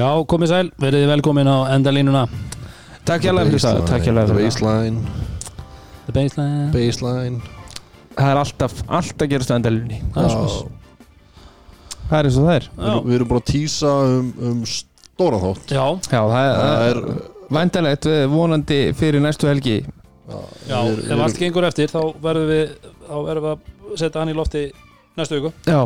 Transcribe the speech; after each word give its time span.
Já, 0.00 0.08
komið 0.32 0.48
sæl, 0.54 0.68
verið 0.80 1.06
velkomin 1.10 1.48
á 1.50 1.56
endalínuna. 1.76 2.22
Takk 3.08 3.24
hjá 3.26 3.32
fyrir 3.36 3.60
það. 3.62 3.80
Takk 3.90 4.04
hjá 4.06 4.12
fyrir 4.12 4.28
það. 4.30 4.38
Baseline, 4.40 5.00
The 6.06 6.12
Baseline. 6.16 6.68
Baseline. 6.74 7.40
Það 8.16 8.30
er 8.34 8.38
alltaf, 8.40 8.72
alltaf 8.90 9.28
gerast 9.30 9.50
á 9.52 9.56
endalunni 9.56 9.98
Það 10.14 10.24
er 10.24 10.30
Já, 10.30 10.34
Það 10.34 10.48
svoleiðis. 10.50 10.78
er 12.10 12.26
eins 12.26 12.38
og 12.40 12.46
það 12.46 12.54
er. 12.56 12.64
Við 12.76 12.88
erum- 12.90 13.04
við 13.10 13.14
erum 13.18 13.28
búin 13.30 13.40
að 13.40 13.50
tísa 13.52 13.92
um, 14.06 14.32
um 14.50 14.62
stóran 14.66 15.44
þátt. 15.44 15.74
Já, 15.76 15.84
Já, 16.10 16.22
það 16.32 16.44
er, 16.46 16.54
Það 16.56 16.70
það 16.70 16.86
er 16.90 16.96
er 16.96 17.56
væntanlegt 17.58 18.06
eh, 18.10 18.26
vonandi 18.32 18.80
fyrir 18.98 19.20
næstu 19.22 19.46
helgi. 19.50 19.76
Já, 20.68 20.78
við- 20.86 20.96
við 21.04 21.12
ef 21.12 21.18
allt 21.20 21.34
erum- 21.34 21.38
gengur 21.44 21.64
eftir 21.70 21.88
þá 21.92 22.00
verðum 22.22 22.48
við 22.50 22.74
þá 23.06 23.16
verðum 23.28 23.46
við 23.46 23.52
að 23.54 23.98
setja 24.02 24.20
hann 24.24 24.28
í 24.32 24.36
lofti 24.40 24.64
næstu 25.18 25.38
viku. 25.40 25.52
Já, 25.66 25.80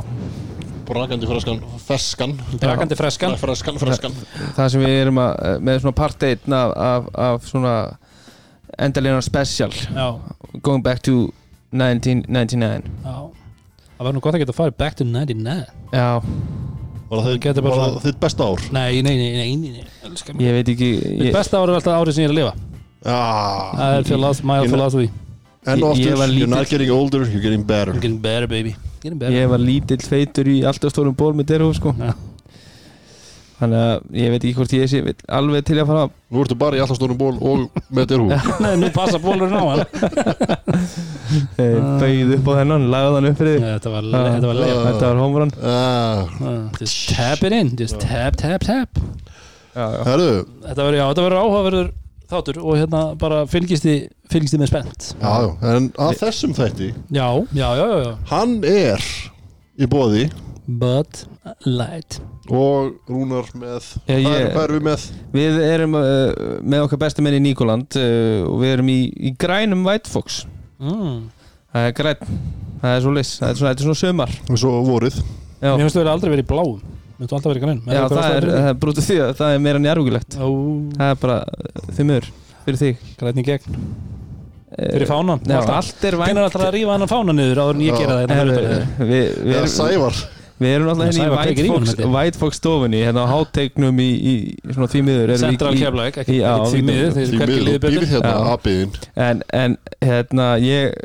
Brakandi 0.89 1.27
freskan, 1.27 1.61
feskan 1.87 2.35
Brakandi 2.61 2.95
freskan. 2.99 3.37
Freskan, 3.41 3.79
freskan. 3.81 4.13
Það 4.57 4.69
sem 4.75 4.81
við 4.85 4.97
erum 5.03 5.19
að, 5.23 5.33
eh, 5.49 5.59
með 5.69 5.81
svona 5.85 5.95
part 5.97 6.23
1 6.23 6.53
af, 6.53 6.73
af, 6.77 7.09
af 7.29 7.47
svona 7.49 7.75
endalina 8.79 9.21
special. 9.23 9.71
Já, 9.71 10.21
Going 10.63 10.83
back 10.83 11.03
to 11.03 11.33
1999 11.73 12.83
já. 13.05 13.31
Það 13.99 14.05
var 14.07 14.13
nú 14.15 14.21
gott 14.21 14.35
að 14.35 14.43
geta 14.45 14.53
farið 14.55 14.77
back 14.79 14.95
to 14.99 15.05
99 15.05 15.67
Já, 15.93 16.21
Var 17.11 17.21
það 17.21 17.35
Getur 17.39 17.53
þitt- 17.55 17.63
bara 17.63 17.75
var 17.77 17.89
svona- 17.89 18.01
það 18.01 18.07
þitt 18.09 18.21
besta 18.21 18.45
ár? 18.45 18.63
Nei, 18.73 19.03
nei, 19.03 19.17
nei, 19.17 19.33
nei, 19.33 19.57
nei, 19.57 19.85
ég 20.41 20.53
veit 20.57 20.69
ekki 20.73 20.89
Mitt 21.19 21.29
ég, 21.29 21.33
besta 21.33 21.59
ár 21.59 21.69
er 21.69 21.75
alltaf 21.79 21.99
árið 22.01 22.15
sem 22.15 22.25
ég 22.25 22.31
er 22.31 22.33
að 22.33 22.39
lifa. 22.41 22.55
Það 23.05 23.99
er 23.99 24.03
philosophy, 24.09 24.47
my 24.47 24.59
Ég- 24.65 24.71
philosophy 24.71 25.11
En 25.67 25.79
Ég- 25.79 25.85
oftur, 25.85 26.05
ég 26.13 26.19
var 26.19 26.27
you're 26.29 26.47
not 26.47 26.69
getting 26.69 26.91
older, 26.91 27.21
you're 27.25 27.41
getting 27.41 27.63
better. 27.63 27.93
I'm 27.93 28.01
getting 28.01 28.19
better 28.21 28.47
baby 28.47 28.77
ég 29.05 29.49
var 29.51 29.61
lítill 29.61 30.01
feitur 30.05 30.49
í 30.49 30.63
alltaf 30.67 30.95
stórum 30.95 31.17
ból 31.19 31.35
með 31.37 31.51
derhúf 31.53 31.77
sko. 31.77 31.93
Já. 31.99 32.15
Þannig 33.55 33.79
að 33.79 34.17
ég 34.19 34.33
veit 34.33 34.43
ekki 34.43 34.55
hvort 34.59 34.73
ég 34.75 34.89
sé 34.91 35.01
vill 35.07 35.15
alveg 35.31 35.63
til 35.69 35.77
að 35.79 35.87
fara 35.87 36.07
Nú 36.35 36.41
ertu 36.43 36.57
bara 36.59 36.75
í 36.75 36.81
alltaf 36.83 36.99
stórum 36.99 37.19
ból 37.21 37.37
og 37.39 37.77
með 37.95 38.09
derhú 38.11 38.27
Nei, 38.65 38.73
nú 38.81 38.89
passa 38.93 39.21
bólurinn 39.23 39.55
á 39.55 39.65
hann. 39.71 39.85
Eh, 41.59 41.79
Bauð 41.99 42.33
upp 42.37 42.49
á 42.51 42.53
þennan, 42.61 42.85
lagði 42.93 43.15
hann 43.17 43.29
upp 43.31 43.39
fyrir 43.41 43.63
Þetta 43.63 43.91
var, 43.95 44.09
þetta 44.13 44.49
var 44.51 44.59
leið 44.59 44.75
Þetta 44.85 45.09
var 45.09 45.21
homerun 45.23 45.53
Ah, 45.65 46.35
Just 46.79 46.99
tap 47.15 47.43
it 47.49 47.55
in, 47.57 47.71
just 47.81 47.97
tap, 48.03 48.37
tap, 48.39 48.67
tap. 48.67 49.01
Já, 49.75 49.87
já, 49.91 50.35
þetta 50.69 50.85
verður 50.87 51.39
áhugaverður 51.41 51.89
þáttur 52.31 52.59
og 52.63 52.77
hérna 52.81 53.03
bara 53.21 53.43
fylgist 53.51 53.85
þið 53.87 53.99
fylgist 54.33 54.55
þið 54.57 54.63
með 54.65 54.71
spennt. 54.73 55.09
Já, 55.21 55.33
já, 55.45 55.51
en 55.77 55.91
að 56.07 56.15
þessum 56.23 56.55
þætti 56.57 56.89
Já, 57.15 57.27
já, 57.53 57.69
já, 57.79 57.85
já, 57.85 57.99
já. 58.07 58.13
Hann 58.33 58.57
er 58.65 59.05
í 59.85 59.89
bóði 59.91 60.25
But 60.65 61.27
light. 61.69 62.17
Og 62.49 62.95
Rúnar 63.09 63.51
með 63.57 63.91
Hvað 64.09 64.23
ég- 64.25 64.39
er- 64.41 64.51
hvað 64.55 64.65
erum 64.65 64.79
við 64.79 64.87
með? 64.89 65.03
Við 65.37 65.59
erum 65.67 65.97
uh, 65.99 66.05
með 66.65 66.85
okkar 66.87 67.01
bestu 67.05 67.25
menn 67.25 67.37
í 67.37 67.43
Níkoland 67.45 67.99
uh, 68.01 68.47
og 68.49 68.59
við 68.63 68.73
erum 68.79 68.89
í, 68.93 68.99
í 69.29 69.35
grænum 69.41 69.85
White 69.85 70.09
Fox. 70.13 70.43
Mm. 70.81 71.27
Það 71.75 71.89
er 71.91 71.95
græn, 71.99 72.25
það 72.81 72.97
er 72.97 73.05
svo 73.05 73.13
lis, 73.17 73.35
það 73.41 73.51
er 73.53 73.59
svona, 73.61 73.71
þetta 73.75 73.83
er 73.85 73.89
svona 73.91 74.01
sömar 74.01 74.35
Svo 74.55 74.73
vorið. 74.89 75.17
Já, 75.61 75.71
Mér 75.75 75.85
finnst 75.85 75.97
þú 75.97 76.01
verið 76.05 76.13
aldrei 76.15 76.33
verið 76.35 76.45
í 76.45 76.51
bláum 76.55 76.81
Þú 77.15 77.31
alltaf 77.37 77.51
verið 77.53 77.63
grænum 77.65 77.85
já 77.95 78.01
það, 78.11 78.25
er, 78.35 78.47
það 78.51 78.69
er 78.73 78.79
brútið 78.83 79.05
því 79.09 79.17
að 79.23 79.33
það 79.39 79.53
er 79.55 79.61
meira 79.69 79.81
njárhugulegt 79.85 80.35
Ó, 80.41 80.49
Það 80.99 81.13
er 81.13 81.19
bara 81.23 81.37
því 81.95 82.07
miður 82.09 82.31
fyrir 82.65 82.81
þig. 82.81 83.03
Grætni 83.21 83.45
gegn. 83.47 83.83
Fyrir 84.75 85.07
fánan. 85.07 85.43
Já, 85.47 85.59
alltaf. 85.61 85.75
allt 85.79 86.07
er 86.09 86.17
Hvernig 86.19 86.41
er 86.41 86.47
alltaf 86.49 86.65
að 86.67 86.73
rífa 86.75 86.95
hann 86.97 87.11
fána 87.13 87.35
niður 87.39 87.61
áður 87.63 87.77
en 87.79 87.83
ég 87.85 87.99
gera 88.01 88.15
það 88.17 88.23
Er, 88.25 88.33
hérna 88.35 89.05
við, 89.13 89.29
erum, 89.55 89.69
Sævar. 89.71 90.17
við 90.65 90.73
erum 90.75 90.89
alltaf 90.91 91.11
hérna 91.13 91.27
í 91.29 91.35
White 91.37 91.69
Fox. 91.71 91.95
White 92.17 92.41
Fox 92.41 92.59
stofunni 92.59 93.03
hérna 93.05 93.23
á 93.23 93.27
hátteiknum 93.31 94.01
í, 94.03 94.09
í 94.19 94.35
svona 94.75 94.89
því 94.91 95.03
miður 95.07 95.23
erum 95.29 95.37
við 95.37 95.45
Central 95.45 95.75
í- 95.77 95.83
Keflavík, 95.85 96.19
ekki 96.25 96.39
Já, 96.41 96.49
ekki 96.57 96.73
því 96.73 96.81
við- 96.81 96.89
miður, 96.91 97.13
þeir 97.15 97.15
Því 97.15 97.29
eru 97.29 97.43
hvergi 97.45 97.55
miður, 97.55 97.69
liðið 97.69 97.79
þú 97.79 97.85
býrð 97.85 98.01
betur 98.01 98.09
hérna 98.11 99.29
en, 99.29 99.45
en 99.63 99.79
hérna 100.11 100.49
ég 100.65 100.99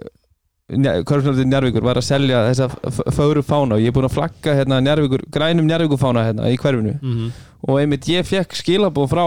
Körfnaldur 0.70 1.48
Njarvíkur 1.50 1.82
var 1.86 1.98
að 1.98 2.06
selja 2.06 2.44
þessa 2.50 2.68
f- 2.92 3.14
fögru 3.18 3.42
fána 3.46 3.76
og 3.78 3.82
ég 3.82 3.90
er 3.90 3.96
búinn 3.96 4.06
að 4.10 4.14
flagga 4.20 4.54
hérna, 4.60 4.78
Njarvíkur, 4.86 5.24
grænum 5.34 5.66
Njarvíkur 5.66 5.98
fána 6.02 6.26
hérna, 6.28 6.50
í 6.54 6.58
hverfinu. 6.62 6.94
Mhm. 7.02 7.32
og 7.68 7.80
einmitt 7.82 8.06
ég 8.08 8.24
fekk 8.24 8.54
skilabóð 8.56 9.10
frá 9.12 9.26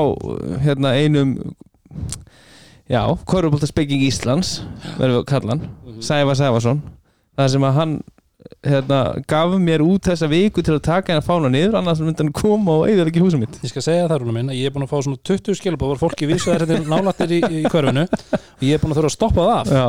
hérna, 0.62 0.94
einum 0.96 1.34
já, 2.90 3.02
Körfbóltaspekking 3.28 4.02
Íslands 4.06 4.62
verðum 4.98 5.18
við 5.18 5.22
að 5.22 5.28
kalla 5.32 5.56
hann 5.56 5.68
Sævar 6.02 6.34
Sævarsson. 6.38 6.80
Þar 7.38 7.48
sem 7.52 7.62
að 7.68 7.74
hann 7.76 7.92
hérna, 8.66 9.00
gaf 9.30 9.52
mér 9.62 9.82
út 9.84 10.08
þessa 10.08 10.26
viku 10.30 10.62
til 10.66 10.74
að 10.78 10.82
taka 10.88 11.12
hennar 11.12 11.26
fána 11.26 11.50
niður 11.52 11.76
annars 11.78 12.00
myndi 12.02 12.24
hann 12.24 12.32
koma 12.34 12.78
og 12.80 12.88
eigður 12.88 13.10
ekki 13.12 13.22
húsum 13.22 13.40
mitt. 13.44 13.58
Ég 13.62 13.70
skal 13.70 13.82
segja 13.86 14.08
það 14.10 14.22
rúna 14.24 14.34
minn 14.38 14.50
að 14.50 14.58
ég 14.58 14.66
er 14.70 14.74
búin 14.74 14.86
að 14.86 14.90
fá 14.94 14.98
svona 15.06 15.20
20 15.30 15.58
skilabóð 15.60 15.92
var 15.94 16.00
fólki 16.02 16.26
vísaðar 16.30 16.64
þetta 16.66 16.90
nálættir 16.90 17.36
í, 17.36 17.40
í 17.60 17.62
hverfinu 17.70 18.06
og 18.08 18.66
ég 18.66 18.74
er 18.74 18.82
búin 18.82 18.94
að 18.96 18.98
þurfa 19.02 19.12
að 19.12 19.16
stoppa 19.18 19.46
það 19.46 19.54
af. 19.60 19.72
Já, 19.72 19.86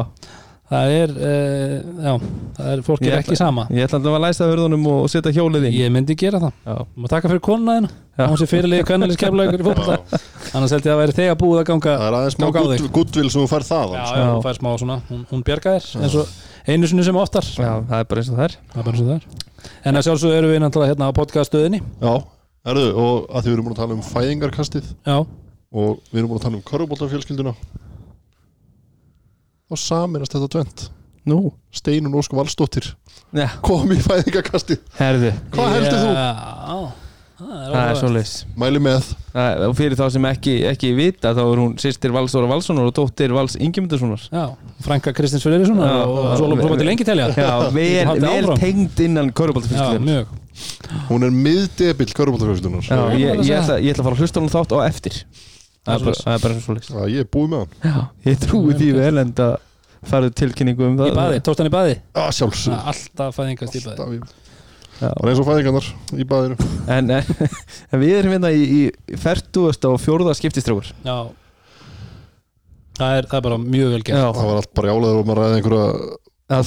það 0.74 0.94
er, 1.00 1.14
uh, 1.18 1.76
já, 2.04 2.14
það 2.58 2.72
er 2.74 2.84
fólki 2.88 3.08
Ég 3.08 3.14
er 3.18 3.22
ekki 3.24 3.38
sama. 3.40 3.68
ég 3.70 3.86
ætla 3.88 4.00
alltaf 4.02 4.18
að 4.18 4.24
læsa 4.26 4.48
hörðunum 4.50 4.88
og 4.94 5.04
setja 5.14 5.34
hjólið 5.38 5.68
inn 5.70 5.78
ég 5.80 5.94
myndi 5.94 6.16
gera 6.18 6.40
það. 6.44 6.84
Má 6.98 7.08
taka 7.12 7.30
fyrir 7.32 7.42
Já. 8.14 8.28
hún 8.30 8.38
sé 8.38 8.46
fyrirlegi 8.46 8.86
kvennileg 8.86 9.18
skeflagur 9.18 9.58
í 9.58 9.66
fólkvölda 9.66 10.20
annars 10.54 10.74
held 10.76 10.86
ég 10.86 10.94
að 10.94 11.00
væri 11.02 11.14
þegar 11.18 11.38
búið 11.42 11.62
að 11.64 11.70
ganga 11.72 11.94
Það 11.98 12.04
er 12.06 12.18
aðeins 12.20 12.36
smá 12.38 12.46
gutt- 12.54 12.92
guttvill 12.94 13.30
sem 13.34 13.42
þú 13.42 13.46
fær 13.50 13.64
það 13.66 13.96
já, 13.96 14.04
sko. 14.06 14.14
já, 14.14 14.22
Já. 14.22 14.28
hún 14.36 14.44
fær 14.46 14.60
smá 14.60 14.70
svona 14.78 14.98
hún, 15.08 15.24
hún 15.32 15.42
bjarga 15.48 15.74
þér 15.74 16.04
eins 16.04 16.18
og 16.22 16.28
einu 16.70 16.90
sinni 16.92 17.06
sem 17.08 17.18
oftar. 17.18 17.48
Já, 17.58 17.72
það 17.90 17.98
er 17.98 18.06
bara 18.12 18.22
eins 18.22 18.30
og 18.30 18.38
það 18.38 18.46
er. 18.46 18.54
Það 18.70 18.78
er 18.78 18.86
bara 18.86 18.94
eins 18.94 19.02
og 19.02 19.10
það 19.10 19.18
er. 19.18 19.26
En 19.90 19.98
að 19.98 20.06
sjálfsögðu 20.06 20.38
erum 20.38 20.54
við 20.54 20.62
náttúrulega 20.62 20.94
hérna 20.94 21.10
á 21.10 21.18
podcaststöðinni. 21.18 21.80
Já, 22.06 22.14
herru, 22.70 22.86
og 22.94 23.18
að 23.34 23.42
því 23.42 23.50
við 23.50 23.54
erum 23.58 23.66
búin 23.66 23.74
að 23.74 23.82
tala 23.82 23.98
um 23.98 24.06
fæðingarkastið 24.14 24.86
já, 25.10 25.18
og 25.74 25.90
við 26.14 26.22
erum 26.22 26.30
búin 26.30 26.38
að 26.40 26.46
tala 26.46 26.60
um 26.62 26.66
körubóltafjölskylduna 26.70 27.56
þá 29.72 29.80
saminast 29.80 30.36
þetta 30.36 30.52
tvent 30.58 30.90
nú, 31.30 31.54
Steinun 31.74 32.18
Ósk 32.20 32.34
Valsdóttir 32.36 32.90
já, 33.32 33.48
kom 33.64 33.88
í 33.96 34.00
fæðingarkastið 34.04 34.84
herðu. 35.00 35.32
Hvað 35.54 35.74
heldur 35.78 36.02
þú? 36.02 36.12
Já, 36.14 36.82
það 37.40 37.54
er, 37.54 37.72
það 37.74 37.94
svo 38.02 38.10
leys 38.14 38.34
Mæli 38.60 38.82
með. 38.84 39.08
Og 39.70 39.74
fyrir 39.78 39.96
þá 40.00 40.04
sem 40.14 40.28
ekki, 40.30 40.56
ekki 40.70 40.92
vita 40.98 41.32
þá 41.36 41.42
er 41.46 41.62
hún 41.64 41.78
sýstir 41.82 42.14
Valsóra 42.16 42.50
Valssonar 42.52 42.90
og 42.92 42.96
dóttir 43.00 43.34
Vals 43.36 43.56
Ingemyndarssonar 43.56 44.28
Já, 44.28 44.44
Franka 44.84 45.16
Kristins 45.16 45.48
Fyririsson 45.48 45.80
Já. 45.80 45.96
og 46.04 46.36
svo 46.38 46.50
alveg 46.50 46.62
prófað 46.66 46.84
til 46.84 46.90
lengi 46.92 47.08
telja. 47.08 47.30
Já, 47.40 47.54
vel, 47.74 48.14
vel 48.28 48.52
tengd 48.60 49.02
innan 49.08 49.32
Já, 49.32 49.38
Köruboltafjölskyldur 49.40 50.06
mjög. 50.10 50.38
Hún 51.08 51.26
er 51.26 51.34
miðdebill 51.34 52.14
körubóltafjölskyldunar 52.20 52.86
Já, 52.86 52.94
Já, 53.00 53.18
ég, 53.18 53.42
ég, 53.48 53.56
ætla, 53.64 53.80
ég 53.82 53.96
ætla 53.96 54.04
að 54.04 54.10
fara 54.12 54.20
að 54.20 54.26
hlusta 54.26 54.38
á 54.38 54.44
hún 54.44 54.54
þátt 54.54 54.76
á 54.76 54.80
eftir 54.92 55.24
Það 55.84 55.94
er 55.98 56.06
bara, 56.08 56.20
það 56.24 56.34
er 56.38 56.44
bara 56.46 56.62
svo 56.64 56.76
leys 56.78 56.90
ég 57.14 57.20
er 57.26 57.30
búið 57.34 57.50
með 57.52 57.64
hann. 57.64 57.74
Já, 57.84 57.96
ég 58.30 58.38
trúi 58.46 58.76
því 58.80 58.90
vel 58.96 59.18
en 59.24 59.34
það 59.36 59.56
farið 60.08 60.34
tilkynningu 60.40 60.86
um 60.88 60.96
það. 61.00 61.10
Í 61.12 61.18
baði, 61.18 61.42
tókst 61.44 61.62
hann 61.64 61.70
í 61.70 61.74
baði 61.74 61.98
Alltaf 62.24 63.38
fæðingast 63.38 63.76
í 63.76 63.84
baði. 63.84 63.98
Alltaf 63.98 64.16
í- 64.16 64.42
Já. 64.94 65.10
Það 65.10 65.24
er 65.26 65.30
eins 65.34 65.40
og 65.42 65.48
fæðingarnar 65.50 65.88
í 66.14 66.26
baðinu. 66.30 66.58
En, 66.94 67.10
en, 67.12 67.32
en 67.92 68.02
við 68.04 68.12
erum 68.20 68.36
hérna 68.38 68.52
í, 68.54 68.64
í 68.64 69.18
40. 69.20 69.88
og 69.90 69.98
fjórða 70.04 70.36
skiptistrákur 70.38 70.92
Já. 71.04 71.16
Það 72.94 73.16
er, 73.18 73.26
það 73.28 73.40
er 73.40 73.46
bara 73.48 73.58
mjög 73.64 73.90
vel 73.96 74.04
gert. 74.06 74.20
Það 74.38 74.48
var 74.52 74.60
allt 74.62 74.72
bara 74.78 74.92
jálega 74.94 75.24
um 75.24 75.32
að 75.34 75.40
ræða 75.42 75.58
einhverja 75.58 75.88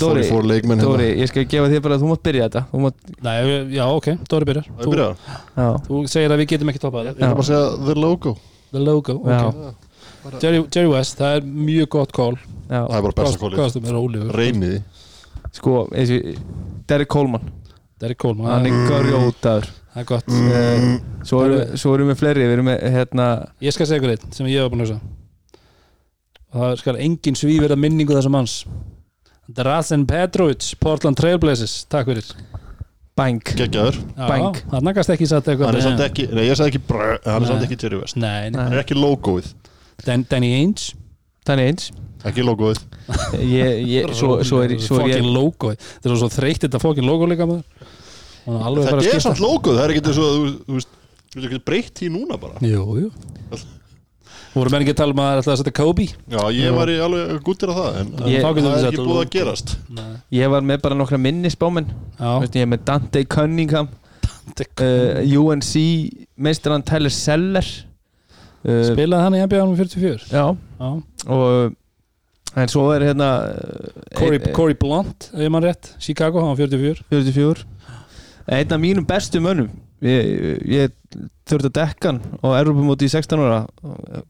Dóri, 0.01 0.25
leikmenn 0.51 0.81
Dóri, 0.83 1.07
ég 1.21 1.29
skal 1.31 1.45
gefa 1.47 1.69
þér 1.71 1.83
bara 1.85 1.97
að 1.97 2.03
þú 2.03 2.09
mátt 2.11 2.23
byrja 2.27 2.47
þetta. 2.49 2.63
Þú 2.73 2.81
mátt, 2.83 3.11
Nei, 3.23 3.37
já, 3.77 3.85
ok, 3.87 4.09
Dóri 4.27 4.49
byrjar. 4.49 4.67
Er 4.73 4.83
þú, 4.83 4.93
byrjað 4.97 5.27
já, 5.61 5.67
þú 5.87 6.01
segir 6.11 6.35
að 6.35 6.41
við 6.43 6.49
getum 6.53 6.73
ekki 6.73 6.83
toppað 6.83 7.07
Ég 7.07 7.13
þetta 7.15 7.29
ætla 7.29 7.37
bara 7.37 7.45
að 7.45 7.51
segja 7.53 7.87
the 7.87 7.97
logo 8.03 8.33
The 8.77 8.83
logo, 8.85 9.17
Já. 9.25 9.41
ok 9.49 10.43
Jerry, 10.43 10.61
Jerry 10.75 10.91
West, 10.91 11.17
það 11.21 11.37
er 11.39 11.45
mjög 11.47 11.89
gott 11.95 12.13
já. 12.13 12.81
Það 12.83 12.97
er 12.99 13.05
bara 13.07 13.17
besta 13.23 13.81
Ólífur 13.97 14.33
Reyniði 14.37 14.81
Sko, 15.57 15.75
eins 15.97 16.11
og 16.13 16.41
Derek 16.91 17.09
Coleman. 17.09 17.45
Derek 18.03 18.19
Coleman, 18.21 18.51
Hann 18.51 18.67
er 18.69 18.89
garjótaður 18.91 19.69
það 19.95 20.01
er 20.03 20.09
gott. 20.11 20.27
Eh, 20.29 20.99
Svo 21.25 21.39
erum 21.47 21.57
við- 21.61 21.77
svo 21.81 21.95
erum 21.97 22.11
við 22.11 22.19
fleiri. 22.21 22.43
Við 22.45 22.53
erum 22.59 22.67
með, 22.69 22.83
hérna 22.93 23.29
Ég 23.65 23.73
skal 23.73 23.87
segja 23.89 24.03
ykkur 24.03 24.13
eitt 24.13 24.35
sem 24.37 24.47
ég 24.51 24.61
hef 24.61 24.71
búin 24.75 24.83
að 24.85 24.91
hugsa. 24.91 25.01
Og 26.53 26.61
það 26.61 26.77
skal 26.83 26.97
engin 27.07 27.39
svíverða 27.41 27.79
minningu 27.81 28.13
þessa 28.19 28.31
manns. 28.35 28.59
Drazen 29.49 30.05
Petrovic 30.07 30.75
Portland 30.83 31.17
Trailblazers, 31.17 31.87
takk 31.89 32.07
fyrir 32.11 32.27
Bank 33.17 33.53
Geggjaður. 33.57 33.97
Bang. 34.17 34.59
það 34.71 34.83
nakast 34.91 35.11
ekki 35.15 35.27
satt 35.31 35.47
eitthvað 35.49 35.71
Hann 35.71 35.79
er 35.79 35.85
samt 35.87 36.03
ekki 36.05 36.27
Nei, 36.37 36.43
ég 36.51 36.59
sagði 36.59 36.73
ekki 36.75 36.83
brr 36.91 37.15
Hann 37.25 37.47
er 37.47 37.49
samt 37.49 37.65
ekki 37.65 37.79
Jerry 37.81 38.01
West. 38.03 38.19
Nei, 38.21 38.51
nei. 38.53 38.59
Hann 38.61 38.75
er 38.77 38.83
ekki 38.83 38.97
logoið. 38.99 39.49
Dan, 40.05 40.27
Danny 40.29 40.51
Ainge? 40.59 40.91
Þannig 41.49 41.71
eins 41.73 41.87
Ekki 42.27 42.43
logoið. 42.45 42.83
Ég, 43.57 43.81
ég, 43.87 44.11
svo, 44.19 44.41
svo 44.45 44.61
er, 44.67 44.75
svo 44.83 44.99
er 44.99 45.07
Fucking 45.07 45.23
ég 45.23 45.31
logo 45.33 45.73
Það 45.79 46.11
er 46.11 46.21
svo 46.21 46.29
þreytt 46.37 46.65
þetta 46.67 46.81
fucking 46.83 47.07
logo 47.07 47.29
líka 47.31 47.47
maður. 47.49 47.89
Hann 48.47 48.59
er 48.61 48.67
alveg 48.69 48.85
Það 48.85 48.93
bara 48.93 49.01
að 49.01 49.07
er 49.07 49.11
skipta. 49.15 49.27
samt 49.31 49.43
logoið 49.47 49.79
Það 49.81 49.85
er 49.89 49.95
ekki 49.97 50.05
eins 50.05 50.21
og 50.21 50.29
þú- 50.37 50.55
Þú 50.67 50.77
veist 50.81 50.95
Þú 51.27 51.41
veist 51.41 51.49
ekki 51.51 51.63
breytt 51.71 51.95
því 52.03 52.13
núna 52.17 52.37
bara. 52.41 52.61
Jú, 52.65 52.85
jú 53.01 53.11
Voru 54.57 54.71
menn 54.73 54.83
ekki 54.87 54.95
að 54.95 55.01
tala 55.03 55.13
um 55.13 55.21
að 55.21 55.27
það 55.29 55.37
er 55.37 55.53
að 55.53 55.59
setja 55.61 55.75
Kobe? 55.77 56.07
Já, 56.33 56.41
ég 56.57 56.73
var 56.77 56.89
í 56.89 56.97
alveg 57.05 57.43
guttir 57.45 57.73
af 57.73 57.77
það 57.77 57.99
En 58.01 58.07
Ég- 58.33 58.43
það 58.45 58.61
er 58.65 58.87
ekki 58.89 59.05
búið 59.05 59.21
að 59.21 59.31
gerast. 59.35 59.75
Nei. 59.93 60.07
Ég 60.39 60.51
var 60.55 60.65
með 60.65 60.83
bara 60.87 60.97
nokkra 60.97 61.19
minnisbámen 61.21 61.91
Já, 62.19 62.31
Veist, 62.41 62.57
Ég 62.57 62.65
er 62.65 62.71
með 62.73 62.85
Dante 62.89 63.25
Cunningham. 63.37 63.89
Uh, 64.81 65.21
UNC 65.37 65.73
meistran 66.39 66.83
Tyler 66.87 67.11
Seller. 67.13 67.67
Uh, 68.65 68.83
Spilaði 68.89 69.23
hann 69.27 69.35
í 69.37 69.43
NBA 69.45 69.63
um 69.67 69.75
44 69.77 70.31
Já, 70.33 70.45
Já. 70.81 70.89
og 71.29 71.75
en 72.57 72.71
svo 72.73 72.87
er 72.95 73.05
hérna 73.11 73.29
uh, 73.53 73.91
Corey, 74.17 74.39
ein- 74.41 74.55
Corey 74.57 74.75
Blunt, 74.81 75.29
ef 75.35 75.51
mann 75.53 75.63
rétt 75.67 75.93
Chicago, 76.01 76.41
hann 76.41 76.55
var 76.55 76.63
44 76.65 77.05
44 77.11 77.67
einn 78.57 78.73
af 78.73 78.81
mínum 78.81 79.05
bestu 79.07 79.43
mönnum 79.45 79.69
ég, 80.05 80.61
ég 80.69 80.97
þurfti 81.47 81.71
að 81.71 81.77
dekka 81.79 82.13
hann 82.13 82.21
á 82.43 82.47
Europamóti 82.59 83.09
í 83.09 83.13
16 83.13 83.45
ára 83.47 83.63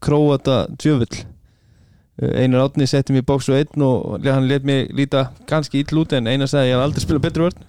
Króata 0.04 0.64
djöfull. 0.76 1.24
Einar 2.16 2.64
Átni 2.64 2.86
setti 2.88 3.12
mér 3.12 3.24
í 3.24 3.28
bóks 3.28 3.50
og 3.52 3.58
einn 3.58 3.82
og 3.84 4.24
hann 4.24 4.48
let 4.48 4.64
mér 4.64 4.88
líta 4.96 5.26
ganski 5.48 5.82
ill 5.82 6.00
út 6.00 6.14
en 6.16 6.30
Einar 6.30 6.48
sagði 6.48 6.70
ég 6.70 6.78
hef 6.78 6.86
aldrei 6.86 7.04
spilað 7.04 7.26
betur 7.26 7.46
vörn. 7.46 7.66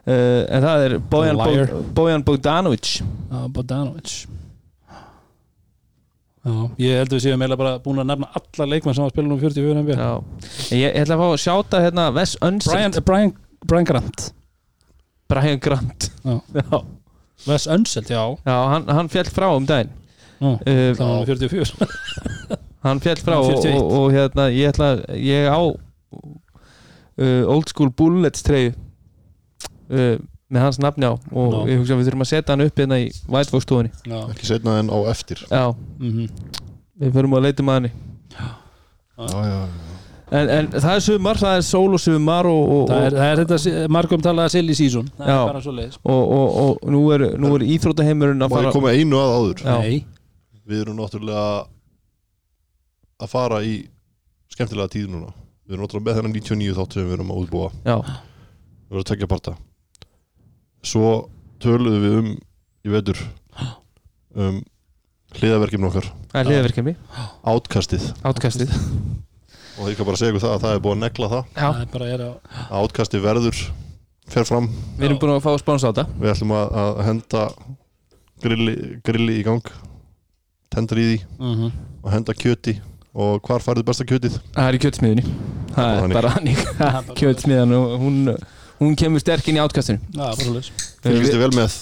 Uh, 0.00 0.42
en 0.56 0.64
það 0.64 0.84
er 0.86 0.96
Bojan. 1.12 1.38
Bog, 1.38 1.74
Bojan 1.94 2.22
Bogdanovic 2.24 2.94
Já, 3.02 3.40
Bodanovic 3.52 4.14
Já, 6.40 6.54
ég 6.80 6.96
held 6.96 7.12
að 7.12 7.18
við 7.18 7.24
séum 7.26 7.42
bara 7.60 7.74
búin 7.84 8.00
að 8.00 8.08
nefna 8.08 8.30
alla 8.40 8.66
leikmenn 8.72 8.96
sem 8.96 9.04
var 9.04 9.10
að 9.10 9.12
spila 9.12 9.34
um 9.34 9.42
44 9.42 9.82
NBA 9.84 9.96
Já. 9.98 10.12
En 10.16 10.78
ég, 10.80 10.86
ég 10.86 11.02
ætla 11.02 11.18
að 11.18 11.20
fá 11.20 11.26
að 11.26 11.42
sjáta 11.44 11.82
hérna 11.84 12.06
Wes 12.16 12.32
Unseld. 12.40 12.72
Brian, 12.72 12.96
Brian, 13.10 13.34
Brian 13.68 13.88
Grant. 13.90 14.30
Brian 15.28 15.60
Grant. 15.60 16.08
Já. 16.24 16.38
Já, 16.64 16.80
Wes 17.48 17.66
Unseld, 17.66 18.10
já, 18.12 18.22
Já 18.46 18.56
hann, 18.74 18.88
hann 18.88 19.08
fjall 19.08 19.30
frá 19.32 19.48
um 19.56 19.66
daginn. 19.66 19.90
Já. 20.40 20.50
uh, 20.54 20.92
það 20.96 21.04
var 21.04 21.20
um 21.20 21.26
44 21.26 22.58
hann 22.84 23.00
fjall 23.04 23.22
frá 23.26 23.36
og, 23.38 23.50
41. 23.60 23.76
og, 23.76 23.92
og 23.98 24.06
hérna 24.14 24.46
ég 24.52 24.70
ætla 24.72 24.90
ég 25.20 25.48
á 25.52 25.60
uh, 25.60 27.42
old 27.52 27.68
school 27.68 27.90
bullets 27.92 28.42
treyju 28.46 28.72
uh, 29.92 30.16
með 30.50 30.64
hans 30.64 30.80
nafni 30.82 31.06
á 31.06 31.12
og 31.14 31.52
Já. 31.52 31.58
ég 31.70 31.78
hugsa 31.82 31.94
að 31.94 32.00
við 32.00 32.08
þurfum 32.08 32.24
að 32.24 32.30
setja 32.32 32.54
hann 32.56 32.64
upp 32.64 32.80
hérna 32.80 32.98
í 33.04 33.10
White 33.30 33.52
Fox 33.52 33.66
stofunni 33.68 33.92
Já, 34.08 34.18
Ekki 34.32 34.48
setna 34.48 34.78
en 34.80 34.88
á 34.90 34.98
eftir. 35.12 35.44
Já, 35.50 35.66
mhm. 36.00 36.26
Við 37.00 37.14
förum 37.16 37.36
að 37.38 37.46
leita 37.46 37.64
maður 37.64 37.92
Já, 38.34 38.48
já, 39.20 39.40
já 39.44 39.60
en, 40.30 40.50
en 40.54 40.68
það 40.74 40.92
er 40.94 41.02
sumar, 41.04 41.40
það 41.40 41.56
er 41.58 41.64
sól 41.66 41.96
og 41.96 42.02
sumar 42.02 42.48
og, 42.50 42.60
og, 42.76 42.84
Það 42.90 43.04
er, 43.06 43.16
það 43.18 43.32
er 43.32 43.42
þetta 43.42 43.88
margum 43.96 44.22
talaða 44.24 44.52
silly 44.54 44.76
season. 44.78 45.10
Það 45.18 45.30
Já. 45.32 45.36
er 45.36 45.50
bara 45.50 45.62
svo 45.64 45.74
leiðis 45.76 45.98
og, 46.02 46.32
og, 46.36 46.56
og 46.62 46.90
nú 46.94 47.02
er, 47.14 47.26
nú 47.40 47.52
er 47.58 47.66
íþróttaheimurinn 47.76 48.46
að 48.46 48.52
Má 48.52 48.56
ég 48.56 48.66
fara 48.66 48.74
koma 48.76 48.94
einu 48.94 49.20
að 49.20 49.34
áður. 49.36 49.64
Nei, 49.68 50.00
Við 50.70 50.84
erum 50.84 51.00
náttúrulega 51.00 51.46
að 53.20 53.32
fara 53.32 53.58
í 53.66 53.74
skemmtilega 54.54 54.92
tíð 54.92 55.08
núna. 55.10 55.32
Við 55.66 55.74
erum 55.74 55.84
náttúrulega 55.86 56.06
með 56.08 56.20
þennan 56.20 56.36
99 56.38 56.76
þátt 56.78 56.96
sem 56.96 57.08
við 57.08 57.16
erum 57.18 57.32
að 57.34 57.40
útbúa. 57.44 57.72
Já, 57.84 57.96
Við 58.00 58.94
erum 58.94 59.02
að 59.04 59.08
tekja 59.10 59.30
parta. 59.30 59.56
Svo 60.86 61.10
töluðum 61.60 62.04
við 62.06 62.20
um 62.20 62.30
í 62.86 62.92
vetur 62.94 63.18
um 64.38 64.60
hliðaverkjum 65.36 65.88
okkar. 65.90 66.06
Það 66.30 66.40
er 66.40 66.48
liðaverkefni 66.50 66.94
átkastið 67.50 68.06
átkastið 68.26 68.72
og 69.80 69.88
ég 69.90 69.96
kan 69.98 70.06
bara 70.06 70.20
segja 70.20 70.32
ykkur 70.34 70.44
það 70.44 70.54
að 70.56 70.64
það 70.64 70.74
er 70.76 70.82
búið 70.84 70.96
að 70.96 71.02
negla 71.06 71.28
það. 71.32 71.44
Já, 71.56 71.66
það 71.72 71.80
er 71.80 71.90
bara 71.94 72.08
er 72.14 72.24
að 72.26 72.34
átkastið 72.80 73.24
verður 73.24 73.60
fer 74.30 74.44
fram. 74.46 74.68
Við 74.98 75.08
erum 75.08 75.18
búin 75.22 75.32
að 75.34 75.42
fá 75.46 75.52
spáns 75.62 75.84
á 75.86 75.88
þetta. 75.90 76.04
Við 76.20 76.32
ætlum 76.34 76.52
að, 76.60 76.76
að 76.84 77.00
henda 77.08 77.44
grilli, 78.44 78.74
grilli 79.04 79.38
í 79.40 79.44
gang 79.46 79.72
tendur 80.70 81.00
í 81.02 81.06
því 81.08 81.18
Mhm. 81.40 81.72
og 82.04 82.12
henda 82.14 82.32
kjöti. 82.34 82.76
Og 83.12 83.40
hvar 83.42 83.58
færðu 83.58 83.82
besta 83.82 84.04
kjötið? 84.06 84.36
það 84.54 84.68
er 84.68 84.76
í 84.76 84.78
kjötsmiðunni 84.84 85.24
það 85.74 86.04
er 86.04 86.12
bara 86.14 86.28
hannig 86.36 86.60
kjötsmiðan 87.18 87.72
og 87.74 87.94
hún, 87.98 88.18
hún 88.78 88.94
kemur 88.96 89.18
sterkinn 89.18 89.56
í 89.58 89.62
átkastinu 89.64 89.98
Já, 90.14 90.28
bara 90.30 90.36
svo 90.38 90.52
leiðis 91.00 91.16
Fylgist 91.16 91.34
þið 91.34 91.42
vel 91.44 91.50
með? 91.56 91.76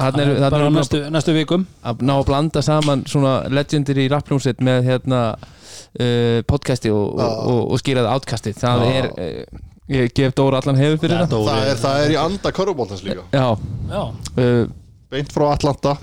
Þannig 0.00 0.22
er, 0.24 0.44
Bara 0.46 0.66
er 0.66 0.74
næstu, 0.74 1.00
næstu 1.12 1.34
vikum. 1.36 1.66
Að 1.86 2.04
ná 2.08 2.14
að 2.16 2.26
blanda 2.30 2.62
saman 2.64 3.04
svona 3.10 3.34
legendir 3.52 4.00
í 4.00 4.06
rappljómsveit 4.10 4.62
með 4.64 4.88
hérna 4.88 5.22
uh, 5.36 6.38
podcasti 6.50 6.92
og, 6.94 7.16
og, 7.16 7.40
og, 7.54 7.64
og 7.74 7.82
skýraði 7.82 8.12
átkasti 8.14 8.54
það 8.58 8.84
Já. 8.86 8.92
er, 9.00 9.10
uh, 9.14 9.64
ég 9.90 10.14
gef 10.16 10.36
Dóra 10.38 10.62
allan 10.62 10.78
hefur 10.80 11.02
fyrir 11.04 11.26
Dóri. 11.30 11.48
Það 11.50 11.72
er, 11.72 11.82
það 11.84 12.04
er 12.04 12.14
í 12.14 12.20
anda 12.26 12.54
körfubóltans 12.56 13.04
líka. 13.06 13.26
Já, 13.34 13.46
Já, 13.90 14.02
uh, 14.10 14.62
beint 15.10 15.34
frá 15.34 15.50
Atlanta. 15.52 15.98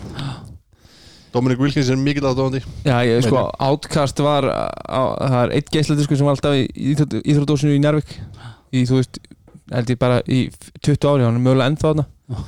Dominic 1.36 1.60
Wilkins 1.62 1.90
er 1.92 2.00
mikill 2.00 2.26
aðdóðandi 2.26 2.62
já 2.88 2.96
ég, 3.06 3.20
sko, 3.26 3.44
átkast 3.62 4.20
var 4.24 4.48
á, 4.48 5.02
það 5.20 5.40
er 5.42 5.54
eitt 5.58 5.72
geisladisku 5.74 6.18
sem 6.18 6.26
var 6.28 6.38
alltaf 6.38 6.56
í 6.56 6.94
íþróttdósinu 6.96 7.76
í 7.76 7.82
Njárvík 7.84 8.14
í 8.76 8.84
þú 8.88 9.02
veist, 9.02 9.20
held 9.74 9.92
ég 9.94 10.00
bara 10.00 10.22
í 10.24 10.46
20 10.80 11.10
ári, 11.12 11.26
hann 11.28 11.38
er 11.40 11.44
mögulega 11.44 11.72
ennþá 11.72 11.92
þarna 11.92 12.08
Já. 12.08 12.42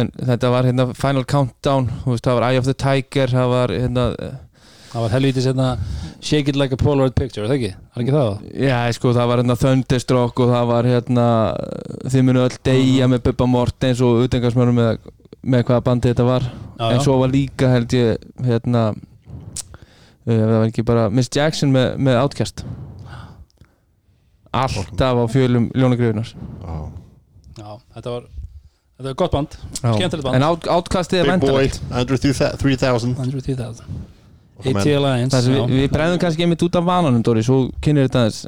en 0.00 0.12
þetta 0.18 0.52
var 0.52 0.68
hérna 0.68 0.88
Final 0.98 1.26
Countdown, 1.28 1.88
veist, 2.04 2.26
það 2.26 2.38
var 2.40 2.46
Eye 2.48 2.60
of 2.60 2.68
the 2.68 2.76
Tiger 2.76 3.32
það 3.32 3.52
var 3.54 3.74
hérna 3.74 4.06
það 4.88 5.04
var 5.04 5.14
helvítið 5.16 5.46
sérna 5.48 5.68
Shake 6.20 6.50
it 6.50 6.56
like 6.58 6.74
a 6.74 6.80
Polaroid 6.80 7.14
picture, 7.14 7.44
er 7.44 7.52
það 7.52 7.58
ekki? 7.58 7.68
Er 7.94 8.02
ekki 8.02 8.14
það? 8.14 8.30
Já, 8.58 8.78
sko, 8.96 9.12
það 9.14 9.28
var 9.30 9.42
hérna 9.42 9.56
Thunderstruck 9.60 10.40
og 10.42 10.50
það 10.50 10.70
var 10.72 10.88
hérna 10.88 11.26
þið 12.10 12.24
munu 12.26 12.42
öll 12.42 12.56
deyja 12.66 13.10
með 13.10 13.22
Bubba 13.28 13.46
Mortens 13.52 14.02
og 14.04 14.24
utengarsmörum 14.26 14.80
með, 14.80 15.04
með 15.46 15.66
hvaða 15.68 15.84
bandi 15.86 16.10
þetta 16.10 16.26
var 16.26 16.48
Já, 16.48 16.88
en 16.90 17.04
svo 17.04 17.18
var 17.22 17.32
líka 17.32 17.70
held 17.70 17.94
ég 17.94 18.26
hérna 18.48 18.84
uh, 18.90 20.34
það 20.34 20.56
var 20.56 20.66
ekki 20.66 20.86
bara 20.90 21.08
Miss 21.14 21.30
Jackson 21.34 21.72
með, 21.74 21.94
með 22.02 22.20
Outcast 22.24 22.64
alltaf 24.52 25.20
á 25.20 25.24
fjölum 25.32 25.70
ljónagriðunar 25.74 26.30
Já. 27.58 27.70
Þetta 27.94 28.10
var 28.16 28.26
Þetta 28.98 29.06
var 29.12 29.14
gott 29.20 29.30
band, 29.36 29.52
skemmtilegt 29.78 30.24
band. 30.26 30.34
En 30.34 30.42
out, 30.42 30.64
Outcastið 30.74 31.20
er 31.20 31.28
Big 31.30 31.40
Boy, 31.44 31.68
vendalegt 31.68 31.92
Andrew 31.94 32.18
3000 32.18 33.12
110.000 33.14 33.82
Og 34.58 34.64
menn. 34.66 34.80
AT 34.80 34.88
Alliance 34.90 35.36
Það 35.36 35.48
við, 35.52 35.74
við 35.76 35.90
bregðum 35.94 36.18
kannski 36.24 36.42
einmitt 36.42 36.64
út 36.66 36.78
af 36.80 36.86
vananum 36.88 37.22
Dóri, 37.22 37.44
svo 37.46 37.58
kynir 37.84 38.08
þetta 38.08 38.24
aðeins. 38.24 38.40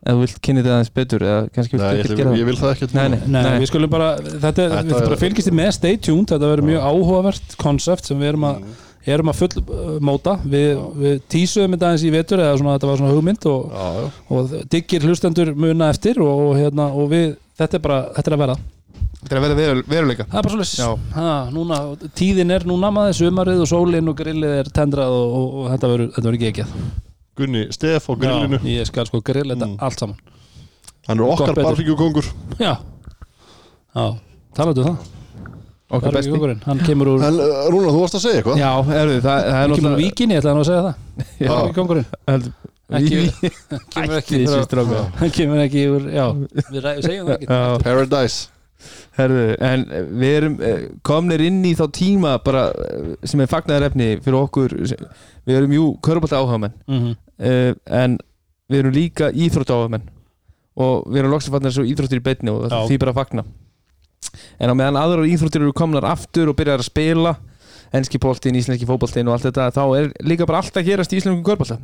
Eða 0.00 0.14
þú 0.16 0.20
vilt 0.22 0.38
kynir 0.46 0.62
þetta 0.64 0.76
aðeins 0.78 0.92
betur 0.96 1.24
eða 1.26 1.40
kannski 1.56 1.76
ég, 1.80 1.98
ekki 2.04 2.14
gera 2.20 2.36
ég 2.38 2.46
vil 2.48 2.54
það 2.56 2.70
ekkert 2.76 2.94
Nei, 2.96 3.02
núna. 3.10 3.18
nei. 3.26 3.42
Nei, 3.44 3.58
við 3.60 3.68
skulum 3.72 3.90
bara 3.92 4.06
Þetta, 4.22 4.52
Þetta 4.54 4.84
við 4.86 4.94
er- 5.00 5.08
bara 5.10 5.18
fylgist 5.24 5.50
þið 5.50 5.56
með 5.58 5.72
Stay 5.76 5.98
tuned, 6.06 6.30
þetta 6.30 6.48
verður 6.54 6.68
mjög 6.70 6.86
áhugavert 6.92 7.56
konsept 7.60 8.06
sem 8.08 8.22
við 8.22 8.30
erum 8.32 8.46
að, 8.48 8.62
erum 9.06 9.30
að 9.32 9.38
full 9.40 9.62
uh, 9.62 9.94
móta 10.04 10.34
við, 10.44 10.80
við 11.00 11.20
tísuðum 11.32 11.72
þetta 11.76 11.86
aðeins 11.88 12.02
í 12.04 12.10
vetur 12.12 12.42
eða 12.44 12.58
svona, 12.60 12.74
þetta 12.76 12.90
var 12.90 12.98
svona 13.00 13.14
hugmynd 13.14 13.46
og, 13.48 13.70
Já, 13.72 13.86
já. 13.96 14.10
og 14.36 14.52
diggir 14.74 15.06
hlustendur 15.08 15.54
muna 15.56 15.88
eftir 15.94 16.20
og, 16.20 16.42
og, 16.50 16.52
hérna, 16.58 16.90
og 16.92 17.08
við, 17.12 17.30
þetta 17.60 17.78
er 17.78 17.84
bara 17.86 18.00
þetta 18.18 18.30
er 18.32 18.36
að 18.36 18.44
verða, 18.44 18.58
Þetta 19.20 19.36
er 19.36 19.44
að 19.44 19.58
vera 19.60 19.82
veruleika. 19.84 20.24
Það 20.32 20.38
er 20.38 20.46
bara 20.48 20.64
Já. 20.64 20.68
svolítið 20.72 21.16
ha, 21.16 21.32
núna, 21.52 21.78
tíðin 22.16 22.52
er 22.54 22.64
núna 22.64 22.88
maður 22.96 23.16
sumarið 23.18 23.58
og 23.64 23.68
sólinn 23.68 24.08
og 24.08 24.16
grillið 24.16 24.54
er 24.62 24.70
tendrað 24.72 25.12
og, 25.12 25.34
og, 25.36 25.56
og 25.60 25.66
þetta 25.74 25.90
verður 25.92 26.38
ekki 26.38 26.48
ekki 26.54 26.64
Gunni, 27.40 27.66
Stef 27.72 28.08
á 28.08 28.12
grillinu. 28.20 28.58
Ég 28.68 28.88
skal 28.88 29.06
sko 29.08 29.20
grill 29.24 29.48
þetta 29.52 29.66
Mm. 29.68 29.76
allt 29.80 30.00
saman. 30.00 30.16
Hann 31.08 31.20
er 31.20 31.24
okkar 31.24 31.52
betur. 31.54 31.68
barbíkjú 31.68 31.96
kongur 31.96 32.26
já, 32.60 32.72
já, 33.94 34.06
talaðu 34.56 34.84
um 34.84 34.88
það 34.96 35.19
Okkar 35.90 36.12
besti. 36.14 36.30
kóngurinn, 36.30 36.60
hann 36.66 36.78
kemur 36.86 37.08
úr 37.16 37.24
En 37.26 37.34
uh, 37.42 37.68
Rúna, 37.72 37.90
þú 37.90 38.00
varst 38.04 38.14
að 38.18 38.22
segja 38.24 38.40
eitthvað? 38.40 38.60
Já, 38.62 38.70
erðu, 39.00 39.16
það, 39.24 39.24
það 39.24 39.46
er 39.46 39.56
hann 39.56 39.74
kemur 39.74 39.74
úr 39.74 39.80
náttúrulega 39.80 40.02
víkinni, 40.04 40.34
ég 40.36 40.40
ætla 40.42 40.52
hann 40.52 40.60
að 40.60 40.68
segja 40.70 40.82
það? 40.86 40.94
Já. 41.40 41.50
Ekki- 42.90 43.18
Í- 43.20 43.80
kemur 43.94 44.16
ekki 44.18 44.38
hann 45.20 45.30
kemur 45.36 45.60
ekki 45.64 45.82
úr, 45.94 46.06
já, 46.10 46.24
við 46.70 46.88
segjum 47.04 47.28
það 47.28 47.34
ekki. 47.36 47.46
Já, 47.50 47.60
Paradise. 47.84 48.40
Herðu, 49.18 49.42
en 49.60 49.82
eh, 49.92 50.06
við 50.22 50.34
erum 50.38 50.54
eh, 50.64 50.84
komnir 51.04 51.42
inn 51.44 51.58
í 51.68 51.74
þá 51.76 51.82
tíma 51.92 52.30
bara 52.42 52.62
eh, 52.72 53.10
sem 53.28 53.42
er 53.44 53.50
fagnaðarefni 53.52 54.06
fyrir 54.24 54.38
okkur. 54.40 54.74
Við 55.46 55.58
erum 55.58 55.74
jú 55.76 55.84
körbálta 56.06 56.40
áhagamenn 56.40 56.72
Mhm. 56.88 57.10
uh, 57.40 57.74
en 58.00 58.16
við 58.70 58.78
erum 58.82 58.94
líka 58.96 59.28
íþrótt 59.36 59.70
áhagamenn 59.74 60.08
og 60.80 61.04
við 61.12 61.20
erum 61.22 61.34
loksum 61.34 61.52
fannir 61.58 61.74
svo 61.76 61.84
íþróttir 61.84 62.22
í 62.22 62.24
beinni 62.24 62.50
og 62.54 62.64
það 62.70 62.74
Já. 62.78 62.88
því 62.88 62.98
bara 63.04 63.12
að 63.14 63.20
fagna 63.20 63.44
en 64.60 64.70
á 64.70 64.74
meðan 64.76 64.98
aðrar 65.00 65.28
íþróttir 65.30 65.64
eru 65.64 65.72
komnar 65.76 66.04
aftur 66.08 66.50
og 66.52 66.56
byrjar 66.58 66.82
að 66.82 66.88
spila 66.90 67.36
enski 67.96 68.20
boltinn, 68.22 68.54
íslenski 68.54 68.86
fótboltinn 68.86 69.26
og 69.30 69.34
allt 69.34 69.48
þetta 69.48 69.70
þá 69.74 69.82
er 69.98 70.10
líka 70.22 70.46
bara 70.46 70.60
allt 70.62 70.76
að 70.78 70.86
gerast 70.92 71.14
í 71.14 71.18
íslenskum 71.18 71.42
körbálta 71.46 71.78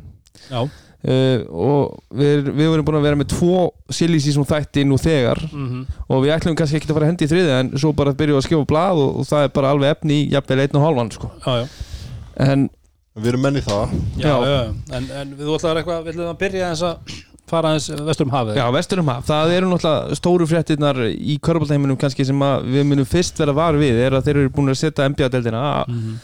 já, 0.47 0.61
uh, 0.61 1.39
og 1.51 1.97
við, 2.15 2.47
við 2.55 2.69
erum 2.71 2.87
búin 2.87 2.99
að 3.01 3.07
vera 3.09 3.19
með 3.19 3.33
tvo 3.33 3.65
silly 3.91 4.21
season 4.23 4.47
þætti 4.47 4.85
nú 4.87 4.99
þegar 5.01 5.41
Mhm. 5.51 5.81
og 6.07 6.23
við 6.23 6.35
ætlum 6.37 6.55
kannski 6.55 6.79
ekki 6.79 6.87
að 6.91 6.95
fara 6.99 7.09
að 7.09 7.11
hendi 7.11 7.27
í 7.27 7.31
þriði 7.33 7.53
en 7.59 7.73
svo 7.75 7.91
bara 7.97 8.13
byrjuum 8.15 8.37
við 8.37 8.43
að 8.43 8.47
skrifa 8.47 8.69
blað 8.71 9.03
og, 9.03 9.19
og 9.19 9.27
það 9.33 9.43
er 9.49 9.53
bara 9.59 9.73
alveg 9.75 9.95
efni 9.97 10.21
í 10.23 10.29
jafnvel 10.31 10.59
einn 10.63 10.79
og 10.79 10.85
hálfan 10.87 11.11
sko. 11.17 11.31
já, 11.45 11.53
já 11.63 11.67
en 12.51 12.69
Við 13.17 13.31
erum 13.31 13.41
menn 13.41 13.55
í 13.57 13.61
það 13.65 13.93
Já, 14.21 14.27
Já. 14.29 14.35
já, 14.45 14.59
en, 14.93 15.05
en 15.09 15.29
við 15.33 15.47
við 15.49 15.55
ætlaðum 15.57 16.27
að 16.29 16.37
byrja 16.37 16.67
eins 16.69 16.83
að 16.85 17.15
fara 17.47 17.73
eins 17.75 17.87
vestur 18.07 18.27
um 18.27 18.33
hafið. 18.35 18.57
Já, 18.59 18.65
vesturum 18.75 19.07
haf, 19.11 19.25
það 19.29 19.53
eru 19.57 19.69
náttúrulega 19.71 20.17
stóru 20.19 20.47
fréttirnar 20.49 20.99
í 21.11 21.37
körbáltaheiminum 21.43 21.99
kannski 22.01 22.25
sem 22.27 22.41
að 22.47 22.67
við 22.75 22.87
munum 22.89 23.07
fyrst 23.07 23.39
vera 23.39 23.55
var 23.55 23.77
við 23.79 24.01
er 24.07 24.17
að 24.17 24.27
þeir 24.27 24.41
eru 24.43 24.53
búin 24.57 24.73
að 24.73 24.79
setja 24.81 25.07
NBA-deldina 25.11 25.63
Mhm, 25.87 26.17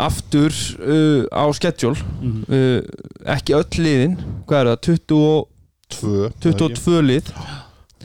aftur 0.00 0.54
uh, 0.80 1.24
á 1.34 1.44
schedule. 1.56 1.98
Mhm. 2.20 2.44
uh, 2.48 3.32
ekki 3.34 3.56
öll 3.58 3.82
liðin 3.82 4.18
hvað 4.46 4.60
er 4.60 4.70
það, 4.74 4.80
20, 4.86 5.46
Tvö 5.90 6.30
22 6.38 7.00
lið. 7.02 7.32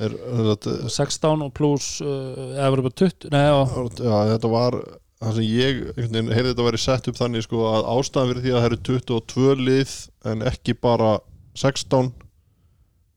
Er, 0.01 0.11
þetta, 0.11 0.71
16 0.91 1.43
og 1.45 1.51
pluss 1.55 2.01
uh, 2.03 2.57
eða 2.57 2.71
verður 2.73 2.87
bara 2.89 2.97
20 2.99 3.29
Nei, 3.31 3.43
já, 3.47 3.59
já, 4.03 4.15
þetta 4.33 4.49
var 4.51 4.75
það 5.23 5.37
sem 5.37 5.45
ég 5.47 5.77
heyrði 5.95 6.49
þetta 6.49 6.65
væri 6.65 6.81
sett 6.83 7.07
upp 7.07 7.15
þannig 7.21 7.45
sko 7.45 7.61
að 7.69 7.85
ástæðan 7.93 8.31
fyrir 8.33 8.43
því 8.43 8.51
að 8.51 8.57
það 8.59 8.67
eru 8.71 8.79
22 8.89 9.55
lið 9.69 9.93
en 10.33 10.43
ekki 10.51 10.75
bara 10.83 11.13
16 11.55 12.09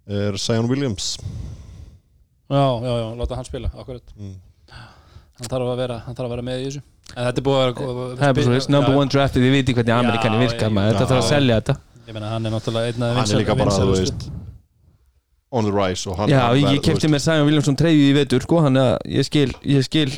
er 0.08 0.38
Sion 0.40 0.68
Williams. 0.70 1.16
Já, 2.48 2.64
já, 2.80 2.92
já, 2.98 3.08
láta 3.20 3.36
hann 3.36 3.44
spila 3.44 3.70
akkurat, 3.76 4.14
mm. 4.16 4.36
hann 5.38 5.50
þarf 5.52 5.72
að 5.74 5.82
vera 5.82 5.98
hann 6.06 6.16
þarf 6.16 6.30
að 6.30 6.34
vera 6.36 6.46
með 6.48 6.62
í 6.62 6.68
þessu. 6.70 6.84
En 7.14 7.24
þetta 7.24 7.40
er 7.40 7.44
búið 7.44 7.58
að 7.58 7.68
vera 7.68 8.16
Það 8.18 8.28
er 8.28 8.34
bara 8.38 8.60
svo 8.60 8.72
number 8.72 8.92
Já, 8.92 8.98
one 9.02 9.12
draftið, 9.12 9.44
þið 9.46 9.54
viti 9.56 9.74
hvernig 9.76 9.94
Amerikani 9.94 10.38
Já, 10.38 10.42
virkar 10.44 10.68
ég- 10.68 10.74
maður, 10.76 10.90
þetta 10.92 11.04
Já, 11.04 11.10
þarf 11.12 11.22
að 11.22 11.30
selja 11.32 11.60
þetta. 11.60 11.76
Ég 12.08 12.16
meina 12.16 12.32
hann 12.32 12.48
er 12.48 12.54
náttúrulega 12.54 12.92
einn 12.92 13.04
af 13.04 13.16
hann 13.18 13.32
er 13.32 13.42
líka 13.42 13.56
bara, 13.56 13.76
þú 13.76 13.94
veist 13.94 14.28
on 15.50 15.64
the 15.64 15.72
rise 15.72 16.08
og 16.08 16.16
hann 16.18 16.32
Já, 16.32 16.42
ég, 16.56 16.76
ég 16.76 16.82
kefti 16.84 17.08
mér 17.08 17.22
Sæjan 17.24 17.46
Williamson 17.48 17.76
treyju 17.76 18.08
í 18.10 18.14
vetur 18.16 18.44
sko, 18.44 18.60
hann 18.64 18.80
að 18.80 18.96
ég 19.08 19.28
skil, 19.28 19.52
ég 19.64 19.84
skil 19.86 20.10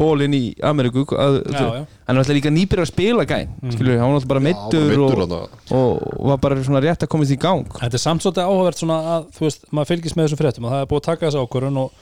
bólinn 0.00 0.34
í 0.36 0.42
Ameríku 0.64 1.04
að, 1.12 1.36
hann 1.52 2.16
er 2.16 2.20
alltaf 2.22 2.34
líka 2.36 2.52
nýbyrjar 2.54 2.86
að 2.86 2.92
spila 2.94 3.26
gæn 3.28 3.50
Mm. 3.60 3.74
skilur, 3.74 3.98
hann 4.00 4.08
var 4.08 4.16
alltaf 4.18 4.30
bara 4.30 4.40
bara 4.40 5.36
og, 5.76 6.00
og 6.20 6.30
var 6.32 6.38
bara 6.40 6.56
svona 6.64 6.80
rétt 6.84 7.04
að 7.04 7.10
komast 7.12 7.34
í 7.34 7.38
gang. 7.40 7.66
Þetta 7.76 7.98
er 8.00 8.02
samt 8.02 8.24
svolítið 8.24 8.48
áhugavert 8.48 8.80
svona 8.80 8.96
að 9.18 9.28
þú 9.36 9.46
veist, 9.46 9.68
maður 9.70 9.90
fylgist 9.92 10.16
með 10.16 10.26
þessum 10.26 10.40
fréttum 10.40 10.64
og 10.66 10.72
það 10.74 10.80
er 10.86 10.90
búið 10.90 11.02
að 11.02 11.08
taka 11.10 11.26
þessu 11.28 11.44
ákvörun 11.44 11.80
og 11.84 11.92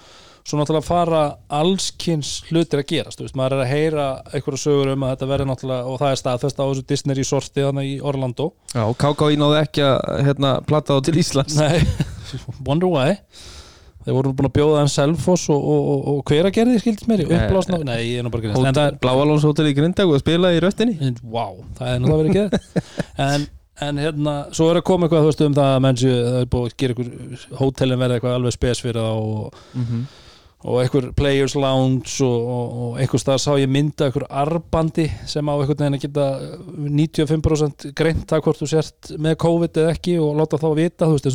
svo 0.49 0.57
náttúrulega 0.57 0.87
fara 0.87 1.23
allskins 1.52 2.31
hlutir 2.49 2.81
að 2.81 2.87
gerast, 2.88 3.19
þú 3.21 3.26
veist, 3.26 3.37
maður 3.37 3.59
er 3.59 3.64
að 3.67 3.73
heyra 3.75 4.07
einhverju 4.33 4.61
sögur 4.62 4.93
um 4.95 5.02
að 5.05 5.11
þetta 5.12 5.28
verði 5.33 5.49
náttúrulega 5.50 5.90
og 5.93 5.99
það 6.00 6.14
er 6.14 6.21
staðfest 6.23 6.62
á 6.62 6.64
þessu 6.64 6.87
Disney 6.88 7.19
Resorti 7.19 7.67
þannig 7.67 7.90
í 7.90 7.99
Orlando. 8.00 8.47
Já, 8.73 8.85
KKÍ 9.02 9.37
náði 9.43 9.61
ekki 9.61 9.85
að 9.85 9.99
hérna, 10.25 10.55
plata 10.64 10.97
þá 10.97 11.05
til 11.11 11.19
Íslands. 11.21 11.59
Nei, 11.59 11.83
wonder 12.69 12.88
why 12.88 13.19
þeir 14.09 14.17
voru 14.19 14.33
búin 14.38 14.49
að 14.49 14.55
bjóða 14.57 14.81
hann 14.83 14.91
Selfoss 14.93 15.45
og, 15.53 15.61
og, 15.75 15.91
og, 15.93 16.09
og 16.17 16.23
hver 16.33 16.49
að 16.49 16.57
gerði 16.59 16.81
skildist 16.83 17.11
mér 17.11 17.23
uppblásna, 17.29 17.79
nei, 17.85 17.99
ég 18.09 18.23
er 18.23 18.27
nú 18.27 18.33
bara 18.35 18.55
það 18.57 18.81
er, 18.87 18.99
Bláalóns 19.05 19.45
hótel 19.47 19.69
í 19.69 19.77
Grindag 19.77 20.11
og 20.17 20.23
spila 20.25 20.50
í 20.57 20.62
röstinni. 20.65 20.97
Wow, 21.23 21.61
það 21.79 21.93
er 21.95 22.03
náttúrulega 22.03 22.23
verið 22.25 22.41
ekki 22.41 22.85
en, 23.29 23.49
en 23.88 24.00
hérna, 24.03 24.37
svo 24.57 24.71
er 24.73 24.81
að 24.81 24.87
koma 24.91 25.07
eitthvað 25.07 25.27
þú 25.27 25.33
veist 25.33 25.45
um 25.47 25.59
það 25.61 25.75
að 25.77 25.83
menn 25.87 26.00
séu, 26.00 26.15
það 26.25 26.41
er 26.41 26.49
búið 26.57 26.71
að 26.73 26.79
gera 26.83 26.97
eitthvað 26.97 27.61
hótelin 27.61 28.00
verði 28.03 28.17
eitthvað 28.19 28.38
alveg 28.41 28.57
spes 28.59 28.83
fyrir 28.87 29.05
það 29.05 29.21
og, 29.29 29.61
Mhm. 29.79 30.00
og 30.67 30.81
eitthvað 30.83 31.05
players 31.15 31.53
lounge 31.55 32.17
og, 32.27 32.49
og, 32.50 32.71
og 32.83 32.97
eitthvað 32.99 33.21
stað 33.23 33.37
sá 33.45 33.53
ég 33.62 33.69
mynda 33.71 34.09
eitthvað 34.09 34.25
arbandi 34.41 35.05
sem 35.31 35.47
á 35.47 35.55
eitthvað 35.55 35.85
neginn 35.85 35.99
að 36.00 36.07
geta 36.09 36.25
95% 36.99 37.93
greint 37.99 38.25
það 38.27 38.43
hvort 38.47 38.62
þú 38.65 38.69
sért 38.73 39.12
með 39.23 39.37
COVID 39.45 39.79
eða 39.85 39.93
ekki 39.95 40.17
og 40.19 40.35
láta 40.41 40.59
þá 40.59 40.67
vita, 40.81 41.07
þú 41.07 41.15
veist, 41.15 41.29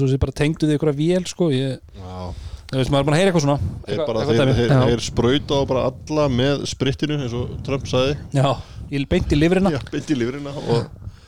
þú 2.74 2.82
veist, 2.82 2.92
maður 2.94 3.04
er 3.04 3.08
bara 3.08 3.16
að 3.16 3.22
heyra 3.22 3.32
eitthvað 3.32 3.46
svona. 3.46 3.72
Þeir, 3.88 4.02
bara, 4.08 4.24
eitthvað 4.24 4.40
þeir, 4.42 4.54
þeir, 4.60 4.76
þeir 4.90 5.04
sprauta 5.08 5.60
á 5.60 5.62
bara 5.70 5.86
alla 5.92 6.26
með 6.34 6.66
sprittinu 6.74 7.20
eins 7.22 7.36
og 7.38 7.54
Trump 7.68 7.88
sagði. 7.90 8.18
Já, 8.36 8.48
ég 8.94 9.08
beint 9.14 9.32
í 9.34 9.40
lifrina. 9.40 9.72
Já, 9.74 9.80
beint 9.94 10.12
í 10.14 10.18
lífrina 10.20 10.54
og 10.64 10.84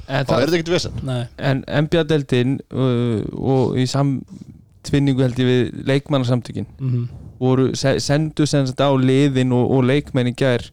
En, 0.06 0.20
er 0.22 0.26
það, 0.30 0.42
þetta 0.44 0.58
ekkert 0.60 0.74
vesen. 0.76 0.98
Nei, 1.08 1.22
en 1.50 1.62
NBA-deldin 1.86 2.58
uh, 2.70 3.22
og 3.56 3.78
í 3.82 3.86
samtvinningu 3.90 5.24
held 5.26 5.40
ég 5.42 5.48
við 5.50 5.86
leikmannasamtökin 5.94 6.68
mm 6.80 7.06
voru, 7.36 7.66
se- 7.76 7.98
sendu 8.00 8.46
sem 8.48 8.64
sagt 8.70 8.80
á 8.80 8.88
liðin 8.96 9.50
og, 9.52 9.66
og 9.76 9.82
leikmenn 9.90 10.30
í 10.30 10.32
gær 10.40 10.64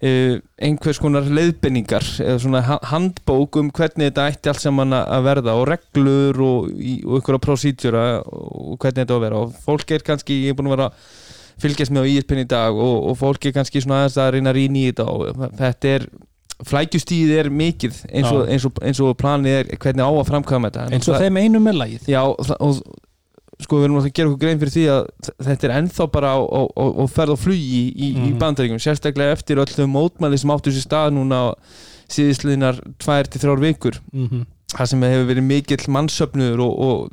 einhvers 0.00 0.98
konar 1.02 1.26
leiðbenningar 1.28 2.06
eða 2.24 2.38
svona 2.40 2.62
ha- 2.64 2.78
handbók 2.88 3.58
um 3.60 3.68
hvernig 3.76 4.08
þetta 4.10 4.28
ætti 4.32 4.48
allt 4.52 4.62
saman 4.64 4.94
að 4.96 5.26
verða 5.26 5.56
og 5.60 5.66
reglur 5.68 6.40
og, 6.40 6.70
og 6.70 7.18
einhverja 7.18 7.42
prosítjura 7.44 8.04
og 8.24 8.78
hvernig 8.80 9.02
þetta 9.02 9.12
á 9.12 9.18
að 9.18 9.24
vera. 9.26 9.42
Og 9.44 9.60
fólk 9.66 9.92
er 9.92 10.06
kannski, 10.06 10.38
ég 10.46 10.54
er 10.54 10.58
búin 10.60 10.70
að 10.70 10.76
vera 10.78 10.88
að 10.88 11.12
fylgjast 11.60 11.92
með 11.92 12.08
á 12.08 12.10
ISPN 12.14 12.40
í 12.40 12.48
dag 12.48 12.80
og, 12.80 12.96
og 13.10 13.18
fólk 13.20 13.44
er 13.50 13.56
kannski 13.58 13.82
svona 13.84 13.98
aðeins 14.06 14.16
að 14.24 14.30
reyna 14.38 14.54
að 14.54 14.58
rýna 14.62 14.80
í 14.80 14.86
þetta 14.88 15.06
og 15.12 15.44
þetta 15.60 15.92
er 15.98 16.08
flækjustíð 16.70 17.30
er 17.40 17.50
mikið 17.52 18.00
eins 18.10 18.30
og, 18.32 18.42
eins 18.48 18.64
og, 18.68 18.80
eins 18.84 18.98
og 19.04 19.14
planið 19.20 19.58
er 19.58 19.70
hvernig 19.80 20.04
á 20.04 20.10
að 20.12 20.26
framkvæma 20.32 20.70
þetta. 20.72 20.88
Eins 20.96 21.08
og 21.12 21.20
þeim 21.20 21.38
einum 21.40 21.64
með 21.68 21.78
lagið. 21.80 22.08
Já, 22.12 22.20
og 22.24 22.80
sko 23.64 23.78
við 23.80 23.84
erum 23.88 23.98
að 24.00 24.08
gera 24.16 24.28
okkur 24.30 24.40
grein 24.44 24.60
fyrir 24.60 24.74
því 24.74 24.84
að 24.94 25.08
þetta 25.46 25.66
er 25.68 25.74
ennþá 25.80 26.06
bara 26.12 26.30
á, 26.34 26.38
á, 26.40 26.60
á, 26.70 26.84
flugi 27.36 27.66
í, 27.80 27.82
í, 27.94 28.08
í 28.14 28.30
Mhm. 28.30 28.38
bandaríkjum 28.40 28.80
sérstaklega 28.82 29.32
eftir 29.36 29.60
öll 29.62 29.66
þau 29.70 29.86
mótmæli 29.90 30.38
sem 30.38 30.50
áttu 30.54 30.72
sér 30.72 30.86
stað 30.86 31.12
núna 31.16 31.40
til 33.30 33.40
þrjár 33.42 33.60
vikur 33.62 34.00
mm 34.12 34.26
-hmm. 34.28 34.46
það 34.76 34.86
sem 34.86 35.02
hefur 35.02 35.28
verið 35.30 35.46
mikill 35.46 35.86
mannsöfnuður 35.88 36.60
og, 36.60 36.72
og 36.80 37.10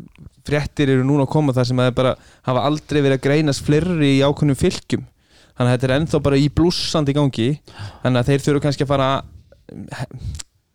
fréttir 0.48 0.89
eru 0.89 1.04
núna 1.04 1.24
að 1.27 1.32
koma 1.36 1.54
þar 1.54 1.66
sem 1.68 1.77
að 1.80 1.92
bara 1.96 2.16
hafa 2.44 2.62
aldrei 2.66 3.01
verið 3.01 3.18
að 3.20 3.24
greinast 3.27 3.66
fleiri 3.66 4.18
í 4.18 4.24
ákveðnum 4.24 4.56
fylgjum 4.56 5.04
þannig 5.58 5.72
að 5.72 5.74
þetta 5.80 5.88
er 5.88 6.00
ennþá 6.00 6.20
bara 6.24 6.38
í 6.38 6.50
blússandi 6.50 7.13
gangi 7.13 7.60
þannig 8.04 8.20
að 8.22 8.25
þeir 8.30 8.39
þurfu 8.46 8.62
kannski 8.62 8.84
að 8.84 8.88
fara 8.88 9.10
he- 9.92 10.08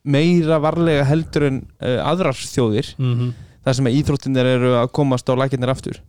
meira 0.04 0.58
varlega 0.60 1.04
heldur 1.06 1.44
en 1.46 1.60
uh, 1.80 1.98
aðrar 2.10 2.34
þjóðir 2.34 2.94
Mm 2.98 3.32
þar 3.64 3.78
sem 3.78 3.90
íþróttinir 3.92 4.50
eru 4.56 4.74
að 4.80 4.90
komast 4.98 5.28
á 5.30 5.34
lækirnir 5.38 5.72
aftur 5.72 6.00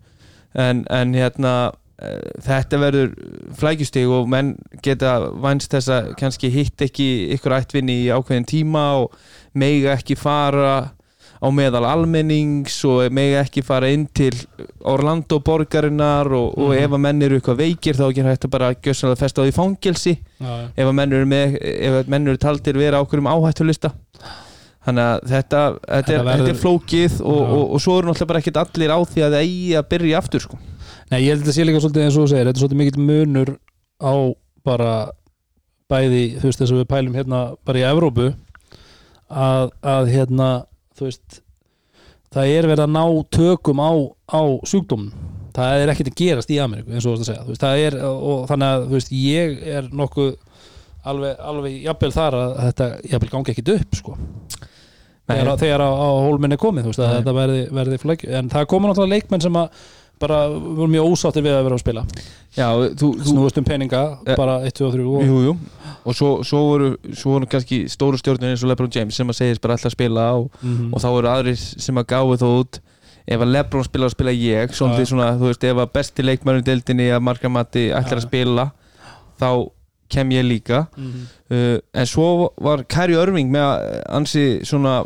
en, 0.56 0.84
en 0.90 1.14
hérna 1.18 1.54
uh, 1.74 2.18
þetta 2.46 2.80
verður 2.82 3.14
flækjustig 3.60 4.10
og 4.10 4.28
menn 4.30 4.56
geta 4.86 5.20
vænst 5.44 5.74
þess 5.74 5.90
að 5.94 6.12
kannski 6.20 6.50
hitt 6.54 6.82
ekki 6.88 7.08
ykkur 7.38 7.58
ættvinni 7.60 8.04
í 8.06 8.12
ákveðin 8.14 8.50
tíma 8.50 8.88
og 9.04 9.16
mega 9.54 9.94
ekki 9.98 10.18
fara 10.20 10.92
á 11.44 11.48
meðal 11.52 11.84
almennings 11.84 12.78
og 12.88 13.10
mega 13.12 13.42
ekki 13.44 13.60
fara 13.68 13.90
inn 13.92 14.06
til 14.16 14.32
Orlando 14.88 15.42
borgarinnar 15.44 16.30
og, 16.32 16.54
og 16.58 16.70
Mhm. 16.72 16.78
ef 16.86 16.92
að 16.96 17.02
menn 17.04 17.22
eru 17.22 17.36
eitthvað 17.40 17.58
veikir 17.60 17.98
þá 18.00 18.06
ekki 18.08 18.24
hægt 18.24 18.46
að 18.48 18.54
bara 18.54 18.70
gjössalega 18.76 19.20
festa 19.20 19.44
á 19.44 19.46
því 19.46 19.54
fangelsi 19.58 20.14
já, 20.40 20.48
já. 20.48 20.70
ef 20.78 20.88
að 20.88 20.96
menn 20.96 21.14
eru, 21.14 22.32
eru 22.32 22.38
taldir 22.38 22.80
vera 22.80 23.02
á 23.02 23.04
okkurum 23.04 23.28
áhættulista 23.28 23.92
þannig 24.86 25.04
að 25.10 25.26
þetta, 25.32 25.62
þetta, 25.88 26.14
er, 26.14 26.24
verður- 26.28 26.44
þetta 26.44 26.54
er 26.54 26.62
flókið 26.64 27.18
og, 27.24 27.40
Já. 27.40 27.50
og, 27.58 27.64
og 27.78 27.84
svo 27.84 27.98
eru 28.00 28.10
náttúrulega 28.12 28.30
bara 28.34 28.42
ekkert 28.44 28.62
allir 28.64 28.94
á 28.94 29.00
því 29.14 29.24
að 29.28 29.36
það 29.38 29.44
eigi 29.48 29.76
að 29.80 29.90
byrja 29.94 30.18
aftur 30.20 30.44
sko. 30.44 30.60
Nei, 31.12 31.20
ég 31.24 31.30
held 31.30 31.40
að 31.40 31.44
þetta 31.46 31.56
sé 31.58 31.66
líka 31.68 31.84
svolítið 31.84 32.04
eins 32.08 32.18
og 32.18 32.24
þú 32.26 32.32
segir 32.34 32.48
þetta 32.50 32.58
er 32.58 32.64
svolítið 32.64 32.82
mikill 32.82 33.06
munur 33.08 33.52
á 34.04 34.14
bara 34.64 34.94
bæði, 35.92 36.24
þú 36.42 36.48
veist 36.50 36.62
þess 36.64 36.74
að 36.74 36.82
við 36.82 36.90
pælum 36.94 37.16
hérna 37.20 37.42
bara 37.68 37.80
í 37.82 37.86
Evrópu 37.88 38.28
að, 39.30 39.72
að 39.84 40.12
hérna 40.14 40.50
þú 40.98 41.08
veist 41.10 41.40
það 42.34 42.54
er 42.58 42.68
verið 42.72 42.86
að 42.88 42.94
ná 42.96 43.04
tökum 43.36 43.82
á, 43.84 43.92
á 44.34 44.42
sjúkdómum 44.68 45.12
það 45.54 45.84
er 45.84 45.92
ekkert 45.94 46.10
að 46.10 46.18
gerast 46.24 46.50
í 46.54 46.58
Ameríku 46.64 46.96
eins 46.96 47.06
og 47.06 47.14
þú 47.14 47.22
veist 47.22 47.28
að 47.28 47.30
segja 47.30 47.44
þú 47.46 47.54
veist, 47.54 47.64
það 47.66 47.84
er, 47.88 47.98
og 48.10 48.48
þannig 48.50 48.72
að 48.74 48.86
þú 48.88 48.96
veist 48.98 49.12
ég 49.20 49.60
er 49.78 49.90
nokkuð 50.02 50.32
alveg, 51.12 51.36
alveg 51.52 51.76
jafnvel 51.84 52.12
þar 52.16 52.38
að 52.40 52.54
þetta 52.64 52.88
jafnvel 53.12 53.32
gangi 53.36 53.54
ekkit 53.54 53.74
upp 53.76 54.00
sko 54.00 54.16
þegar, 55.30 55.58
þegar 55.62 55.84
á, 55.88 55.90
á 55.94 56.10
hólminni 56.28 56.58
komið 56.60 56.86
þú 56.88 56.94
veist 56.94 57.04
að 57.04 57.14
þetta 57.18 57.34
verði, 57.40 57.60
verði 57.80 58.00
flækju 58.02 58.32
en 58.40 58.50
það 58.54 58.66
koma 58.74 58.90
náttúrulega 58.90 59.16
leikmenn 59.18 59.44
sem 59.46 59.60
að 59.62 59.84
bara 60.24 60.38
voru 60.54 60.88
mjög 60.88 61.08
ósáttir 61.12 61.44
við 61.44 61.52
að 61.58 61.64
vera 61.66 61.76
að 61.76 61.82
spila. 61.82 62.02
Já, 62.56 62.68
þú, 63.02 63.08
snúist 63.28 63.58
um 63.60 63.66
peninga, 63.68 64.04
Eh, 64.30 64.36
bara 64.40 64.60
1, 64.64 64.72
2 64.78 64.86
og 64.88 64.94
3 64.94 65.08
og, 65.10 65.24
jú, 65.28 65.40
jú. 65.50 65.54
og 66.06 66.16
svo, 66.16 66.30
svo, 66.48 66.62
voru, 66.70 66.90
svo 67.18 67.34
voru 67.34 67.50
kannski 67.50 67.82
stóru 67.92 68.20
stjórnir 68.22 68.54
eins 68.54 68.64
og 68.64 68.70
Lebron 68.72 68.92
James 68.94 69.18
sem 69.20 69.28
að 69.28 69.40
segist 69.42 69.62
bara 69.62 69.74
alltaf 69.76 69.90
að 69.92 69.96
spila 69.98 70.28
og, 70.38 70.48
mm 70.62 70.94
og 70.94 71.02
þá 71.04 71.08
voru 71.18 71.32
aðrir 71.34 71.58
sem 71.60 72.00
að 72.00 72.08
gáðu 72.14 72.38
þó 72.40 72.48
út. 72.62 72.80
Ef 73.26 73.42
að 73.44 73.52
Lebron 73.56 73.84
spila 73.90 74.06
og 74.08 74.12
spila 74.16 74.32
ég. 74.32 74.70
Já. 74.70 75.06
svona, 75.10 75.34
þú 75.40 75.50
veist, 75.50 75.64
ef 75.64 75.78
að 75.82 75.92
besti 75.98 76.24
leikmærin 76.24 76.64
deildinni 76.64 77.10
að 77.12 77.24
marga 77.24 77.50
mati 77.50 77.90
ætlar 77.90 78.22
að 78.22 78.24
Já. 78.24 78.28
spila 78.30 78.72
þá 79.42 79.50
kem 80.14 80.32
ég 80.36 80.46
líka. 80.48 80.86
Uh, 81.50 81.78
en 81.94 82.10
svo 82.10 82.54
var 82.62 82.86
Kæri 82.90 83.18
Örving 83.20 83.52
með 83.54 83.90
ansi 84.14 84.48
svona 84.68 85.02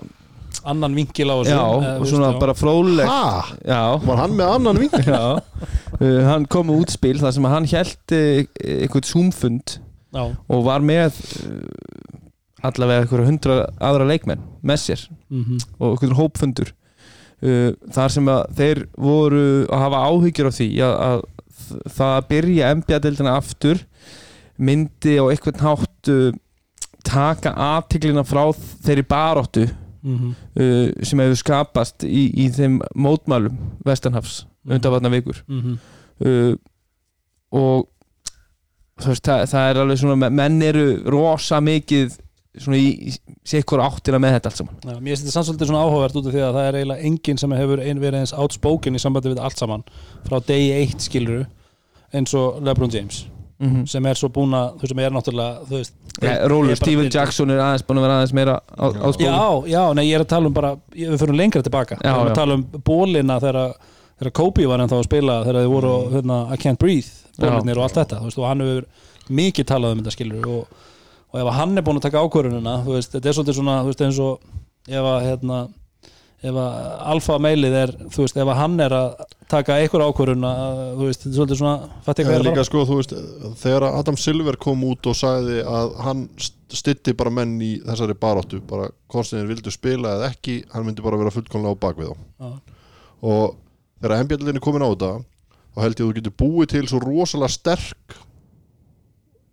annan 0.67 0.95
vinkil 0.97 1.29
á 1.31 1.35
þessu 1.41 1.53
já, 1.53 1.63
eh, 1.63 1.99
og 1.99 2.09
svona 2.09 2.31
bara 2.39 2.55
fróðlegt. 2.57 3.09
Ha? 3.09 3.57
já, 3.67 3.81
Var 4.03 4.21
hann 4.21 4.35
með 4.37 4.53
annan 4.55 4.81
ving? 4.81 4.95
já. 5.07 5.23
Uh, 5.97 6.21
hann 6.27 6.47
kom 6.51 6.69
með 6.69 6.83
útspil 6.83 7.17
þar 7.21 7.35
sem 7.35 7.47
að 7.47 7.55
hann 7.55 7.69
held 7.73 8.15
uh, 8.17 8.41
einhvern 8.83 9.07
zoomfund 9.07 9.77
já, 9.77 10.23
og 10.25 10.65
var 10.67 10.85
með 10.85 11.19
uh, 11.43 12.67
allavega 12.67 13.05
einhverja 13.05 13.29
hundra 13.29 13.57
aðra 13.89 14.09
leikmenn 14.09 14.43
með 14.65 14.83
sér 14.83 15.07
mhm, 15.29 15.63
og 15.77 15.95
einhvern 15.95 16.19
hópfundur. 16.19 16.73
Uh, 17.37 17.71
þar 17.93 18.13
sem 18.13 18.29
að 18.33 18.45
þeir 18.57 18.85
voru 18.97 19.47
að 19.69 19.83
hafa 19.85 20.05
áhyggjur 20.09 20.49
af 20.49 20.57
því 20.57 20.69
að, 20.87 20.95
að 21.07 21.25
það 21.97 22.15
að 22.15 22.27
byrja 22.31 22.73
NBA-deildina 22.79 23.37
aftur 23.37 23.83
myndi 24.57 25.17
á 25.21 25.23
einhvern 25.29 25.61
hátt 25.65 26.11
uh, 26.13 26.31
taka 27.07 27.53
aðtiklina 27.55 28.23
frá 28.27 28.45
þeirri 28.83 29.03
baróttu 29.07 29.65
mhm, 30.03 30.31
uh, 30.59 30.89
sem 31.05 31.19
hefur 31.23 31.39
skapast 31.43 32.03
í, 32.07 32.27
í 32.45 32.49
þeim 32.53 32.79
mótmælum 32.95 33.57
Vestanhafs 33.85 34.45
Mhm. 34.67 34.75
undanvarna 34.75 35.09
vikur. 35.13 35.37
Mhm, 35.47 35.75
uh, 36.27 36.55
og 37.55 37.85
veist, 38.99 39.23
það, 39.23 39.43
það 39.47 39.69
er 39.69 39.77
alveg 39.83 39.99
svona 40.01 40.29
menn 40.33 40.57
eru 40.65 40.83
rosa 41.07 41.61
mikið 41.63 42.17
svona 42.57 42.79
í, 42.81 43.13
ykkur 43.61 43.79
áttina 43.85 44.17
með 44.19 44.33
þetta 44.35 44.49
allt 44.51 44.59
saman. 44.59 44.75
Já, 44.83 44.95
mér 44.97 45.13
finnst 45.13 45.23
þetta 45.27 45.35
samt 45.37 45.47
svolítið 45.51 45.69
svona 45.69 45.83
áhugavert 45.85 46.17
út 46.19 46.27
af 46.27 46.33
því 46.35 46.41
að 46.47 46.55
það 46.57 46.67
er 46.71 46.77
eiginlega 46.81 47.07
enginn 47.11 47.37
sem 47.43 47.55
hefur 47.61 47.83
ein 47.85 48.01
verið 48.01 48.19
eins 48.25 48.33
outspoken 48.33 48.97
í 48.97 49.01
sambandi 49.05 49.31
við 49.31 49.41
allt 49.45 49.61
saman 49.61 49.83
frá 50.27 50.37
degi 50.49 50.71
eitt 50.81 51.05
skiluru 51.05 51.45
eins 52.17 52.33
og 52.35 52.59
LeBron 52.65 52.91
James 52.91 53.21
mm 53.59 53.67
-hmm. 53.69 53.85
sem 53.87 54.05
er 54.05 54.13
svo 54.15 54.29
búin 54.29 54.51
að, 54.53 54.73
þú 54.77 54.81
veist, 54.81 54.89
sem 54.89 54.99
er 54.99 55.11
náttúrulega 55.11 55.59
þú 55.67 55.75
veist, 55.77 55.93
ja, 56.21 56.47
Rólur, 56.47 56.67
bara 56.67 56.75
Steven. 56.75 57.09
Jackson 57.11 57.49
er 57.51 57.59
aðeins 57.59 57.83
búin 57.87 57.97
að 57.97 58.01
vera 58.01 58.13
aðeins 58.17 58.33
meira 58.33 58.59
á, 58.77 58.85
á 58.85 59.07
spólu 59.13 59.25
Já, 59.25 59.67
já, 59.71 59.93
nei, 59.93 60.05
ég 60.11 60.15
er 60.15 60.21
að 60.21 60.27
tala 60.27 60.47
um 60.47 60.53
bara 60.53 60.75
ég- 60.95 61.09
við 61.11 61.17
fyrir 61.19 61.35
lengra 61.35 61.61
tilbaka, 61.63 61.95
Já, 62.03 62.11
við 62.13 62.19
erum 62.19 62.31
að 62.31 62.35
tala 62.35 62.53
um 62.53 62.65
bólina 62.85 63.39
þegar, 63.39 63.73
þegar 64.19 64.31
Kobe 64.31 64.65
var 64.67 64.79
ennþá 64.79 64.97
að 64.99 65.03
spila 65.03 65.43
þegar 65.43 65.61
þið 65.63 65.67
voru, 65.69 66.07
Mm. 66.07 66.13
hérna, 66.13 66.53
I 66.53 66.57
can't 66.57 66.77
breathe 66.79 67.09
bólinir 67.39 67.77
og 67.77 67.83
allt 67.83 67.93
þetta, 67.97 68.19
þú 68.19 68.23
veist, 68.23 68.37
og 68.39 68.47
hann 68.47 68.59
hefur 68.61 68.85
mikið 69.29 69.65
talað 69.65 69.91
um 69.91 69.99
þetta 69.99 70.11
skilur 70.11 70.47
og, 70.47 70.67
og 71.33 71.39
ef 71.47 71.53
hann 71.53 71.77
er 71.77 71.81
búin 71.83 71.97
að 71.97 72.01
taka 72.01 72.17
ákvörunina, 72.23 72.83
þú 72.85 72.91
veist, 72.93 73.11
þetta 73.13 73.25
er 73.29 73.33
svolítið 73.33 73.53
svona, 73.55 73.81
þú 73.83 73.85
veist, 73.85 74.01
eins 74.01 74.19
og 74.19 74.39
ef 74.87 75.03
að, 75.03 75.21
hérna 75.27 75.67
ef 76.43 76.53
að 76.53 76.73
alfa 77.01 77.37
meilið 77.39 77.73
er, 77.73 77.91
þú 78.09 78.17
veist, 78.23 78.37
ef 78.37 78.47
að 78.47 78.55
hann 78.55 78.79
er 78.79 78.89
að 78.91 79.15
taka 79.51 79.77
einhver 79.79 80.03
ákvöruna, 80.07 80.51
þú 80.97 81.05
veist, 81.07 81.21
þetta 81.23 81.31
er 81.31 81.37
svolítið 81.37 81.59
svona, 81.61 81.89
fætti 82.05 82.23
En 82.23 82.27
hvað 82.27 82.35
er 82.37 82.45
líka 82.47 82.55
bara 82.57 82.67
sko, 82.67 82.83
þú 82.89 82.97
veist, 82.99 83.13
þegar 83.61 83.85
Adam 83.89 84.17
Silver 84.19 84.57
kom 84.67 84.83
út 84.89 85.07
og 85.11 85.15
sagði 85.15 85.61
að 85.63 85.95
hann 86.03 86.25
stytti 86.73 87.13
bara 87.17 87.31
menn 87.31 87.55
í 87.63 87.71
þessari 87.85 88.17
baráttu, 88.19 88.59
bara 88.67 88.89
konstinir 89.11 89.47
vildu 89.47 89.71
spila 89.71 90.17
eða 90.17 90.31
ekki, 90.33 90.59
hann 90.73 90.85
myndi 90.87 91.05
bara 91.05 91.19
vera 91.21 91.31
fullkomlega 91.31 91.75
á 91.79 91.83
bakvið 91.87 92.11
þá. 92.11 92.17
Já. 92.43 92.51
Og 93.23 93.55
þegar 94.01 94.17
er 94.53 94.59
komin 94.67 94.83
á 94.85 94.89
þetta, 94.91 95.11
þá 95.73 95.81
held 95.85 95.95
ég 95.97 96.03
að 96.03 96.09
þú 96.11 96.17
getur 96.19 96.37
búið 96.43 96.71
til 96.75 96.87
svo 96.91 96.99
rosalega 97.03 97.53
sterk 97.55 98.17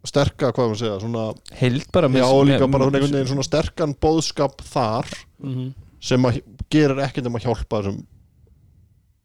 sterka, 0.04 0.50
hvað 0.52 0.68
maður 0.68 0.80
segja, 0.82 0.96
svona 1.00 1.22
Heild 1.56 1.86
bara 1.94 2.08
já, 2.12 2.26
líka 2.44 2.66
bara 2.68 2.88
einhvern 2.90 3.14
veginn 3.14 3.30
svona 3.30 3.46
sterkan 3.46 3.94
bóðskap 3.96 4.60
þar 4.60 5.08
Mhm. 5.40 5.74
sem 6.00 6.22
að 6.22 6.42
gerir 6.70 7.00
ekkert 7.00 7.26
um 7.26 7.36
að 7.36 7.44
hjálpa 7.46 7.80
þessum 7.80 8.02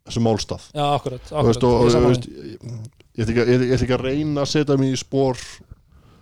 þessum 0.09 0.25
málstað. 0.27 0.65
Já, 0.75 0.85
akkurat, 0.97 1.21
Þú 1.29 1.43
veist, 1.47 1.63
akkurat. 1.63 1.63
og, 1.63 2.03
og, 2.03 2.07
veist, 2.09 2.27
ég, 2.29 2.57
ég 3.15 3.23
ætla 3.23 3.33
ekki 3.33 3.43
að- 3.43 3.49
ég 3.53 3.61
ég 3.69 3.73
ætla 3.77 3.85
ekki 3.87 3.97
að 3.99 4.05
reyna 4.07 4.41
að 4.45 4.51
setja 4.53 4.77
mig 4.81 4.93
í 4.93 4.99
spór 4.99 5.37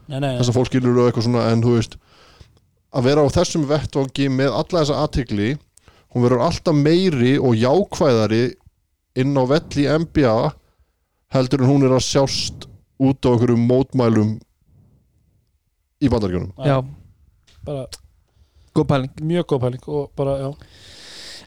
Nei, 0.08 0.20
nei, 0.20 0.30
nei. 0.30 0.38
þess 0.40 0.50
að 0.52 0.58
fólk 0.60 0.70
skilur 0.72 1.00
og 1.02 1.08
eitthvað 1.12 1.26
svona 1.28 1.48
en 1.52 1.62
þú 1.66 1.74
veist 1.78 1.98
að 2.98 3.04
vera 3.10 3.24
á 3.24 3.28
þessum 3.36 3.66
vettvangi 3.68 4.30
með 4.32 4.54
alla 4.56 4.82
þessa 4.84 5.02
aðtikli 5.04 5.50
hún 6.16 6.24
verður 6.24 6.46
alltaf 6.48 6.76
meiri 6.78 7.34
og 7.38 7.58
jákvæðari 7.60 8.44
inn 9.20 9.36
á 9.36 9.44
velli 9.50 9.84
í 9.84 9.90
NBA 10.00 10.38
heldur 11.36 11.62
en 11.66 11.70
hún 11.74 11.84
er 11.84 11.96
að 11.98 12.06
sjást 12.08 12.68
út 13.04 13.20
á 13.28 13.30
einhverjum 13.36 13.66
mótmælum 13.68 14.38
í 16.02 16.10
bandaríkjunum. 16.14 16.52
Já, 16.62 16.78
bara 17.66 17.86
góð 18.78 18.86
pæling. 18.92 19.12
Mjög 19.26 19.48
góð 19.50 19.62
pæling 19.66 19.88
og 19.90 20.12
bara, 20.16 20.36
já 20.40 20.50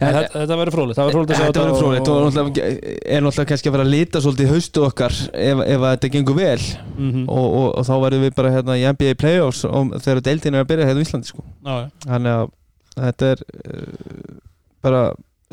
þetta, 0.01 0.41
þetta 0.41 0.57
verður 0.61 0.77
verður 0.81 1.37
sjá 1.37 1.45
Þetta 1.45 1.61
verður 1.61 1.73
og- 1.75 1.81
fróðilegt 1.81 2.09
og 2.09 2.61
er 2.61 3.21
náttúrulega 3.25 3.49
kannski 3.51 3.69
að 3.69 3.75
vera 3.77 3.85
að 3.85 3.91
lita 3.95 4.21
svolítið 4.25 4.53
haustu 4.55 4.85
okkar 4.87 5.13
ef, 5.33 5.59
ef 5.67 5.81
að 5.81 5.91
þetta 5.97 6.11
gengur 6.15 6.37
vel 6.39 6.61
Mhm. 6.97 7.25
og, 7.29 7.47
og, 7.61 7.67
og 7.79 7.85
þá 7.89 7.93
verðum 8.05 8.25
við 8.27 8.35
bara 8.37 8.51
hérna 8.55 8.77
í 8.81 8.85
NBA 8.93 9.15
Playoffs 9.21 9.65
og 9.69 9.93
þegar 10.01 10.23
deildin 10.31 10.55
er 10.57 10.65
að 10.65 10.71
byrja 10.73 10.87
hérna 10.89 11.01
í 11.01 11.07
Íslandi 11.09 11.27
sko. 11.31 11.45
Þannig 12.07 12.33
að 12.39 12.51
þetta 13.01 13.31
er 13.35 13.43
uh, 13.51 14.39
bara 14.83 15.03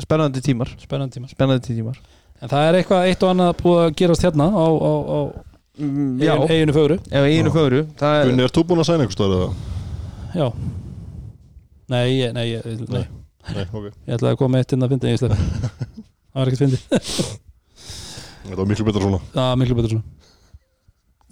spennandi 0.00 0.40
tímar 0.44 0.72
spennandi 0.78 1.18
tíma 1.18 1.28
spennandi 1.32 1.74
tímar 1.76 1.98
En 2.40 2.48
það 2.48 2.68
er 2.68 2.76
eitthvað 2.78 3.06
eitt 3.10 3.22
og 3.26 3.30
annað 3.34 3.56
búið 3.62 3.80
að 3.82 3.94
gerast 3.98 4.22
hérna 4.22 4.46
á, 4.54 4.66
á, 4.70 4.92
á 5.10 5.18
mm, 5.82 6.20
eiginu 6.48 7.50
fögru 7.50 7.80
það 7.98 8.18
er, 8.20 8.28
Gunni, 8.30 8.44
er 8.46 8.52
þú 8.54 8.62
búin 8.68 8.78
að 8.84 8.86
sæna 8.88 9.02
einhver 9.06 9.16
stöðu 9.18 9.38
það? 9.42 9.52
Já 10.38 10.46
Nei, 11.88 12.32
nei, 12.32 12.60
nei. 12.62 12.76
Nei. 12.92 13.06
Nei, 13.54 13.64
ok. 13.72 13.86
ég 13.88 14.14
ætlaði 14.18 14.32
að 14.34 14.38
koma 14.42 14.60
eitt 14.62 14.72
inn 14.76 14.84
að 14.84 14.92
fyndi 14.94 15.10
Það 16.32 16.38
var 16.38 16.50
ekkert 16.50 16.62
fyndi 16.64 16.78
Þetta 18.48 18.58
var 18.62 18.68
miklu 18.70 18.84
betra 18.88 19.02
svona. 19.04 19.18
Er 19.36 19.58
miklu 19.60 19.76
betur 19.76 19.92
svona. 19.92 20.06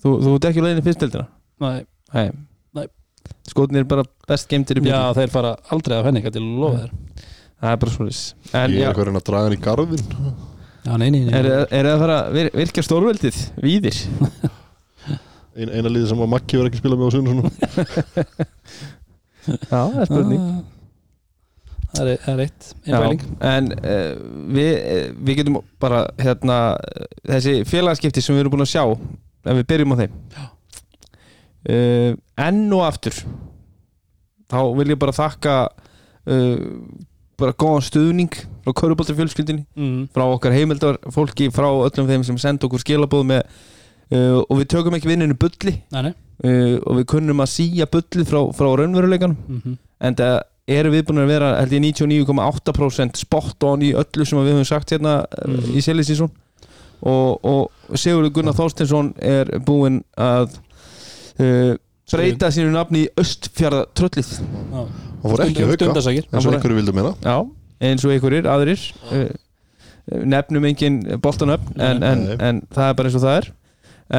Þú, 0.03 0.11
þú 0.21 0.33
ekki 0.51 0.65
leiðin 0.65 0.81
í 0.83 0.87
fyrstdeildina 0.87 1.27
Nei, 1.65 1.79
Nei, 2.13 2.27
Nei. 2.77 2.87
Skotnir 3.49 3.83
er 3.85 3.89
bara 3.89 4.05
best 4.29 4.51
geimtir 4.51 4.81
í 4.81 4.85
Já, 4.85 4.87
bílum 4.91 5.17
þeir 5.21 5.33
fara 5.33 5.55
aldrei 5.75 5.97
af 6.01 6.09
henni, 6.11 6.23
hvað 6.25 6.37
til 6.37 6.43
að 6.45 6.61
lofa 6.65 6.83
þér. 6.83 6.93
Það 7.57 7.73
er 7.73 7.81
bara 7.85 7.95
En 8.53 8.71
Ég 8.71 8.77
já, 8.77 8.85
er 8.85 8.91
eitthvað 8.91 9.09
að 9.21 9.27
draga 9.31 9.49
hann 9.49 9.57
í 9.57 9.63
garðin 9.65 10.05
Já, 10.87 10.93
nei, 11.01 11.09
nei, 11.11 11.21
nei. 11.27 11.33
Er, 11.41 11.47
er 11.75 11.89
það 11.89 12.13
að 12.15 12.29
vir- 12.37 12.53
virkja 12.61 12.85
stórveldið 12.87 13.39
víðir? 13.65 13.97
Ein, 15.57 15.71
Eina 15.73 15.89
liði 15.89 16.11
sem 16.13 16.21
að 16.21 16.29
Maggi 16.35 16.59
verður 16.61 16.69
ekki 16.69 16.79
að 16.79 16.83
spila 16.85 16.99
með 17.01 17.09
á 17.09 17.13
sunn 17.17 17.31
Já, 19.47 19.81
það 19.81 20.01
er 20.03 20.09
spurning. 20.11 20.43
Ah, 20.43 20.61
Það 21.97 22.13
er, 22.13 22.21
er 22.33 22.45
eitt, 22.45 22.69
en 23.53 23.73
uh, 23.77 24.13
við, 24.57 24.73
uh, 24.77 25.07
við 25.29 25.41
getum 25.41 25.61
bara 25.83 26.05
hérna, 26.21 26.59
þessi 27.27 27.57
félagskipti 27.69 28.25
sem 28.25 28.37
við 28.37 28.45
erum 28.45 28.57
búin 28.57 28.67
að 28.67 28.75
sjá 28.75 28.85
ef 28.87 29.59
við 29.61 29.67
byrjum 29.73 29.95
á 29.95 30.01
þeim. 30.03 30.17
Uh, 31.67 32.13
enn 32.47 32.65
og 32.77 32.85
aftur 32.87 33.17
þá 34.47 34.61
vil 34.79 34.93
ég 34.93 35.01
bara 35.01 35.15
þakka 35.17 35.55
uh, 36.31 36.67
bara 37.37 37.57
góðan 37.59 37.85
stuðning 37.85 38.37
frá 38.65 38.75
Köruboltar 38.81 39.17
fjölskyldinni 39.19 39.67
mm. 39.77 40.05
frá 40.15 40.25
okkar 40.27 40.55
heimildar 40.57 41.01
fólki 41.15 41.51
frá 41.55 41.69
öllum 41.69 42.09
þeim 42.09 42.25
sem 42.27 42.39
senda 42.41 42.69
okkur 42.69 42.83
skilabóð 42.83 43.27
með 43.33 43.43
uh, 44.15 44.41
og 44.41 44.55
við 44.61 44.71
tökum 44.73 44.97
ekki 44.97 45.11
vinninu 45.13 45.37
bulli. 45.39 45.79
Uh, 46.45 46.77
og 46.85 47.01
við 47.01 47.09
kunnum 47.15 47.43
að 47.43 47.53
síja 47.55 47.89
bullið 47.91 48.31
frá, 48.31 48.41
frá 48.57 48.69
raunveruleikanum. 48.81 49.37
Mm 49.49 49.61
-hmm. 49.65 49.77
en 50.01 50.19
það 50.21 50.37
erum 50.67 50.93
við 50.97 51.05
búin 51.07 51.23
að 51.23 51.31
vera 51.31 51.53
held 51.61 51.73
ég 51.77 51.83
99,8% 51.85 53.21
spot 53.21 53.65
on 53.69 53.85
í 53.87 53.93
öllu 53.95 54.27
sem 54.27 54.39
við 54.43 54.53
höfum 54.57 54.67
sagt 54.69 54.91
hérna 54.95 55.21
mm 55.23 55.57
Mhm. 55.57 55.77
í 55.79 55.83
Selisísson 55.85 56.31
og, 57.03 57.45
og 57.45 57.97
Sigurður 57.99 58.33
Gunnar 58.35 58.57
Þorstinsson 58.57 59.13
er 59.21 59.51
búinn 59.63 60.01
að 60.19 60.57
uh, 61.39 61.77
breyta 62.13 62.51
sínu 62.51 62.73
nafni 62.75 63.05
í 63.07 63.11
Östfjörða 63.21 63.85
tröllið 63.95 64.31
Já. 64.41 64.87
Það 65.23 65.31
fór 65.33 65.45
ekki 65.47 65.63
að 65.63 65.71
hauka 65.73 65.87
eins 66.33 66.47
og 66.47 66.55
einhverju 66.55 66.77
vildu 66.77 66.93
meina. 66.95 67.13
Já, 67.25 67.37
eins 67.81 68.05
og 68.05 68.13
einhverjir 68.15 68.47
aðrir. 68.51 68.83
Uh, 69.11 69.31
nefnum 70.23 70.65
engin 70.69 71.01
boltanöfn 71.23 71.81
en, 71.83 72.03
en, 72.07 72.21
en 72.41 72.61
það 72.71 72.91
er 72.91 72.99
bara 72.99 73.11
eins 73.11 73.17
og 73.19 73.25
það 73.25 73.39
er. 73.41 73.49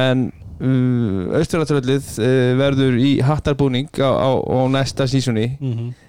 En 0.02 0.26
Östfjörða 1.38 1.78
uh, 2.18 2.58
verður 2.58 2.98
í 3.00 3.12
hattarbúning 3.24 3.88
á, 4.02 4.10
á, 4.10 4.28
á 4.36 4.58
næsta 4.72 5.06
sísoni 5.08 5.50
Mm 5.60 5.72
og 5.78 6.07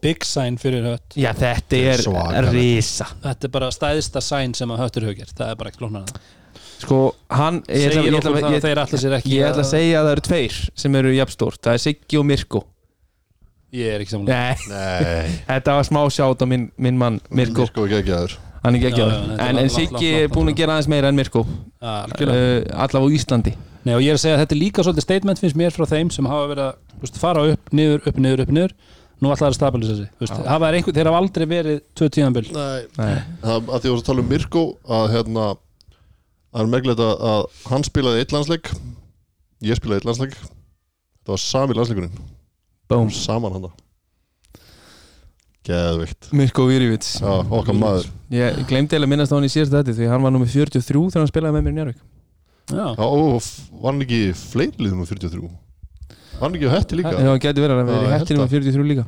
Big 0.00 0.24
sign 0.24 0.56
fyrir 0.60 0.86
hött. 0.88 1.16
Já, 1.20 1.30
þetta 1.36 1.80
er 1.92 2.02
er 2.40 2.50
risa. 2.54 3.10
Þetta 3.20 3.48
er 3.48 3.54
bara 3.56 3.70
stæðsta 3.74 4.22
sign 4.24 4.54
sem 4.56 4.70
að 4.72 4.84
höttur 4.86 5.08
hefur 5.08 5.18
gert 5.20 5.34
Það 5.36 5.52
er 5.52 5.58
bara 5.60 5.72
ekkert 5.72 5.96
það. 5.98 6.20
Sko, 6.80 6.98
hann 7.28 7.60
Ég 7.68 7.92
ætla, 7.92 8.32
að 8.32 8.54
ég, 8.54 8.62
þeir 8.64 8.78
allir 8.80 9.00
sér 9.02 9.14
ekki 9.18 9.32
ég 9.34 9.48
ætla 9.50 9.64
að 9.66 9.68
segja 9.68 9.98
að 10.00 10.06
það 10.06 10.14
eru 10.14 10.22
tveir 10.30 10.60
sem 10.80 10.94
eru 10.96 11.10
jafnstórt 11.12 11.60
Það 11.66 11.76
er 11.76 11.82
Siggi 11.84 12.20
og 12.20 12.24
Mirko. 12.30 12.62
Ég 13.76 13.94
er 13.94 14.02
ekki 14.02 14.14
samanlega 14.16 15.10
þetta 15.50 15.74
var 15.76 15.88
smá 15.90 16.00
sjátt 16.10 16.40
á 16.40 16.46
minn, 16.48 16.70
minn 16.80 16.96
mann 16.98 17.20
Mirko. 17.28 17.66
Mirko 17.68 17.84
ekki 17.84 18.00
ekki 18.00 18.14
aður 18.16 18.38
Hann 18.60 18.76
er 18.76 18.82
geggjaður. 18.82 19.12
Er 19.36 19.42
En, 19.46 19.58
en 19.60 19.70
Siggi 19.72 20.08
er 20.12 20.26
búinn 20.28 20.50
langt. 20.50 20.56
að 20.56 20.60
gera 20.60 20.74
aðeins 20.76 20.88
meira 20.92 21.08
en 21.12 21.16
Mirko. 21.16 21.44
Uh, 21.80 22.02
Allavega 22.76 23.08
á 23.08 23.16
Íslandi. 23.16 23.54
Nei 23.88 23.94
og 23.96 24.02
ég 24.04 24.12
er 24.12 24.18
að 24.18 24.24
segja 24.24 24.36
að 24.36 24.42
þetta 24.42 24.56
er 24.56 24.60
líka 24.60 24.84
svolítið 24.84 25.06
statement 25.06 25.40
finnst 25.40 25.56
mér 25.56 25.72
frá 25.72 25.86
þeim 25.88 26.10
sem 26.12 26.28
hafa 26.28 26.50
verið 26.50 26.66
að 26.66 27.20
fara 27.22 27.44
upp, 27.54 27.70
niður, 27.72 28.02
upp, 28.04 28.18
niður, 28.20 28.42
upp, 28.44 28.52
niður 28.52 28.74
Nú 29.20 29.32
ætlaði 29.34 29.50
að 29.50 29.56
stabilisa 29.58 29.96
sig 29.98 30.08
þú 30.16 30.24
veist, 30.24 30.36
Já. 30.38 30.46
hafa 30.48 30.68
þeir 30.70 30.78
einhver, 30.78 30.94
Þeir 30.96 31.10
hafa 31.10 31.20
aldrei 31.20 31.46
verið 31.50 31.80
tvö 31.98 32.08
tíðanböl 32.16 32.46
Nei. 32.56 32.80
Nei. 32.96 33.18
Það 33.42 33.68
að 33.76 33.84
því 33.84 33.92
að 33.92 34.06
tala 34.06 34.24
um 34.24 34.30
Mirko 34.30 34.62
að 34.98 35.10
hérna 35.16 35.46
það 36.50 36.62
er 36.64 36.72
meglegt 36.76 37.04
að, 37.04 37.12
að 37.32 37.44
hann 37.70 37.86
spilaði 37.86 38.24
eitt 38.24 38.34
landsleik 38.34 38.72
ég 39.60 39.76
spilaði 39.76 40.00
eitt 40.00 40.08
landsleik. 40.08 40.34
Þetta 41.20 41.34
var 41.34 41.42
sami 41.44 41.76
landsleikurinn. 41.76 42.26
Búm 42.90 43.10
saman 43.14 43.54
hann 43.58 43.70
Geðvikt 45.68 46.30
Mirko 46.32 46.64
Virivits 46.70 47.18
Já, 47.20 47.42
okkar 47.44 47.76
maður. 47.76 48.06
Ég 48.32 48.62
glemdi 48.70 48.96
að 48.96 49.10
minnast 49.10 49.34
á 49.34 49.36
hann 49.36 49.46
í 49.46 49.50
síðast 49.52 49.74
þetta 49.74 49.94
Því 49.98 50.08
hann 50.08 50.24
var 50.24 50.32
nummið 50.32 50.54
43 50.56 51.02
þegar 51.12 51.20
hann 51.20 51.30
spilaði 51.30 51.56
með 51.58 51.66
mér 51.66 51.74
í 51.74 51.76
Njárvík 51.76 52.00
Já, 52.70 52.86
Já, 52.96 53.04
og 53.04 53.50
var 53.82 53.92
hann 53.92 54.04
ekki 54.06 54.20
fleiri 54.40 54.86
liðum 54.86 55.02
með 55.02 55.12
43 55.12 55.50
Var 56.40 56.46
hann 56.48 56.56
ekki 56.58 56.70
á 56.70 56.72
hetti 56.74 56.98
líka. 56.98 57.12
Já, 57.14 57.28
hann 57.30 57.42
geti 57.44 57.60
verið 57.64 57.76
að 57.76 57.80
verið 57.90 58.00
í 58.00 58.08
ég 58.08 58.14
hættinu 58.16 58.40
held 58.40 58.46
með 58.46 58.54
43 58.56 58.90
líka. 58.90 59.04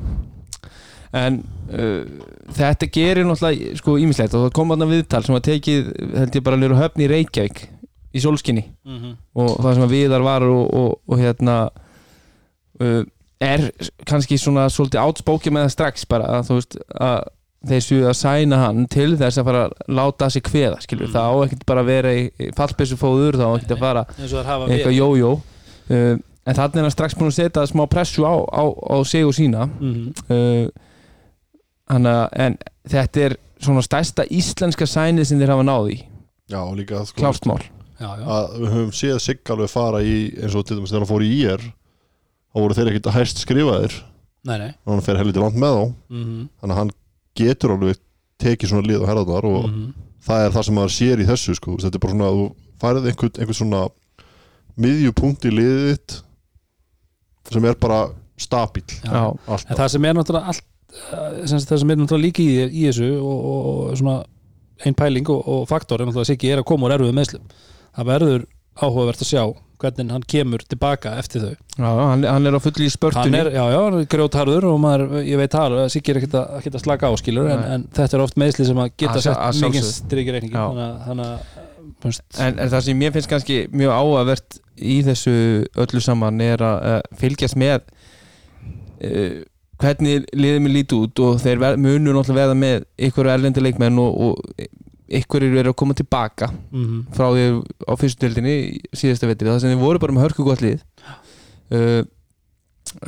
En 1.13 1.35
uh, 1.69 2.27
þetta 2.57 2.87
gerir 2.95 3.27
náttúrulega 3.29 3.77
sko 3.77 3.95
ímislegt 4.01 4.33
og 4.37 4.47
það 4.47 4.53
kom 4.57 4.73
hann 4.73 4.85
að 4.85 4.93
viðtal 4.95 5.23
sem 5.27 5.37
að 5.37 5.43
tekið 5.49 5.91
held 6.17 6.37
ég 6.39 6.45
bara 6.47 6.57
nýra 6.61 6.79
höfn 6.79 7.03
í 7.05 7.09
Reykjavík 7.11 7.61
í 8.13 8.21
sólskinni. 8.23 8.63
Mm 8.85 9.11
og 9.33 9.55
það 9.61 9.77
sem 9.77 9.85
að 9.87 9.93
viðar 9.97 10.25
var 10.25 10.45
og, 10.45 10.63
og, 10.77 10.89
og 11.09 11.21
hérna 11.21 11.55
uh, 12.81 13.03
er 13.43 13.63
kannski 14.09 14.37
svona 14.39 14.67
svolítið 14.71 15.01
átspókið 15.03 15.55
með 15.55 15.65
það 15.67 15.73
strax 15.75 16.05
bara 16.09 16.27
að 16.37 16.49
þú 16.49 16.57
veist 16.59 16.77
að 16.93 17.23
þeir 17.63 17.83
séu 17.85 18.03
að 18.09 18.17
sæna 18.19 18.57
hann 18.59 18.83
til 18.91 19.13
þess 19.19 19.39
að 19.39 19.47
fara 19.47 19.63
að 19.69 19.73
láta 19.95 20.27
sig 20.33 20.43
kveða 20.43 20.81
skilur, 20.83 21.07
Mm. 21.07 21.13
það 21.15 21.29
á 21.31 21.35
ekkert 21.45 21.65
bara 21.69 21.81
að 21.83 21.89
vera 21.93 22.11
í 22.17 22.49
fallbessu 22.57 22.97
fóður, 22.99 23.37
það 23.39 23.47
á 23.47 23.55
ekkert 23.57 23.75
að 23.77 23.83
fara 23.85 24.03
eins 24.17 24.33
og 24.33 24.37
þær 24.41 24.49
hafa 24.51 24.67
eitthvað 24.73 24.97
jójó. 24.97 25.29
Uh, 25.93 26.15
en 26.45 26.57
þannig 26.57 26.79
er 26.79 26.87
hann 26.87 26.95
strax 26.95 27.15
búin 27.17 27.31
að 27.31 27.37
setja 27.39 27.67
smá 27.69 27.85
pressu 27.91 28.25
á, 28.27 28.35
á, 28.35 28.63
á 28.67 28.97
sig 29.07 29.25
og 29.25 29.35
sína 29.35 29.67
mm 29.67 30.13
uh, 30.29 30.67
hana, 31.91 32.29
en 32.31 32.57
þetta 32.89 33.27
er 33.27 33.35
svona 33.63 33.83
stærsta 33.83 34.25
íslenska 34.31 34.87
sænið 34.87 35.27
sem 35.29 35.39
þeir 35.39 35.53
hafa 35.53 35.65
náði 35.67 36.01
Já, 36.51 36.59
líka 36.75 37.05
sko, 37.07 37.19
klárt 37.21 37.45
mál. 37.47 37.61
Já, 37.99 38.09
já, 38.19 38.25
að 38.27 38.55
við 38.59 38.73
höfum 38.73 38.95
séð 38.97 39.19
Sigg 39.23 39.51
alveg 39.53 39.71
fara 39.71 40.01
í 40.03 40.15
eins 40.41 40.55
og 40.57 40.65
til 40.67 40.77
dæmis 40.77 40.91
þegar 40.91 41.05
hann 41.05 41.11
fór 41.13 41.23
í 41.23 41.29
IR 41.39 41.63
þá 41.63 42.59
voru 42.59 42.77
þeir 42.77 42.91
ekkert 42.91 43.09
að 43.09 43.17
hæst 43.17 43.43
skrifaðir. 43.43 43.95
Nei, 44.43 44.57
nei. 44.59 44.71
Og 44.83 44.91
hann 44.91 45.05
fer 45.05 45.19
helviti 45.21 45.41
langt 45.41 45.59
með 45.59 45.77
þá. 45.77 45.85
Mm 46.11 46.41
þannig 46.59 46.75
að 46.75 46.81
hann 46.81 46.93
getur 47.39 47.75
alveg 47.77 48.01
tekið 48.43 48.73
svona 48.73 48.87
lið 48.89 48.99
og 49.05 49.09
herðarnar 49.09 49.47
og 49.47 49.63
-hmm. 49.69 49.87
það 50.27 50.45
er 50.45 50.55
það 50.57 50.67
sem 50.67 50.77
maður 50.77 50.95
sér 50.97 51.23
í 51.23 51.29
þessu 51.29 51.55
sko. 51.55 51.77
þetta 51.79 51.97
er 51.97 52.03
bara 52.03 52.13
svona 52.13 52.29
að 52.29 52.37
þú 52.39 52.45
færið 52.83 53.07
einhvern, 53.09 53.33
einhvern 53.39 53.59
svona 53.61 53.81
miðjupunkt 54.83 55.45
í 55.47 55.53
liðið 55.53 55.89
þitt 55.93 56.17
sem 57.51 57.65
er 57.65 57.75
bara 57.81 58.01
stabíl 58.39 58.85
Já. 59.03 59.23
En 59.33 59.55
alltaf 59.55 59.77
það 59.77 59.91
sem 59.95 60.05
er 60.09 60.15
náttúrulega 60.17 60.53
allt 60.53 60.63
eh, 60.63 61.43
sem 61.47 61.59
sagt, 61.59 61.69
það 61.73 61.83
sem 61.83 61.91
er 61.93 61.99
náttúrulega 62.01 62.25
líki 62.27 62.45
í, 62.47 62.55
í 62.69 62.85
þessu 62.89 63.09
og, 63.19 63.43
og, 63.51 63.67
og 63.91 63.97
svona 63.99 64.15
ein 64.87 64.95
pæling 64.97 65.29
og, 65.31 65.43
og 65.47 65.67
faktor 65.69 66.01
er 66.01 66.09
náttúrulega 66.09 66.31
Siggi 66.31 66.51
er 66.53 66.63
að 66.63 66.67
koma 66.71 66.87
úr 66.89 66.95
erfuðu 66.97 67.15
meðslum 67.19 67.45
það 67.93 68.09
verður 68.09 68.47
áhugavert 68.81 69.21
að 69.21 69.29
sjá 69.29 69.43
hvernig 69.83 70.13
hann 70.15 70.23
kemur 70.31 70.61
tilbaka 70.63 71.11
eftir 71.19 71.41
þau. 71.43 71.55
Já, 71.75 71.87
hann, 72.07 72.21
hann 72.23 72.47
er 72.47 72.55
á 72.55 72.59
fulli 72.63 72.85
í 72.85 72.87
hann 72.87 72.93
spörtunni 72.95 73.39
er, 73.41 73.49
já, 73.51 73.63
já, 73.73 73.79
hann 73.83 73.97
er 73.99 74.05
grjótharður 74.13 74.67
og 74.69 74.77
maður, 74.79 75.11
ég 75.27 75.41
veit 75.41 75.51
það, 75.51 75.75
að 75.83 75.89
Siggi 75.91 76.13
er 76.13 76.19
ekkert 76.21 76.37
að, 76.39 76.53
ekkert 76.61 76.77
að 76.79 76.83
slaka 76.85 77.09
áskilur 77.11 77.49
en, 77.51 77.63
en 77.75 77.83
þetta 77.97 78.17
er 78.17 78.23
oft 78.23 78.39
meðsli 78.39 78.67
sem 78.69 78.79
að 78.79 78.87
Að 78.87 78.95
geta 79.03 79.17
að 79.19 79.25
sett 79.27 79.59
mikið 79.67 79.89
strykir 79.89 80.39
að- 80.39 81.03
að 81.03 81.33
veist, 82.05 82.23
en, 82.39 82.57
en 82.63 82.71
það 82.71 82.85
sem 82.87 82.99
mér 83.03 83.13
finnst 83.17 83.31
kannski 83.33 83.57
mjög 83.75 83.93
áhugavert 83.97 84.59
í 84.77 85.01
þessu 85.05 85.33
öllu 85.83 86.01
saman 86.03 86.41
er 86.43 86.63
að 86.65 87.01
fylgjast 87.19 87.57
með 87.59 87.81
uh, 89.03 89.41
hvernig 89.81 90.25
liðið 90.37 90.63
mér 90.63 90.75
líti 90.77 90.97
út 90.97 91.21
og 91.23 91.41
þeir 91.43 91.61
munur 91.81 92.15
náttúrulega 92.15 92.39
verða 92.39 92.57
með 92.57 92.87
ykkur 93.09 93.29
erlendi 93.33 93.63
leikmenn 93.63 93.99
og, 94.01 94.27
og 94.27 94.65
ykkur 95.13 95.45
eru 95.45 95.73
að 95.73 95.77
koma 95.79 95.95
tilbaka 95.97 96.49
mhm, 96.53 97.05
frá 97.13 97.27
því 97.33 97.45
á 97.85 97.93
í 97.93 98.57
síðasta 98.95 99.29
vetri, 99.29 99.49
það 99.49 99.61
sem 99.61 99.73
þeir 99.73 99.81
voru 99.81 100.01
bara 100.01 100.15
með 100.15 100.27
hörku 100.27 100.45
gott 100.47 100.63
lið. 100.63 100.83
Uh, 101.73 102.01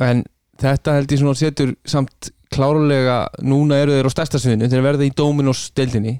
en 0.02 0.24
þetta 0.60 0.96
held 0.96 1.12
ég 1.12 1.20
svona 1.20 1.38
setur 1.38 1.74
samt 1.88 2.30
klárlega 2.54 3.26
núna 3.44 3.80
eru 3.82 3.96
þeir 3.96 4.08
á 4.08 4.14
stærsta 4.14 4.40
sviðinu, 4.40 4.70
þeir 4.70 4.84
verða 4.86 5.06
í 5.06 5.14
Dominos 5.16 5.66
deildinni 5.76 6.16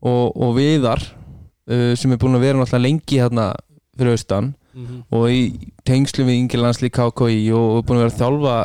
og, 0.00 0.32
og 0.34 0.54
viðar 0.56 1.02
uh, 1.02 1.92
sem 1.98 2.12
er 2.12 2.20
búin 2.20 2.38
að 2.38 2.46
vera 2.46 2.60
náttúrulega 2.60 2.86
lengi 2.86 3.20
hérna 3.20 3.50
fyrir 3.96 4.16
austan 4.16 4.54
mhm. 4.74 5.02
og 5.10 5.26
í 5.30 5.40
tengslu 5.88 6.26
við 6.28 6.42
Ingelandsli 6.44 6.90
KKI 6.90 7.42
og, 7.56 7.66
og 7.78 7.84
búin 7.88 8.00
að 8.00 8.04
vera 8.04 8.14
að 8.14 8.20
þjálfa 8.22 8.56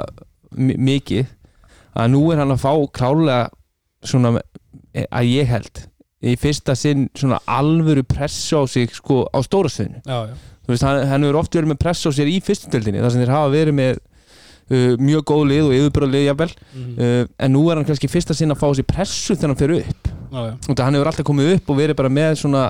mi- 0.56 0.80
mikið 0.92 1.34
að 1.96 2.12
nú 2.14 2.24
er 2.32 2.42
hann 2.44 2.56
að 2.56 2.64
fá 2.66 2.74
klárlega 2.96 3.50
svona 4.06 4.36
að 5.10 5.30
ég 5.32 5.48
held 5.50 5.86
í 6.26 6.34
fyrsta 6.40 6.76
sinn 6.78 7.08
svona 7.18 7.40
alvöru 7.52 8.04
pressu 8.08 8.58
á 8.58 8.64
sig 8.70 8.92
sko 8.96 9.26
á 9.30 9.40
stóra 9.46 9.70
sviðinu. 9.70 10.02
Já, 10.08 10.32
já, 10.32 10.36
þú 10.66 10.74
veist, 10.74 10.86
hann, 10.88 11.02
hann 11.12 11.26
hefur 11.28 11.40
oft 11.42 11.56
verið 11.56 11.72
með 11.74 11.82
pressu 11.84 12.10
á 12.10 12.18
sér 12.18 12.32
í 12.32 12.40
fyrstundeldinni 12.44 13.04
þar 13.04 13.14
sem 13.14 13.24
þeir 13.24 13.34
hafa 13.36 13.52
verið 13.54 13.78
með 13.78 14.00
uh, 14.00 14.96
mjög 15.02 15.26
góð 15.30 15.44
lið 15.52 15.68
og 15.68 15.76
yfirbúra 15.78 16.10
lið 16.10 16.26
jafnvel. 16.30 16.50
Mhm, 16.74 16.96
uh, 16.98 17.22
en 17.46 17.54
nú 17.54 17.64
er 17.70 17.80
hann 17.80 17.88
kannski 17.88 18.10
fyrsta 18.12 18.38
sinn 18.38 18.56
að 18.56 18.62
fá 18.64 18.68
sér 18.74 18.90
pressu 18.90 19.36
þegar 19.36 19.54
hann 19.54 19.62
fyrir 19.62 19.86
upp. 19.86 20.12
Já, 20.32 20.42
já. 20.50 20.54
og 20.72 20.84
hann 20.88 20.98
hefur 20.98 21.12
alltaf 21.12 21.30
komið 21.30 21.54
upp 21.60 21.70
og 21.70 21.80
verið 21.84 22.00
bara 22.02 22.14
með 22.18 22.40
svona 22.42 22.66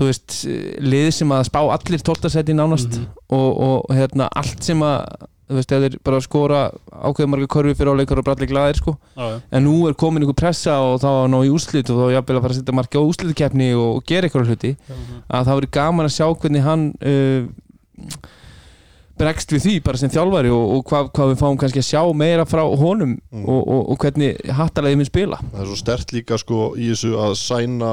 þú 0.00 0.06
veist, 0.08 0.38
lið 0.80 1.10
sem 1.12 1.34
að 1.36 1.42
spá 1.50 1.60
allir 1.74 2.00
tóltasæti 2.06 2.54
nánast 2.56 2.94
Mhm. 2.96 3.06
og, 3.36 3.60
og 3.60 3.96
hérna 3.96 4.28
allt 4.32 4.62
sem 4.64 4.80
að 4.80 5.26
þú 5.50 5.56
veist, 5.58 5.72
eða 5.74 5.88
þeir 5.90 5.96
bara 6.06 6.20
skora 6.22 6.58
ákveðið 7.10 7.28
marga 7.32 7.46
korfi 7.50 7.74
fyrir 7.74 7.90
áleikar 7.92 8.20
og 8.22 8.24
bralli 8.28 8.46
glæðir 8.46 8.76
sko 8.78 8.92
já, 9.16 9.24
já. 9.34 9.40
en 9.52 9.64
nú 9.66 9.88
er 9.88 9.94
komin 9.98 10.22
einhver 10.22 10.38
pressa 10.38 10.76
og 10.80 11.00
þá 11.02 11.08
að 11.10 11.30
ná 11.34 11.38
í 11.42 11.50
úslit 11.50 11.90
og 11.90 11.98
þá 11.98 12.12
jafnvel 12.14 12.36
að 12.38 12.44
fara 12.44 12.54
að 12.54 12.60
setja 12.60 12.76
marki 12.78 12.96
á 12.96 13.02
úslitkeppni 13.02 13.68
og 13.74 14.04
gera 14.06 14.28
eitthvað 14.28 14.46
hluti 14.46 14.76
Mhm. 14.88 15.22
að 15.28 15.44
það 15.50 15.58
verið 15.60 15.70
gaman 15.74 16.06
að 16.06 16.14
sjá 16.16 16.26
hvernig 16.38 16.62
hann 16.62 16.84
uh, 17.02 17.42
bregst 19.20 19.50
við 19.52 19.64
því 19.66 19.74
bara 19.84 19.98
sem 20.00 20.08
þjálfari 20.14 20.48
og, 20.54 20.62
og 20.78 20.84
hvað, 20.88 21.10
hvað 21.16 21.32
við 21.34 21.40
fáum 21.42 21.58
kannski 21.60 21.82
að 21.82 21.88
sjá 21.90 22.02
meira 22.16 22.46
frá 22.48 22.62
honum 22.64 23.18
Mm. 23.30 23.44
og, 23.48 23.60
og, 23.68 23.82
og 23.92 23.98
hvernig 24.02 24.38
hattalegið 24.56 24.96
minn 24.96 25.06
spila 25.10 25.36
það 25.52 25.60
er 25.60 25.68
svo 25.68 25.76
stert 25.78 26.14
líka 26.16 26.38
sko 26.40 26.70
í 26.80 26.88
þessu 26.90 27.12
að 27.20 27.34
sæna 27.38 27.90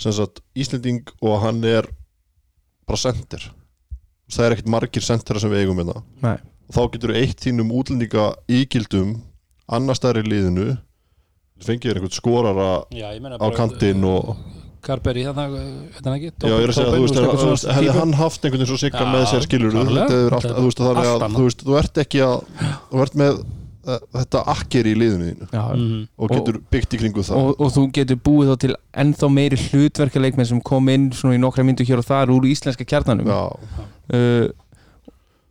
sagt 0.00 0.42
Íslending 0.58 1.06
og 1.24 1.38
hann 1.44 1.62
er 1.64 1.88
bara 2.86 3.00
sendir. 3.00 3.48
Það 4.32 4.46
er 4.46 4.56
ekkert 4.56 4.72
margir 4.74 5.04
sendera 5.06 5.40
sem 5.42 5.52
við 5.52 5.64
eigum 5.64 5.80
hérna. 5.80 6.02
Nei. 6.22 6.36
og 6.66 6.74
þá 6.74 6.82
getur 6.92 7.12
þú 7.14 7.20
eitt 7.20 7.44
þínum 7.44 7.72
útlendinga 7.78 8.26
ígildum 8.50 9.16
annar 9.70 9.98
stærri 9.98 10.24
liðinu. 10.26 10.76
Fengið 11.62 11.88
þér 11.88 11.98
einhvern 12.00 12.12
skorara 12.12 12.70
Já, 12.92 13.08
ég 13.14 13.22
meina 13.24 13.38
á 13.40 13.48
kantinn 13.56 14.04
og 14.04 14.34
Carberry, 14.86 15.24
þannig 15.26 15.54
að 15.56 15.68
þetta 15.96 16.10
er 16.10 16.16
ekki? 16.16 16.28
Já, 16.36 16.52
ég 16.52 16.64
er 16.66 16.70
að 16.70 16.76
segja, 16.76 16.90
eitthvað 16.94 17.40
þú 17.40 17.46
veist, 17.50 17.68
hefði 17.74 17.94
hann 17.96 18.12
haft 18.20 18.44
einhvern 18.44 18.60
veginn 18.60 18.70
svo 18.70 18.78
sigga 18.82 19.06
með 19.10 19.24
sér 19.32 19.46
skilur 19.46 19.74
þú 19.74 19.84
veist, 20.66 20.82
að 20.84 21.38
þú 21.64 21.78
ert 21.80 22.02
ekki 22.04 22.20
að 22.26 22.36
þú 22.92 23.00
ert 23.06 23.16
með 23.18 23.40
þetta 23.86 24.42
akkir 24.50 24.88
í 24.90 24.94
liðinu 24.98 25.28
þínu 25.30 25.48
Já. 25.52 25.64
Mhm. 25.76 26.04
og 26.18 26.34
getur 26.34 26.60
byggt 26.74 26.94
í 26.96 27.00
kringu 27.04 27.22
það 27.26 27.38
og, 27.40 27.60
og 27.60 27.72
þú 27.76 27.84
getur 27.94 28.20
búið 28.26 28.50
þá 28.52 28.56
til 28.64 28.74
ennþá 29.04 29.30
meiri 29.38 29.58
hlutverkaleikmenn 29.68 30.46
sem 30.50 30.60
kom 30.60 30.88
inn 30.92 31.10
svona 31.14 31.38
í 31.38 31.42
nokkra 31.42 31.64
myndu 31.66 31.86
hér 31.86 32.02
og 32.02 32.08
þar 32.08 32.32
úr 32.34 32.48
íslenska 32.50 32.84
kjarnanum 32.88 33.26
Já, 33.30 33.42
uh, 34.12 34.48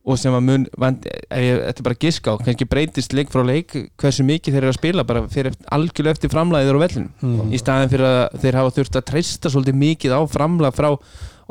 og 0.05 0.19
sem 0.21 0.35
að 0.37 0.43
mun 0.45 0.65
vand, 0.77 1.05
ég, 1.33 1.61
þetta 1.65 1.81
er 1.81 1.85
bara 1.87 1.97
gisk 2.03 2.27
á, 2.29 2.37
kannski 2.37 2.67
breytist 2.69 3.13
leik 3.17 3.31
frá 3.33 3.41
leik 3.41 3.71
hversu 3.97 4.21
mikið 4.27 4.53
þeir 4.53 4.61
eru 4.67 4.73
að 4.73 4.77
spila 4.77 5.05
bara 5.09 5.23
fyrir 5.33 5.55
algjörlega 5.73 6.13
eftir 6.19 6.29
framlæðir 6.29 6.77
á 6.77 6.83
vellinu 6.83 7.09
Mhm. 7.25 7.49
í 7.55 7.57
staðin 7.57 7.89
fyrir 7.89 8.05
að 8.05 8.35
þeir 8.43 8.59
hafa 8.59 8.75
þurft 8.75 8.99
að 8.99 9.07
treysta 9.09 9.49
svolítið 9.49 9.79
mikið 9.81 10.13
á 10.13 10.21
framlag 10.29 10.75
frá 10.77 10.91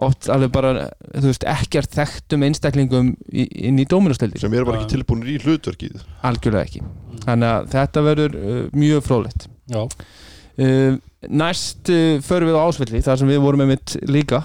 oft 0.02 0.28
alveg 0.33 0.50
bara, 0.54 0.88
þú 1.14 1.28
veist, 1.28 1.46
ekkert 1.46 1.94
þekktum 1.94 2.44
einstaklingum 2.48 3.12
inn 3.30 3.78
í 3.78 3.87
dóminusteldi 3.88 4.42
sem 4.42 4.54
eru 4.57 4.66
bara 4.68 4.80
ekki 4.83 4.96
tilbúinir 4.96 5.37
í 5.37 5.38
hlutverkið. 5.44 6.02
Algjörlega 6.26 6.66
ekki. 6.66 6.85
Þannig 7.24 7.50
að 7.50 7.68
þetta 7.76 8.04
verður 8.09 8.38
uh, 8.40 8.61
mjög 8.74 9.04
frólætt 9.07 9.48
uh, 9.74 10.96
næst 11.30 11.90
uh, 11.94 12.20
förum 12.26 12.50
við 12.50 12.59
á 12.59 12.64
ásvelli 12.66 13.02
þar 13.04 13.20
sem 13.22 13.30
við 13.30 13.42
vorum 13.44 13.64
með 13.64 13.74
mitt 13.74 13.96
líka 14.11 14.42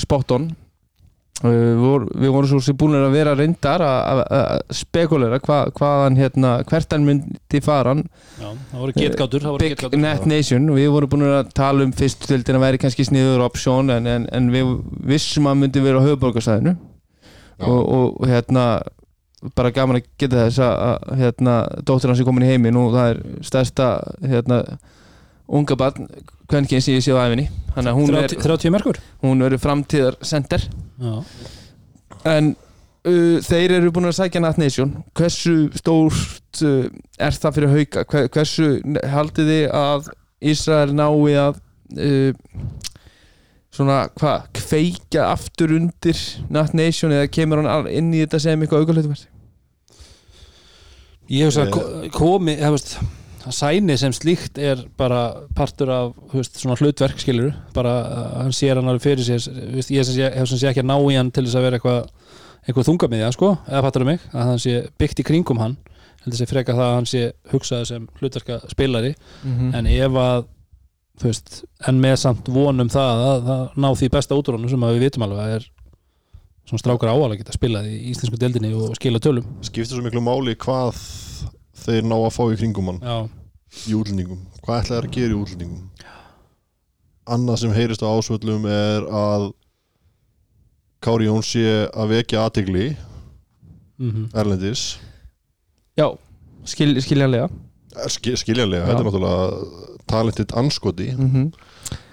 spot 0.00 0.36
on 0.38 0.50
vor, 1.42 2.06
við 2.14 2.30
vorum 2.34 2.50
svo 2.52 2.60
sem 2.62 2.76
búin 2.78 2.94
að 2.94 3.12
vera 3.16 3.34
reyndar 3.34 3.82
að- 3.82 4.22
spekulera 4.78 5.40
hva, 5.42 5.58
hvaðan 5.74 6.16
hérna, 6.20 6.52
hvert 6.68 6.92
hann 6.94 7.04
myndi 7.08 7.62
fara. 7.64 7.94
Já, 8.38 8.48
það 8.70 8.78
voru 8.78 8.92
getgátur 8.96 9.58
Big 9.58 9.74
getgátur. 9.76 9.98
Net 9.98 10.26
Nation. 10.26 10.70
Og 10.70 10.76
við 10.78 10.90
vorum 10.94 11.08
búin 11.08 11.26
að 11.26 11.52
tala 11.54 11.82
um 11.84 11.92
fyrst 11.92 12.26
tildin 12.28 12.56
að 12.60 12.66
væri 12.66 12.78
kannski 12.78 13.04
sniður 13.08 13.44
option 13.48 13.90
en, 13.90 14.06
en, 14.06 14.26
en 14.32 14.50
við 14.54 14.72
vissum 15.04 15.46
að 15.50 15.62
myndi 15.64 15.82
vera 15.82 15.98
á 15.98 16.06
höfuborgarsæðinu 16.06 16.76
og, 17.62 17.82
og 17.88 18.28
hérna 18.28 18.82
bara 19.56 19.72
gaman 19.74 19.98
að 19.98 20.06
geta 20.20 20.44
þess 20.46 20.62
að 20.62 21.18
hérna, 21.18 21.56
dóttir 21.82 22.12
hans 22.12 22.20
er 22.22 22.28
komin 22.28 22.46
í 22.46 22.52
heiminn 22.52 22.78
og 22.78 22.92
það 22.94 23.08
er 23.10 23.22
stærsta 23.42 23.88
hérna, 24.22 24.60
unga 25.50 25.76
barn 25.76 26.06
kvenkinn 26.50 26.82
sem 26.84 26.94
ég 26.94 27.02
séð 27.04 27.18
á 27.18 27.26
æfinni 27.26 27.48
þannig 27.74 27.90
að 27.90 27.98
hún 27.98 28.14
er, 28.14 28.28
30 28.30 28.44
30 28.44 28.74
merkur? 28.74 29.00
hún 29.24 29.42
er 29.42 29.56
framtíðar 29.58 30.18
center 30.22 30.62
Já, 30.62 30.70
en 32.24 32.52
uh, 33.08 33.38
þeir 33.42 33.72
eru 33.78 33.90
búin 33.94 34.06
að 34.10 34.16
sækja 34.20 34.42
Nat 34.44 34.58
Nation. 34.62 34.92
Hversu 35.18 35.56
stórt 35.78 36.62
uh, 36.62 36.86
er 37.18 37.34
það 37.42 37.56
fyrir 37.58 37.72
hauka? 37.76 38.04
Hver, 38.12 38.28
hversu 38.36 38.68
haldið 39.14 39.50
þið 39.52 39.64
að 39.80 40.12
Ísrael 40.52 40.92
nái 40.98 41.34
að 41.38 41.58
uh, 41.98 42.32
svona 43.72 44.02
hvað 44.20 44.48
kveikja 44.58 45.26
aftur 45.32 45.72
undir 45.78 46.18
Nat 46.52 46.74
Nation 46.76 47.14
eða 47.16 47.30
kemur 47.32 47.62
hann 47.64 47.86
inn 47.88 48.10
í 48.14 48.20
þetta 48.24 48.40
sem 48.44 48.60
eitthvað 48.66 48.84
aukahlutverð 48.84 49.26
ég 51.32 51.46
hef 51.46 51.56
Eh. 51.56 51.62
að 51.62 51.70
ko- 51.72 52.08
komi 52.18 52.56
það 52.60 52.74
veist 52.74 52.96
að 52.98 53.10
sæni 53.50 53.96
sem 53.98 54.14
slíkt 54.14 54.58
er 54.62 54.84
bara 54.98 55.22
partur 55.56 55.90
af 55.90 56.12
veist, 56.32 56.60
svona 56.60 56.76
hlutverk 56.78 57.18
skilur 57.22 57.52
bara 57.74 57.94
uh, 58.06 58.24
hann 58.44 58.54
sér 58.54 58.78
hann 58.78 58.90
alveg 58.92 59.02
fyrir 59.08 59.26
sér 59.26 59.42
veist, 59.74 59.90
ég 59.90 60.06
sem 60.06 60.14
sé, 60.14 60.28
hef 60.30 60.50
sem 60.50 60.60
sé 60.60 60.70
ekki 60.70 60.84
að 60.84 60.90
ná 60.92 60.96
í 60.98 61.16
hann 61.18 61.32
til 61.34 61.46
þess 61.48 61.58
að 61.58 61.66
vera 61.66 61.80
eitthvað 61.80 62.02
eitthvað 62.62 62.86
þungamiðja 62.86 63.32
sko, 63.34 63.48
eða 63.66 63.82
fattur 63.88 64.04
mig? 64.06 64.22
Að 64.30 64.50
hann 64.52 64.60
sé 64.62 64.74
byggt 65.00 65.24
í 65.24 65.26
kringum 65.26 65.58
hann 65.58 65.74
heldur 66.22 66.38
sé 66.38 66.48
freka 66.48 66.74
það 66.76 66.88
að 66.88 66.96
hann 66.96 67.08
sé 67.10 67.22
hugsaði 67.52 67.88
sem 67.88 68.08
hlutverka 68.20 68.58
spilari. 68.70 69.14
Mm. 69.42 69.70
en 69.78 69.88
ef 69.90 70.18
að 70.22 70.44
þú 71.20 71.28
veist, 71.28 71.56
en 71.88 72.00
með 72.02 72.16
samt 72.22 72.50
vonum 72.50 72.90
það 72.90 73.22
að 73.26 73.46
það 73.48 73.80
ná 73.84 73.88
því 74.00 74.10
besta 74.14 74.38
út 74.38 74.50
úr 74.50 74.58
honum 74.58 74.72
sem 74.72 74.86
að 74.86 74.94
við 74.96 75.06
vitum 75.06 75.26
alveg 75.26 75.42
að 75.42 75.56
er 75.56 75.66
svona 76.68 76.82
strákar 76.82 77.10
áalega 77.12 77.42
geta 77.42 77.56
spilað 77.56 77.90
í 77.90 77.98
íslensku 78.12 78.38
deildinni 78.40 78.70
og 78.78 78.94
skila 78.96 79.20
tölum. 79.22 79.48
Skiptir 79.66 79.98
svo 79.98 80.04
miklu 80.06 80.22
máli 80.24 80.54
hvað 80.62 81.02
þeir 81.86 82.06
ná 82.08 82.16
að 82.18 82.32
fá 82.36 82.42
í 82.52 82.58
kringum 82.60 82.90
hann. 82.92 83.00
Já, 83.02 83.16
í 83.88 83.94
útlendingum, 83.98 84.40
hvað 84.64 84.82
ætla 84.82 84.96
þeir 84.98 85.08
að 85.08 85.14
gera 85.16 85.34
í 85.34 85.40
útlendingum? 85.42 85.88
Annað 87.32 87.60
sem 87.62 87.72
heyrist 87.76 88.02
á 88.02 88.08
ásvöllum 88.10 88.64
er 88.66 89.06
að 89.14 89.48
Kári 91.02 91.26
Jón 91.28 91.42
sé 91.46 91.62
að 91.90 92.12
vekja 92.16 92.44
aðtegli 92.46 92.92
Mhm. 94.02 94.30
Erlendis. 94.34 94.98
Já, 95.98 96.08
skil, 96.64 96.96
skiljanlega. 97.02 97.48
Eh, 97.96 98.08
Ski, 98.08 98.32
skiljanlega, 98.40 98.86
Já. 98.86 98.88
þetta 98.88 99.00
er 99.00 99.06
náttúrulega 99.06 99.88
talented 100.08 100.52
anskoti 100.56 101.10
mm 101.14 101.52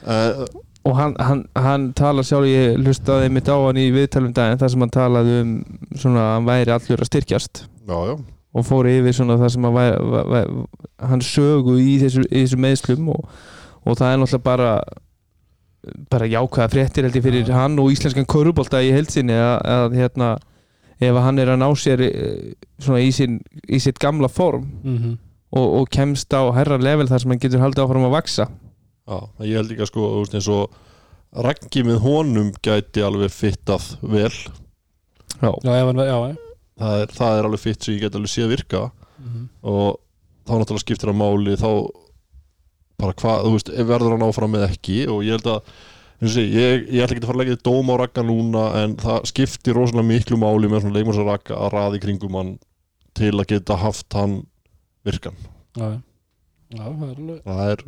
uh, 0.06 0.46
og 0.86 0.96
hann, 0.96 1.16
hann, 1.20 1.42
hann 1.56 1.94
talar 1.94 2.24
sjálf 2.24 2.46
ég 2.48 2.78
hlustaði 2.80 3.30
mitt 3.32 3.48
á 3.52 3.56
hann 3.58 3.78
í 3.80 3.90
viðtalum 3.92 4.34
daginn 4.34 4.60
þar 4.60 4.70
sem 4.74 4.80
hann 4.86 4.94
talaði 4.94 5.34
um 5.42 5.52
svona 5.96 6.20
að 6.20 6.34
hann 6.36 6.46
væri 6.48 6.72
allur 6.76 7.02
að 7.04 7.10
styrkjast. 7.10 7.64
Já, 7.88 7.98
já, 8.12 8.16
og 8.54 8.66
fór 8.66 8.88
yfir 8.90 9.14
svona 9.14 9.36
það 9.38 9.52
sem 9.54 9.68
að 9.70 9.76
væri, 9.78 9.98
væri, 10.14 10.30
væri, 10.34 10.66
hann 11.12 11.22
sögu 11.22 11.76
í 11.82 12.00
þessu, 12.02 12.24
í 12.30 12.42
þessu 12.46 12.58
meðslum 12.64 13.10
og, 13.14 13.28
og 13.86 13.98
það 14.00 14.14
er 14.16 14.22
náttúrulega 14.24 14.48
bara 14.50 14.72
bara 16.12 16.28
jákvæða 16.28 16.70
fréttir 16.74 17.06
held 17.08 17.16
ég 17.16 17.24
fyrir 17.24 17.46
Já. 17.48 17.54
hann 17.56 17.78
og 17.80 17.92
íslenskan 17.94 18.26
körubólta 18.30 18.82
í 18.84 18.90
heilsinni 18.92 19.38
að, 19.38 19.56
að 19.64 19.96
hérna 19.96 20.32
ef 21.00 21.14
að 21.16 21.24
hann 21.24 21.40
er 21.40 21.52
að 21.54 21.62
ná 21.62 21.70
sér 21.80 22.02
eh, 22.04 22.52
svona 22.82 23.00
í, 23.06 23.14
sín, 23.16 23.38
í 23.70 23.80
sitt 23.80 24.00
gamla 24.04 24.28
form 24.28 24.66
Mhm. 24.84 25.14
og, 25.56 25.68
og 25.80 25.88
kemst 25.90 26.34
á 26.36 26.44
herra 26.58 26.78
level 26.78 27.08
þar 27.08 27.24
sem 27.24 27.32
hann 27.32 27.40
getur 27.42 27.64
haldið 27.64 27.86
áfram 27.86 28.10
að 28.10 28.18
vaksa 28.18 28.50
já 29.10 29.20
Ég 29.48 29.56
held 29.62 29.72
líka 29.72 29.88
sko, 29.90 30.04
þú 30.18 30.26
veist, 30.26 30.36
eins 30.38 30.50
og 30.52 30.76
Raggi 31.46 31.84
með 31.86 32.00
honum 32.04 32.52
gæti 32.66 33.02
alveg 33.06 33.32
fittað 33.32 33.88
vel 34.02 34.34
Já, 35.40 35.54
Já, 35.64 35.72
já, 35.72 35.86
já, 35.94 36.18
já. 36.34 36.36
Það 36.80 37.02
er, 37.04 37.14
það 37.20 37.38
er 37.42 37.48
alveg 37.50 37.64
fitt 37.66 37.84
sem 37.86 37.96
ég 37.98 38.02
get 38.08 38.16
alveg 38.20 38.32
séð 38.34 38.54
virka 38.56 38.86
Mhm. 39.20 39.50
og 39.68 39.98
þá 40.48 40.52
náttúrulega 40.62 40.80
skiptir 40.86 41.10
það 41.12 41.18
máli 41.20 41.56
þá 41.60 41.70
bara 43.00 43.14
hvað, 43.20 43.42
þú 43.46 43.52
veist, 43.56 43.70
verður 43.90 44.14
hann 44.16 44.24
áfram 44.30 44.54
með 44.56 44.64
ekki 44.70 45.00
og 45.12 45.24
ég 45.28 45.36
held 45.36 45.50
að 45.52 45.60
eins 46.20 46.32
og 46.32 46.36
sé, 46.36 46.44
ég, 46.52 46.86
ég 46.92 47.04
ætla 47.04 47.16
ekki 47.16 47.24
að 47.24 47.30
fara 47.30 47.38
að 47.38 47.42
leggja 47.44 47.60
dóm 47.68 47.92
á 47.92 47.96
Ragga 48.00 48.24
núna 48.28 48.64
en 48.84 48.96
það 49.00 49.28
skiptir 49.30 49.76
rosalega 49.78 50.08
miklu 50.08 50.40
máli 50.40 50.68
með 50.72 50.82
svona 50.86 50.96
leikmur 50.98 51.16
sem 51.20 51.28
Ragga 51.28 51.56
að 51.60 51.72
raði 51.76 52.00
kringum 52.04 52.36
hann 52.40 52.54
til 53.20 53.32
að 53.36 53.48
geta 53.54 53.76
haft 53.80 54.14
hann 54.20 54.38
virkan 55.08 55.36
Já, 55.76 55.86
já. 55.86 56.00
Það 56.76 57.04
er 57.10 57.20
alveg 57.20 57.44
það 57.44 57.62
er, 57.72 57.84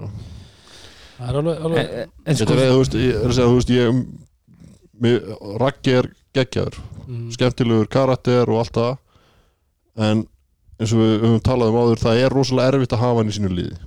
Það 1.21 1.29
er 1.29 1.39
alveg, 1.41 1.59
alveg 1.67 1.91
en, 1.91 2.11
en 2.25 2.35
þetta 2.35 2.45
sko 2.47 2.59
er, 2.59 2.71
þú 2.71 2.79
veist, 2.83 2.95
ég 2.99 3.15
er 3.15 3.27
að 3.31 3.35
segja, 3.39 3.49
þú 3.51 3.57
veist, 3.59 3.73
ég 3.77 5.59
Raggi 5.61 5.93
er 5.99 6.07
geggjaður 6.35 6.77
Mhm. 7.07 7.31
skemmtilegur 7.35 7.87
karakter 7.91 8.49
og 8.49 8.59
allt 8.61 8.73
það. 8.77 8.97
En 9.97 10.27
eins 10.79 10.93
og 10.95 10.99
við 11.01 11.15
höfum 11.25 11.41
talað 11.43 11.71
um 11.73 11.79
áður 11.81 11.99
það 12.05 12.21
er 12.25 12.29
rosalega 12.35 12.71
erfitt 12.75 12.93
að 12.95 13.01
hafa 13.03 13.17
hann 13.21 13.31
í 13.31 13.35
sínu 13.35 13.49
liði. 13.51 13.77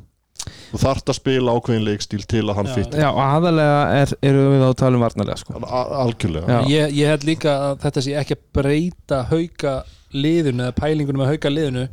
Þú 0.75 0.81
þarft 0.83 1.09
að 1.09 1.17
spila 1.17 1.53
ákveðin 1.57 1.85
leikstíl 1.87 2.25
til 2.29 2.43
að 2.45 2.55
hann 2.59 2.67
Já. 2.67 2.75
fitt 2.75 2.93
Já, 2.99 3.09
aðalega 3.15 3.79
er, 4.03 4.13
eru 4.29 4.43
við 4.51 4.61
þá 4.61 4.69
að 4.69 4.77
tala 4.83 4.97
um 4.99 5.05
varnarlega 5.07 5.39
sko. 5.39 5.55
algjörlega. 6.03 6.59
Ég, 6.69 6.93
ég 6.99 7.07
held 7.09 7.25
líka 7.25 7.53
að 7.71 7.79
þetta 7.87 8.03
sé 8.05 8.17
ekki 8.21 8.35
að 8.37 8.43
breyta 8.59 9.23
hauka 9.31 9.75
liðinu 10.13 10.67
eða 10.67 10.75
pælingunum 10.83 11.23
með 11.23 11.31
hauka 11.33 11.49
liðinu 11.55 11.87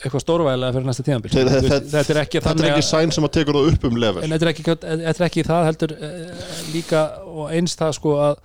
eitthvað 0.00 0.22
stórvægilega 0.24 0.72
fyrir 0.74 0.86
næsta 0.88 1.04
tíðanbíl 1.06 1.30
þetta, 1.34 1.60
þetta- 1.60 1.90
þetta 1.92 2.10
er 2.14 2.20
ekki 2.24 2.40
er 2.40 2.70
ekki 2.72 2.86
sæn 2.88 3.12
sem 3.12 3.24
að 3.26 3.32
tekur 3.36 3.54
það 3.58 3.72
upp 3.74 3.84
um 3.84 3.96
level. 3.96 4.22
En 4.24 4.30
þetta 4.30 4.46
er 4.48 4.52
ekki, 4.54 4.64
þetta 4.64 5.20
er 5.20 5.26
ekki 5.28 5.44
það 5.46 5.64
heldur 5.68 5.92
uh, 5.92 6.44
líka 6.74 7.02
og 7.26 7.50
eins 7.52 7.76
það 7.76 7.94
sko 7.98 8.16
að 8.16 8.36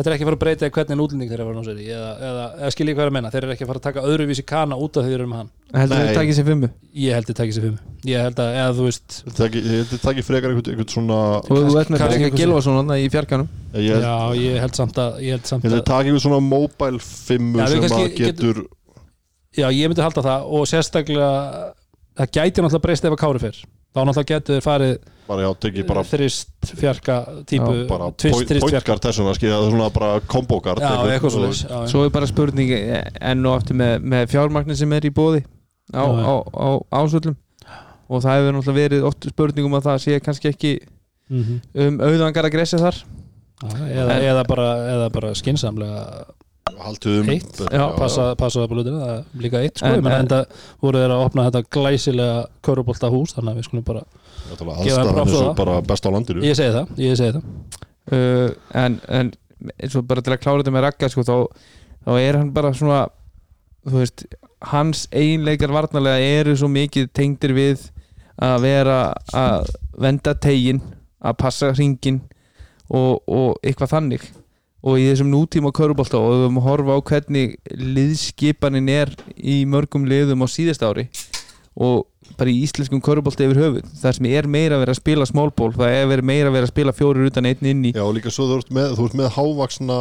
þetta 0.00 0.10
er 0.10 0.16
ekki 0.16 0.26
að 0.26 0.30
fara 0.30 0.38
að 0.40 0.42
breyta 0.44 0.70
hvernig 0.74 0.96
en 0.96 1.04
útlending 1.04 1.30
þeirra 1.30 1.46
var 1.46 1.58
náttúrulega 1.60 2.00
eða, 2.00 2.10
eða, 2.30 2.48
eða 2.60 2.72
skilja 2.74 2.96
hvað 2.96 3.04
er 3.04 3.12
að 3.12 3.16
menna 3.18 3.32
þeir 3.34 3.44
eru 3.44 3.54
ekki 3.54 3.66
að 3.66 3.72
fara 3.72 3.82
að 3.82 3.86
taka 3.86 4.06
öðruvísi 4.10 4.46
kana 4.48 4.80
út 4.80 4.96
af 4.96 5.04
því 5.04 5.12
þeir 5.12 5.20
eru 5.20 5.30
með 5.30 5.42
hann. 5.42 5.50
Heldur 5.76 6.00
Nei. 6.00 6.06
við 6.08 6.20
takið 6.20 6.38
sér 6.40 6.50
fimmu? 6.50 6.70
Ég 7.04 7.18
held 7.20 7.30
að 7.30 7.40
takja 7.42 7.56
sér 7.58 7.66
fimm 7.68 7.78
ég 8.08 8.22
held 8.24 8.38
að, 8.40 8.54
eða 8.56 8.74
þú 8.76 8.84
veist 8.86 9.16
er 9.44 9.56
ekki 10.10 10.24
frekar 10.24 10.52
einhvern, 10.52 10.70
einhvern 10.72 10.92
svona 10.94 11.18
ég 13.84 13.98
held 13.98 14.06
já, 14.06 14.14
ég 14.40 14.64
held 14.64 14.78
samt 14.78 15.00
að 15.02 15.18
ég 15.26 15.36
held 15.36 15.50
samt 15.50 15.66
þetta 15.66 15.76
að 15.76 15.82
er 15.82 15.88
takk 15.90 16.08
einhvern 16.08 16.24
svona 16.24 16.40
mobile 16.46 17.02
fimmu 17.04 17.66
sem 17.74 17.84
að 17.90 18.06
getur 18.16 18.62
já, 19.52 19.66
ég 19.68 19.92
myndi 19.92 20.06
halda 20.06 20.24
það 20.30 20.48
og 20.56 20.70
sérstaklega 20.70 21.30
það 22.22 22.32
gæti 22.38 22.64
náttúrulega 22.64 22.86
breyst 22.88 23.04
ef 23.04 23.16
að 23.16 23.22
Kári 23.24 23.44
fyrr 23.44 23.60
þá 23.90 23.98
náttúrulega 24.06 24.28
getur 24.34 24.54
þeir 24.56 24.64
farið 24.66 24.94
bara 25.30 25.42
já, 25.46 25.50
tekið 25.62 25.86
bara, 25.86 26.02
þrist 26.10 26.70
fjarka 26.80 27.16
típu, 27.46 27.70
já, 27.80 27.86
bara 27.90 28.08
tvist 28.10 28.40
þrist 28.40 28.50
fjarka. 28.50 28.64
pointgard 28.66 29.04
þessuna 29.06 29.34
skilja, 29.36 29.58
það 29.60 29.70
svona 29.70 29.90
bara 29.94 30.08
kombókart 30.26 30.82
já, 30.82 30.90
eitthvað. 31.14 31.52
svo 31.54 31.86
Svo 31.92 32.04
er 32.06 32.10
bara 32.14 32.26
spurning 32.30 32.72
eh, 32.74 33.04
enn 33.30 33.46
og 33.46 33.60
aftur 33.60 33.78
með, 33.78 34.00
með 34.14 34.26
fjármagnin 34.32 34.76
sem 34.80 34.92
er 34.98 35.06
í 35.06 35.12
bóði 35.14 35.44
á, 35.94 36.02
Já, 36.02 36.02
já. 36.02 36.26
á, 36.26 36.34
á 36.50 36.68
ásvöllum 37.02 37.36
og 38.10 38.22
það 38.24 38.36
hefur 38.40 38.56
náttúrulega 38.56 38.80
verið 38.82 39.06
oft 39.06 39.28
spurningum 39.30 39.76
að 39.78 39.86
það 39.90 39.98
sé 40.06 40.20
kannski 40.20 40.50
ekki 40.54 40.72
Mhm. 41.30 41.60
um 41.78 41.98
auðvangar 42.02 42.48
að 42.48 42.50
gresja 42.56 42.78
þar. 42.82 42.96
Eða, 43.62 44.14
En- 44.16 44.24
eða, 44.32 44.40
bara, 44.48 44.64
eða 44.90 45.10
bara 45.14 45.28
skinsamlega 45.38 46.24
haldið 46.84 47.18
um 47.20 47.30
Eitt, 47.34 47.60
já, 47.72 47.84
passa, 47.98 48.24
passa 48.40 48.60
það 48.62 48.70
blöðinu, 48.74 49.00
það 49.02 49.12
er 49.16 49.42
líka 49.44 49.60
eitt 49.64 49.78
sko, 49.80 49.86
En- 49.90 50.00
en, 50.00 50.06
en 50.10 50.18
enda 50.24 50.40
voru 50.82 50.98
þeir 51.02 51.14
að 51.16 51.24
opna 51.26 51.44
þetta 51.48 51.62
glæsilega 51.76 52.40
körubólta 52.66 53.10
hús 53.12 53.34
þannig 53.36 53.52
að 53.52 53.60
við 53.60 53.68
skulum 53.68 53.84
bara, 53.90 54.02
aðstæðan 54.50 55.12
props 55.14 55.16
er 55.16 55.20
á 55.20 55.24
svo 55.34 55.44
það. 55.46 55.54
bara 55.60 55.76
best 55.90 56.06
á 56.06 56.10
landinu. 56.14 56.44
Ég 56.46 56.56
segi 56.58 56.74
það 56.76 57.02
ég 57.04 57.16
segi 57.20 57.32
það. 57.36 57.44
Uh, 58.10 58.50
en, 58.84 59.00
en 59.20 59.32
eins 59.78 59.96
og 60.00 60.06
bara 60.08 60.22
til 60.24 60.32
að 60.34 60.40
klára 60.42 60.62
þetta 60.62 60.74
með 60.74 60.86
Ragga 60.86 61.10
sko, 61.12 61.24
þá, 61.28 61.36
þá 62.06 62.12
er 62.20 62.38
hann 62.40 62.52
bara 62.56 62.72
svona 62.74 63.00
þú 63.86 64.00
veist, 64.00 64.24
hans 64.72 65.06
einleikar 65.16 65.72
varnarlega 65.72 66.20
eru 66.40 66.56
svo 66.56 66.68
mikið 66.72 67.10
tengdir 67.16 67.54
við 67.56 67.86
að 68.40 68.58
vera 68.64 68.98
að 69.36 69.70
venda 70.00 70.34
tegin, 70.40 70.80
að 71.20 71.36
passa 71.42 71.70
hringin 71.76 72.22
og, 72.88 73.20
og 73.28 73.58
eitthvað 73.62 73.92
þannig 73.94 74.22
og 74.80 75.00
í 75.00 75.08
þessum 75.10 75.32
nútíma 75.32 75.72
körubólta 75.76 76.20
og 76.20 76.30
við 76.30 76.44
höfum 76.44 76.60
að 76.60 76.68
horfa 76.68 76.96
á 76.96 77.06
hvernig 77.10 77.58
liðskipanin 77.76 78.88
er 78.92 79.12
í 79.36 79.62
mörgum 79.68 80.06
liðum 80.08 80.44
á 80.44 80.48
síðast 80.48 80.84
ári 80.86 81.08
og 81.76 82.06
bara 82.38 82.52
í 82.52 82.62
íslenskum 82.64 83.02
körubólta 83.04 83.44
yfir 83.44 83.60
höfuð 83.60 83.92
þar 84.00 84.16
sem 84.16 84.30
er 84.30 84.48
meira 84.48 84.78
að 84.78 84.84
vera 84.84 84.94
að 84.94 85.00
spila 85.02 85.26
smálból 85.28 85.72
það 85.74 85.96
er 85.98 86.08
verið 86.10 86.30
meira 86.30 86.50
að 86.50 86.56
vera 86.56 86.68
að 86.68 86.72
spila 86.72 86.96
fjórir 86.96 87.28
utan 87.28 87.48
einn 87.50 87.70
inn 87.72 87.86
í 87.90 87.92
Já, 87.92 88.04
og 88.06 88.14
líka 88.16 88.32
svo 88.32 88.46
þú 88.48 88.60
ert 88.60 88.72
með, 88.76 88.96
þú 88.96 89.08
ert 89.08 89.18
með 89.20 89.32
hávaksna 89.36 89.98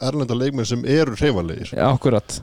erlenda 0.00 0.36
leikmenn 0.36 0.68
sem 0.68 0.84
eru 0.88 1.16
hreyfanlegir. 1.18 1.74
Akkurat. 1.84 2.38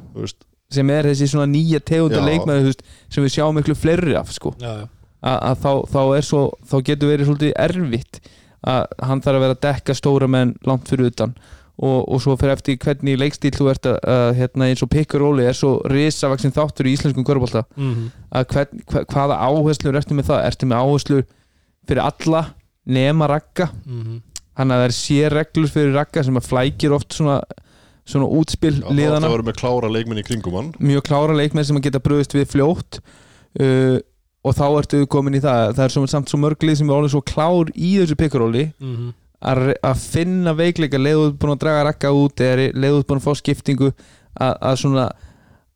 Sem 0.74 0.90
er 0.94 1.08
þessi 1.10 1.30
svona 1.32 1.48
nýja 1.50 1.80
tegunda 1.84 2.22
leikmæður 2.26 2.76
sem 3.08 3.24
við 3.24 3.34
sjáum 3.38 3.58
miklu 3.58 3.76
fleiri 3.78 4.18
af 4.20 4.34
sko. 4.36 4.54
já, 4.60 4.84
já. 4.84 4.88
að, 5.22 5.38
að 5.38 5.62
þá, 5.64 5.72
þá 5.94 6.02
er 6.18 6.28
svo 6.28 6.42
þá 6.68 6.76
getur 6.90 7.14
verið 7.14 7.30
svolítið 7.30 7.54
erfitt 7.64 8.20
að 8.68 8.98
hann 9.08 9.22
þarf 9.24 9.40
að 9.40 9.46
vera 9.46 9.56
að 9.56 9.64
dekka 9.64 9.96
stóra 9.96 10.28
menn 10.30 10.56
langt 10.68 10.90
fyrir 10.90 11.12
utan 11.12 11.38
og, 11.78 12.08
og 12.10 12.22
svo 12.24 12.34
fyrir 12.40 12.56
eftir 12.56 12.78
hvernig 12.82 13.18
leikstíl 13.22 13.54
þú 13.54 13.68
ert 13.70 13.86
að, 13.86 13.98
að 14.10 14.30
hérna, 14.40 14.70
eins 14.72 14.82
og 14.82 14.90
pikkur 14.90 15.22
róli 15.22 15.46
er 15.46 15.58
svo 15.58 15.76
risavaksin 15.92 16.54
þáttur 16.56 16.90
í 16.90 16.96
íslenskum 16.98 17.26
körbólta 17.28 17.66
Mm 17.78 18.08
að 18.38 18.48
hvern, 18.52 18.82
hva, 18.92 19.04
hvaða 19.08 19.36
áherslur 19.48 19.96
ertu 19.96 20.16
með 20.18 20.28
það? 20.32 20.42
Ertu 20.50 20.68
með 20.68 20.82
áherslur 20.84 21.22
fyrir 21.88 22.02
alla 22.04 22.42
nema 22.86 23.28
ragga? 23.32 23.70
-hmm. 23.86 24.18
hann 24.58 24.72
að 24.72 24.82
það 24.82 24.88
er 24.88 24.96
sér 24.98 25.36
reglur 25.38 25.72
fyrir 25.72 25.94
ragga 25.96 26.24
sem 26.24 26.38
að 26.38 26.48
flækir 26.50 26.94
oft 26.98 27.14
svona, 27.14 27.38
svona 28.06 28.28
útspil 28.28 28.74
já, 28.74 28.84
þá 28.84 28.92
liðana 28.98 29.28
það 29.28 29.36
verður 29.38 29.50
með 29.52 29.60
klára 29.62 29.90
leikmenn 29.94 30.20
í 30.20 30.26
kringum 30.28 30.58
hann. 30.60 30.74
Mjög 30.80 31.04
klára 31.08 31.38
leikmenn 31.38 31.66
sem 31.66 31.78
að 31.78 31.84
geta 31.88 32.00
bröðist 32.04 32.34
við 32.36 32.50
fljótt. 32.52 33.00
Uh, 33.60 34.00
og 34.44 34.56
þá 34.56 34.66
ertu 34.80 35.06
komin 35.08 35.36
í 35.36 35.42
það. 35.44 35.74
Það 35.76 35.84
er 35.86 35.94
svo, 35.94 36.06
samt 36.08 36.30
svo 36.30 36.40
mörglið 36.40 36.78
sem 36.80 36.90
er 36.90 36.96
alveg 36.96 37.12
svo 37.12 37.22
klár 37.22 37.72
í 37.76 37.98
þessu 38.00 38.16
pikkaróli 38.20 38.72
Mm 38.80 38.96
re- 38.98 39.14
að 39.38 40.02
finna 40.02 40.54
veikleika 40.58 40.98
leiðuð 40.98 41.36
búin 41.38 41.54
að 41.54 41.62
draga 41.62 41.86
rakka 41.92 42.12
út 42.16 42.42
eða 42.42 42.72
leiðuð 42.74 43.06
búin 43.06 43.22
að 43.22 43.28
fá 43.28 43.38
skiptingu 43.38 43.92
að, 43.92 44.54
að 44.58 44.76
svona 44.82 45.06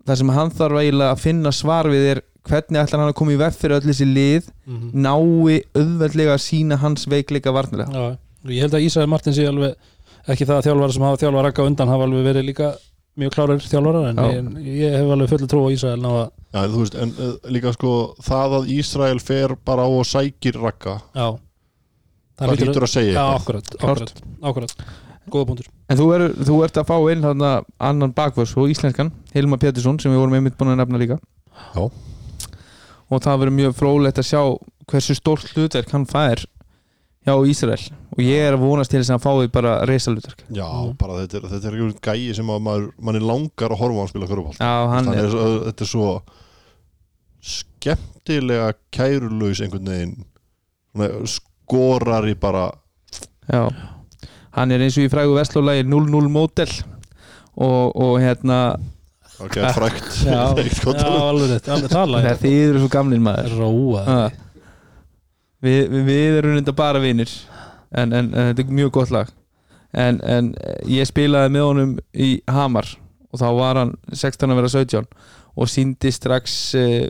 það 0.08 0.20
sem 0.22 0.34
hann 0.34 0.54
þarf 0.58 0.82
eiginlega 0.82 1.14
að 1.14 1.24
finna 1.24 1.54
svar 1.54 1.90
við 1.92 2.08
er 2.16 2.22
hvernig 2.50 2.82
ætlar 2.82 3.04
hann 3.04 3.12
að 3.12 3.18
koma 3.20 3.36
í 3.36 3.40
veg 3.42 3.54
fyrir 3.54 3.78
öll 3.78 3.86
þessi 3.86 4.08
lið 4.10 4.48
-hmm. 4.50 4.92
nái 4.98 5.62
auðveldlega 5.78 6.34
að 6.34 6.46
sína 6.48 6.80
hans 6.82 7.06
veikleika 7.06 7.54
varnilega 7.54 7.92
Já, 7.94 8.18
ég 8.50 8.66
held 8.66 8.78
að 8.78 8.86
Ísrael 8.88 9.12
Martin 9.12 9.38
sé 9.38 9.46
alveg 9.46 9.76
ekki 10.26 10.48
það 10.48 10.58
að 10.58 10.66
þjálfara 10.70 10.96
sem 10.96 11.06
hafa 11.06 11.22
þjálfara 11.22 11.46
rakka 11.50 11.68
undan 11.70 11.94
hafa 11.94 12.08
alveg 12.10 12.26
verið 12.26 12.48
líka 12.50 12.72
mjög 13.22 13.36
klárir 13.36 13.62
þjálfara 13.62 14.02
en 14.10 14.24
ég, 14.26 14.74
ég 14.82 14.98
hef 14.98 15.14
alveg 15.14 15.30
fullu 15.30 15.52
trú 15.52 15.62
á 15.70 15.74
Ísrael 15.76 16.02
ná 16.02 16.10
að, 16.10 16.28
Já, 16.52 16.62
þú 16.66 16.82
veist, 16.82 16.98
en 16.98 17.14
uh, 17.14 17.32
líka 17.54 17.74
sko 17.78 17.94
það 18.26 18.58
að 18.58 18.74
Ísrael 18.74 19.20
fer 19.22 19.56
bara 19.66 19.86
á 19.86 19.90
og 19.92 20.06
sækir 20.10 20.58
rakka 20.58 20.98
já 21.14 21.38
það 22.40 22.54
hlýtur 22.58 22.86
að 22.88 22.92
segja 22.94 23.14
Já, 23.14 23.24
eitthvað. 23.24 23.42
akkurat, 23.42 23.74
akkurat, 23.82 24.22
akkurat. 24.52 24.76
Góða 25.32 25.46
punktur. 25.52 25.68
En 25.90 25.98
þú, 26.00 26.06
er, 26.16 26.22
þú 26.48 26.56
ert 26.66 26.78
að 26.82 26.88
fá 26.90 26.96
inn 27.14 27.22
þarna 27.22 27.50
annan 27.80 28.14
bakvörs 28.18 28.56
og 28.58 28.72
íslenskan 28.74 29.12
Hilma 29.36 29.58
Pétursson 29.62 30.00
sem 30.02 30.12
við 30.12 30.18
vorum 30.24 30.34
einmitt 30.40 30.58
búin 30.58 30.74
að 30.74 30.82
nefna 30.82 30.98
líka. 31.02 31.20
Já. 31.76 31.84
og 33.12 33.20
það 33.22 33.40
verður 33.44 33.56
mjög 33.60 33.74
frólægt 33.76 34.18
að 34.22 34.28
sjá 34.32 34.42
hversu 34.92 35.16
stórt 35.20 35.50
hlutverk 35.54 35.90
hann 35.92 36.06
fær 36.08 36.42
hjá 37.28 37.34
Ísrael. 37.46 37.84
Og 38.16 38.22
ég 38.26 38.42
er 38.48 38.56
að 38.56 38.64
vonast 38.64 38.90
til 38.92 39.00
þess 39.02 39.12
að 39.12 39.18
hann 39.20 39.26
fái 39.28 39.52
bara 39.54 39.74
reysalutverk 39.86 40.42
Já, 40.50 40.66
Mm. 40.66 40.96
bara 40.98 41.20
þetta 41.22 41.38
er, 41.38 41.46
þetta 41.52 41.68
er 41.68 41.76
einhvern 41.78 42.00
gæi 42.02 42.34
sem 42.36 42.48
að 42.50 42.62
maður, 42.66 42.88
mann 43.00 43.16
er 43.16 43.22
langar 43.22 43.70
að 43.76 43.78
horfa 43.84 43.94
á 43.94 44.02
hann 44.02 44.08
spila 44.08 44.28
hann 44.28 45.06
Þannig 45.06 45.30
svo- 45.32 45.64
þetta 45.68 45.82
er 45.86 45.92
svo 45.92 46.10
skemmtilega 47.42 48.74
kærulaus 48.96 49.62
einhvern 49.62 49.88
veginn. 49.92 50.16
Svona 50.96 51.10
skorari 51.72 52.36
bara. 52.36 52.68
Já, 53.52 53.64
hann 54.58 54.72
er 54.76 54.84
eins 54.84 54.98
og 55.00 55.06
í 55.08 55.12
frægu 55.12 55.36
vestlólægi 55.38 55.86
0-0 55.88 56.28
mótel 56.32 56.72
og, 57.56 57.96
og 57.96 58.18
hérna 58.22 58.58
ok, 59.40 59.56
frækt 59.76 60.22
Já. 60.28 60.42
Já, 61.00 61.10
alveg 61.32 61.54
rétt, 61.56 61.70
alveg 61.72 61.92
tala 61.92 62.22
þegar 62.24 62.42
þið 62.44 62.58
eru 62.70 62.82
svo 62.84 62.92
gamlir 62.94 63.24
maður. 63.24 63.56
Róa 63.62 64.04
Ha. 64.08 64.20
við, 65.64 65.82
við, 65.94 66.04
við 66.10 66.38
erum 66.42 66.56
reynda 66.58 66.74
bara 66.76 67.00
vinir 67.04 67.32
en, 67.92 68.12
en, 68.14 68.32
en 68.34 68.52
þetta 68.52 68.64
er 68.68 68.76
mjög 68.82 68.92
gott 69.00 69.12
lag. 69.14 69.32
En, 69.92 70.22
en 70.24 70.54
ég 70.88 71.08
spilaði 71.10 71.52
með 71.52 71.66
honum 71.68 71.96
í 72.16 72.30
Hamar 72.48 72.88
og 73.32 73.40
þá 73.42 73.48
var 73.58 73.80
hann 73.82 73.96
16 74.16 74.52
að 74.54 74.60
vera 74.62 74.72
17 74.72 75.08
og 75.60 75.68
síndi 75.68 76.12
strax 76.16 76.54
uh, 76.80 77.08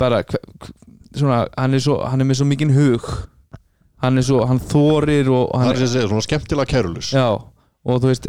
bara 0.00 0.18
hve- 0.28 0.42
hve- 0.60 0.74
svona, 1.16 1.42
hann, 1.56 1.72
er 1.76 1.80
svo, 1.84 1.98
hann 2.04 2.20
er 2.20 2.28
með 2.28 2.42
svo 2.42 2.46
mikinn 2.50 2.72
hug 2.76 3.06
hann 4.02 4.18
er 4.18 4.26
svo, 4.26 4.42
hann 4.48 4.60
þorir 4.72 5.30
og 5.32 5.50
það 5.52 5.62
hann 5.62 5.72
er 5.72 5.80
sem 5.80 5.86
ég 5.86 5.92
segja, 5.94 6.10
svona 6.10 6.26
skemmtilega 6.26 6.72
kærulus 6.72 7.12
já, 7.14 7.26
og 7.32 8.02
þú 8.02 8.10
veist 8.10 8.28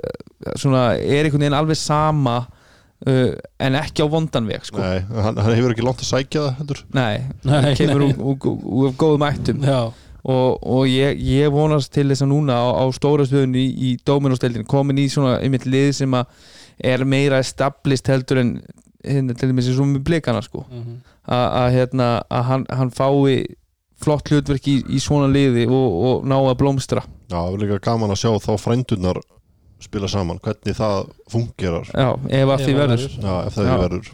svona, 0.62 0.84
er 0.98 1.26
einhvern 1.28 1.46
veginn 1.46 1.58
alveg 1.58 1.80
sama 1.80 2.38
uh, 2.44 3.34
en 3.64 3.80
ekki 3.80 4.06
á 4.06 4.08
vondan 4.12 4.48
veg 4.50 4.68
sko. 4.68 4.82
Nei, 4.82 5.04
hann, 5.26 5.38
hann 5.38 5.58
hefur 5.58 5.76
ekki 5.76 5.86
langt 5.86 6.04
að 6.04 6.10
sækja 6.12 6.46
það 6.46 6.62
heldur 6.62 6.84
nei, 6.96 7.14
Nei, 7.42 7.60
hann 7.68 7.78
kemur 7.80 8.06
nei. 8.06 8.16
úr, 8.22 8.96
góðum 9.00 9.28
ættum 9.28 9.66
Já, 9.66 9.80
og, 10.24 10.62
og 10.62 10.86
ég, 10.88 11.20
ég 11.28 11.54
vonast 11.54 11.94
til 11.96 12.08
þess 12.12 12.26
að 12.26 12.32
núna 12.32 12.60
á, 12.60 12.68
á 12.80 12.86
stóra 12.96 13.28
stöðun 13.28 13.58
í, 13.60 13.66
í 13.74 13.96
Dominos-deildin 14.08 14.68
komin 14.70 15.02
í 15.02 15.10
svona 15.12 15.40
einmitt 15.42 15.68
lið 15.68 15.92
sem 16.04 16.16
að 16.16 16.52
er 16.84 17.04
meira 17.06 17.42
established 17.44 18.10
heldur 18.10 18.40
en 18.42 18.56
hérna, 19.04 19.36
til 19.36 19.50
dæmis 19.52 19.68
eins 19.70 19.82
og 19.82 19.90
með 19.92 20.06
blikana 20.08 20.42
sko 20.46 20.64
mhm. 20.70 21.02
að 21.28 21.46
að, 21.60 21.68
hérna, 21.78 22.08
að 22.32 22.48
hann, 22.50 22.66
hann 22.72 22.94
fái 22.94 23.44
flott 24.04 24.30
hlutverk 24.32 24.68
í, 24.72 24.76
í 24.90 25.00
svona 25.04 25.30
liði 25.32 25.66
og, 25.68 25.96
og 26.10 26.26
ná 26.30 26.36
að 26.40 26.58
blómstra 26.62 27.04
Já, 27.32 27.38
það 27.40 27.54
er 27.56 27.64
líka 27.64 27.80
gaman 27.90 28.14
að 28.14 28.22
sjá 28.24 28.32
þá 28.44 28.52
frændunar 28.62 29.22
spila 29.84 30.08
saman, 30.08 30.38
hvernig 30.44 30.78
það 30.78 31.00
fungerar 31.34 31.90
já, 31.92 32.10
ef 32.40 32.52
að 32.54 32.62
því 32.64 32.74
Ef 32.74 32.78
að 32.78 32.84
verður 32.84 32.94
verður. 32.94 33.18
Já, 33.20 33.34
ef 33.48 33.58
það 33.58 33.68
Já. 33.68 33.78
verður 33.84 34.12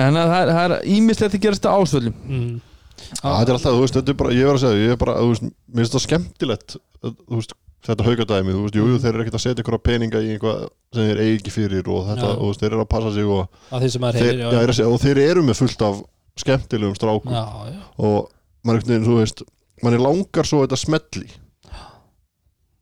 en 0.00 0.14
það, 0.16 0.34
er- 0.40 0.52
það 0.56 0.64
er 0.66 0.74
ímislegt 0.96 1.34
að 1.38 1.42
gerast 1.46 1.66
á 1.68 1.72
ásvöldum 1.76 2.14
Mhm. 2.26 2.60
Já, 3.00 3.30
þetta 3.40 3.48
er 3.48 3.56
alltaf, 3.56 3.72
þú 3.74 3.80
veist, 3.80 3.94
þetta 3.96 4.12
er 4.12 4.16
bara, 4.20 4.30
ég 4.36 4.44
verð 4.44 4.58
að 4.58 4.64
segja 4.66 4.84
ég 4.84 4.90
er 4.92 4.96
bara, 5.00 5.14
þú 5.16 5.28
veist, 5.30 5.42
mér 5.72 5.80
finnst 5.80 5.94
það 5.96 6.02
skemmtilegt 6.04 6.74
að, 7.02 7.14
þú 7.30 7.38
veist, 7.40 7.54
þetta 7.88 8.04
haugadæmi, 8.06 8.52
þú 8.52 8.62
veist, 8.66 8.76
jú, 8.76 8.84
jú, 8.90 8.98
þeir 9.00 9.14
eru 9.14 9.22
ekkert 9.24 9.38
að 9.38 9.44
setja 9.46 9.62
einhverja 9.64 9.82
peninga 9.88 10.20
í 10.20 10.28
einhvað 10.36 10.58
sem 10.94 11.06
þeir 11.08 11.20
eigi 11.24 11.38
ekki 11.40 11.54
fyrir 11.54 11.88
og 11.88 12.02
þetta, 12.10 12.28
Já. 12.28 12.36
þú 12.36 12.50
veist, 12.50 12.60
þeir 12.60 12.72
eru 12.76 12.84
að 12.84 12.90
passa 12.92 13.12
sig 13.16 13.24
og 13.24 13.48
að 13.72 13.80
því 13.80 13.88
þeir, 13.96 14.20
heyrir 14.20 14.42
já, 14.44 14.50
ég 14.52 14.60
er 14.60 14.68
að 14.74 14.76
segja, 14.76 14.92
og 14.92 15.00
þeir 15.00 15.18
eru 15.24 15.42
með 15.48 15.56
fullt 15.62 15.82
af 15.88 16.02
skemmtilegum 16.42 16.96
strákum. 16.98 17.32
Já, 17.32 17.44
já. 17.74 17.80
og 17.98 18.30
maður 18.66 18.84
þú 19.06 19.18
veist 19.20 19.42
mann 19.82 19.94
er 19.96 20.02
langar 20.04 20.44
svo 20.48 20.60
að 20.62 20.68
þetta 20.68 20.80
smelli. 20.84 21.28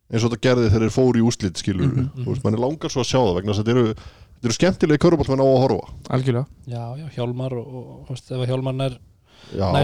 Eins 0.09 0.23
og 0.25 0.31
þetta 0.33 0.41
gerði 0.47 0.69
þegar 0.71 0.83
þeir 0.87 0.95
fóru 0.95 1.19
í 1.21 1.25
úslit 1.29 1.59
skilur, 1.61 1.85
Mhm, 1.91 2.07
mm 2.15 2.23
þú 2.25 2.31
veist, 2.33 2.43
mann 2.43 2.55
er 2.57 2.63
langar 2.63 2.89
svo 2.89 3.03
að 3.03 3.09
sjá 3.11 3.19
það 3.21 3.35
vegna 3.37 3.53
þess 3.53 3.59
að 3.61 3.67
þetta 3.67 3.75
eru, 3.75 3.93
þetta 3.93 4.47
eru 4.49 4.55
skemmtilegi 4.57 5.01
körubálmenn 5.03 5.43
á 5.43 5.47
að 5.49 5.59
horfa. 5.63 5.93
Algjörlega. 6.09 6.45
Já, 6.65 6.83
já, 6.97 7.05
Hjálmar 7.15 7.53
og, 7.59 7.67
og 7.77 8.07
veist, 8.09 8.31
ef 8.33 8.47
Hjálmar 8.49 8.73
nær, 8.79 8.95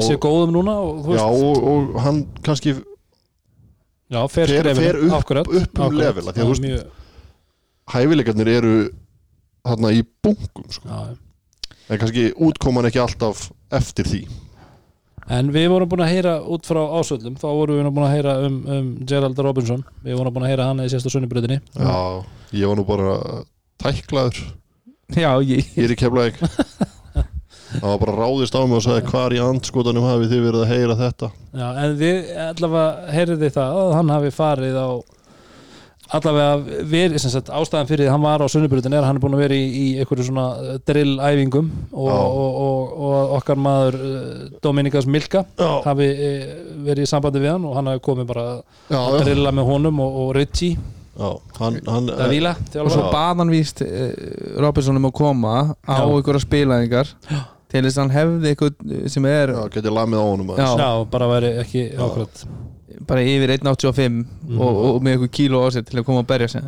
sér 0.02 0.18
góðum 0.26 0.52
núna 0.56 0.74
og 0.82 1.12
já 1.14 1.22
og, 1.30 1.62
og 1.64 2.02
hann 2.02 2.24
kannski 2.42 2.74
já, 4.10 4.20
fer, 4.28 4.48
fer- 4.50 4.64
skrefinu, 4.64 4.82
fer 4.82 5.00
upp- 5.06 5.18
akkurat, 5.20 5.48
upp 5.48 5.80
um 5.80 5.86
akkurat. 5.86 6.00
level, 6.02 6.28
af 6.30 6.36
því 6.36 6.42
að 6.42 6.64
mjög, 6.66 6.86
hæfileikarnir 7.94 8.48
eru 8.58 8.74
þarna 9.66 9.94
í 9.94 10.02
bunkum 10.26 10.68
sko. 10.74 10.90
já, 10.90 11.00
já. 11.14 11.18
en 11.90 12.00
kannski 12.02 12.26
útkoman 12.34 12.86
ekki 12.90 13.00
alltaf 13.02 13.52
eftir 13.74 14.10
því. 14.10 14.22
En 15.36 15.50
við 15.54 15.72
vorum 15.74 15.90
búin 15.90 16.04
að 16.06 16.12
heyra 16.14 16.36
út 16.54 16.68
frá 16.68 16.82
ásöldum 17.00 17.38
þá 17.42 17.48
vorum 17.50 17.80
við 17.80 17.88
búin 17.90 18.06
að 18.06 18.14
heyra 18.14 18.36
um, 18.46 18.60
um 18.70 18.92
Gerald 19.10 19.40
Robinson. 19.42 19.82
Við 20.06 20.20
vorum 20.20 20.36
búin 20.36 20.46
að 20.46 20.54
heyra 20.54 20.68
hann 20.70 20.84
í 20.84 20.90
sérstu 20.92 21.14
sunnubröðinni 21.16 21.62
já, 21.74 21.96
ég 22.54 22.70
var 22.70 22.78
nú 22.78 22.86
bara 22.86 23.16
tæklaður. 23.82 24.44
Já, 25.16 25.32
ég, 25.42 25.66
ég 25.78 25.88
er 25.88 25.94
í 25.94 25.98
keflaðing 25.98 26.38
það 27.76 27.90
var 27.90 28.00
bara 28.02 28.16
ráðist 28.18 28.56
á 28.56 28.62
mig 28.64 28.78
og 28.78 28.86
sagði 28.86 29.12
hvar 29.12 29.36
í 29.36 29.42
andskotanum 29.44 30.08
hafið 30.08 30.32
þið 30.34 30.46
verið 30.48 30.64
að 30.64 30.72
heyra 30.72 30.96
þetta? 31.00 31.30
Já, 31.52 31.68
en 31.84 31.98
við 32.00 32.32
allavega 32.46 33.14
heyrði 33.16 33.52
það 33.58 33.80
að 33.82 33.94
hann 33.98 34.14
hafi 34.16 34.32
farið 34.36 34.80
á 34.80 34.90
allavega 36.14 36.82
verið, 36.86 37.18
sem 37.22 37.32
sagt, 37.34 37.50
ástæðan 37.50 37.88
fyrir 37.90 38.06
því 38.06 38.12
hann 38.14 38.26
var 38.26 38.44
á 38.46 38.48
sunnubröðin 38.52 38.94
er 38.94 39.02
að 39.02 39.08
hann 39.10 39.20
er 39.20 39.24
búin 39.24 39.38
að 39.38 39.44
vera 39.46 39.58
í, 39.58 39.64
í 39.66 39.86
einhverju 40.02 40.28
svona 40.28 40.76
drill-æfingum 40.86 41.72
og, 41.92 42.10
og, 42.12 42.60
og, 42.66 42.92
og 43.08 43.34
okkar 43.40 43.62
maður 43.62 43.98
uh, 43.98 44.44
Dominikas 44.64 45.08
Milka 45.10 45.46
já, 45.58 45.72
hafi 45.88 46.10
uh, 46.14 46.44
verið 46.86 47.08
í 47.08 47.10
sambandi 47.10 47.42
við 47.42 47.56
hann 47.56 47.66
og 47.66 47.74
hann 47.80 47.90
hafi 47.90 48.04
komið 48.06 48.30
bara 48.30 48.46
já, 48.60 49.00
að 49.00 49.18
drilla 49.24 49.56
með 49.56 49.72
honum 49.72 50.04
og, 50.06 50.22
og 50.22 50.30
Ritchie, 50.38 50.78
já 51.16 51.28
hann, 51.58 51.82
hann, 51.90 52.14
Davila 52.14 52.54
og 52.84 52.94
svo 52.94 53.10
bað 53.10 53.42
hann 53.42 53.56
víst 53.56 53.82
uh, 53.88 54.06
Robinson 54.62 55.02
um 55.02 55.10
að 55.10 55.18
koma 55.24 55.58
á 55.74 55.98
Já. 55.98 56.06
einhverja 56.06 56.46
spilaðingar 56.46 57.14
til 57.72 57.82
þess 57.82 57.98
að 57.98 58.04
hann 58.04 58.16
hefði 58.20 58.54
eitthvað 58.54 58.96
sem 59.12 59.26
er 59.32 59.58
já, 59.58 59.62
getið 59.80 59.98
lamið 59.98 60.22
á 60.22 60.26
honum 60.30 60.56
Já. 60.60 60.90
bara 61.10 61.34
væri 61.34 61.56
ekki 61.66 61.90
ákvæmt 61.98 62.46
bara 63.08 63.22
yfir 63.26 63.50
1.85 63.58 64.22
og, 64.60 64.78
og 64.86 65.02
með 65.04 65.16
eitthvað 65.16 65.34
kíló 65.40 65.64
á 65.66 65.68
sér 65.74 65.86
til 65.88 66.00
að 66.00 66.06
koma 66.08 66.22
að 66.24 66.30
berja 66.34 66.48
sig 66.48 66.62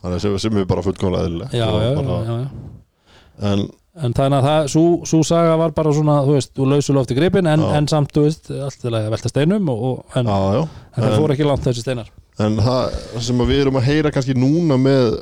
þannig 0.00 0.16
að 0.16 0.22
sem, 0.24 0.38
sem 0.38 0.56
er 0.60 0.68
bara 0.70 0.82
fullkomlega 0.86 1.26
eðlilegt 1.28 1.52
já, 1.58 1.66
Og 1.68 1.82
já, 1.82 1.90
bara, 1.98 2.18
já, 2.24 2.36
já. 2.40 2.48
en 3.52 3.68
En 4.00 4.14
þannig 4.14 4.38
að 4.38 4.44
það, 4.46 4.66
svo, 4.70 4.82
svo 5.10 5.18
saga 5.26 5.56
var 5.58 5.72
bara 5.76 5.90
svona, 5.92 6.20
þú 6.24 6.34
veist, 6.36 6.52
úr 6.62 6.68
lausu 6.70 6.94
lofti 6.94 7.16
gripin 7.18 7.48
en, 7.50 7.60
en 7.74 7.88
samt, 7.90 8.12
þú 8.14 8.22
veist, 8.22 8.46
allt 8.54 8.78
til 8.80 8.92
að 8.94 9.08
velta 9.12 9.28
steinum 9.28 9.66
og, 9.68 9.80
og, 9.88 10.14
en, 10.16 10.30
já, 10.30 10.54
já. 10.54 10.60
en 10.94 11.02
það 11.02 11.08
en- 11.10 11.18
fór 11.20 11.34
ekki 11.34 11.48
langt 11.48 11.66
þessi 11.66 11.82
steinar. 11.82 12.12
En 12.40 12.56
það 12.62 12.94
sem 13.26 13.42
að 13.42 13.50
við 13.50 13.60
erum 13.64 13.76
að 13.80 13.88
heyra 13.90 14.12
kannski 14.14 14.36
núna 14.38 14.78
með 14.80 15.18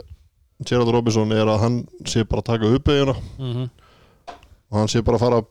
Gerald 0.68 0.92
Robinson 0.94 1.32
er 1.32 1.48
að 1.48 1.62
hann 1.64 1.78
sé 2.06 2.22
bara 2.28 2.44
að 2.44 2.50
taka 2.52 2.70
uppeyjuna 2.76 3.16
mm 3.16 3.50
-hmm. 3.56 3.68
og 4.70 4.78
hann 4.78 4.92
sé 4.92 5.02
bara 5.02 5.16
að 5.16 5.24
fara 5.24 5.42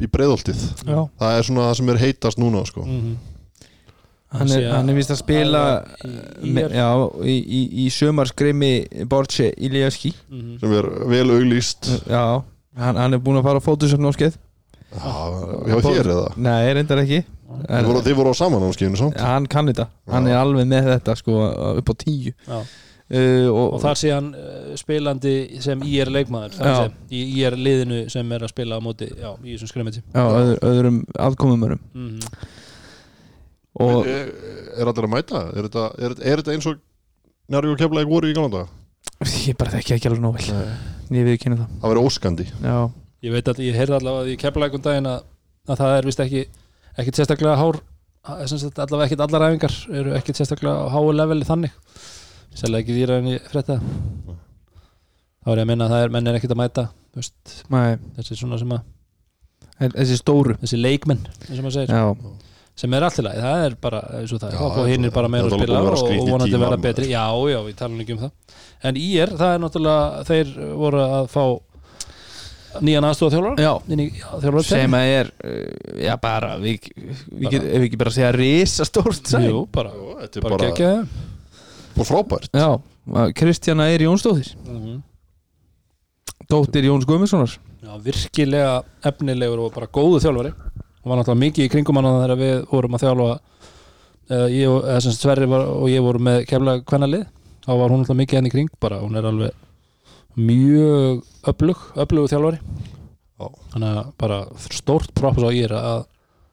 í 0.00 0.08
breiðoltið 0.10 0.62
Já. 0.88 0.98
Það 1.20 1.36
er 1.38 1.46
svona 1.48 1.66
það 1.68 1.76
sem 1.80 1.92
er 1.92 2.00
heitast 2.06 2.40
núna 2.42 2.64
sko. 2.68 2.86
mm 2.86 3.12
hann 4.32 4.48
er, 4.48 4.62
hann 4.72 4.88
er 4.88 4.96
víst 4.96 5.10
að 5.12 5.18
spila 5.20 5.62
í, 6.40 6.54
já, 6.56 6.86
í, 7.28 7.34
í, 7.36 7.58
í 7.84 7.90
sömarskreimi 7.92 8.70
Borche 9.10 9.50
Iljevski 9.60 10.14
mm 10.30 10.54
sem 10.62 10.72
er 10.78 10.88
vel 11.10 11.26
auglýst. 11.34 11.90
Já, 12.08 12.40
hann, 12.80 12.96
hann 12.96 13.12
er 13.12 13.20
búin 13.20 13.36
að 13.42 13.44
fara 13.50 13.60
á 13.60 13.66
fótusöfnáskeið 13.66 14.38
Já, 14.92 15.12
hjá 15.68 15.76
þér 15.84 16.08
eða? 16.14 16.30
Nei, 16.36 16.72
reyndar 16.76 17.00
ekki. 17.04 17.22
Þið 17.68 17.86
voru, 17.88 18.00
þið 18.04 18.16
voru 18.18 18.32
á 18.32 18.36
saman 18.36 18.64
áskinu 18.68 18.98
samt? 19.00 19.20
Hann 19.20 19.46
kann 19.52 19.68
þetta, 19.68 19.86
hann 20.12 20.28
Já. 20.28 20.32
er 20.34 20.40
alveg 20.40 20.68
með 20.68 20.88
þetta 20.94 21.14
sko, 21.20 21.36
upp 21.80 21.92
á 21.92 21.94
tíu. 22.00 22.32
Já. 22.48 22.58
Uh, 23.12 23.48
og, 23.52 23.66
og 23.76 23.82
þar 23.84 24.00
sé 24.00 24.12
hann 24.14 24.30
uh, 24.34 24.72
spilandi 24.80 25.34
sem 25.64 25.84
IR 25.88 26.10
leikmaður 26.12 26.56
Já. 26.58 26.74
sem, 26.80 26.96
í 27.12 27.22
IR 27.40 27.56
liðinu 27.58 28.02
sem 28.12 28.34
er 28.36 28.46
að 28.46 28.54
spila 28.54 28.78
á 28.78 28.80
móti 28.84 29.08
já, 29.10 29.30
í 29.44 29.54
þessum 29.54 29.72
skrimmiti 29.72 30.02
já, 30.02 30.22
öður, 30.24 30.58
öðrum 30.72 31.00
aðkomumörum 31.28 31.82
mm 31.92 32.18
og 33.82 34.04
er, 34.04 34.26
er 34.76 34.88
allir 34.90 35.06
að 35.06 35.12
mæta? 35.14 35.38
Er 35.56 35.64
þetta, 35.64 35.84
er, 35.96 36.14
er 36.20 36.42
þetta 36.42 36.52
eins 36.52 36.66
og 36.68 36.80
Njárvík 37.48 37.72
og 37.72 37.78
Keflæk 37.80 38.10
voru 38.10 38.28
í 38.28 38.34
galanda? 38.36 38.66
ég 39.48 39.56
bara 39.56 39.72
þekki 39.72 39.94
ekki 39.96 40.10
alveg 40.10 40.20
nóg 40.20 40.36
ég 40.42 41.24
við 41.24 41.38
kynna 41.40 41.56
það. 41.62 41.70
Það 41.80 41.92
verið 41.92 42.08
óskandi. 42.10 42.46
Já, 42.60 42.76
Ég 43.22 43.30
veit 43.30 43.46
að 43.46 43.60
ég 43.62 43.76
heyrði 43.78 43.94
allavega 44.00 44.26
því 44.26 44.36
keppalækum 44.42 44.82
daginn 44.82 45.06
að, 45.06 45.26
að 45.70 45.78
það 45.78 45.92
er 45.96 46.06
vist 46.08 46.22
ekki 46.24 46.40
ekkit 46.98 47.18
sérstaklega 47.20 47.58
hár 47.60 47.78
allavega 48.26 49.04
ekkit 49.06 49.22
allar 49.22 49.44
æfingar 49.46 49.76
eru 50.00 50.14
ekkit 50.18 50.40
sérstaklega 50.40 50.74
á 50.74 50.86
háu 50.90 51.12
leveli 51.14 51.46
þannig 51.46 51.76
sérlega 52.56 52.84
ekki 52.84 52.96
dýra 52.96 53.18
en 53.20 53.30
ég 53.32 53.50
frétta? 53.52 53.78
Þá 55.42 55.52
er 55.52 55.60
ég 55.60 55.64
að 55.64 55.70
minna 55.72 55.88
að 55.88 55.94
það 55.94 56.04
er 56.06 56.14
menn 56.14 56.30
er 56.30 56.38
ekkit 56.38 56.54
að 56.54 56.60
mæta 56.62 56.86
veist, 57.16 57.56
þessi 58.18 58.38
svona 58.38 58.60
sem 58.60 58.76
að 58.76 58.86
þessi 59.96 60.20
stóru. 60.20 60.56
Þessi 60.62 60.78
leikmenn 60.80 61.24
eins 61.48 61.58
og 61.58 61.64
maður 61.64 61.76
segir. 61.80 61.92
Já, 61.96 62.38
sem 62.82 62.94
er 62.96 63.06
alltaf 63.06 63.26
læg, 63.26 63.40
það 63.42 63.64
er 63.66 63.74
bara 63.82 64.04
eins 64.20 64.32
og 64.32 64.42
það 64.42 64.54
Já, 64.54 64.62
þá 64.76 64.80
hinn 64.92 65.08
er 65.08 65.14
bara 65.16 65.32
meira 65.32 65.48
að 65.48 65.58
spila 65.58 65.80
að 65.80 65.90
og, 65.90 66.06
og 66.06 66.30
vonandi 66.30 66.54
tímar, 66.54 66.68
vera 66.68 66.84
betri. 66.86 67.10
Já, 67.10 67.26
já, 67.52 67.58
við 67.66 67.76
talum 67.80 68.04
ekki 68.04 68.16
um 68.16 68.22
það. 68.22 68.56
En 68.88 69.00
í 69.00 69.10
er, 69.22 69.34
það 69.40 69.56
er 69.56 69.62
náttúrulega 69.64 70.24
þeir 70.30 70.56
voru 70.80 71.04
að 71.04 71.28
fá 71.32 71.44
nýjan 72.80 73.04
í 73.04 74.06
þjálfara 74.22 74.62
sem 74.64 74.96
að 74.96 75.10
er 75.10 75.30
uh, 75.44 75.98
já 76.06 76.14
bara, 76.22 76.54
við, 76.62 76.88
við 76.94 77.50
get, 77.52 77.66
ef 77.66 77.82
við 77.82 77.86
ekki 77.90 78.00
bara 78.00 78.14
segja 78.14 78.30
risa 78.36 78.86
stórt 78.88 79.28
Jú, 79.44 79.66
bara, 79.72 79.92
Þetta 80.22 80.40
er 80.40 80.46
bara 80.46 80.56
bara, 80.56 80.70
geggja 80.70 80.94
bara 81.96 82.08
frábært. 82.08 82.48
Já, 82.54 82.68
Kristjana 83.38 83.88
er 83.92 84.04
Jónsdóttir. 84.06 84.52
Dóttir 86.50 86.84
Jóns 86.84 87.06
Guðmundssonar. 87.08 87.54
Já, 87.82 87.92
virkilega 88.02 88.82
efnilegur 89.08 89.64
og 89.66 89.72
bara 89.74 89.88
góðu 89.90 90.20
þjálfari. 90.22 90.52
Og 91.02 91.10
var 91.10 91.18
náttúrulega 91.18 91.42
mikið 91.42 91.66
í 91.66 91.70
kringum 91.72 91.98
hann 91.98 92.08
þegar 92.22 92.38
við 92.38 92.54
vorum 92.70 92.94
að 92.98 93.02
þjálfa 93.06 93.28
uh, 93.32 94.46
ég, 94.52 94.68
og- 94.70 94.84
eða 94.86 95.00
sem 95.02 95.16
Sverri 95.16 95.48
var, 95.50 95.64
og 95.66 95.88
ég 95.90 96.04
vorum 96.04 96.22
með 96.28 96.44
kemlega 96.50 96.84
kvennalið. 96.86 97.24
Þá 97.64 97.70
var 97.80 97.90
hún 97.94 98.02
náttúrulega 98.02 98.20
mikið 98.22 98.38
henni 98.38 98.52
í 98.52 98.54
kring 98.54 98.70
bara, 98.82 99.00
hún 99.02 99.18
er 99.18 99.26
alveg 99.30 99.52
mjög 100.38 101.22
öflug, 101.52 101.82
öflugu 102.04 102.30
þjálfari. 102.32 102.62
Já. 103.42 103.48
þannig 103.72 103.96
að 103.98 104.10
bara 104.22 104.36
stórt 104.70 105.10
props 105.18 105.42
á 105.42 105.50
ég 105.50 105.64
er 105.66 105.72
að, 105.74 106.04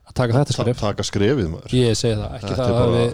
að 0.09 0.13
taka 0.17 0.33
þetta 0.39 0.53
Ta- 0.55 0.63
skref. 0.63 0.79
Taka 0.81 1.03
skrefið 1.05 1.49
maður. 1.51 1.73
Ég 1.77 1.93
segi 1.99 2.15
það, 2.17 2.31
ekki 2.39 2.47
Þetta 2.49 2.65
það 2.65 2.79
að 2.79 2.95
við 2.95 3.11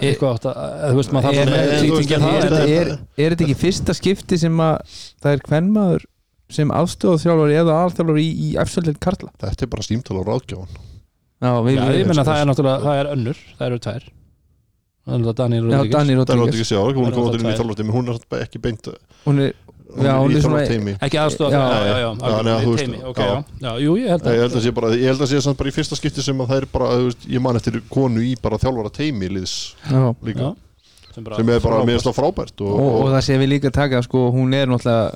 eitthvað 0.00 0.34
átt 0.36 0.48
að, 0.50 0.58
þú 0.90 0.98
veist 1.00 1.14
maður 1.14 1.26
þarf 1.28 1.38
að 1.38 1.54
er, 1.56 2.56
er, 2.66 2.90
er 3.16 3.34
þetta 3.34 3.46
ekki 3.46 3.58
fyrsta 3.60 3.96
skipti 3.96 4.38
sem 4.40 4.60
að 4.62 4.98
það 5.22 5.32
er 5.32 5.44
hvernmaður 5.48 6.06
sem 6.56 6.74
aðstóða 6.74 7.22
þjálfari 7.24 7.56
eða 7.60 7.78
aðalþjálfari 7.80 8.26
í, 8.26 8.34
í 8.46 8.50
efstöldin 8.62 9.00
Karla? 9.02 9.32
Þetta 9.42 9.66
er 9.66 9.72
bara 9.72 9.86
símtala 9.86 10.22
á 10.22 10.28
ráðgjáðan 10.28 10.76
Já, 11.36 11.50
við, 11.66 11.74
Já, 11.76 11.82
við, 11.84 11.98
ég 12.00 12.08
menna 12.08 12.24
það 12.24 12.38
er 12.40 12.48
náttúrulega, 12.48 12.84
það 12.86 13.00
er 13.00 13.10
önnur 13.12 13.40
það 13.58 13.66
eru 13.66 13.78
tvær. 13.86 14.06
Er 15.06 15.26
Dani 15.38 16.14
er 16.14 16.30
Rodríguez 16.40 16.70
hún 17.94 18.08
er 18.10 18.22
ekki 18.40 18.62
beint 18.64 18.88
er, 19.42 19.50
Já, 19.96 20.12
hún 20.20 20.30
er 20.30 20.36
í 20.36 20.42
svona- 20.42 20.60
þjálfarteimi 20.60 20.94
ekki 21.06 21.18
aðstofa 21.22 21.50
Já, 21.52 21.60
já, 21.60 21.76
já, 21.76 21.86
já, 21.86 21.96
já, 21.96 22.30
já, 22.36 22.42
nei, 22.46 22.56
þú 22.66 22.70
veist, 22.74 22.84
teimi, 22.84 22.98
ok, 23.10 23.18
já. 23.20 23.26
já, 23.26 23.44
já, 23.66 23.72
jú, 23.86 23.96
ég 23.96 24.08
held 24.12 24.22
Ég 24.26 24.32
að 24.36 24.40
held 24.44 24.56
að 24.56 24.64
sé 24.66 24.72
bara, 24.76 24.88
ég 24.96 25.06
held 25.10 25.20
að 25.26 25.30
sé 25.32 25.40
samt 25.46 25.58
bara 25.60 25.70
í 25.70 25.74
fyrsta 25.76 25.96
skipti 26.00 26.22
sem 26.26 26.40
að 26.44 26.48
það 26.52 26.56
er 26.62 26.66
bara, 26.72 26.88
ég 27.36 27.40
man 27.46 27.56
eftir 27.60 27.80
konu 27.90 28.20
í 28.20 28.34
bara 28.42 28.58
þjálfara 28.58 28.92
teimi 28.92 29.28
liðs 29.32 29.54
líka, 30.22 30.50
Já, 30.50 30.54
sem, 31.14 31.24
bara, 31.24 31.36
sem 31.40 31.48
er 31.56 31.60
bara 31.64 31.84
finnst 31.86 32.06
það 32.10 32.18
frábært. 32.20 32.60
og, 32.60 32.74
Og, 32.80 32.90
og 33.04 33.08
það 33.14 33.22
sé 33.30 33.38
við 33.40 33.48
líka 33.54 33.70
taka 33.72 34.02
sko, 34.02 34.26
hún 34.36 34.52
er 34.54 34.66
náttúrulega 34.66 35.14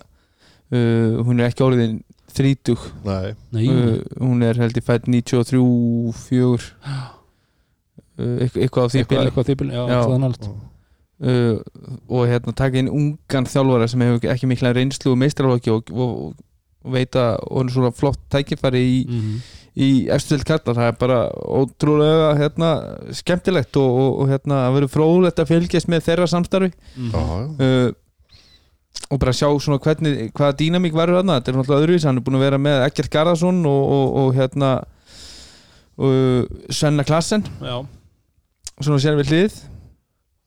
uh, 0.72 1.22
hún 1.26 1.40
er 1.40 1.50
ekki 1.50 1.66
orðin 1.66 1.98
þrítug 2.30 2.78
nei, 3.04 3.34
Nei, 3.52 3.66
uh, 3.68 3.98
hún 4.22 4.42
er 4.46 4.54
held 4.62 4.76
ég 4.78 4.84
fætt 4.86 5.08
93 5.10 6.14
4 6.14 6.70
uh, 8.18 8.46
eitthvað, 8.46 8.86
á 8.86 8.88
því 8.88 9.00
eitthvað, 9.00 9.08
bili 9.10 9.30
eitthvað 9.30 9.48
þýpil, 9.50 9.70
já, 9.74 9.82
það 9.90 10.14
er 10.14 10.22
nált 10.24 10.48
uh, 11.20 11.60
og 12.08 12.26
hérna 12.30 12.54
taka 12.56 12.78
inn 12.80 12.88
ungan 12.90 13.46
þjálfara 13.48 13.88
sem 13.92 14.00
hefur 14.06 14.30
ekki 14.32 14.48
mikla 14.50 14.72
reynslu 14.76 15.12
og 15.14 15.18
meistralóki 15.20 15.70
og, 15.74 15.90
og, 15.92 16.34
og 16.84 16.92
veit 16.96 17.16
að 17.20 17.38
hún 17.50 17.68
er 17.68 17.74
svona 17.76 17.92
flott 17.96 18.20
tækifæri 18.32 18.80
í, 18.80 19.00
Mhm. 19.08 19.40
í 19.80 19.88
efstild 20.10 20.44
kallar, 20.44 20.74
það 20.74 20.88
er 20.90 20.96
bara 20.98 21.18
ótrúlega 21.30 22.30
hérna, 22.40 22.70
skemmtilegt 23.14 23.76
og, 23.76 23.90
og, 24.00 24.20
og 24.24 24.28
hérna, 24.32 24.64
að 24.68 24.74
vera 24.80 24.88
fróðlegt 24.96 25.38
að 25.44 25.50
fylgjast 25.52 25.88
með 25.92 26.06
þeirra 26.08 26.26
samstarfi. 26.32 26.72
Já, 26.96 27.20
já, 27.20 27.44
uh, 27.60 27.92
og 29.10 29.18
bara 29.22 29.32
sjá 29.32 29.46
svona 29.62 29.78
hvernig, 29.82 30.32
hvaða 30.36 30.56
dýnamík 30.58 30.92
verður 30.94 31.20
þarna, 31.20 31.36
þetta 31.38 31.50
er 31.52 31.56
náttúrulega 31.60 31.84
öðruvis 31.84 32.04
hann 32.08 32.18
er 32.18 32.24
búin 32.26 32.36
að 32.40 32.44
vera 32.44 32.58
með 32.62 32.82
Ekkert 32.88 33.10
Garðarsson 33.14 33.62
og, 33.66 33.82
og, 33.94 34.16
og 34.24 34.34
hérna 34.36 34.70
uh, 35.98 36.44
Svenna 36.70 37.04
Klassen. 37.06 37.44
Já, 37.62 37.78
svona 38.80 39.00
sér 39.02 39.18
við 39.20 39.32
hlið. 39.32 39.56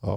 Já. 0.04 0.14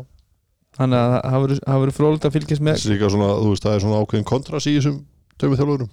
Þannig 0.77 0.99
að 1.01 1.15
það 1.25 1.45
verður- 1.47 1.97
fróðlegt 1.97 2.27
að 2.29 2.35
fylgjast 2.37 2.65
með. 2.69 2.77
Svona, 2.85 3.29
þú 3.41 3.51
veist, 3.53 3.65
það 3.67 3.75
er 3.79 3.81
svona 3.87 4.01
ákveðin 4.03 4.29
kontrast 4.29 4.67
í 4.71 4.75
þessum 4.77 4.99
tömur 5.41 5.57
þjálfurum. 5.61 5.91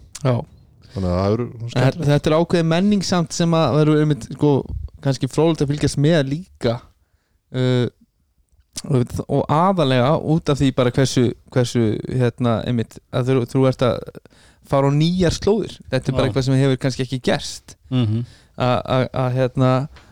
Skemmtilegt. 1.74 2.08
þetta 2.12 2.30
er 2.30 2.38
ákveðið 2.38 2.68
menningssamt 2.70 3.34
sem 3.34 3.54
að 3.58 3.76
verður 3.80 4.02
einmitt, 4.04 4.28
sko, 4.36 4.52
kannski 5.02 5.30
fróðlegt 5.32 5.64
að 5.66 5.72
fylgjast 5.74 5.98
með 6.04 6.20
líka 6.30 6.76
uh, 7.56 7.88
og, 8.90 9.16
og 9.28 9.44
aðalega 9.54 10.12
út 10.34 10.50
af 10.54 10.60
því 10.60 10.70
bara 10.78 10.92
hversu, 10.94 11.24
hversu 11.54 11.84
hérna, 12.10 12.60
einmitt, 12.68 13.00
að 13.14 13.32
þú, 13.32 13.46
þú 13.54 13.64
ert 13.70 13.86
að 13.88 13.98
fara 14.70 14.88
á 14.90 14.92
nýjar 14.96 15.34
slóðir. 15.36 15.74
Þetta 15.92 16.10
er 16.12 16.16
bara 16.16 16.24
Já. 16.24 16.30
eitthvað 16.32 16.46
sem 16.48 16.60
hefur 16.62 16.80
kannski 16.86 17.04
ekki 17.08 17.20
gerst. 17.28 17.76
Mhm. 17.92 18.24
að 18.54 18.76
að- 18.86 19.10
að, 19.18 19.30
hérna, 19.34 19.70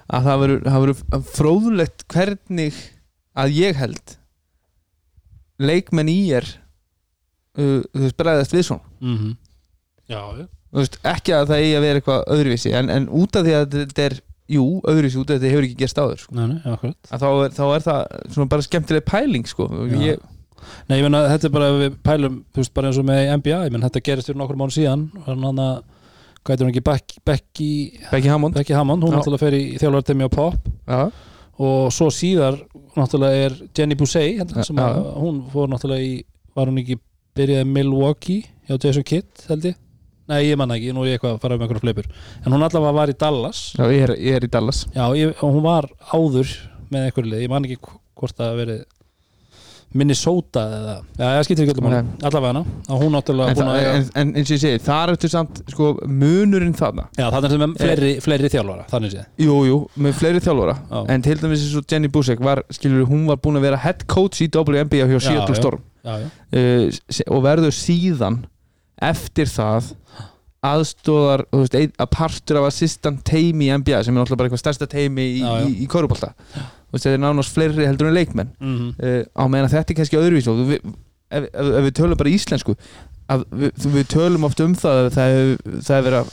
að 0.09 0.23
það 0.25 0.39
verður, 0.41 1.01
fróðlegt 1.37 2.03
hvernig 2.09 2.77
að 3.37 3.53
ég 3.53 3.75
held 3.77 4.15
leikmenn 5.67 6.09
í 6.11 6.17
er 6.37 6.47
uh, 7.57 7.79
þú 7.91 8.03
veist, 8.05 8.17
bregðast 8.19 8.55
við 8.57 8.65
svona 8.69 8.85
Mhm. 9.01 9.37
já, 10.09 10.21
já 10.41 10.47
Þú 10.71 10.79
veist, 10.79 10.93
ekki 11.03 11.33
að 11.35 11.47
það 11.49 11.61
eigi 11.61 11.71
að 11.75 11.81
vera 11.83 11.99
eitthvað 11.99 12.21
öðruvísi 12.31 12.69
en, 12.79 12.89
en 12.95 13.07
út 13.11 13.35
af 13.35 13.43
því 13.43 13.55
að 13.57 13.73
þetta 13.75 14.03
er 14.07 14.13
jú, 14.55 14.65
öðruvísi 14.87 15.17
út 15.19 15.25
af 15.27 15.33
því 15.33 15.35
að 15.35 15.41
þetta 15.41 15.51
hefur 15.51 15.65
ekki 15.67 15.79
gerst 15.81 15.99
áður 15.99 16.21
sko. 16.21 16.35
Nei, 16.37 16.45
nei, 16.47 16.59
akkurat 16.71 17.09
að 17.11 17.23
þá 17.25 17.27
er, 17.31 17.51
þá 17.57 17.63
er 17.75 17.83
það 17.87 18.13
svona 18.35 18.51
bara 18.53 18.65
skemmtileg 18.67 19.03
pæling 19.09 19.49
sko. 19.51 19.67
Já. 19.91 19.97
ég, 20.05 20.21
Nei, 20.87 20.95
ég 20.99 21.03
menna, 21.03 21.23
þetta 21.27 21.47
er 21.49 21.53
bara, 21.57 21.67
við 21.81 21.95
pælum, 22.05 22.35
þú 22.53 22.61
veist, 22.61 22.73
bara 22.77 22.87
eins 22.91 22.99
og 23.01 23.05
með 23.09 23.19
NBA, 23.41 23.59
ég 23.67 23.73
menn, 23.73 23.83
þetta 23.83 24.01
gerist 24.07 24.29
fyrir 24.29 24.39
nokkur 24.39 24.59
mánu 24.61 24.75
síðan, 24.75 25.03
hann 25.25 25.59
að, 25.65 25.81
hvað 26.45 26.53
heitir 26.53 26.67
hún 26.67 26.71
ekki, 26.71 26.83
Becky, 27.25 27.79
Becky, 28.11 28.29
Hammond 28.31 28.55
Becky 28.55 28.73
Hammond, 28.77 29.03
hún 29.03 29.11
Já. 29.11 29.17
náttúrulega 29.19 29.41
fer 29.43 29.57
í 29.57 29.63
þjálfartemi 29.81 30.23
á 30.23 30.29
Pop 30.31 30.69
já, 30.87 31.01
og 31.61 31.91
svo 31.93 32.09
síðar, 32.13 32.57
náttúrulega 32.97 33.45
er 33.45 33.55
Jenny 33.77 33.97
Bousey, 33.99 34.35
hérna, 34.39 34.65
sem 34.65 34.81
að, 34.81 34.99
hún 35.21 35.41
fór 35.53 35.69
náttúrulega 35.71 36.07
í, 36.07 36.17
var 36.57 36.71
hún 36.71 36.81
ekki 36.81 36.97
byrjaði 37.37 37.69
Milwaukee 37.69 38.45
hjá 38.67 38.77
Jason 38.77 39.05
Kidd, 39.07 39.45
held 39.49 39.69
ég? 39.71 39.77
Nei, 40.31 40.39
ég 40.47 40.59
manna 40.59 40.77
ekki, 40.79 40.93
nú 40.95 41.03
er 41.03 41.11
ég 41.11 41.19
eitthvað 41.19 41.35
að 41.35 41.41
fara 41.43 41.57
með 41.57 41.65
einhverja 41.65 41.83
fleipur. 41.83 42.09
En 42.45 42.53
hún 42.55 42.63
allavega 42.63 42.95
var 42.95 43.11
í 43.11 43.17
Dallas, 43.19 43.61
já 43.75 43.83
ég, 43.91 44.05
er, 44.05 44.13
ég 44.21 44.37
er 44.37 44.47
í 44.47 44.51
Dallas 44.51 44.85
já, 44.95 45.03
ég, 45.17 45.33
hún 45.41 45.63
var 45.65 45.89
áður 46.13 46.53
með 46.91 47.07
einhverju 47.07 47.33
lið, 47.33 47.45
ég 47.45 47.51
man 47.51 47.67
ekki 47.67 47.79
hvort 48.21 48.41
hafi 48.41 48.59
verið 48.61 48.83
Minnesota 49.91 50.61
eða, 50.71 50.93
já, 51.17 51.23
það 51.25 51.41
skiptir 51.47 51.65
ekki 51.65 51.73
öllum 51.75 51.87
máli, 51.89 52.01
allavega 52.27 52.51
hana, 52.51 52.61
en, 53.51 53.57
það, 53.57 53.71
eiga 53.75 53.91
en, 53.97 54.05
en 54.21 54.29
eins 54.39 54.51
og 54.51 54.55
ég 54.55 54.61
segi, 54.63 54.81
það 54.85 55.01
er 55.01 55.13
eftir 55.15 55.33
samt 55.33 55.61
sko, 55.73 55.89
munurinn 56.07 56.77
þarna. 56.79 57.07
Já, 57.17 57.25
þannig 57.33 57.55
er 57.57 57.61
með 57.63 57.75
fleiri, 57.81 58.11
fleiri 58.23 58.51
þjálfara, 58.53 59.25
jú, 59.43 59.57
jú, 59.67 59.79
með 60.05 60.15
fleiri 60.21 60.43
þjálfara. 60.45 60.77
Já. 60.87 60.99
en 61.15 61.25
til 61.27 61.37
dæmis 61.41 61.65
eins 61.65 61.75
og 61.81 61.91
Jenny 61.91 62.11
Busek 62.13 62.43
var, 62.47 62.63
skilur, 62.71 63.03
hún 63.09 63.27
var 63.27 63.41
búin 63.43 63.59
að 63.59 63.67
vera 63.67 63.81
head 63.83 64.07
coach 64.11 64.39
í 64.45 64.47
WNBA 64.47 65.09
hjá 65.11 65.17
Já, 65.17 65.25
Seattle. 65.27 65.59
Storm. 65.59 65.83
Já, 66.07 66.15
uh, 66.55 67.01
og 67.27 67.43
verður 67.45 67.75
síðan 67.75 68.41
eftir 69.11 69.51
það 69.51 69.91
aðstóðar 70.61 71.43
þú 71.49 71.63
veist, 71.63 71.77
að 71.97 72.09
partur 72.13 72.59
af 72.59 72.67
assistant 72.69 73.23
teimi 73.25 73.67
í 73.67 73.77
NBA 73.81 74.03
sem 74.05 74.13
er 74.13 74.21
náttúrulega 74.21 74.37
bara 74.43 74.49
eitthvað 74.49 74.61
stærsta 74.61 74.87
teimi 74.89 75.25
í, 75.39 75.39
já. 75.41 75.55
í, 75.65 75.73
í 75.81 75.87
korupólta 75.89 76.35
þetta 76.95 77.13
er 77.15 77.23
nánast 77.23 77.55
fleiri 77.55 77.87
heldur 77.87 78.11
en 78.11 78.17
leikmenn. 78.17 78.51
Mm 78.59 78.91
uh, 78.99 79.23
á 79.37 79.43
meðan 79.47 79.69
að 79.69 79.77
þetta 79.77 79.93
er 79.93 79.99
kannski 80.01 80.19
öðruvís 80.19 80.51
og 80.51 80.61
við, 80.69 80.93
ef, 81.31 81.47
ef, 81.47 81.71
ef 81.79 81.87
við 81.87 81.97
tölum 82.01 82.19
bara 82.19 82.35
íslensku 82.35 82.77
að 83.31 83.45
við, 83.51 83.89
við 83.95 84.07
tölum 84.11 84.47
oft 84.47 84.63
um 84.63 84.75
það 84.75 85.03
að 85.05 85.11
það 85.15 85.35
hefur 85.35 86.07
verið 86.07 86.19
að 86.21 86.31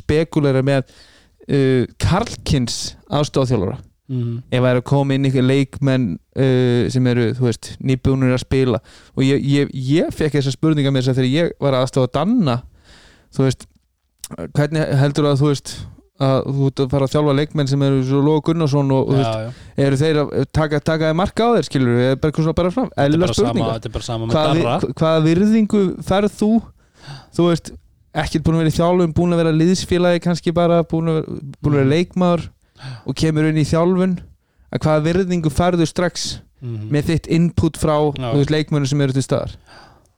spekulera 0.00 0.64
með 0.66 0.82
uh, 0.86 1.86
Karlkins 1.98 2.80
aðstofþjálfara 3.10 3.80
-hmm. 4.10 4.42
ef 4.50 4.62
það 4.62 4.70
er 4.70 4.80
að 4.80 4.88
koma 4.90 5.16
inn 5.16 5.28
ykkur 5.28 5.46
leikmenn 5.46 6.06
uh, 6.16 6.88
sem 6.92 7.06
eru, 7.10 7.30
þú 7.38 7.46
veist, 7.48 7.72
nýbúnir 7.78 8.34
að 8.34 8.44
spila. 8.44 8.80
Og 9.16 9.24
ég, 9.26 9.44
ég, 9.44 9.72
ég 9.74 10.14
fekk 10.14 10.38
þessa 10.38 10.54
spurninga 10.54 10.92
með 10.92 11.04
þess 11.04 11.12
að 11.12 11.20
þegar 11.20 11.36
ég 11.36 11.54
var 11.62 11.78
aðstofa 11.78 12.12
Danna 12.18 12.60
þú 13.34 13.46
veist, 13.46 13.66
hvernig 14.56 14.94
heldur 15.00 15.30
að 15.30 15.42
þú 15.42 15.50
veist 15.52 15.74
að 16.20 16.38
þú 16.50 16.68
ert 16.68 16.82
að 16.84 16.94
fara 16.94 17.06
að 17.06 17.14
þjálfa 17.14 17.34
leikmenn 17.38 17.70
sem 17.70 17.82
eru 17.86 18.00
svo 18.04 18.20
Lóa 18.24 18.42
Gunnarsson 18.44 18.92
og, 18.92 19.10
Já, 19.10 19.18
veist, 19.20 19.60
eru 19.86 20.00
þeir 20.00 20.20
að 20.20 20.32
taka, 20.52 20.80
taka 20.84 21.08
þér 21.08 21.18
marka 21.20 21.46
á 21.48 21.50
þeir 21.56 21.68
skilur 21.68 21.96
við, 21.96 22.10
bara 22.20 22.30
eitthvað 22.30 22.46
svona 22.46 22.58
bara 22.60 22.72
fram? 22.74 22.90
Þetta 22.92 23.16
er 23.16 23.24
bara 23.24 23.36
sama, 23.38 23.68
þetta 23.70 23.90
er 23.90 23.94
bara 23.96 24.06
sama 24.08 24.26
með 24.26 24.36
hvaða, 24.36 24.54
Darra. 24.60 24.94
hvaða 25.00 25.24
virðingu 25.26 25.82
ferð 26.10 26.36
þú? 26.36 26.50
Þú 27.36 27.48
veist, 27.48 27.72
ekkert 28.20 28.46
búin 28.46 28.58
að 28.58 28.64
vera 28.64 28.72
í 28.74 28.76
þjálfun 28.76 29.16
búin 29.16 29.34
að 29.34 29.42
vera 29.44 29.54
liðsfélagi 29.56 30.22
kannski 30.26 30.54
bara 30.56 30.82
búin 30.84 31.10
að 31.10 31.20
vera, 31.20 31.40
búin 31.60 31.76
að 31.76 31.80
vera 31.80 31.92
leikmaður 31.94 32.46
og 33.06 33.18
kemur 33.22 33.48
inn 33.50 33.60
í 33.60 33.66
þjálfun. 33.68 34.16
Að 34.70 34.84
hvaða 34.84 35.04
virðingu 35.08 35.50
ferðu 35.50 35.88
strax 35.88 36.28
mm 36.60 36.90
með 36.92 37.06
þitt 37.08 37.26
input 37.32 37.78
frá 37.80 37.94
veist, 38.12 38.50
leikmönnum 38.52 38.86
sem 38.90 39.00
eru 39.00 39.16
til 39.16 39.24
staðar? 39.24 39.54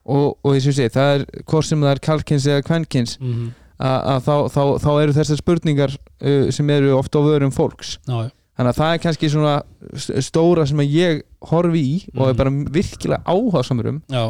Og, 0.03 0.33
og 0.43 0.57
að 0.57 0.73
sé, 0.75 0.89
það 0.91 1.11
er 1.13 1.21
hvort 1.47 1.65
sem 1.69 1.79
það 1.79 1.93
er 1.93 2.01
kalkins 2.03 2.47
eða 2.51 2.65
kvenkins. 2.67 3.17
-hmm. 3.17 3.51
Að, 3.83 3.99
að 4.13 4.21
þá, 4.27 4.33
þá, 4.55 4.61
þá 4.85 4.89
eru 5.03 5.15
þessar 5.19 5.39
spurningar 5.41 5.93
uh, 5.99 6.47
sem 6.55 6.71
eru 6.77 6.95
ofta 6.97 7.19
á 7.19 7.27
vörum 7.27 7.51
fólks. 7.55 7.97
Já, 8.07 8.15
já, 8.23 8.31
þannig 8.57 8.71
að 8.73 8.79
það 8.79 8.93
er 8.95 9.03
kannski 9.03 9.29
svona 9.33 9.53
st- 9.97 10.23
stóra 10.29 10.65
sem 10.69 10.81
að 10.83 10.95
ég 10.95 11.21
horfi 11.51 11.83
í 11.83 11.93
og 12.15 12.25
er 12.29 12.33
Mhm. 12.33 12.39
bara 12.41 12.55
virkilega 12.79 13.23
áhugasamur 13.27 13.89
um. 13.91 14.01
Já, 14.13 14.23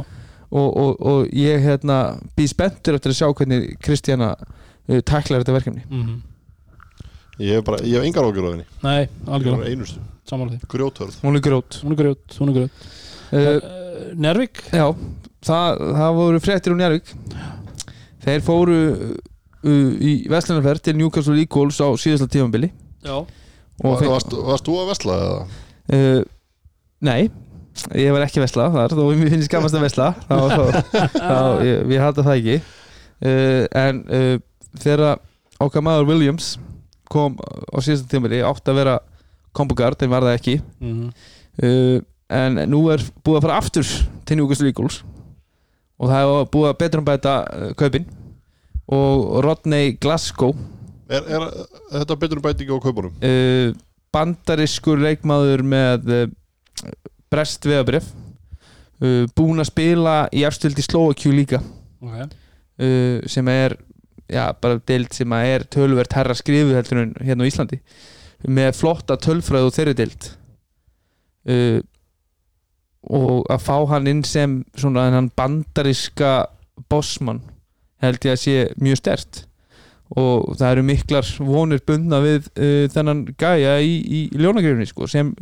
og, 0.53 0.69
og, 0.77 0.91
og 1.01 1.31
ég 1.33 1.63
hérna, 1.65 1.97
býð 2.37 2.51
spenntur 2.53 2.95
eftir 2.99 3.11
að 3.13 3.17
sjá 3.21 3.27
hvernig 3.33 3.71
Kristjana 3.83 4.33
uh, 4.37 4.99
tæklar 5.01 5.41
þetta 5.45 5.57
verkefni. 5.59 5.83
Mm 5.89 6.21
Ég 7.41 7.55
hef 7.57 7.63
bara, 7.65 7.79
ég 7.81 7.95
hef 7.97 8.03
engar 8.05 8.27
ágjör 8.29 8.45
á 8.45 8.49
henni. 8.53 8.65
Nei, 8.85 8.99
er 9.01 9.45
bara 9.47 9.65
einustu, 9.65 9.97
samanlega 10.29 10.59
því. 10.61 10.67
Grjótörð 10.69 11.15
hún 11.23 11.35
er 11.39 11.41
grót 11.41 11.77
Hún 11.81 11.95
er 11.95 11.97
grjót, 11.97 12.35
hún 12.37 12.51
er 12.51 12.57
grjót. 12.59 12.83
Uh, 13.33 13.39
uh, 13.41 14.11
Nervik 14.21 14.61
já, 14.69 14.85
það, 15.41 15.81
það 15.97 16.13
voru 16.19 16.41
fréttir 16.45 16.75
um 16.75 16.77
Njárvík 16.77 17.09
þeir 18.23 18.43
fóru 18.45 18.77
í 19.63 20.13
Vestlandarferð 20.31 20.83
til 20.83 20.97
Newcastle 20.99 21.37
Eagles 21.39 21.79
á 21.79 21.87
síðasta 21.99 22.27
tífambili 22.31 22.71
Já, 23.03 23.15
og 23.23 23.95
feng, 23.99 24.11
varst, 24.11 24.35
varst 24.47 24.67
þú 24.67 24.77
að 24.81 24.89
vesla 24.91 25.17
eða? 25.23 25.41
uh, 25.95 26.21
nei 27.03 27.21
ég 27.97 28.13
var 28.13 28.25
ekki 28.25 28.43
vesla 28.43 28.69
þar 28.73 28.93
þó 28.93 29.03
mér 29.17 29.33
finnst 29.33 29.51
gammast 29.51 29.77
að 29.77 29.85
vesla 29.87 30.09
þá, 30.27 30.35
þá, 30.53 30.63
þá, 31.15 31.37
ég, 31.65 31.79
við 31.89 32.03
halda 32.03 32.25
það 32.27 32.39
ekki. 32.39 32.57
Uh, 33.23 33.63
en 33.79 34.03
uh, 34.13 34.35
þegar 34.83 35.17
okkar 35.63 35.85
maður 35.85 36.11
Williams 36.11 36.53
kom 37.13 37.37
á 37.41 37.77
síðasta 37.83 38.09
tímabili 38.11 38.43
átti 38.45 38.71
að 38.73 38.79
vera 38.81 38.97
kompugard 39.53 40.01
en 40.03 40.11
var 40.13 40.25
það 40.27 40.39
ekki. 40.39 40.57
Mm 40.83 41.13
uh, 41.61 42.01
en 42.33 42.57
nú 42.65 42.79
er 42.89 43.03
búið 43.21 43.37
að 43.37 43.43
fara 43.45 43.57
aftur 43.61 43.89
til 44.25 44.37
Newcastle 44.39 44.69
Eagles. 44.71 45.01
Og 46.01 46.09
það 46.09 46.23
er 46.31 46.47
búið 46.53 46.69
að 46.71 46.79
betra 46.79 47.01
um 47.01 47.05
bæta 47.05 47.33
uh, 47.45 47.65
kaupin 47.77 48.07
og 48.91 49.43
Rodney 49.45 49.97
Glasgow 50.01 50.55
Er, 51.13 51.25
er, 51.27 51.43
þetta 51.91 52.15
betur 52.17 52.39
bætingi 52.41 52.73
á 52.73 52.79
kaupunum? 52.81 53.13
uh, 53.21 53.75
bandariskur 54.15 55.01
leikmaður 55.03 55.61
með 55.67 56.11
uh, 56.15 56.23
brest 57.31 57.65
veðabrif 57.67 58.07
uh, 59.03 59.25
búin 59.35 59.61
að 59.61 59.69
spila 59.69 60.15
í 60.33 60.45
efstildi 60.47 60.85
Slovakjú 60.85 61.33
líka. 61.35 61.59
Ok, 62.03 62.15
uh, 62.23 63.19
sem 63.29 63.51
er 63.51 63.75
já, 64.31 64.47
bara 64.57 64.79
deild 64.87 65.13
sem 65.13 65.35
er 65.37 65.67
tölvert 65.71 66.15
herra 66.17 66.35
skrifu 66.39 66.73
heldur 66.77 67.03
en 67.03 67.13
hérna 67.19 67.45
á 67.45 67.49
Íslandi. 67.51 67.81
Með 68.47 68.73
flotta 68.79 69.19
tölfræð 69.19 69.69
og 69.69 69.75
þeirri 69.75 69.97
deild. 69.99 70.29
Uh, 71.43 71.79
og 73.03 73.43
að 73.51 73.65
fá 73.65 73.75
hann 73.91 74.07
inn 74.07 74.23
sem 74.23 74.61
svona 74.79 75.09
hann 75.11 75.27
bandariska 75.35 76.45
bossmann 76.89 77.43
held 78.03 78.27
ég 78.29 78.35
að 78.35 78.43
sé 78.43 78.55
mjög 78.83 79.01
stert 79.01 79.43
og 80.13 80.53
það 80.59 80.69
eru 80.75 80.85
miklar 80.85 81.33
vonir 81.41 81.81
bundna 81.87 82.19
við 82.21 82.47
uh, 82.53 82.85
þennan 82.93 83.25
gæja 83.39 83.79
í, 83.81 83.93
í 84.03 84.23
ljónagrifni 84.37 84.85
sko, 84.89 85.07
sem 85.09 85.33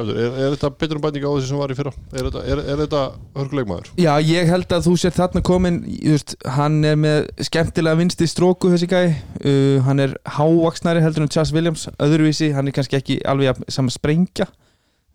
aftur, 0.00 0.16
er, 0.16 0.30
er 0.40 0.54
þetta 0.54 0.70
betur 0.80 0.96
um 0.96 1.02
bæting 1.04 1.24
á 1.28 1.30
þessi 1.36 1.50
sem 1.50 1.58
var 1.60 1.72
í 1.72 1.76
fyrra? 1.76 1.90
Er 2.16 2.24
þetta, 2.30 2.42
er, 2.48 2.60
er 2.64 2.78
þetta 2.80 3.00
hörkuleikmaður? 3.36 3.90
Já, 4.00 4.12
ég 4.24 4.48
held 4.48 4.72
að 4.72 4.86
þú 4.88 4.94
sér 5.02 5.12
þarna 5.18 5.42
komin 5.44 5.82
veist, 6.00 6.32
hann 6.56 6.78
er 6.88 6.96
með 6.96 7.28
skemmtilega 7.44 8.00
vinsti 8.00 8.28
stróku 8.30 8.70
þessi 8.72 8.88
gæi. 8.88 9.10
Uh, 9.44 9.76
hann 9.84 10.00
er 10.06 10.16
hávaksnari 10.38 11.04
heldur 11.04 11.26
en 11.26 11.32
Charles 11.34 11.52
Williams 11.52 11.84
öðruvísi, 12.00 12.54
hann 12.56 12.70
er 12.70 12.76
kannski 12.78 12.96
ekki 12.98 13.18
alveg 13.28 13.50
jafn- 13.50 13.68
sama 13.76 13.92
sprengja 13.92 14.48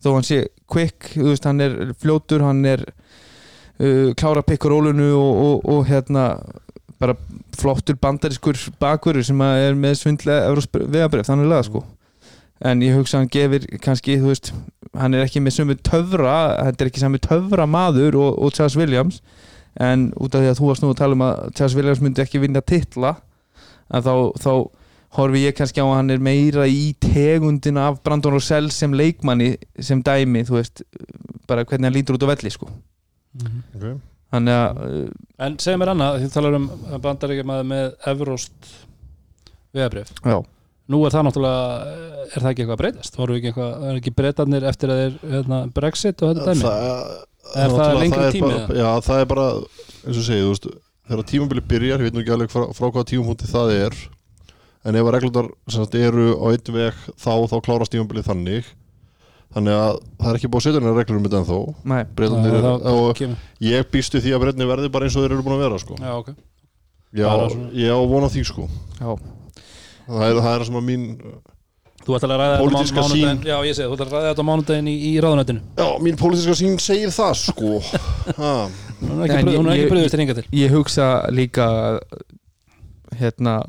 þó 0.01 0.13
hann 0.19 0.29
sé 0.29 0.43
quick, 0.69 1.09
veist, 1.17 1.49
hann 1.49 1.61
er 1.65 1.95
fljótur 1.97 2.45
hann 2.45 2.61
er 2.69 2.85
uh, 3.81 4.11
klára 4.17 4.43
pikkur 4.45 4.75
rólunu 4.75 5.09
og, 5.17 5.31
og, 5.45 5.71
og 5.73 5.87
hérna 5.89 6.27
bara 7.01 7.15
flottur 7.57 7.97
bandariskur 7.97 8.59
bakverður 8.81 9.25
sem 9.25 9.41
er 9.41 9.73
með 9.77 9.97
svindlega 10.03 10.53
vegabref, 10.85 11.25
þannig 11.25 11.49
laga 11.49 11.65
sko. 11.65 11.81
En 12.61 12.83
ég 12.85 12.93
hugsa 12.93 13.17
hann 13.17 13.31
gefur 13.33 13.65
kannski, 13.81 14.19
þú 14.21 14.29
veist 14.29 14.51
hann 14.97 15.15
er 15.15 15.25
ekki 15.25 15.41
með 15.43 15.55
sömu 15.57 15.77
töfra 15.85 16.35
þetta 16.67 16.83
er 16.83 16.91
ekki 16.91 17.03
sami 17.03 17.21
töfra 17.23 17.67
maður 17.69 18.17
og, 18.19 18.35
og 18.43 18.53
Charles 18.55 18.75
Williams 18.79 19.21
en 19.79 20.09
út 20.19 20.35
af 20.35 20.43
því 20.43 20.51
að 20.51 20.59
þú 20.59 20.67
varst 20.67 20.83
nú 20.83 20.91
að 20.91 20.99
tala 20.99 21.17
um 21.17 21.25
að 21.25 21.41
Charles 21.55 21.77
Williams 21.79 22.03
myndi 22.03 22.23
ekki 22.23 22.41
vinna 22.43 22.63
titla 22.65 23.15
að 23.91 24.09
þá, 24.09 24.15
þá 24.43 24.51
horfi 25.15 25.45
ég 25.45 25.55
kannski 25.55 25.83
á 25.83 25.87
að 25.87 25.95
hann 25.95 26.15
er 26.15 26.23
meira 26.23 26.67
í 26.67 26.91
tegundina 27.03 27.87
af 27.91 28.01
Brandon 28.03 28.35
Rosell 28.35 28.71
sem 28.71 28.93
leikmanni 28.95 29.53
sem 29.79 30.03
dæmi, 30.03 30.43
þú 30.47 30.59
veist 30.59 30.83
bara 31.47 31.63
hvernig 31.67 31.87
hann 31.87 31.95
lítur 31.95 32.19
út 32.19 32.27
á 32.27 32.31
velli 32.33 32.51
sko 32.51 32.67
Okay. 33.31 33.93
þannig 34.33 34.57
að, 34.57 34.79
en 35.47 35.57
segja 35.63 35.79
mér 35.79 35.91
annað 35.93 36.17
þú 36.25 36.31
talar 36.33 36.57
um 36.57 36.65
bandaríkjamaður 37.05 37.69
með 37.71 37.85
Evrost 38.11 38.71
veðabrif 39.75 40.11
já. 40.19 40.37
Nú 40.91 40.99
er 41.07 41.13
það 41.13 41.23
náttúrulega, 41.27 41.91
er 42.25 42.41
það 42.43 42.49
ekki 42.49 42.63
eitthvað 42.63 42.75
að 42.75 42.81
breytast? 42.81 43.17
Voru 43.21 43.35
ekki 43.37 43.51
eitthvað, 43.51 43.83
er 43.87 43.99
ekki 44.01 44.11
breytarnir 44.17 44.65
eftir 44.67 44.91
að 44.91 45.01
þeir 45.01 45.13
hérna, 45.35 45.59
Brexit 45.77 46.23
og 46.25 46.31
þetta 46.33 46.47
dæmi? 46.49 46.63
Er 46.65 46.71
það 46.71 47.77
náttúrulega- 47.77 48.01
lengri 48.01 48.25
er 48.25 48.35
tími, 48.35 48.49
bara, 48.49 48.79
Já, 48.81 48.89
það 49.05 49.21
er 49.21 49.29
bara, 49.31 49.45
eins 50.01 50.17
og 50.17 50.25
segið, 50.27 50.43
þú 50.43 50.49
veist 50.51 50.67
þegar 51.11 51.29
tímabili 51.31 51.63
byrjar, 51.71 52.01
ég 52.01 52.09
veit 52.09 52.17
nú 52.17 52.23
ekki 52.25 52.33
alveg 52.35 52.51
frá, 52.51 52.65
frá 52.75 52.87
hvaða 52.89 53.07
tímapunkti 53.11 53.47
það 53.51 53.71
er 53.77 53.95
en 54.83 54.95
ef 54.97 55.05
að 55.07 55.13
reglundar 55.15 55.49
sagt, 55.69 55.95
eru 55.95 56.27
á 56.41 56.45
einn 56.51 56.75
veg 56.75 56.93
þá, 57.15 57.33
þá 57.51 57.57
klárast 57.63 57.93
tímabili 57.93 58.23
þannig 58.25 58.65
þannig 59.55 59.75
að 59.77 59.99
það 60.21 60.29
er 60.31 60.37
ekki 60.39 60.49
búið 60.51 60.61
að 60.61 60.65
setja 60.67 60.79
hennar 60.81 60.97
reglur 61.01 61.17
um 61.19 61.25
þetta 61.27 61.39
ennþá. 61.41 61.59
Nei, 61.91 62.01
Breitarnir 62.15 62.53
eru, 62.57 62.73
það 62.85 62.99
og 63.01 63.21
ég 63.71 63.89
býstu 63.91 64.21
því 64.23 64.33
að 64.35 64.43
breytinni 64.45 64.67
verði 64.71 64.91
bara 64.93 65.07
eins 65.09 65.17
og 65.19 65.25
þeir 65.25 65.35
eru 65.37 65.45
búin 65.47 65.57
að 65.57 65.63
vera 65.65 65.79
sko. 65.83 65.97
já, 65.99 66.11
ok. 66.17 66.29
Já, 67.11 67.31
ég 67.75 67.91
á 67.91 67.99
von 68.07 68.23
á 68.23 68.29
því 68.31 68.43
sko. 68.47 68.67
já, 69.01 69.09
það 70.07 70.27
er 70.29 70.39
það 70.45 70.53
er 70.55 70.63
sem 70.69 70.77
að 70.79 70.85
mín 70.87 71.03
þú 72.01 72.15
ætlar 72.17 72.31
að 72.33 72.39
ræða 72.41 72.61
þetta 72.61 73.03
sýn. 73.11 73.41
já, 73.45 73.57
ég 73.67 73.75
segi, 73.77 73.87
þú 73.89 73.93
ætlar 73.97 74.07
að 74.07 74.15
ræða 74.15 74.29
þetta 74.31 74.41
á 74.41 74.49
mánudaginn 74.49 74.87
í, 74.89 74.95
í 75.05 75.11
ráðunættinu 75.21 75.61
já, 75.77 75.87
mín 76.01 76.15
pólitíska 76.17 76.55
sín 76.57 76.79
segir 76.81 77.11
það 77.13 77.33
sko. 77.43 77.73
ha, 78.39 78.53
hún 79.03 79.21
er 79.21 79.35
ekki, 79.35 79.57
En 79.59 79.91
bröðust 79.91 80.15
til 80.15 80.21
hinga 80.23 80.37
til. 80.39 80.45
ég 80.55 80.71
hugsa 80.73 81.09
líka 81.29 81.67
hérna 83.19 83.59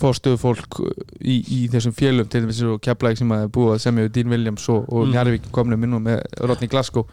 fórstöðu 0.00 0.38
fólk 0.42 0.78
í, 1.20 1.36
í 1.56 1.60
þessum 1.72 1.94
fjölum 1.96 2.28
til 2.28 2.44
þess 2.46 2.62
að 2.66 2.76
keflaði 2.86 3.16
sem 3.22 3.32
að 3.36 3.48
að 3.76 3.82
semja 3.86 4.04
við 4.06 4.12
Dean 4.18 4.32
Williams 4.34 4.68
og, 4.68 4.84
og 4.92 5.06
Mm. 5.06 5.12
Njarvík 5.16 5.50
komnum 5.52 5.84
inn 5.86 5.94
og 5.98 6.02
með 6.06 6.22
Rodney 6.40 6.68
Glasgow 6.68 7.06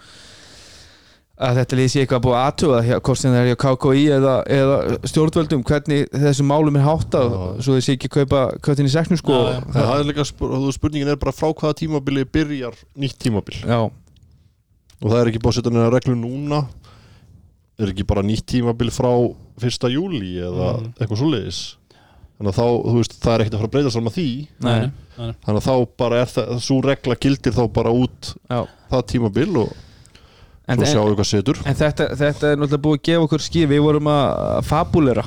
að 1.43 1.57
þetta 1.57 1.75
sé 1.89 2.01
eitthvað 2.03 2.19
að 2.19 2.25
búið 2.27 2.35
að 2.37 2.43
aðtuga 2.47 2.99
hvort 3.07 3.19
sem 3.19 3.31
það 3.33 3.39
er 3.41 3.47
hjá 3.49 3.57
KKI 3.63 4.03
eða, 4.17 4.33
eða 4.53 4.75
stjórnvöldum 5.09 5.63
hvernig 5.65 6.03
þessum 6.13 6.47
málum 6.51 6.77
er 6.77 6.85
háttað 6.85 7.31
Já. 7.33 7.39
svo 7.65 7.77
sé 7.81 7.95
ekki 7.97 8.11
kaupa 8.13 8.43
köttin 8.63 8.85
í 8.87 8.93
seknum 8.93 9.17
sko 9.19 9.39
já. 9.49 9.57
En 9.65 9.73
það 9.73 9.95
er 9.97 10.07
líka 10.11 10.25
spurningin 10.77 11.09
er 11.09 11.17
bara 11.19 11.33
frá 11.35 11.49
hvaða 11.49 11.73
tímabili 11.81 12.23
byrjar 12.29 12.77
nýtt 13.01 13.17
tímabil 13.25 13.57
já, 13.65 13.79
og 13.81 15.07
það 15.09 15.19
er 15.23 15.31
ekki 15.33 15.41
búið 15.43 15.51
að 15.55 15.57
setja 15.57 15.73
neina 15.73 15.89
reglu 15.95 16.15
núna 16.21 16.61
er 17.81 17.89
ekki 17.95 18.05
bara 18.13 18.21
nýtt 18.23 18.45
tímabil 18.53 18.93
frá 18.93 19.09
1. 19.57 19.89
júli 19.89 20.35
eða 20.37 20.69
Mhm. 20.77 20.93
eitthvað 21.01 21.17
svoleiðis 21.23 21.63
þannig 22.43 22.51
að 22.51 22.59
þá, 22.59 22.67
þú 22.91 22.95
veist, 22.99 23.15
það 23.23 23.33
er 23.37 23.43
ekkert 23.45 23.55
að 23.55 23.61
fara 23.63 23.69
að 23.71 23.73
breyta 23.77 23.93
saman 23.95 24.13
því 24.17 24.27
nei, 24.67 24.73
Nei, 24.73 24.91
nei. 25.17 25.33
þannig 25.47 25.59
að 25.61 25.65
þá 25.69 25.75
bara 26.03 26.19
er 26.25 26.31
það, 26.35 26.51
svo 26.67 26.77
regla 26.83 27.17
gildir 27.23 27.55
þá 27.55 27.63
bara 27.79 27.95
út 28.03 28.33
já. 28.51 28.59
það 28.93 29.05
tímabil 29.15 29.49
og 29.63 29.73
En, 30.63 30.79
svo 30.79 30.87
sjáum 30.87 31.09
við 31.11 31.17
hvað 31.19 31.27
setur 31.27 31.57
en 31.67 31.75
þetta, 31.75 32.05
þetta 32.15 32.49
er 32.53 32.59
náttúrulega 32.61 32.83
búið 32.85 32.99
að 32.99 33.07
gefa 33.09 33.23
okkur 33.27 33.41
skif 33.43 33.65
við 33.73 33.81
vorum 33.83 34.07
að 34.13 34.59
fabulera 34.69 35.25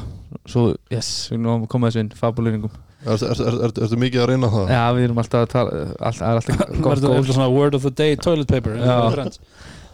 svo, 0.49 0.63
yes, 0.93 1.11
við 1.29 1.37
erum 1.43 1.51
að 1.67 1.67
koma 1.75 1.91
þessu 1.91 2.05
inn 2.07 2.13
fabuleringum 2.17 2.77
Ertu 3.07 3.27
er, 3.29 3.39
er, 3.45 3.57
er, 3.69 3.73
er, 3.85 3.93
mikið 4.01 4.23
að 4.25 4.31
reyna 4.33 4.49
það? 4.51 4.71
Já, 4.73 4.81
við 4.97 5.05
erum 5.07 5.19
alltaf 5.21 5.43
að 5.45 5.51
tala 5.53 5.83
all, 6.09 6.15
Það 6.17 6.25
er 6.27 6.39
alltaf 6.41 6.57
gott 6.57 6.87
Verður 6.89 7.13
þetta 7.21 7.35
svona 7.37 7.51
word 7.53 7.77
of 7.79 7.85
the 7.85 7.93
day 8.01 8.17
toilet 8.19 8.49
paper 8.51 8.79
Já. 8.81 8.95
Friends. 9.13 9.39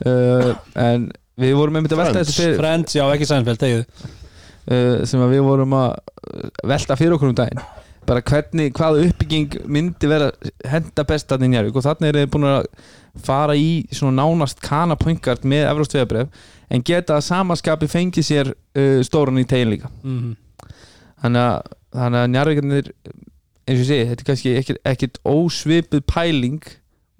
uh, 0.06 0.52
En 0.86 1.08
við 1.42 1.52
vorum 1.58 1.76
einmitt 1.80 1.92
að 1.92 2.00
velta 2.04 2.14
Friends. 2.14 2.30
þessu 2.30 2.46
fyrir 2.46 2.60
Friends, 2.62 2.94
já, 2.96 3.02
ekki 3.12 3.28
Seinfeld, 3.28 3.60
tegið 3.60 4.06
uh, 4.70 5.04
sem 5.08 5.22
við 5.30 5.44
vorum 5.46 5.78
að 5.78 5.94
velta 6.68 6.98
fyrir 6.98 7.16
okkur 7.16 7.32
um 7.32 7.38
daginn. 7.38 7.62
Bara 8.06 8.22
hvernig, 8.26 8.72
hvaða 8.74 9.04
uppbygging 9.06 9.60
myndi 9.70 10.08
vera 10.10 10.32
henda 10.66 11.04
best 11.06 11.30
að 11.30 11.46
í 11.46 11.52
Njarvík 11.52 11.76
og 11.78 11.84
þannig 11.86 12.08
er 12.10 12.18
þið 12.18 12.32
búin 12.34 12.48
að 12.50 12.64
fara 13.22 13.54
í 13.54 13.84
svona 13.94 14.24
nánast 14.24 14.62
kanapöngart 14.64 15.44
með 15.46 15.68
Evróst 15.68 15.94
veðabref 15.94 16.48
en 16.72 16.82
geta 16.82 17.18
að 17.18 17.26
samaskapi 17.28 17.86
fengið 17.92 18.26
sér 18.26 18.50
uh, 18.50 18.98
stóran 19.06 19.38
í 19.38 19.46
tegin 19.46 19.76
líka. 19.76 19.92
Mm 20.02 20.32
þannig 21.22 21.42
að, 21.46 21.74
að 22.02 22.30
Njarvíkarnir 22.32 22.92
eins 23.62 23.76
og 23.76 23.82
ég 23.82 23.88
segi, 23.88 24.06
þetta 24.10 24.24
er 24.24 24.28
kannski 24.30 24.78
ekkit 24.92 25.20
ósvipuð 25.28 26.04
pæling 26.10 26.70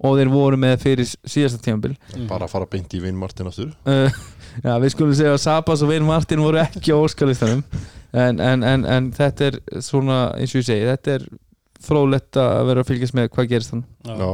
og 0.03 0.17
þeir 0.19 0.31
voru 0.33 0.59
með 0.59 0.77
fyrir 0.83 1.07
síðasta 1.07 1.61
tímabil. 1.63 1.93
Bara 2.29 2.47
að 2.47 2.53
fara 2.53 2.69
beint 2.69 2.93
í 2.93 3.01
Vin 3.03 3.19
Martin 3.19 3.49
aftur. 3.49 3.71
Uh, 3.87 4.11
já, 4.65 4.73
við 4.83 4.95
skulum 4.95 5.15
segja 5.17 5.35
að 5.35 5.43
Sabas 5.45 5.83
og 5.85 5.91
Vein 5.93 6.07
Martin 6.07 6.43
voru 6.43 6.59
ekki 6.63 6.91
á 6.91 6.97
óskalistanum 6.99 7.63
en, 8.13 8.41
en, 8.43 8.65
en, 8.67 8.85
en 8.85 9.11
þetta 9.15 9.49
er 9.49 9.59
svona 9.83 10.25
eins 10.37 10.53
og 10.53 10.61
ég 10.61 10.67
segi, 10.67 10.89
þetta 10.91 11.15
er 11.17 11.29
frólætt 11.83 12.39
að 12.39 12.67
vera 12.69 12.83
að 12.83 12.91
fylgjast 12.91 13.17
með 13.17 13.31
hvað 13.33 13.49
gerist 13.51 13.73
þann 13.73 13.85
já. 14.07 14.29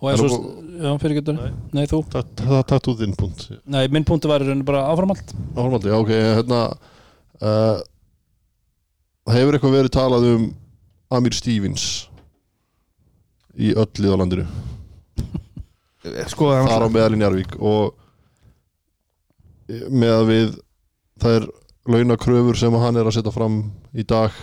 Og 0.00 0.06
eins 0.08 0.22
og, 0.24 0.44
já, 0.80 0.90
fyrir 1.02 1.18
getur 1.18 1.36
Nei. 1.36 1.50
Nei, 1.76 1.82
þú? 1.90 2.00
Það, 2.12 2.54
takt 2.70 2.88
út 2.88 3.00
þinn 3.02 3.16
punkt. 3.18 3.48
Nei, 3.68 3.82
minn 3.92 4.06
punktu 4.08 4.30
var 4.30 4.44
bara 4.64 4.86
áframald 4.88 5.34
Áhverjandi, 5.56 5.90
já 5.92 5.98
ok, 5.98 6.12
hérna 6.38 6.62
uh, 7.40 7.82
hefur 9.34 9.56
eitthvað 9.58 9.76
verið 9.76 9.94
talað 9.96 10.28
um 10.30 10.46
Amir 11.10 11.34
Stevens 11.34 12.06
í 13.58 13.72
öll 13.74 13.90
lið 13.98 14.14
á 14.14 14.20
landinu. 14.20 14.46
Sko, 16.30 16.52
þar 16.64 16.86
á 16.86 16.88
meðal 16.88 17.16
í 17.16 17.20
Njarvík 17.20 17.56
og 17.60 17.96
með 19.90 20.14
að 20.14 20.30
við 20.30 20.54
það 21.20 21.36
er 21.36 21.48
launakröfur 21.90 22.58
sem 22.58 22.78
hann 22.82 22.98
er 22.98 23.08
að 23.08 23.16
setja 23.18 23.34
fram 23.34 23.60
í 23.96 24.04
dag 24.08 24.34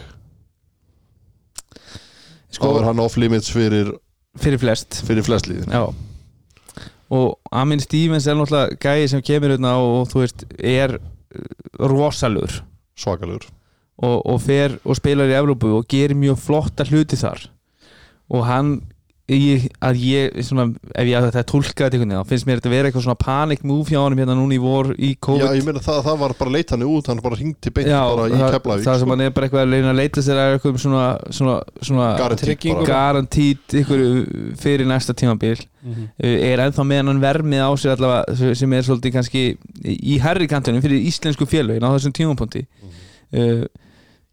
sko 2.54 2.72
þá 2.74 2.80
er 2.80 2.88
hann 2.90 3.02
off 3.04 3.18
limits 3.20 3.52
fyrir, 3.54 3.92
fyrir 4.40 4.62
flest. 4.62 5.02
fyrir 5.06 5.26
flest 5.26 5.50
já. 5.50 5.84
Og 7.14 7.38
Amin 7.56 7.80
Stevens 7.80 8.28
er 8.28 8.36
náttúrulega 8.36 8.78
gæði 8.84 9.12
sem 9.14 9.22
kemur 9.24 9.54
hérna 9.54 9.78
og, 9.80 10.10
þú 10.12 10.24
veist, 10.26 10.44
er 10.60 10.98
uh, 10.98 11.86
rosalur 11.88 12.62
svakalegur 13.00 13.48
og, 14.04 14.18
og 14.28 14.42
fer 14.44 14.76
og 14.84 14.98
spilar 15.00 15.32
í 15.32 15.38
Evrópu 15.38 15.72
og 15.78 15.88
gerir 15.90 16.18
mjög 16.20 16.42
flotta 16.44 16.86
hluti 16.90 17.18
þar. 17.20 17.48
Og 18.28 18.44
hann 18.44 18.74
ég, 19.28 19.64
að 19.84 19.98
ég, 20.00 20.36
svona, 20.48 20.64
ef 20.96 21.08
ég 21.10 21.18
að 21.20 21.26
þetta 21.28 21.42
tólka 21.52 21.88
þetta 21.90 22.06
þá 22.08 22.30
finnst 22.30 22.46
mér 22.48 22.60
þetta 22.62 22.70
vera 22.72 22.88
eitthvað 22.88 23.04
svona 23.04 23.18
panic 23.20 23.64
move 23.68 23.90
hjá 23.92 23.98
honum 24.00 24.22
hérna 24.22 24.36
núna 24.40 24.56
í 24.56 24.60
vor 24.64 24.94
í 24.96 25.10
Já, 25.12 25.18
COVID 25.28 25.58
ég 25.58 25.66
meina 25.68 25.82
það, 25.84 25.98
það 26.06 26.20
var 26.22 26.34
bara 26.40 26.54
leit 26.56 26.70
hann 26.72 26.86
út 26.88 27.10
hann 27.12 27.20
bara 27.26 27.36
hringti 27.36 27.74
beint 27.76 27.90
Já, 27.92 28.00
bara 28.08 28.28
í 28.32 28.38
Keflavík 28.40 28.86
það 28.88 29.02
sem 29.02 29.04
sko. 29.04 29.10
hann 29.12 29.24
er 29.26 29.34
bara 29.36 29.50
eitthvað 29.50 29.66
að 29.66 29.74
leina 29.74 29.90
að 29.92 30.00
leita 30.00 30.24
sér 30.24 30.40
að 30.40 30.54
eitthvað 30.56 30.80
svona, 30.86 31.04
svona, 31.40 31.58
svona 31.90 32.08
bara. 32.78 32.88
garantít 32.88 33.76
ykkur 33.82 34.06
fyrir 34.64 34.88
næsta 34.88 35.14
tímabil 35.14 35.66
Mhm. 35.88 36.08
er 36.24 36.60
ennþá 36.60 36.84
með 36.84 37.04
hann 37.08 37.20
vermið 37.22 37.62
á 37.64 37.72
sér 37.80 37.94
allavega 37.96 38.56
sem 38.60 38.74
er 38.74 38.82
svolítið 38.84 39.14
kannski 39.14 39.44
í 39.88 40.18
herri 40.20 40.48
kantunum 40.52 40.82
fyrir 40.84 41.00
íslensku 41.08 41.46
félögin 41.48 41.84
á 41.84 41.92
þessum 41.96 42.12
tímapunkti 42.16 42.66
Mhm. 42.82 43.62
uh, 43.62 43.68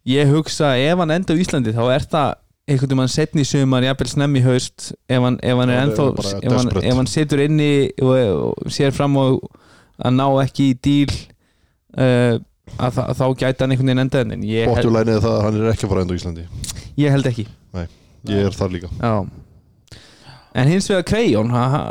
ég 0.07 0.27
hugsa 0.31 0.71
að 0.73 0.87
ef 0.91 0.97
hann 0.99 1.11
enda 1.11 1.33
á 1.33 1.39
Íslandi 1.39 1.71
þá 1.75 1.83
er 1.95 2.03
það 2.11 2.33
einhvern 2.65 2.97
veginn 2.97 3.11
setni 3.13 3.43
í 3.45 3.47
sumar, 3.49 3.83
jafnvel 3.85 4.09
snemmi 4.09 4.39
í 4.41 4.45
haust 4.47 4.91
ef 5.07 5.21
hann, 5.21 5.35
ef 5.45 5.59
hann 5.61 5.69
er 5.69 5.83
ennþá 5.83 6.05
ef 6.41 6.51
hann, 6.55 6.71
ef 6.81 6.95
hann 6.97 7.09
situr 7.11 7.43
inni 7.45 7.69
og, 8.01 8.15
og 8.49 8.71
sér 8.73 8.93
fram 8.95 9.17
á 9.21 9.25
að 10.07 10.15
ná 10.17 10.25
ekki 10.41 10.71
í 10.71 10.77
díl 10.87 11.11
uh, 11.13 12.39
að, 12.81 12.95
þa- 12.97 13.07
þá 13.19 13.25
gæti 13.43 13.61
hann 13.63 13.75
einhvern 13.75 13.91
veginn 13.91 14.03
enda 14.07 14.23
en 14.25 14.43
ég, 14.43 14.65
held- 14.65 14.73
Bóttjúlænið 14.79 15.19
það 15.27 15.35
að 15.37 15.43
hann 15.45 15.59
er 15.61 15.69
ekki 15.75 15.85
að 15.85 15.93
fara 15.93 16.05
enda 16.05 16.15
á 16.15 16.19
Íslandi. 16.19 16.45
Ég 16.97 17.13
held 17.13 17.29
ekki. 17.29 17.45
Ég 18.25 18.47
er 18.49 18.55
þar 18.57 18.71
líka. 18.73 18.89
Já. 18.97 19.13
En 20.55 20.69
hins 20.71 20.87
vegar 20.89 21.03
Krejón 21.05 21.51
ha- 21.53 21.67
ha- 21.69 21.85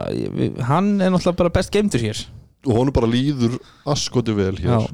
hann 0.72 0.88
er 1.00 1.12
náttúrulega 1.14 1.36
bara 1.44 1.52
best 1.54 1.70
geimtur 1.72 2.02
hér. 2.02 2.24
Og 2.66 2.74
honum 2.80 2.94
bara 2.96 3.06
líður 3.12 3.58
askoti 3.92 4.34
vel 4.34 4.56
hér. 4.58 4.72
Já, 4.72 4.88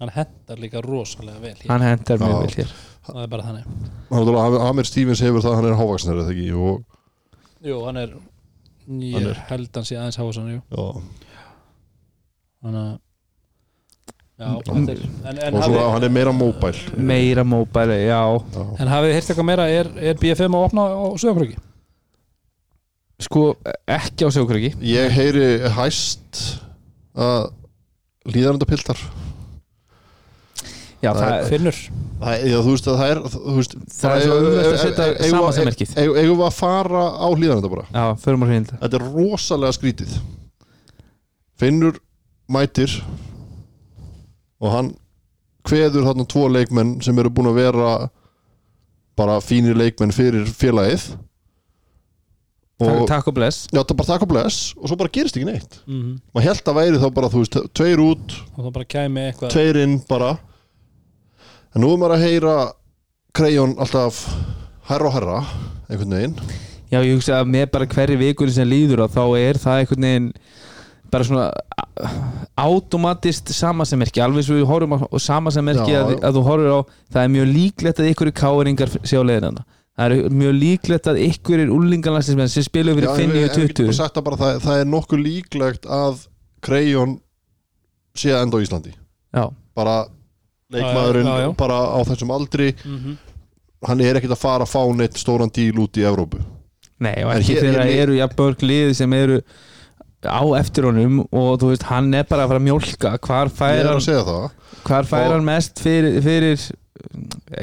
hann 0.00 0.12
hendar 0.16 0.56
líka 0.62 0.80
rosalega 0.86 1.40
vel 1.42 1.54
hér. 1.58 1.68
hann 1.68 1.82
hendar 1.84 2.18
mjög 2.22 2.40
vel 2.46 2.56
hér 2.62 2.72
það 3.06 3.22
er 3.24 3.30
bara 3.32 3.46
þannig. 3.46 3.64
Amir 4.68 4.88
Stevens 4.88 5.22
hefur 5.24 5.42
það 5.44 5.52
að 5.52 5.56
hann 5.60 5.70
er 5.70 5.78
hávaksnir 5.80 6.20
eða 6.22 6.34
ekki? 6.34 6.48
Og, 6.54 6.82
Jú, 7.62 7.78
hann 7.86 7.96
er 8.02 8.12
ég 8.98 9.14
Hann 9.14 9.28
er- 9.30 9.40
held 9.52 9.68
hann 9.78 9.84
sé 9.86 9.96
aðeins 9.96 10.18
já, 10.72 10.84
þannig 12.62 12.82
að 12.82 12.98
já, 14.42 14.48
þetta 14.66 14.94
er, 14.96 15.02
en, 15.30 15.38
en, 15.38 15.54
og 15.54 15.62
svo 15.62 15.74
hafið, 15.76 15.90
hann 15.94 16.06
er 16.08 16.14
meira 16.16 16.32
móbæl 16.34 16.80
Meira 16.98 17.44
móbæli, 17.46 17.98
já. 18.08 18.20
Já. 18.56 18.64
en 18.82 18.90
hafið 18.90 19.08
þið 19.08 19.14
heyrt 19.18 19.30
eitthvað 19.30 19.48
meira? 19.52 19.68
Er, 19.70 19.90
er 20.10 20.18
BFM 20.18 20.56
að 20.58 20.66
opna 20.68 20.86
á 20.90 21.04
Söðakröki? 21.22 21.58
Sko, 23.22 23.42
ekki 23.86 24.26
á 24.26 24.30
sjókröki 24.34 24.72
Ég 24.82 25.12
heyri 25.14 25.46
hæst 25.76 26.40
að 27.14 27.52
líðarendapiltar 28.34 28.98
Já, 31.02 31.10
Það 31.10 31.22
það, 31.22 31.32
er- 31.38 31.48
Finnur. 31.50 31.78
Það 32.22 32.42
já, 32.46 32.56
þú 32.62 32.72
veist 32.72 32.86
að 32.86 32.98
það 33.00 33.10
er 33.12 33.20
veist, 33.56 33.72
Það 33.90 34.12
er 34.16 34.20
svo 34.22 34.34
auðvelt 34.38 34.66
að 34.72 34.76
setja 34.82 35.30
samasemmerkið. 35.32 35.94
Eigum 35.98 36.18
eigum 36.22 36.36
við 36.38 36.46
að 36.46 36.58
fara 36.60 37.02
á 37.18 37.28
hlýðarenda 37.34 37.70
bara? 37.72 37.86
Já, 37.90 38.04
förum 38.22 38.44
á 38.44 38.46
hreinlega 38.46 38.78
Þetta 38.84 38.98
er 39.00 39.06
rosalega 39.16 39.76
skrítið. 39.78 40.12
Finnur 41.58 41.98
mætir 42.52 42.94
og 44.62 44.70
hann 44.76 44.92
kveður 45.66 46.06
þarna 46.06 46.26
tvo 46.30 46.46
leikmenn 46.50 46.94
sem 47.02 47.18
eru 47.18 47.30
búin 47.34 47.50
að 47.50 47.58
vera 47.58 47.90
bara 49.18 49.40
fínir 49.42 49.74
leikmenn 49.78 50.14
fyrir 50.14 50.46
félagið. 50.46 51.08
Og 52.82 53.04
Takk 53.06 53.28
og 53.30 53.34
bless. 53.36 53.66
Já, 53.70 53.78
það 53.82 53.92
er 53.94 53.98
bara 54.00 54.10
takk 54.10 54.22
og 54.26 54.30
bless 54.32 54.56
og 54.78 54.88
svo 54.90 54.96
bara 54.98 55.10
gerist 55.14 55.36
ekki 55.38 55.46
neitt. 55.46 55.76
Mm 55.86 56.16
maður 56.34 56.46
held 56.48 56.70
að 56.72 56.78
væri 56.80 57.02
þá 57.02 57.08
bara, 57.14 57.28
þú 57.30 57.42
veist, 57.42 57.58
tveir 57.78 58.02
út 58.02 58.38
og 58.56 58.64
það 58.64 58.72
bara 58.78 58.88
kæmi 58.94 59.26
eitthvað. 59.28 59.52
tveir 59.54 59.78
inn 59.82 59.98
bara 60.08 60.32
en 61.74 61.84
nú 61.84 61.92
er 61.92 62.00
maður 62.00 62.16
að 62.18 62.26
heyra 62.26 62.56
Krejón 63.32 63.76
alltaf 63.80 64.22
herra 64.90 65.08
og 65.08 65.14
herra 65.16 65.38
einhvern 65.88 66.16
veginn. 66.16 66.34
Já, 66.92 66.98
ég 67.00 67.14
hugsa 67.16 67.38
að 67.40 67.52
með 67.54 67.70
bara 67.72 67.88
hverju 67.88 68.18
vikunni 68.20 68.52
sem 68.52 68.68
líður 68.68 69.06
þá 69.08 69.22
er 69.40 69.60
það 69.60 69.78
einhvern 69.80 70.06
veginn 70.08 70.32
bara 71.12 71.28
svona 71.28 71.46
automatist 72.60 73.52
samasemmerki. 73.56 74.20
Alveg 74.24 74.44
svo 74.46 74.58
við 74.58 74.68
horfum 74.68 74.96
á 75.00 75.16
samasemmerki 75.20 75.96
að, 75.96 76.16
að 76.20 76.36
þú 76.38 76.44
horfur 76.48 76.74
á 76.76 76.80
það 77.14 77.22
er 77.22 77.32
mjög 77.36 77.48
líklegt 77.56 78.02
að 78.02 78.10
ykkur 78.12 78.32
er 78.32 78.36
káringar 78.42 78.92
sé 79.00 79.16
á 79.16 79.24
leiðinna 79.24 79.64
það 79.92 80.14
er 80.16 80.34
mjög 80.40 80.54
líklegt 80.56 81.08
að 81.10 81.20
ykkur 81.26 81.62
er 81.62 81.72
úlingarlæstismenn 81.72 82.50
sem 82.52 82.64
spilum 82.64 82.96
fyrir 82.96 83.10
Já, 83.10 83.12
en 83.12 83.20
5 83.20 83.34
við- 83.34 83.42
og 83.42 83.56
en 83.56 83.60
við 83.60 83.68
getum 83.68 83.86
20 83.86 83.98
sagt 83.98 84.16
það, 84.16 84.24
bara, 84.28 84.36
það, 84.62 84.78
er 84.80 84.88
nokkuð 84.88 85.22
líklegt 85.26 85.86
að 85.86 86.26
Krejón 86.62 87.18
sé 88.14 88.32
enda 88.36 88.56
á 88.56 88.62
Íslandi. 88.62 88.92
Já, 89.34 89.44
bara 89.74 89.96
leikmaðurinn 90.76 91.28
Já, 91.28 91.34
já, 91.36 91.44
já. 91.46 91.52
bara 91.58 91.78
á 91.92 92.00
þessum 92.08 92.32
aldri 92.34 92.72
mm 92.72 92.96
-hmm. 92.98 93.18
hann 93.88 94.00
er 94.00 94.18
ekkert 94.20 94.36
að 94.36 94.44
fara 94.44 94.66
að 94.66 94.72
fá 94.72 94.82
neitt 94.96 95.20
stóran 95.20 95.52
díl 95.52 95.78
út 95.78 95.96
í 96.00 96.06
Evrópu 96.08 96.40
nei 97.02 97.18
og 97.24 97.34
ekki 97.34 97.58
þegar 97.60 97.86
eru 97.90 98.16
jafn 98.16 98.38
börg 98.38 98.62
lið 98.62 98.94
sem 98.96 99.12
eru 99.12 99.42
á 100.22 100.42
eftir 100.58 100.86
honum 100.86 101.22
og 101.30 101.58
þú 101.60 101.72
veist, 101.72 101.88
hann 101.90 102.12
er 102.14 102.26
bara 102.28 102.44
að 102.44 102.52
fara 102.52 102.60
að 102.62 102.66
mjólka 102.68 103.16
hvar 103.18 103.50
ég 103.50 103.56
fær 103.58 103.86
hann 103.86 103.96
að 103.96 104.06
segja 104.06 104.24
það 104.28 104.50
hvar 104.86 105.08
fær 105.10 105.26
Og- 105.26 105.32
hann 105.34 105.44
mest 105.44 105.82
fyrir, 105.82 106.20
fyrir 106.22 106.70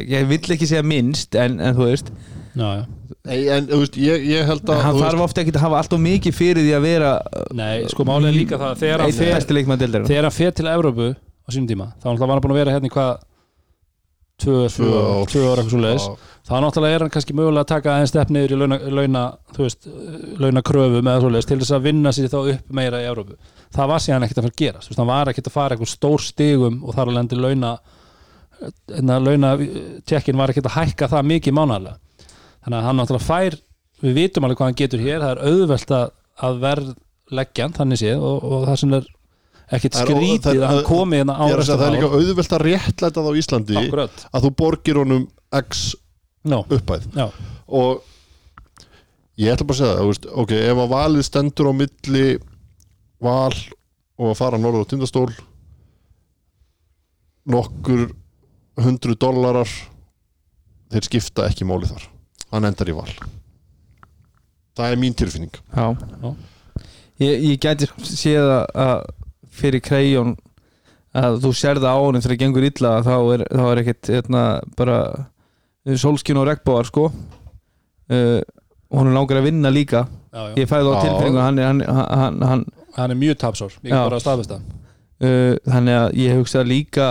ég 0.03 0.27
vill 0.27 0.55
ekki 0.55 0.67
segja 0.67 0.83
minnst 0.83 1.35
en, 1.39 1.59
en 1.59 1.75
þú 1.77 1.87
veist, 1.87 2.11
já, 2.55 2.69
já. 2.81 2.85
Nei, 3.29 3.39
en 3.51 3.67
þú 3.67 3.79
veist, 3.83 3.97
ég, 3.99 4.25
ég 4.31 4.45
held 4.47 4.69
að 4.71 4.83
hann 4.83 4.99
þarf 4.99 5.23
ofta 5.23 5.41
ekki 5.43 5.53
að 5.55 5.63
hafa 5.63 5.79
allt 5.79 5.95
of 5.95 6.01
mikið 6.03 6.35
fyrir 6.35 6.63
því 6.65 6.75
að 6.77 6.85
vera 6.87 7.09
Nei, 7.55 7.87
sko 7.91 8.05
málið 8.07 8.29
er 8.31 8.37
líka 8.37 8.59
það 8.59 8.83
þegar 8.83 9.03
hann 10.27 10.35
fer 10.35 10.55
til 10.55 10.69
Evrópu 10.71 11.09
á 11.49 11.53
sínum 11.55 11.67
tíma, 11.69 11.89
þá 11.99 12.05
var 12.13 12.29
hann 12.37 12.43
búin 12.45 12.53
að 12.55 12.61
vera 12.61 12.75
hérna 12.77 12.89
í 12.89 12.93
hvað 12.93 13.11
tvö, 14.39 14.67
tvö, 14.71 14.87
Tvö 14.87 14.99
ár. 15.03 15.25
tvö 15.33 15.41
ára 15.49 15.61
eitthvað 15.63 15.73
svo 15.73 15.81
leiðis 15.83 16.05
þá 16.47 16.53
náttúrulega 16.63 16.95
er 16.95 17.03
hann 17.03 17.11
kannski 17.13 17.35
mögulega 17.35 17.63
að 17.65 17.71
taka 17.73 17.93
aðeins 17.95 18.13
stepp 18.13 18.29
niður 18.33 18.53
í 18.55 18.59
launa, 18.61 18.77
launa 18.99 19.23
þú 19.55 19.65
veist, 19.65 19.87
launa 20.39 20.63
kröfu 20.65 21.01
með 21.05 21.19
svo 21.23 21.31
leiðis 21.33 21.49
til 21.49 21.57
þess 21.59 21.75
að 21.75 21.87
vinna 21.89 22.13
sér 22.15 22.31
þá 22.31 22.37
upp 22.53 22.71
meira 22.79 23.01
í 23.03 23.07
Evrópu. 23.09 23.35
Það 23.75 23.89
var 23.91 24.03
síðan 24.05 24.25
ekkert 24.25 24.39
að 24.39 24.47
fara 24.47 24.55
að 24.55 24.61
gera 24.63 24.85
hann 24.99 25.09
var 25.11 25.31
ekkert 25.33 25.49
að 25.51 25.57
fara 25.57 25.75
eitthvað 25.75 25.91
stór 25.91 26.23
stigum 26.23 26.79
og 26.87 26.95
þar 26.95 27.11
að 27.11 27.17
lendi 27.19 27.39
launa 27.43 27.73
hérna, 28.89 29.19
launa 29.23 29.51
tekkin 30.09 30.39
var 30.39 30.53
ekkert 30.53 30.69
að 30.71 30.77
hækka 30.79 31.09
það 31.11 31.29
mikið 31.33 31.55
mánaðlega 31.59 31.99
þannig 32.63 32.79
að 32.79 32.87
hann 32.87 32.99
náttúrulega 32.99 33.27
fær 33.27 33.59
við 34.03 34.17
vitum 34.17 34.47
alveg 34.47 34.59
hvað 34.59 34.69
hann 34.71 34.79
getur 34.79 35.03
hér 35.03 35.21
það 35.23 35.31
er 35.35 35.43
auðvelt 35.51 35.93
að, 35.99 36.09
að 36.47 36.59
verð 36.63 36.89
leggjan 37.39 37.75
þannig 37.77 38.01
séð 38.01 38.23
og, 38.25 38.43
og 38.49 38.65
það 38.69 38.79
sem 38.81 38.95
er 38.99 39.07
ekkert 39.69 39.95
er- 39.95 40.09
skrítið 40.09 40.61
að 40.63 40.67
hann 40.71 40.83
komi 40.87 41.19
hérna 41.21 41.35
ég 41.45 41.55
er 41.55 41.63
að 41.63 41.69
það 41.69 41.79
er 41.79 41.87
ára 41.87 41.95
líka 41.95 42.11
auðvelt 42.19 42.55
að 42.57 42.63
réttlæta 42.67 43.23
það 43.23 43.29
á 43.29 43.39
Íslandi 43.41 43.79
Akkurat, 43.83 44.23
að 44.33 44.45
þú 44.47 44.51
borgir 44.63 44.99
honum 45.01 45.25
X 45.59 45.83
no, 46.49 46.63
uppæð 46.69 47.09
já, 47.15 47.27
og 47.67 48.01
ég 49.39 49.53
ætla 49.53 49.67
bara 49.69 49.75
að 49.75 49.81
segja 49.81 49.91
það 49.93 50.01
þú 50.03 50.09
veist, 50.13 50.29
ok, 50.43 50.55
ef 50.71 50.81
að 50.85 50.93
valið 50.95 51.27
stendur 51.29 51.69
á 51.69 51.73
milli 51.83 52.25
val 53.23 53.55
og 54.19 54.25
að 54.33 54.39
fara 54.41 54.59
norður 54.59 54.83
á 54.83 54.89
tindastól 54.91 55.29
nokkur 57.49 58.09
hundru 58.79 59.15
dollarar 59.19 59.69
þeir 60.89 61.05
skipta 61.07 61.47
ekki 61.49 61.67
máli 61.67 61.89
þar. 61.89 62.05
Hann 62.53 62.65
endar 62.69 62.89
í 62.89 62.95
val. 62.97 63.09
Það 64.77 64.93
er 64.93 64.99
mín 65.01 65.15
tilfinning. 65.17 65.57
Já. 65.75 65.87
Já. 66.23 66.29
Ég, 67.19 67.41
ég 67.49 67.57
gæti 67.61 67.89
séð 68.07 68.45
að, 68.47 68.65
að 68.79 69.01
fyrir 69.59 69.83
krejjón 69.85 70.35
að 71.19 71.39
þú 71.43 71.51
sérða 71.57 71.91
á 71.93 71.97
honum 71.97 72.21
þegar 72.21 72.35
það 72.35 72.41
gengur 72.43 72.67
illa 72.69 72.91
þá 73.05 73.13
er, 73.35 73.43
þá 73.49 73.63
er 73.71 73.81
ekkert 73.83 74.09
hérna, 74.13 74.43
bara 74.77 74.97
sólskin 75.97 76.37
og 76.37 76.45
regnbóar 76.49 76.85
sko. 76.89 77.07
Uh, 78.09 78.41
og 78.89 79.03
hún 79.03 79.13
langar 79.13 79.37
að 79.39 79.47
vinna 79.49 79.69
líka. 79.73 80.03
Já, 80.33 80.41
já. 80.49 80.53
ég 80.61 80.69
fæði 80.69 80.89
á 80.89 80.93
Já. 80.93 81.01
tilfinningu 81.05 81.41
hann, 81.41 81.59
er- 81.59 81.67
hann, 81.69 81.81
hann, 82.19 82.41
hann, 82.49 82.63
hann 82.97 83.11
er 83.13 83.17
mjög 83.17 83.37
tapsár, 83.41 83.73
ég 83.83 83.89
er 83.93 84.03
bara 84.05 84.17
að 84.19 84.23
staðfesta. 84.25 84.59
Uh, 85.19 85.55
þannig 85.65 85.97
að 85.99 86.15
ég 86.21 86.37
hugsa 86.39 86.63
líka 86.65 87.09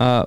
að 0.00 0.26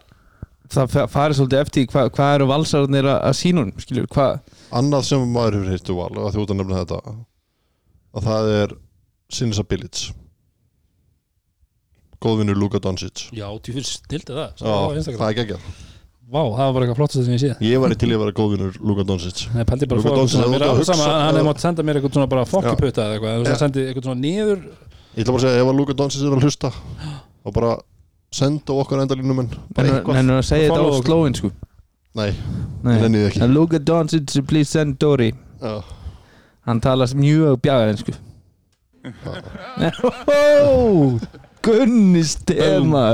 það 0.73 0.89
fa- 0.95 1.05
fari 1.11 1.35
svolítið 1.37 1.61
eftir 1.61 1.87
hvað 1.91 2.09
hva 2.17 2.29
eru 2.35 2.47
valsararnir 2.49 3.05
að, 3.11 3.19
að 3.29 3.35
sína 3.37 3.61
honum 3.63 3.83
skilur, 3.83 4.07
hvað 4.11 4.39
annað 4.73 5.03
sem 5.11 5.27
maður 5.35 5.59
hefur 5.59 5.69
heilt 5.75 5.91
val 5.99 6.23
að 6.23 6.33
þjóta 6.39 6.57
nefna 6.57 6.79
þetta 6.81 6.99
að 8.17 8.27
það 8.27 8.49
er 8.57 8.73
Sinisa 9.33 9.63
Bilic 9.69 10.01
góðvinnur 12.23 12.57
Luka 12.59 12.79
Doncic. 12.83 13.27
Já, 13.35 13.47
þú 13.53 13.73
fyrir 13.75 13.87
stildi 13.89 14.35
það. 14.35 14.61
Já, 14.63 14.75
það 15.17 15.27
er 15.29 15.37
geggjað. 15.41 15.65
Vá, 16.33 16.39
það 16.49 16.63
var 16.63 16.71
bara 16.73 16.85
eitthvað 16.87 16.97
flottast 16.97 17.27
sem 17.27 17.33
ég 17.35 17.41
séð 17.43 17.59
Ég 17.61 17.81
væri 17.83 17.95
til 17.99 18.07
í 18.09 18.15
að 18.15 18.21
vera 18.23 18.33
góðvinnur 18.39 18.77
Luka 18.81 19.03
Doncic. 19.05 19.41
Nei, 19.53 19.65
pældi 19.69 19.89
bara 19.91 19.99
að 19.99 20.05
Luka 20.07 20.13
fá 20.13 20.17
Doncic 20.17 20.39
að 20.39 20.55
er 20.55 20.63
sama, 20.63 20.77
hugsa- 20.79 21.09
hann 21.13 21.35
hefði 21.35 21.43
mátt 21.49 21.61
senda 21.61 21.83
mér 21.85 21.99
eitthvað 21.99 22.15
svona 22.17 22.29
bara 22.31 22.45
fokkiputta 22.49 23.01
eða 23.03 23.13
eitthvað, 23.17 23.43
veist, 23.43 23.61
sendi 23.61 23.83
eitthvað 23.83 24.07
svona 24.07 24.21
niður. 24.23 24.63
Ég 25.13 25.21
ætla 25.21 25.35
bara 25.35 25.41
að 25.43 25.45
segja 25.45 25.61
ef 25.61 25.69
að 25.69 25.77
Luka 25.77 25.93
Doncic 25.99 26.23
er 26.23 26.33
að 26.33 26.47
hlusta 26.47 26.71
og 27.43 27.53
bara 27.53 27.71
senda 28.33 28.79
okkur 28.81 29.03
endalínum 29.03 29.43
en 29.43 29.49
bara 29.75 29.87
hann 29.87 29.99
eitthvað. 29.99 30.33
að 30.39 30.47
segja 30.49 30.71
þetta 30.71 30.81
á 30.81 30.97
slóin 31.03 31.37
sko. 31.37 31.51
Nei, 32.17 32.31
Nei. 32.81 32.97
nenni 33.03 33.17
þið 33.21 33.29
ekki. 33.29 33.75
At 33.75 33.85
Doncic, 33.85 34.47
please 34.47 34.69
send 34.73 34.97
Dory. 34.97 35.33
Já. 35.61 35.83
Hann 36.65 36.79
talar 36.81 37.07
mjög 37.13 37.59
bjagaðinsku 37.61 38.13
oh, 40.63 41.19
Gunni 41.63 42.23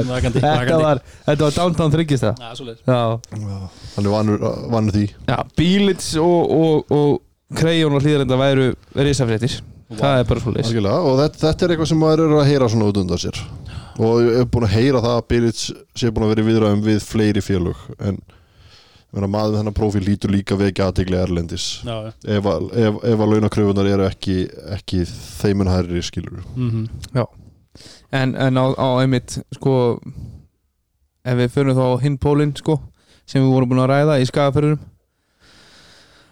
Vakandi, 0.09 0.41
Þetta 0.41 0.77
var, 0.81 1.01
þetta 1.27 1.43
var 1.45 1.55
Downtown 1.57 1.91
þryggjast 1.93 2.25
það. 2.25 2.39
Já. 2.41 2.95
Já, 3.33 3.57
Hann 3.95 4.05
er 4.05 4.13
vanur, 4.13 4.45
vanur 4.73 4.95
því. 4.95 5.03
Já 5.29 5.37
Bílits 5.59 6.13
og, 6.21 6.53
og, 6.55 6.93
og 6.95 7.57
Krejón 7.59 7.95
og 7.97 8.03
hlýðarenda 8.05 8.37
væru 8.39 8.71
risafréttir. 8.97 9.59
Það 9.89 10.19
er 10.21 10.27
bara 10.29 10.41
svo 10.43 10.51
leys 10.53 10.67
Algjörlega, 10.69 10.97
og 11.09 11.15
þetta, 11.17 11.39
þetta 11.47 11.65
er 11.65 11.71
eitthvað 11.73 11.87
sem 11.89 11.97
maður 12.03 12.21
er 12.27 12.33
að 12.37 12.49
heyra 12.51 12.67
svona 12.69 12.89
út 12.91 12.99
undan 13.01 13.21
sér. 13.21 13.39
Og 13.99 14.19
ég 14.21 14.35
hef 14.37 14.51
búin 14.53 14.67
að 14.67 14.75
heyra 14.77 15.01
það 15.01 15.15
að 15.17 15.23
Bilic 15.33 15.63
sé 15.97 16.11
búin 16.13 16.27
að 16.27 16.33
vera 16.35 16.45
viðræðum 16.49 16.83
við 16.85 16.99
fleiri 17.09 17.41
félög 17.43 17.81
en 18.05 18.19
maður 19.09 19.31
með 19.33 19.55
þennan 19.57 19.75
prófíl 19.79 20.03
lítur 20.05 20.29
líka 20.35 20.53
vekja 20.59 20.91
aðtegli 20.91 21.17
erlendis. 21.17 21.65
Já, 21.81 21.95
já. 22.05 22.11
ef, 22.37 22.49
að- 22.53 22.69
ef, 22.77 22.99
ef 23.09 23.23
að 23.25 23.31
launakröfunar 23.33 23.89
eru 23.95 24.05
ekki, 24.05 24.35
ekki 24.77 25.01
þeimun 25.41 25.71
hærri 25.73 26.03
skilur 26.05 26.43
Mhm. 26.53 26.85
En, 28.11 28.35
en 28.35 28.57
á, 28.57 28.65
á 28.75 28.87
einmitt 29.03 29.37
sko 29.55 29.73
Ef 31.29 31.35
við 31.37 31.51
fyrir 31.53 31.75
þá 31.77 31.85
hinn 32.01 32.15
pólinn 32.17 32.55
sko 32.57 32.79
sem 33.29 33.43
við 33.43 33.51
vorum 33.53 33.69
búin 33.69 33.81
að 33.83 33.91
ræða 33.91 34.15
í 34.23 34.25
skagaförðunum 34.29 34.79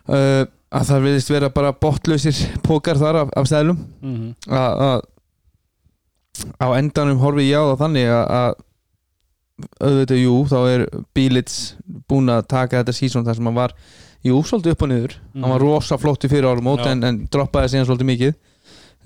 uh, 0.09 0.45
að 0.77 0.87
það 0.89 1.03
viðist 1.05 1.31
vera 1.31 1.49
bara 1.53 1.73
botlausir 1.75 2.39
pókar 2.65 2.97
þar 2.99 3.19
af, 3.23 3.33
af 3.37 3.49
stælum 3.49 3.77
Mhm. 4.01 4.31
að 4.47 4.81
að 4.87 5.01
á 6.61 6.67
endanum 6.77 7.19
horfi 7.21 7.47
ég 7.49 7.57
á 7.59 7.65
það 7.73 7.79
þannig 7.83 8.09
að, 8.13 8.25
að 8.39 8.55
auðvitað 9.81 10.19
jú 10.23 10.33
þá 10.51 10.57
er 10.73 10.83
Bílits 11.17 11.55
búin 12.09 12.29
að 12.29 12.47
taka 12.47 12.81
þetta 12.83 12.93
sísón 12.97 13.25
þar 13.25 13.35
sem 13.39 13.45
hann 13.49 13.57
var 13.57 13.73
jú 14.25 14.41
svolítið 14.45 14.75
upp 14.75 14.83
og 14.85 14.89
niður 14.91 15.15
hann 15.33 15.49
var 15.53 15.61
rosa 15.63 15.97
flott 15.97 16.25
í 16.25 16.29
fyrir 16.29 16.45
árum 16.49 16.67
Já. 16.77 16.91
en, 16.91 17.03
en 17.03 17.21
droppaði 17.31 17.73
síðan 17.73 17.87
svolítið 17.89 18.11
mikið 18.11 18.35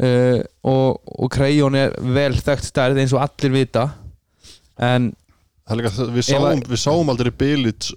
uh, 0.02 0.40
og, 0.68 1.02
og 1.06 1.32
Krejón 1.34 1.78
er 1.78 1.94
vel 2.16 2.34
þekkt 2.42 2.68
stærð 2.72 3.02
eins 3.04 3.14
og 3.16 3.22
allir 3.26 3.54
vita. 3.56 3.88
En 4.82 5.12
Það 5.70 5.78
líka 5.78 5.92
við 6.18 6.26
sáum, 6.28 6.46
að- 6.50 6.68
við 6.74 6.80
sáum 6.82 7.10
aldrei 7.14 7.32
Bilits 7.32 7.94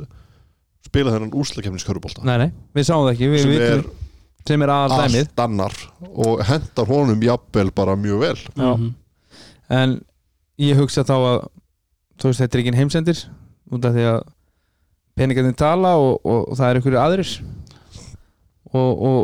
spila 0.85 1.11
þennan 1.15 1.33
úslakefniskörubólta 1.35 2.23
nei 2.29 2.37
nei, 2.45 2.51
við 2.77 2.85
sáum 2.87 3.07
það 3.07 3.15
ekki. 3.17 3.31
Við, 3.33 3.41
sem 3.43 3.51
við, 3.51 3.63
er 3.73 3.85
sem 4.47 4.63
er 4.63 4.73
aðal 4.75 4.99
dæmið. 5.01 5.25
allt 5.25 5.41
annar 5.47 5.79
og 6.13 6.43
hendar 6.45 6.91
honum 6.93 7.23
jafnvel 7.25 7.71
bara 7.75 7.97
mjög 7.97 8.21
vel. 8.21 8.37
Já. 8.55 8.69
Mhm. 8.77 8.91
en 9.71 9.95
ég 10.61 10.77
hugsa 10.79 11.03
þá 11.09 11.15
að 11.17 11.39
þú 12.21 12.29
veist 12.31 12.41
þetta 12.45 12.55
er 12.59 12.63
ekki 12.63 12.77
heimsendir 12.79 13.23
út 13.73 13.85
af 13.89 13.95
því 13.97 14.05
að 14.13 14.21
peningarnir 15.17 15.57
tala 15.57 15.95
og, 15.97 16.21
og, 16.23 16.41
og 16.53 16.59
það 16.61 16.69
er 16.69 16.79
einhverju 16.79 17.01
aðrir. 17.01 17.33
Og, 18.75 19.03
og 19.09 19.19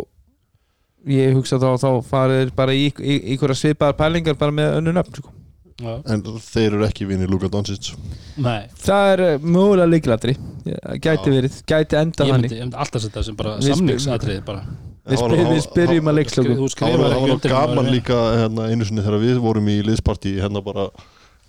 ég 1.09 1.35
hugsa 1.37 1.59
þá 1.61 1.69
að 1.73 1.83
þá 1.85 1.91
farið 2.11 2.55
bara 2.57 2.75
í, 2.77 2.89
í, 2.91 3.15
í 3.17 3.35
einhverja 3.35 3.61
svipaðar 3.63 3.99
pælingar 4.01 4.39
bara 4.41 4.53
með 4.53 4.81
önnu 4.81 4.97
nöfn 4.97 5.21
sko. 5.21 5.37
Já. 5.81 5.95
en 6.13 6.21
þeir 6.45 6.75
eru 6.77 6.85
ekki 6.85 7.07
vinni 7.09 7.25
Luka 7.31 7.49
Doncic. 7.49 7.95
Nei, 8.37 8.67
það 8.77 9.13
er 9.15 9.23
eh, 9.25 9.39
mögulega 9.41 9.89
líkladri 9.89 10.35
gæti 11.01 11.31
Já. 11.31 11.33
verið, 11.33 11.55
gæti 11.65 11.97
enda 11.97 12.27
ég 12.27 12.35
þannig. 12.35 12.51
myndi, 12.51 12.59
ég 12.59 12.67
myndi 12.67 12.81
alltaf 12.85 13.05
setja 13.07 13.23
sem 13.25 13.39
bara 13.39 13.55
Við 13.63 13.79
samningsatrið 13.79 14.43
bara. 14.45 14.65
Við, 15.09 15.23
spyr, 15.23 15.37
við 15.39 15.49
var- 15.49 15.63
spyrjum 15.65 16.11
að 16.13 16.21
Þú 16.35 16.69
Það 16.77 16.99
var, 17.01 17.15
það 17.15 17.31
var 17.31 17.55
gaman 17.55 17.89
líka 17.95 18.19
hérna, 18.43 18.67
einu 18.69 18.85
sinni 18.85 19.07
þegar 19.07 19.25
við 19.25 19.41
vorum 19.41 19.71
í 19.73 19.79
liðsparti 19.89 20.35
hérna 20.37 20.61
bara 20.63 20.91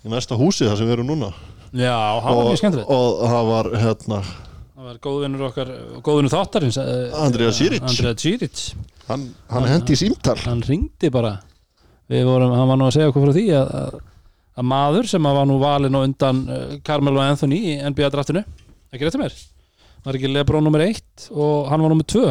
í 0.02 0.08
næsta 0.14 0.38
húsi 0.40 0.64
þar 0.64 0.80
sem 0.80 0.88
við 0.88 0.96
erum 0.96 1.12
núna. 1.12 1.28
Já, 1.72 1.92
það 2.24 2.38
var 2.38 2.48
mjög 2.48 2.62
skemmtilegt. 2.62 2.88
og 2.88 3.20
það 3.28 3.52
var 3.52 3.70
hérna 3.84 4.22
Það 4.82 4.88
var 4.88 4.96
góðvinnur 5.04 5.44
okkar, 5.46 5.68
góðvinnur 6.02 6.32
þáttarins 6.32 6.76
eh, 6.80 7.12
Andrea 7.20 7.52
Ciric. 7.54 7.84
Andrea 7.86 8.16
Ciric 8.18 8.62
hann, 9.12 9.28
hann 9.52 9.68
hendi 9.70 9.98
símtal. 9.98 10.38
Hann 10.46 10.64
ringdi 10.66 11.10
bara. 11.12 11.36
Vorum, 12.12 12.52
hann 12.52 12.68
var 12.68 12.80
nú 12.80 12.88
að 12.88 12.96
segja 12.96 13.12
okkur 13.12 13.24
frá 13.24 13.36
því 13.36 13.46
að, 13.56 13.70
að, 13.78 14.00
að 14.60 14.68
maður 14.72 15.08
sem 15.08 15.28
að 15.28 15.38
var 15.38 15.48
nú 15.48 15.58
valinn 15.62 15.96
og 15.96 16.06
undan 16.08 16.42
uh, 16.44 16.62
Carmelo 16.84 17.22
Anthony 17.24 17.60
í 17.72 17.76
NBA 17.80 18.10
draftinu 18.12 18.42
ekki 18.92 19.06
réttu 19.06 19.20
mér? 19.20 19.36
Var 20.04 20.18
ekki 20.18 20.30
Lebron 20.32 20.66
nummer 20.66 20.82
1 20.84 21.30
og 21.32 21.70
hann 21.70 21.84
var 21.84 21.92
nummer 21.94 22.08
2 22.08 22.26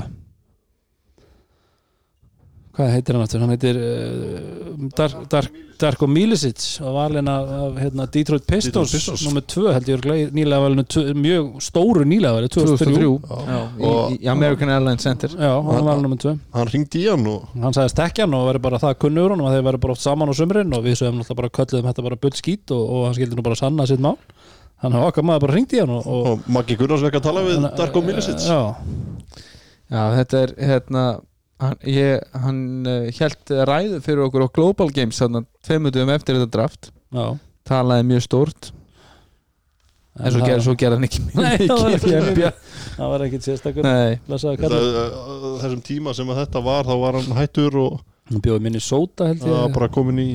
hvað 2.82 2.94
heitir 2.96 3.18
hann 3.18 3.24
aftur? 3.26 3.42
Hann 3.44 3.54
heitir 3.54 3.78
uh, 3.80 4.88
Dark, 4.98 5.20
Dark, 5.32 5.60
Darko 5.82 6.08
Milicic 6.10 6.66
og 6.84 6.96
valinn 6.98 7.30
af, 7.32 7.50
af 7.56 7.80
hérna, 7.82 8.06
Detroit 8.12 8.46
Pistons, 8.50 8.94
nummer 9.26 9.46
2 9.54 9.66
held 9.76 9.92
ég 9.92 10.08
nýlega 10.36 10.60
valinu, 10.66 10.86
mjög 11.18 11.50
stóru 11.64 12.06
nýlega 12.08 12.36
valinu 12.38 12.52
2003 12.54 12.92
2003 12.92 13.50
Já. 13.52 13.60
Já, 13.82 13.94
í, 14.18 14.30
American 14.34 14.74
Airlines 14.74 15.06
Center. 15.06 15.34
Já, 15.38 15.54
hann 15.70 15.90
var 15.90 16.02
nummer 16.04 16.22
2 16.22 16.36
hann 16.58 16.72
ringdi 16.74 17.04
í 17.06 17.10
hann 17.10 17.28
og 17.32 17.52
hann 17.56 17.78
sagði 17.78 17.96
stekkjan 17.96 18.38
og 18.38 18.48
verið 18.52 18.66
bara 18.68 18.82
það 18.84 18.98
kunnur 19.06 19.36
og 19.38 19.46
þeir 19.48 19.68
verið 19.70 19.86
bara 19.86 19.98
oft 19.98 20.06
saman 20.06 20.32
á 20.32 20.36
sumrin 20.38 20.78
og 20.78 20.86
við 20.86 21.00
sögum 21.02 21.22
náttúrulega 21.22 21.42
bara 21.44 21.56
kölluðum 21.60 21.92
þetta 21.92 22.08
bara 22.10 22.22
bull 22.26 22.38
skít 22.38 22.76
og, 22.76 22.84
og 22.84 23.08
hann 23.10 23.18
skildi 23.18 23.40
nú 23.40 23.46
bara 23.46 23.60
sanna 23.60 23.88
sitt 23.90 24.04
mál. 24.04 24.18
Hann 24.82 24.96
hafði 24.98 25.12
okkar 25.12 25.26
maður 25.30 25.46
bara 25.46 25.58
ringt 25.60 25.74
í 25.78 25.82
hann 25.82 25.94
og, 25.94 26.06
og 26.10 26.30
og 26.32 26.48
Maggi 26.50 26.78
Gunnars 26.78 27.04
vekk 27.06 27.20
að 27.20 27.28
tala 27.28 27.44
við 27.46 27.66
Darko 27.78 28.02
Milicic. 28.06 28.46
Já, 28.50 28.74
Já, 29.92 30.06
þetta 30.16 30.40
er 30.46 30.54
hérna 30.64 31.04
hann, 31.62 31.78
ég, 31.88 32.28
hann 32.44 32.60
uh, 32.90 33.08
held 33.18 33.56
ræðu 33.70 34.02
fyrir 34.06 34.26
okkur 34.28 34.46
á 34.46 34.54
Global 34.58 34.92
Games 34.94 35.22
þannig 35.22 35.46
að 35.46 35.66
tveimutum 35.70 36.12
eftir 36.14 36.40
þetta 36.40 36.54
draft. 36.58 36.92
Já. 37.14 37.26
Talaði 37.70 38.08
mjög 38.10 38.24
stórt. 38.28 38.72
En 40.20 40.28
svo 40.28 40.42
það- 40.42 40.50
gerði, 40.50 40.64
svo 40.66 40.74
gerði 40.76 40.98
hann 40.98 41.08
ekki 41.08 41.22
Nei, 41.40 41.68
það 41.70 41.78
var 41.78 41.94
mikið 41.96 42.48
það 42.98 43.12
var 43.14 43.26
ekkit 43.28 43.46
sérstakur. 43.48 43.88
Kallur. 44.60 45.14
þessum 45.62 45.84
tíma 45.88 46.16
sem 46.18 46.34
að 46.34 46.42
þetta 46.44 46.64
var 46.66 46.90
þá 46.90 46.96
var 47.06 47.20
hann 47.20 47.38
hættur 47.38 47.78
og 47.80 48.02
hann 48.28 48.44
bjóði 48.44 48.66
minni 48.68 48.84
sóta 48.84 49.30
held 49.32 49.48
ég. 49.48 49.72
Bara 49.78 49.88
komin 49.94 50.20
í 50.20 50.28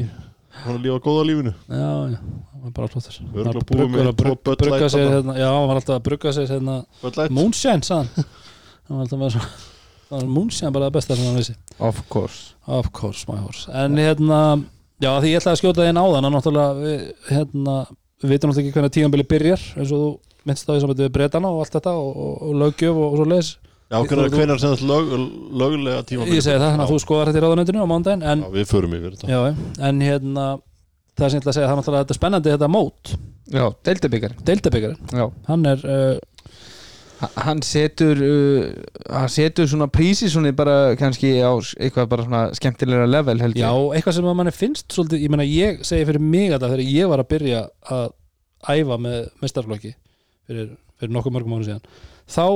hann 0.62 0.78
að 0.78 0.88
lífa 0.88 1.02
góða 1.04 1.28
lífinu. 1.28 1.52
Já, 1.68 1.92
já, 2.14 2.16
það 2.16 2.64
var 2.64 2.74
bara 2.80 2.90
flottur. 2.94 3.20
Örugglega 3.28 3.68
búið 3.68 3.92
með 3.92 4.10
að 4.10 4.18
tvo 4.22 4.34
Bud 4.48 4.64
brugga 4.64 4.90
sér 4.96 5.08
hérna, 5.12 5.36
já, 5.36 5.48
hann 5.52 5.68
var 5.68 5.80
alltaf 5.82 5.98
að 5.98 6.04
brugga 6.08 6.32
sér 6.38 6.52
hérna, 6.54 6.78
moonshine, 7.36 7.84
sagðan 7.84 8.12
hann. 8.16 8.30
Var 8.88 9.04
alltaf 9.04 9.20
með 9.20 9.36
svo 9.36 9.75
það 10.08 10.16
var 10.20 10.30
moonshine 10.36 10.72
bara 10.74 10.88
það 10.88 10.96
besta 10.98 11.16
sem 11.18 11.28
hann 11.28 11.38
vissi. 11.40 11.56
Of 11.78 12.00
course. 12.12 12.54
Of 12.66 12.90
course, 12.96 13.26
my 13.30 13.38
horse. 13.42 13.66
En 13.72 13.98
hérna, 14.00 14.40
já 15.02 15.10
því 15.20 15.32
ég 15.32 15.40
ætlaði 15.40 15.54
að 15.56 15.60
skjóta 15.62 15.86
þín 15.86 16.00
áðan 16.02 16.28
að 16.30 16.36
náttúrulega 16.36 16.80
við, 16.80 17.04
hérna, 17.30 17.76
við 18.22 18.32
veitum 18.34 18.50
náttúrulega 18.52 18.66
ekki 18.70 18.76
hvernig 18.78 18.96
tímabili 18.96 19.28
byrjar 19.34 19.66
eins 19.76 19.92
og 19.92 20.02
þú 20.02 20.10
minnst 20.46 20.66
það 20.68 20.78
í 20.78 20.82
samvættu 20.84 21.06
við 21.06 21.14
breytana 21.18 21.50
og 21.52 21.62
allt 21.64 21.74
þetta 21.76 21.94
og, 21.98 22.10
og, 22.26 22.34
og 22.46 22.60
löggjöf 22.62 22.98
og, 23.00 23.06
og 23.10 23.16
svo 23.20 23.28
leis 23.30 23.54
Já, 23.86 24.00
hvernig, 24.02 24.32
Þú- 24.34 24.58
sem 24.58 24.72
þetta 24.74 24.86
lög, 24.90 25.10
löglega 25.62 26.02
tíma 26.06 26.24
Ég 26.26 26.42
segi 26.42 26.56
það, 26.58 26.64
þannig 26.72 26.84
að 26.86 26.90
þú 26.90 26.96
skoðar 27.04 27.28
þetta 27.30 27.38
í 27.38 27.42
ráðanöndinu 27.44 27.84
á 27.86 27.90
mándaginn 27.92 28.24
en, 28.26 28.40
Já, 28.42 28.48
við 28.56 28.64
förum 28.72 28.96
yfir 28.96 29.12
þetta. 29.14 29.28
Já, 29.30 29.84
en 29.88 30.00
hérna 30.02 30.46
það 31.16 31.28
sem 31.30 31.36
ég 31.36 31.44
ætla 31.44 31.52
að 31.52 31.56
segja, 31.58 31.68
það 31.68 31.74
er 31.74 31.78
náttúrulega 31.80 32.02
þetta 32.06 32.14
er 32.16 32.18
spennandi 32.18 32.54
þetta 32.56 32.70
mót, 32.74 33.12
Já, 33.46 33.64
deildabikar. 33.86 34.34
Deildabyggari 34.48 35.20
Já, 35.20 35.26
hann 35.46 35.68
er, 35.70 35.84
uh, 35.86 36.35
hann 37.46 37.62
setur 37.64 38.18
uh, 38.20 38.64
hann 39.08 39.30
setur 39.32 39.68
svona 39.70 39.88
prísi 39.92 40.28
svona 40.32 40.52
bara 40.56 40.94
kannski 41.00 41.30
á 41.40 41.52
eitthvað 41.80 42.08
bara 42.12 42.26
svona 42.26 42.42
skemmtilegra 42.58 43.06
level 43.08 43.40
held 43.40 43.56
ég. 43.56 43.64
Já, 43.64 43.72
eitthvað 43.96 44.18
sem 44.18 44.28
að 44.28 44.38
manni 44.40 44.54
finnst 44.54 44.92
svolítið, 44.92 45.24
ég 45.24 45.32
meina 45.32 45.46
ég 45.48 45.84
segi 45.86 46.08
fyrir 46.08 46.22
mig 46.22 46.52
að 46.52 46.66
þegar 46.68 46.84
ég 46.84 47.12
var 47.12 47.22
að 47.24 47.30
byrja 47.32 47.62
að 47.96 48.08
æfa 48.76 48.98
með 49.00 49.18
mestarflokki 49.44 49.92
fyrir, 50.46 50.74
fyrir 51.00 51.14
nokkuð 51.16 51.36
mörgum 51.36 51.56
ára 51.56 51.68
síðan 51.68 51.86
þá, 52.26 52.46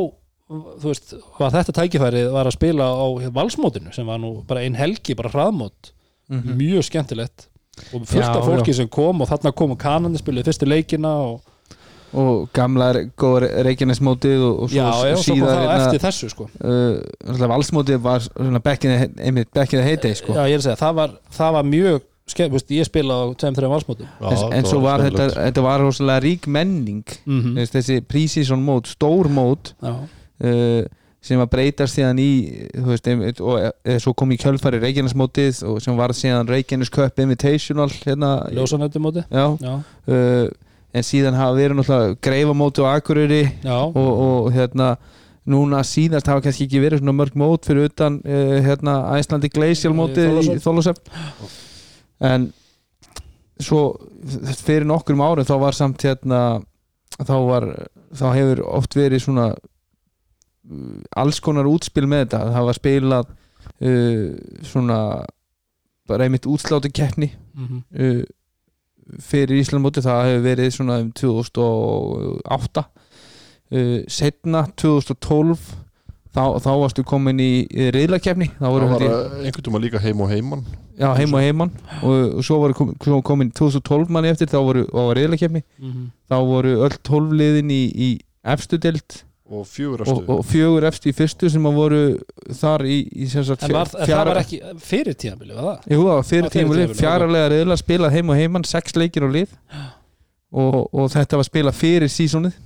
þú 0.51 0.91
veist, 0.91 1.15
var 1.39 1.55
þetta 1.55 1.77
tækifærið 1.81 2.29
var 2.35 2.51
að 2.51 2.57
spila 2.59 2.91
á 2.91 3.07
valsmótinu 3.37 3.95
sem 3.95 4.09
var 4.09 4.21
nú 4.23 4.35
bara 4.49 4.65
ein 4.67 4.77
helgi, 4.79 5.17
bara 5.19 5.33
hraðmót. 5.33 5.95
Mhm. 6.31 6.55
mjög 6.61 6.85
skemmtilegt 6.87 7.49
og 7.91 8.05
fullt 8.07 8.23
Já, 8.23 8.37
af 8.37 8.45
fólki 8.47 8.75
sem 8.77 8.89
kom 8.89 9.23
og 9.23 9.27
þarna 9.31 9.51
kom 9.57 9.73
kanandi 9.75 10.21
spiluði 10.21 10.47
fyrstu 10.47 10.69
leikina 10.69 11.11
og, 11.27 11.41
og 12.11 12.49
gamlar 12.57 12.99
góður 13.21 13.47
Reykjanesmótið 13.67 14.45
og, 14.47 14.55
og 14.65 14.73
svo 14.73 14.79
já, 14.79 15.11
já, 15.11 15.17
síðar 15.25 15.51
það 15.51 15.65
hérna, 15.65 15.81
eftir 15.87 16.05
þessu 16.05 16.31
sko. 16.33 16.47
uh, 16.61 17.49
valsmótið 17.55 18.01
var 18.05 18.29
heyday 19.87 20.17
sko. 20.19 20.37
er 20.55 20.63
að 20.63 20.69
segja, 20.69 20.79
það 20.81 20.97
var, 21.01 21.19
það 21.39 21.59
var 21.59 21.69
mjög 21.75 22.07
skemmt, 22.31 22.55
veist, 22.55 22.71
ég 22.75 22.87
spila 22.87 23.19
á 23.19 23.25
2-3 23.35 23.71
valsmótum. 23.73 24.07
Já, 24.07 24.31
en, 24.31 24.55
en 24.61 24.71
svo 24.71 24.81
var 24.85 25.03
þetta, 25.07 25.29
þetta 25.35 25.67
var 25.67 25.83
rosalega 25.83 26.25
rík 26.27 26.47
menning. 26.47 27.05
Mm 27.27 27.43
mm. 27.43 27.69
þessi 27.75 28.01
pre-season 28.07 28.63
mót, 28.63 28.91
stór 28.91 29.31
mót 29.33 29.75
uh, 29.83 30.83
sem 31.21 31.41
var 31.41 31.51
breytast 31.53 31.99
síðan 31.99 32.21
í 32.23 32.31
þú 32.73 32.87
veist, 32.89 33.09
einmitt, 33.13 33.43
og 33.45 33.61
e, 33.61 33.99
svo 34.01 34.15
kom 34.17 34.31
í 34.33 34.39
kjölfari 34.41 34.81
Reykjanesmótið 34.81 35.61
og 35.69 35.81
sem 35.85 35.99
var 35.99 36.15
síðan 36.17 36.49
Reykjanes 36.49 36.91
Cup 36.93 37.21
Invitational 37.21 37.91
hérna, 37.93 38.31
ljósanöndumóti 38.57 39.27
já, 39.29 39.45
já, 39.61 39.75
uh, 40.09 40.47
en 40.91 41.07
síðan 41.07 41.39
hafa 41.39 41.57
verið 41.57 41.79
náttúrulega 41.79 42.19
greifamóti 42.25 42.83
og 42.83 42.91
akureyri 42.91 43.43
og, 43.65 43.97
og 43.97 44.53
hérna 44.55 44.95
núna 45.51 45.83
síðast 45.87 46.29
hafa 46.31 46.45
kannski 46.45 46.67
ekki 46.67 46.83
verið 46.83 47.03
svona 47.03 47.17
mörg 47.17 47.37
mót 47.39 47.67
fyrir 47.69 47.89
utan 47.91 48.21
uh, 48.25 48.57
hérna 48.65 49.01
Æslandi 49.17 49.51
Glacial 49.53 49.95
mótið 49.97 50.29
í 50.29 50.31
Þorlákshöfn. 50.61 50.65
Þólasöfn 50.67 52.31
en 52.31 52.51
svo 53.61 53.83
fyrir 54.61 54.87
nokkrum 54.89 55.23
árum 55.25 55.49
þá 55.49 55.57
var 55.63 55.77
samt 55.77 56.05
hérna 56.05 56.41
þá 57.21 57.35
var 57.49 57.69
þá 58.17 58.27
hefur 58.37 58.63
oft 58.69 58.97
verið 58.99 59.25
svona 59.25 59.51
uh, 59.55 61.21
alls 61.23 61.41
konar 61.45 61.69
útspil 61.71 62.07
með 62.11 62.27
þetta. 62.27 62.43
Það 62.57 62.69
var 62.69 62.81
spilað 62.81 63.31
uh, 63.31 64.27
svona 64.67 64.99
bara 66.11 66.27
einmitt 66.27 66.49
útslátu 66.51 66.91
keppni 66.93 67.31
mhm, 67.55 67.83
uh, 67.95 68.23
fyrir 69.25 69.61
Íslandmóti 69.61 70.03
það 70.05 70.25
hefur 70.29 70.43
verið 70.47 70.73
svona 70.75 70.99
um 71.03 71.13
2008 71.21 72.85
uh, 72.85 73.95
setna 74.11 74.65
2012 74.81 75.65
þá, 76.35 76.45
þá 76.63 76.71
varstu 76.83 77.05
komin 77.07 77.43
í 77.43 77.53
reyðlakefni 77.95 78.51
þá 78.59 78.67
var 78.69 78.87
einhvern 78.87 79.67
tíma 79.67 79.83
líka 79.83 80.03
heim 80.03 80.23
og 80.23 80.31
heimann 80.31 80.65
já, 80.99 81.09
heim 81.19 81.35
og 81.35 81.45
heimann 81.45 81.73
og, 82.01 82.39
og 82.39 82.45
svo 82.47 82.61
voru 82.65 82.77
kom, 82.77 82.93
svo 83.03 83.21
komin 83.27 83.51
2012 83.57 84.13
manni 84.15 84.33
eftir 84.33 84.51
þá 84.53 84.61
var 84.63 85.17
reyðlakefni 85.19 85.65
mhm. 85.65 86.13
þá 86.31 86.37
voru 86.53 86.77
öll 86.87 87.01
12 87.01 87.35
liðin 87.41 87.75
í, 87.75 87.83
í 87.91 88.11
efstu 88.55 88.79
deild 88.81 89.23
og 89.51 89.67
fjögur 89.67 90.05
og, 90.07 90.23
og 90.31 90.41
fjögur 90.47 90.87
efstu 90.87 91.11
í 91.11 91.15
fyrstu 91.17 91.51
sem 91.51 91.65
að 91.67 91.79
voru 91.81 92.01
þar 92.61 92.85
í, 92.87 92.99
í 93.11 93.27
sem 93.33 93.45
sagt 93.47 93.65
en 93.67 93.75
var, 93.75 93.91
fjara- 93.91 94.11
það 94.13 94.31
var 94.31 94.41
ekki 94.45 94.61
fyrir 94.87 95.19
tíðanbili, 95.19 95.57
var 95.57 95.67
það? 95.67 95.91
Jú, 95.91 96.01
það 96.07 96.15
var 96.15 96.29
fyrir 96.31 96.55
tímabilið, 96.55 96.95
fjaralega 97.01 97.51
reyðla 97.55 97.79
spilað 97.81 98.17
heim 98.17 98.31
og 98.31 98.41
heimann, 98.41 98.67
sex 98.69 98.95
leikir 98.99 99.27
og 99.27 99.35
lið. 99.35 99.57
Og, 100.51 100.81
og 100.95 101.11
þetta 101.13 101.39
var 101.39 101.47
spilað 101.47 101.79
fyrir 101.79 102.11
sísonið. 102.11 102.57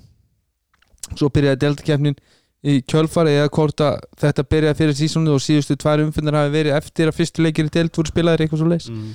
Svo 1.15 1.29
byrjaði 1.33 1.61
deltakefnin 1.65 2.17
í 2.65 2.79
kjölfari 2.89 3.35
eða 3.37 3.51
hvort 3.53 3.83
að 3.85 3.99
þetta 4.23 4.45
byrjaði 4.49 4.79
fyrir 4.79 4.97
sísónu 4.97 5.35
og 5.35 5.43
síðustu 5.45 5.77
tvær 5.81 6.03
umfindar 6.05 6.39
hafi 6.39 6.55
verið 6.55 6.77
eftir 6.79 7.11
að 7.11 7.19
fyrstu 7.19 7.45
leikir 7.45 7.69
í 7.69 7.73
deild 7.75 7.93
voru 7.97 8.13
spilaðir 8.13 8.47
eitthvað 8.47 8.63
svo 8.63 8.71
leis 8.71 8.87
mm. 8.89 9.11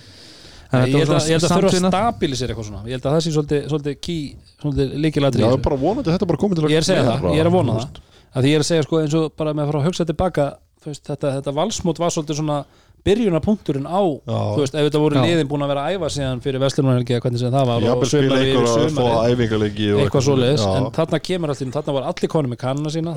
Ég 0.70 0.94
held 1.02 1.10
að, 1.16 1.24
ég 1.26 1.40
held 1.40 1.46
að 1.48 1.54
þurfa 1.56 1.70
að 1.70 1.88
stabilisera 1.90 2.54
eitthvað 2.54 2.68
svona. 2.68 2.82
Ég 2.86 2.94
held 2.94 3.06
að 3.10 3.16
það 3.16 3.24
sé 3.26 3.32
svolítið, 3.34 3.62
svolítið 3.72 3.96
key 4.06 4.20
svolítið 4.62 4.92
Já, 4.92 5.00
líkilatri 5.06 5.42
það 5.42 5.56
er 5.56 5.64
bara 5.66 5.78
vonandi 5.82 6.14
þetta 6.14 6.28
bara 6.30 6.42
komið 6.44 6.60
til 6.60 6.66
að 6.68 6.70
ég 6.70 6.78
er 6.78 6.84
að 6.86 6.90
segja 6.92 7.06
það, 7.08 7.26
ég 7.34 7.42
er 7.42 7.50
að 7.50 7.56
vona 7.56 7.78
það. 7.80 8.02
Því 8.30 8.52
ég 8.52 8.60
er 8.60 8.66
að 8.66 8.70
segja 8.70 8.86
sko 8.86 9.00
eins 9.02 9.16
og 9.18 9.24
bara 9.40 9.56
með 9.56 9.64
að 9.64 9.72
fara 9.72 9.80
að 9.80 9.88
hugsa 9.90 10.06
tilbaka 10.06 10.46
veist, 10.86 11.04
þetta, 11.10 11.32
þetta 11.40 11.56
valsmót 11.58 12.02
var 12.04 12.14
svolítið 12.14 12.38
svona 12.40 12.60
byrjunarpunkturinn 13.08 13.88
á 13.88 14.02
Já. 14.04 14.40
þú 14.54 14.60
veist, 14.60 14.76
ef 14.76 14.84
þetta 14.90 15.02
voru 15.02 15.16
Já. 15.16 15.24
liðin 15.24 15.50
búin 15.50 15.64
að 15.64 15.72
vera 15.72 15.82
að 15.88 15.96
æfa 15.96 16.08
síðan 16.14 16.42
fyrir 16.44 16.60
Vestlunarhelgi 16.64 17.16
eða 17.16 17.24
hvernig 17.26 17.42
sem 17.42 17.54
það 17.54 17.66
var 17.70 17.80
Jafnvel 17.86 18.10
spila 18.12 18.40
ykkur 18.44 18.66
að 18.68 18.74
fá 19.00 19.04
og 19.08 20.02
eitthvað 20.04 20.26
Já. 20.60 20.72
en 20.76 20.88
þarna 21.00 21.20
kemur 21.30 21.50
allir, 21.54 21.72
þarna 21.78 21.96
var 21.96 22.10
allir 22.12 22.30
konum 22.36 22.52
með 22.54 22.62
kannana 22.66 22.92
sína 22.94 23.12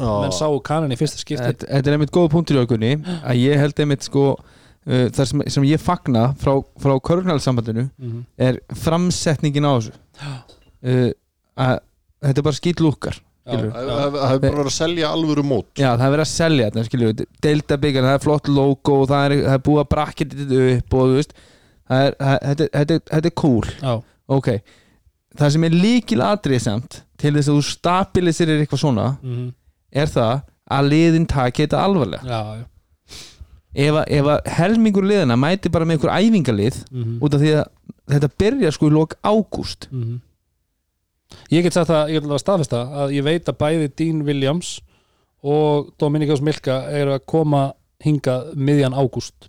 Uh, 4.83 5.07
það 5.15 5.27
sem, 5.31 5.43
sem 5.55 5.67
ég 5.69 5.79
fagna 5.79 6.23
frá, 6.43 6.57
frá 6.83 6.97
körgnælsambandinu 7.07 7.85
Mhm. 8.03 8.23
er 8.37 8.57
framsetningin 8.75 9.63
á 9.63 9.73
þessu 9.79 9.93
uh, 10.27 11.13
að 11.55 11.77
þetta 12.23 12.43
er 12.43 12.47
bara 12.49 12.59
skýt 12.59 12.83
lúkar 12.83 13.21
Já, 13.43 13.57
skilurðu. 13.57 13.71
Það 13.75 14.03
hefur 14.03 14.43
bara 14.43 14.57
verið 14.57 14.69
að 14.71 14.75
selja 14.75 15.09
alvöru 15.15 15.43
mót 15.47 15.79
Já, 15.79 15.89
það 15.97 16.05
er 16.07 16.13
verið 16.17 16.25
að 16.25 16.33
selja 16.33 16.67
þetta, 16.75 17.27
Delta 17.43 17.79
byggar, 17.83 18.09
það 18.09 18.19
er 18.19 18.25
flott 18.27 18.51
logo 18.51 18.99
og 19.03 19.09
það 19.11 19.25
er, 19.27 19.35
það 19.47 19.57
er 19.57 19.65
búið 19.69 19.81
að 19.83 19.89
brakketa 19.95 20.39
þetta 20.43 20.61
upp 20.77 20.95
og 20.99 21.15
veist 21.17 21.33
það 21.93 22.07
er, 22.07 22.17
þetta, 22.21 22.69
þetta, 22.77 22.99
þetta 23.13 23.31
er 23.31 23.37
cool 23.43 23.71
já, 23.83 23.95
ok, 24.39 24.51
það 25.39 25.55
sem 25.57 25.67
er 25.69 25.79
líkil 25.79 26.21
atrið 26.27 26.65
samt 26.67 27.01
til 27.23 27.35
þess 27.39 27.51
að 27.51 27.59
þú 27.59 27.65
stabiliserir 27.71 28.63
eitthvað 28.63 28.83
svona 28.83 29.09
mhm. 29.23 29.49
er 30.03 30.11
það 30.11 30.43
að 30.73 30.93
liðin 30.93 31.27
taki 31.31 31.67
þetta 31.67 31.83
alvarlega 31.87 32.23
já, 32.27 32.43
já. 32.63 32.67
Ef, 33.75 33.95
að- 33.95 34.09
ef 34.09 34.25
að 34.35 34.51
helmingur 34.59 35.05
liðina 35.09 35.37
mæti 35.41 35.71
bara 35.73 35.85
með 35.85 35.99
einhver 35.99 36.15
æfingalið 36.19 36.85
Mhm. 36.91 37.19
út 37.23 37.35
af 37.35 37.41
því 37.41 37.53
að 37.57 37.67
þetta 38.13 38.29
byrja 38.39 38.73
sko 38.73 38.87
í 38.89 38.93
lok 38.93 39.15
ágúst 39.25 39.89
Mhm. 39.91 40.21
ég 41.51 41.63
get 41.63 41.73
sagt 41.73 41.89
það, 41.91 42.09
ég 42.09 42.13
get 42.21 42.25
alveg 42.25 42.39
að 42.41 42.45
staðfesta 42.45 42.81
að 42.93 43.13
ég 43.17 43.23
veit 43.25 43.45
að 43.49 43.59
bæði 43.59 43.93
Dean 43.97 44.23
Williams 44.25 44.81
og 45.43 45.93
Dominikas 45.99 46.41
Milka 46.41 46.83
eru 46.91 47.15
að 47.19 47.27
koma 47.27 47.73
hingað 48.05 48.55
miðjan 48.55 48.95
ágúst 48.95 49.49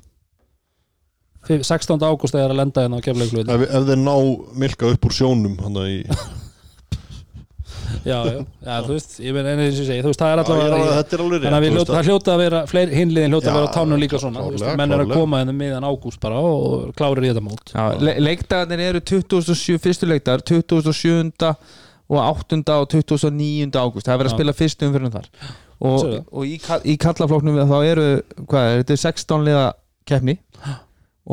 16. 1.46 2.00
ágúst 2.00 2.36
er 2.36 2.48
að 2.50 2.56
lenda 2.56 2.82
hérna 2.86 3.00
á 3.00 3.04
keflauglu 3.04 3.42
ef, 3.44 3.70
þeir 3.70 4.00
ná 4.00 4.14
milka 4.56 4.86
upp 4.94 5.06
úr 5.10 5.12
sjónum 5.12 5.58
hann 5.60 5.76
í 5.84 6.06
já, 8.06 8.18
já, 8.28 8.38
já, 8.66 8.76
þú 8.88 8.92
veist 8.96 9.16
ég 9.24 9.36
meina 9.36 9.54
eins 9.54 9.78
og 9.78 9.82
ég 9.84 9.88
segi, 9.90 10.02
þú 10.06 10.12
veist, 10.12 10.22
það 10.24 10.34
er 10.34 10.42
allavega 10.44 10.70
þannig 11.44 11.58
að 11.58 11.66
hljóta, 11.78 11.94
það 11.98 12.10
hljóta 12.10 12.34
að 12.36 12.42
vera 12.44 12.62
fleiri 12.72 12.98
hinliðin 13.00 13.34
hljóta 13.36 13.52
að 13.52 13.58
vera 13.60 13.70
á 13.70 13.76
tánum 13.78 14.02
líka 14.04 14.22
svona 14.24 14.46
veist, 14.48 14.68
menn 14.82 14.96
eru 14.98 15.06
að 15.08 15.14
koma 15.18 15.42
hérna 15.44 15.56
miðjan 15.60 15.88
ágúst 15.90 16.22
bara 16.24 16.40
og 16.44 16.94
klárir 17.00 17.28
í 17.28 17.32
þetta 17.34 17.46
mót 17.48 17.74
Já, 17.74 17.86
le 18.08 18.16
leikdagarnir 18.28 18.86
eru 18.92 19.04
27. 19.14 19.78
fyrstu 19.84 20.10
leikdagar 20.10 20.44
27. 20.46 21.52
og 22.14 22.18
8. 22.20 22.62
og 22.78 22.88
29. 22.94 23.70
ágúst 23.74 24.08
það 24.08 24.14
er 24.16 24.24
verið 24.24 24.32
að 24.32 24.38
spila 24.38 24.58
fyrstu 24.58 24.90
umfyrir 24.90 25.14
þar 25.14 25.30
og, 25.84 26.04
og 26.32 26.44
í, 26.48 26.58
ka- 26.64 26.82
í 26.88 26.98
kallafloknum 27.02 27.58
þá 27.68 27.78
eru, 27.88 28.08
hvað 28.48 28.68
er, 28.70 28.82
þetta 28.84 28.94
er 28.98 29.02
16 29.08 29.48
liða 29.48 29.64
keppni 30.08 30.38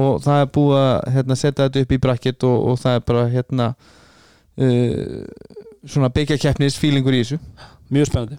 og 0.01 0.21
það 0.23 0.41
er 0.45 0.51
búið 0.55 0.77
að 0.81 1.09
hérna, 1.17 1.37
setja 1.39 1.67
þetta 1.67 1.83
upp 1.85 1.93
í 1.97 1.99
bracket 2.03 2.45
og, 2.47 2.57
og 2.71 2.77
það 2.79 2.97
er 3.01 3.05
bara 3.11 3.25
hérna 3.33 3.67
uh, 4.61 5.25
svona 5.87 6.09
byggja 6.13 6.37
keppnis 6.39 6.77
fílingur 6.79 7.15
í 7.17 7.23
þessu? 7.23 7.39
Mjög 7.91 8.07
spennandi, 8.07 8.37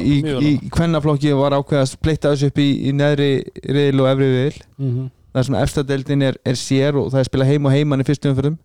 í, 0.00 0.16
í, 0.40 0.50
í 0.64 0.70
kvennaflokki 0.72 1.32
var 1.36 1.52
ákveð 1.58 1.80
að 1.82 1.88
splitta 1.90 2.30
þessu 2.32 2.48
upp 2.48 2.58
í, 2.62 2.68
í 2.88 2.92
neðri 2.96 3.30
riðil 3.68 4.00
og 4.00 4.08
efri 4.12 4.28
riðil. 4.30 4.60
Mm 4.78 4.90
-hmm. 4.94 5.10
það 5.34 5.44
sem 5.46 5.54
efstadeldin 5.60 6.22
er, 6.22 6.36
er 6.44 6.54
sér 6.56 6.96
og 6.96 7.10
það 7.12 7.18
er 7.20 7.24
spila 7.28 7.44
heim 7.44 7.64
og 7.66 7.72
heiman 7.72 8.00
í 8.00 8.04
fyrstu 8.08 8.30
umförðum 8.32 8.56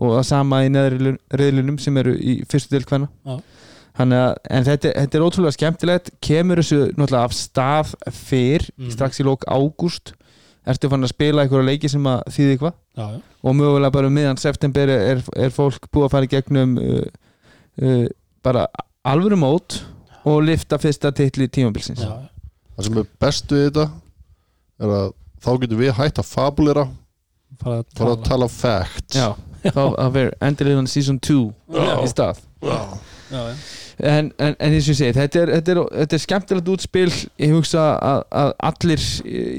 og 0.00 0.14
það 0.16 0.22
sama 0.30 0.62
í 0.64 0.68
neðri 0.72 1.16
riðlunum 1.34 1.78
sem 1.78 1.96
eru 1.96 2.14
í 2.16 2.38
fyrstu 2.48 2.70
deild 2.72 2.86
hvenna 2.88 3.08
þannig 3.98 4.16
að 4.16 4.34
en 4.50 4.64
þetta, 4.64 4.92
þetta 4.96 5.18
er 5.18 5.24
ótrúlega 5.26 5.52
skemmtilegt. 5.52 6.10
Kemur 6.22 6.56
þessu 6.62 6.78
náttúrulega 6.96 7.24
af 7.24 7.32
stað 7.36 7.94
fyrr 8.10 8.64
Mhm. 8.78 8.90
strax 8.90 9.20
í 9.20 9.24
lók 9.26 9.44
ágúst. 9.44 10.14
Ertu 10.66 10.88
fann 10.88 11.02
að 11.04 11.08
spila 11.12 11.42
einhverja 11.42 11.66
leiki 11.66 11.88
sem 11.88 12.02
að 12.04 12.22
þýði 12.30 12.56
eitthvað? 12.56 12.72
Og 13.44 13.54
mögulega 13.54 13.92
bara 13.92 14.06
um 14.06 14.14
miðan 14.14 14.38
september 14.38 14.88
er, 14.88 15.22
er 15.36 15.50
fólk 15.50 15.88
búið 15.92 16.04
að 16.04 16.10
fara 16.10 16.24
í 16.24 16.28
gegnum 16.28 16.78
uh, 16.78 17.02
uh, 17.82 18.06
bara 18.44 18.66
alvöru 19.06 19.38
mót 19.40 19.80
og 20.28 20.42
lifta 20.44 20.78
fyrsta 20.80 21.12
titli 21.16 21.48
tímabilsins. 21.48 22.02
Já, 22.04 22.28
það 22.76 22.88
sem 22.88 22.98
er 23.02 23.10
best 23.24 23.52
við 23.54 23.66
þetta 23.70 23.86
er 24.80 24.94
að 24.96 25.12
þá 25.40 25.50
getum 25.62 25.80
við 25.80 25.94
hægt 25.96 26.20
að 26.20 26.28
fabulera 26.28 26.86
fara 27.60 27.80
að 27.80 27.86
fara 27.96 28.14
að 28.14 28.24
tala. 28.24 28.28
tala 28.28 28.48
fact 28.52 29.16
Já, 29.16 29.28
þá 29.64 29.82
að 29.88 30.10
vera 30.16 30.36
endurinn 30.48 30.88
season 30.88 31.20
2 31.20 31.38
Já. 31.76 31.94
í 32.04 32.10
stað. 32.12 32.42
Já. 32.64 32.76
já, 33.30 33.40
já. 33.40 33.54
en, 34.10 34.30
en, 34.38 34.54
en 34.56 34.74
eins 34.76 34.84
og 34.86 34.92
ég 34.94 34.98
segi, 35.00 35.16
þetta 35.16 35.42
er, 35.42 35.52
þetta 35.58 35.74
er, 35.74 35.80
þetta 36.02 36.16
er 36.18 36.22
skemmtilegt 36.24 36.70
útspil. 36.74 37.08
Ég 37.40 37.54
hugsa 37.56 37.86
að, 37.96 38.22
að 38.42 38.52
allir 38.70 39.06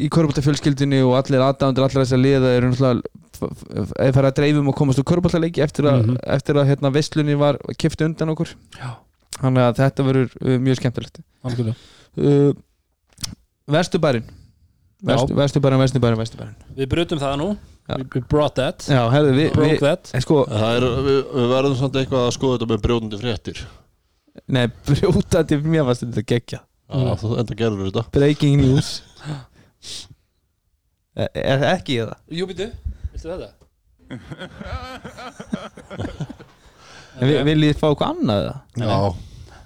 í 0.06 0.10
körbáltafjölskyldinu 0.14 1.02
og 1.10 1.18
allir 1.22 1.46
aðdæmandur 1.46 1.88
allir 1.88 2.04
þessar 2.04 2.22
liða 2.22 2.56
eru 2.58 2.72
náttúrulega 2.72 3.18
eða 3.42 4.14
fara 4.16 4.32
að 4.32 4.38
dreifum 4.42 4.68
og 4.72 4.76
komast 4.78 5.02
úr 5.02 5.08
körbáltaleiki 5.12 5.64
eftir 5.66 5.88
að, 5.90 6.04
Mhm. 6.06 6.18
eftir 6.38 6.56
að 6.62 6.68
hérna, 6.72 6.92
vestlunni 6.94 7.36
var 7.38 7.58
kipti 7.78 8.06
undan 8.06 8.30
okkur. 8.36 8.54
Já. 8.78 8.92
þannig 9.42 9.64
að 9.64 9.78
þetta 9.80 10.04
verður 10.06 10.34
uh, 10.44 10.58
mjög 10.62 10.78
skemmtilegt. 10.78 11.20
Algjörlega. 11.44 11.76
Uh, 12.18 12.54
Vesturbærin. 13.72 14.26
Vestu, 15.02 15.32
Já. 15.34 15.38
Vesturbærin, 15.40 15.80
Vesturbærin, 15.82 16.18
Vesturbærin. 16.20 16.56
Við 16.78 16.90
brutum 16.92 17.18
það 17.22 17.38
nú. 17.42 17.48
We, 17.92 18.22
brought 18.30 18.54
that. 18.56 18.86
Já, 18.88 19.02
við, 19.10 19.52
Broke 19.56 19.72
við 19.74 19.80
that. 19.82 20.12
sko, 20.22 20.44
Það 20.48 20.76
er, 20.78 20.86
við, 21.08 21.18
við 21.34 21.48
verðum 21.56 21.76
samt 21.80 21.96
eitthvað 22.00 22.28
að 22.28 22.36
skoða 22.38 22.60
þetta 22.60 22.70
með 22.70 22.84
brjóðandi 22.86 23.20
fréttir. 23.24 23.64
Nei, 24.48 24.68
brjótandi 24.88 25.58
mér 25.64 25.88
varst 25.90 26.06
þetta 26.06 26.24
geggja. 26.36 26.60
Já, 26.92 27.16
þú 27.24 27.32
enda 27.42 27.58
gerður 27.58 27.90
þetta. 27.90 28.06
Breaking 28.12 28.62
news. 28.62 28.92
Er 31.16 31.60
það 31.60 31.68
ekki 31.74 31.96
í 31.98 32.00
það? 32.06 32.14
Jú, 32.38 32.46
býtu, 32.48 32.68
viltu 33.22 33.38
þetta? 33.38 33.54
Við 37.22 37.42
viljið 37.48 37.78
fá 37.80 37.88
eitthvað 37.92 38.10
annað 38.16 38.42
eða? 38.46 38.56
Já, 38.82 39.00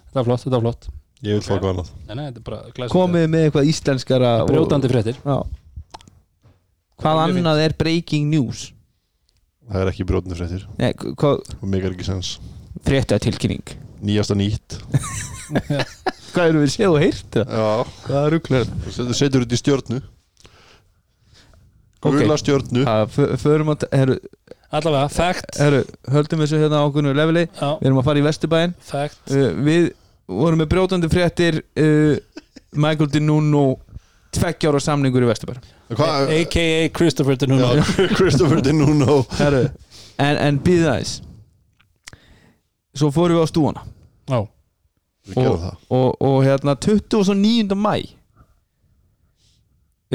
Þetta 0.05 0.17
var 0.21 0.25
flott, 0.29 0.43
þetta 0.45 0.55
var 0.55 0.65
flott. 0.65 0.87
Ég 1.25 1.31
vil 1.37 1.43
fá 1.45 1.51
eitthvað 1.55 1.71
annað. 1.73 1.89
Nei, 2.07 2.15
nei, 2.15 2.25
þetta 2.29 2.39
er 2.41 2.45
bara 2.49 2.59
glæsilegt. 2.69 2.93
Komið 2.95 3.25
með 3.33 3.41
eitthvað 3.47 3.69
íslenskara 3.71 4.31
og- 4.43 4.49
Brjótandi 4.51 4.87
fréttir. 4.91 5.17
Já. 5.25 5.37
Hvað 7.01 7.15
Mjög 7.19 7.37
annað 7.41 7.57
er 7.65 7.73
breaking 7.77 8.29
news? 8.31 8.71
Það 9.65 9.81
er 9.81 9.87
ekki 9.91 10.05
brjóðandi 10.05 10.35
fréttir. 10.39 10.65
Nei, 10.77 10.91
hvað 10.93 11.35
og 11.61 11.67
megar 11.67 11.91
ekki 11.95 12.05
sens 12.05 12.35
frétta 12.85 13.17
tilkynning 13.19 13.65
Nýjasta 14.05 14.35
nýtt. 14.37 14.75
Hvað 16.35 16.49
eru 16.51 16.59
við 16.61 16.71
séð 16.75 16.91
og 16.91 16.99
heyrt? 17.01 17.37
Já, 17.39 17.85
Hvað 18.05 18.25
rugglar 18.33 18.65
þú 18.91 19.13
setur 19.15 19.41
þetta 19.45 19.55
í 19.55 19.61
stjörnu. 19.61 19.97
Ok. 20.03 20.14
Gula 22.05 22.37
herru, 23.95 24.15
Allavega, 24.75 25.07
fact 25.09 25.59
höldum 26.11 26.41
þessu 26.43 26.59
hérna 26.61 26.81
ákveðnu 26.85 27.13
leveli. 27.15 27.45
Já, 27.55 27.69
Við 27.79 27.87
erum 27.89 27.99
að 28.01 28.07
fara 28.09 28.19
í 28.21 28.25
Vesturbæinn. 28.25 28.73
Fact 28.83 29.31
uh, 29.33 29.47
Við 29.65 29.87
vorum 30.27 30.59
með 30.61 30.69
brjótandi 30.73 31.09
fréttir 31.13 31.61
uh, 31.61 32.17
Michael 32.75 33.09
DeNuno 33.13 33.65
tveggjára 34.35 34.81
samningur 34.83 35.23
í 35.23 35.29
Vesturbæinn 35.29 35.61
Hvað? 35.95 36.31
A.K.A. 36.33 36.89
Christopher 36.97 37.37
Denuno 37.39 37.69
Já, 37.77 37.83
Christopher 38.17 38.61
Herru, 39.37 39.63
en, 40.17 40.37
en 40.49 40.57
býð 40.65 40.87
aðeins. 40.89 41.13
Svo 42.95 43.11
fórum 43.13 43.37
við 43.37 43.45
á 43.45 43.47
stúana. 43.51 43.83
Já, 44.31 44.39
Við 45.29 45.35
gerum 45.39 45.53
Og- 45.53 45.61
það. 45.61 45.75
og, 45.99 46.09
og 46.25 46.37
hérna 46.45 46.75
29. 46.81 47.77
mæ 47.77 47.93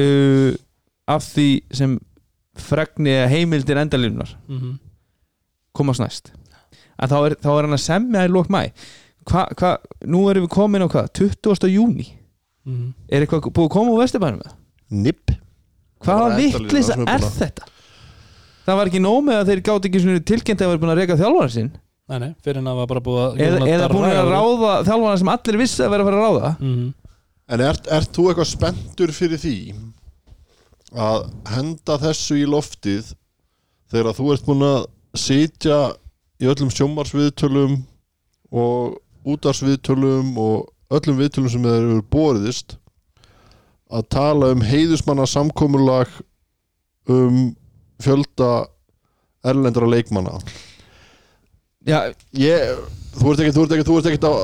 uh, 0.01 0.53
af 1.11 1.27
því 1.27 1.49
sem 1.81 1.97
fregni 2.61 3.13
eða 3.15 3.33
heimildir 3.33 3.81
endalínunar 3.81 4.35
mhm. 4.51 4.79
komast 5.77 6.03
næst 6.03 6.33
að 7.01 7.15
þá 7.15 7.19
er, 7.21 7.37
þá 7.41 7.51
er 7.55 7.67
hann 7.67 7.79
að 7.79 7.85
semja 7.85 8.25
í 8.27 8.33
lók 8.33 8.51
mæ 8.53 8.63
hva, 9.29 9.45
hva, 9.57 9.75
nú 10.09 10.25
erum 10.31 10.47
við 10.47 10.55
komin 10.55 10.85
á 10.85 10.89
hvað? 10.89 11.13
20. 11.21 11.71
júni 11.73 12.09
Mhm. 12.69 12.93
er 13.09 13.25
eitthvað 13.25 13.49
búið 13.57 13.71
að 13.71 13.73
koma 13.73 13.93
úr 13.95 14.03
vesturbænum 14.03 14.43
með 14.43 14.57
Nipp 14.91 15.33
hvaða 16.05 16.37
vittlisa 16.37 16.97
er 16.97 17.15
er 17.15 17.25
þetta? 17.25 17.69
Það 18.67 18.79
var 18.79 18.91
ekki 18.91 19.03
nóg 19.03 19.21
með 19.27 19.39
að 19.41 19.51
þeir 19.51 19.63
gátt 19.67 19.87
ekki 19.89 20.03
tilkynnt 20.29 20.61
að 20.61 20.67
það 20.67 20.73
var 20.73 20.83
búin 20.83 20.93
að 20.93 21.01
reyka 21.01 21.17
þjálfara 21.21 21.53
sinn. 21.55 21.71
Nei, 22.11 22.19
nei, 22.19 22.31
fyrir 22.45 22.61
en 22.61 22.71
að 22.71 22.81
var 22.81 22.89
bara 22.91 23.03
búið 23.07 23.21
að 23.23 23.41
eða, 23.47 23.61
eða 23.71 23.89
búin 23.93 24.07
að 24.09 24.31
ráða 24.35 24.73
þjálfara 24.89 25.21
sem 25.21 25.31
allir 25.35 25.59
vissi 25.61 25.85
að 25.85 25.93
vera 25.95 26.05
að 26.05 26.11
fara 26.11 26.21
að 26.21 26.27
ráða? 26.27 26.51
Mhm. 26.61 26.89
En 27.51 27.65
ert, 27.67 27.89
ert 27.91 28.13
þú 28.15 28.27
eitthvað 28.31 28.51
spenntur 28.51 29.13
fyrir 29.15 29.41
því 29.43 29.57
að 30.91 31.29
henda 31.51 31.99
þessu 32.03 32.41
í 32.41 32.47
loftið 32.51 33.13
þegar 33.93 34.17
þú 34.17 34.33
ert 34.35 34.47
búin 34.47 34.67
að 34.67 34.81
sitja 35.19 35.79
í 36.41 36.49
öllum 36.51 36.71
sjómarsviðtölum 36.75 37.79
og 38.51 38.99
útarsviðtölum 39.31 40.35
og 40.41 40.71
öllum 40.91 41.19
viðtölum 41.21 41.53
sem 41.53 41.67
þeir 41.67 41.85
eru 41.85 42.03
boriðist 42.11 42.77
að 43.91 44.07
tala 44.15 44.53
um 44.55 44.63
heiðusmanna 44.63 45.27
samkomulag 45.27 46.11
um 47.11 47.51
fjölda 48.01 48.69
erlendra 49.45 49.89
leikmanna. 49.89 50.39
Já, 51.87 52.13
ég, 52.37 52.79
þú 53.17 53.33
ert 53.33 53.43
ekki 53.43 53.55
þú 53.57 53.63
ert 53.65 53.75
ekki, 53.77 53.87
þú 53.89 53.97
ert 53.99 54.09
ekki 54.11 54.29
að 54.29 54.37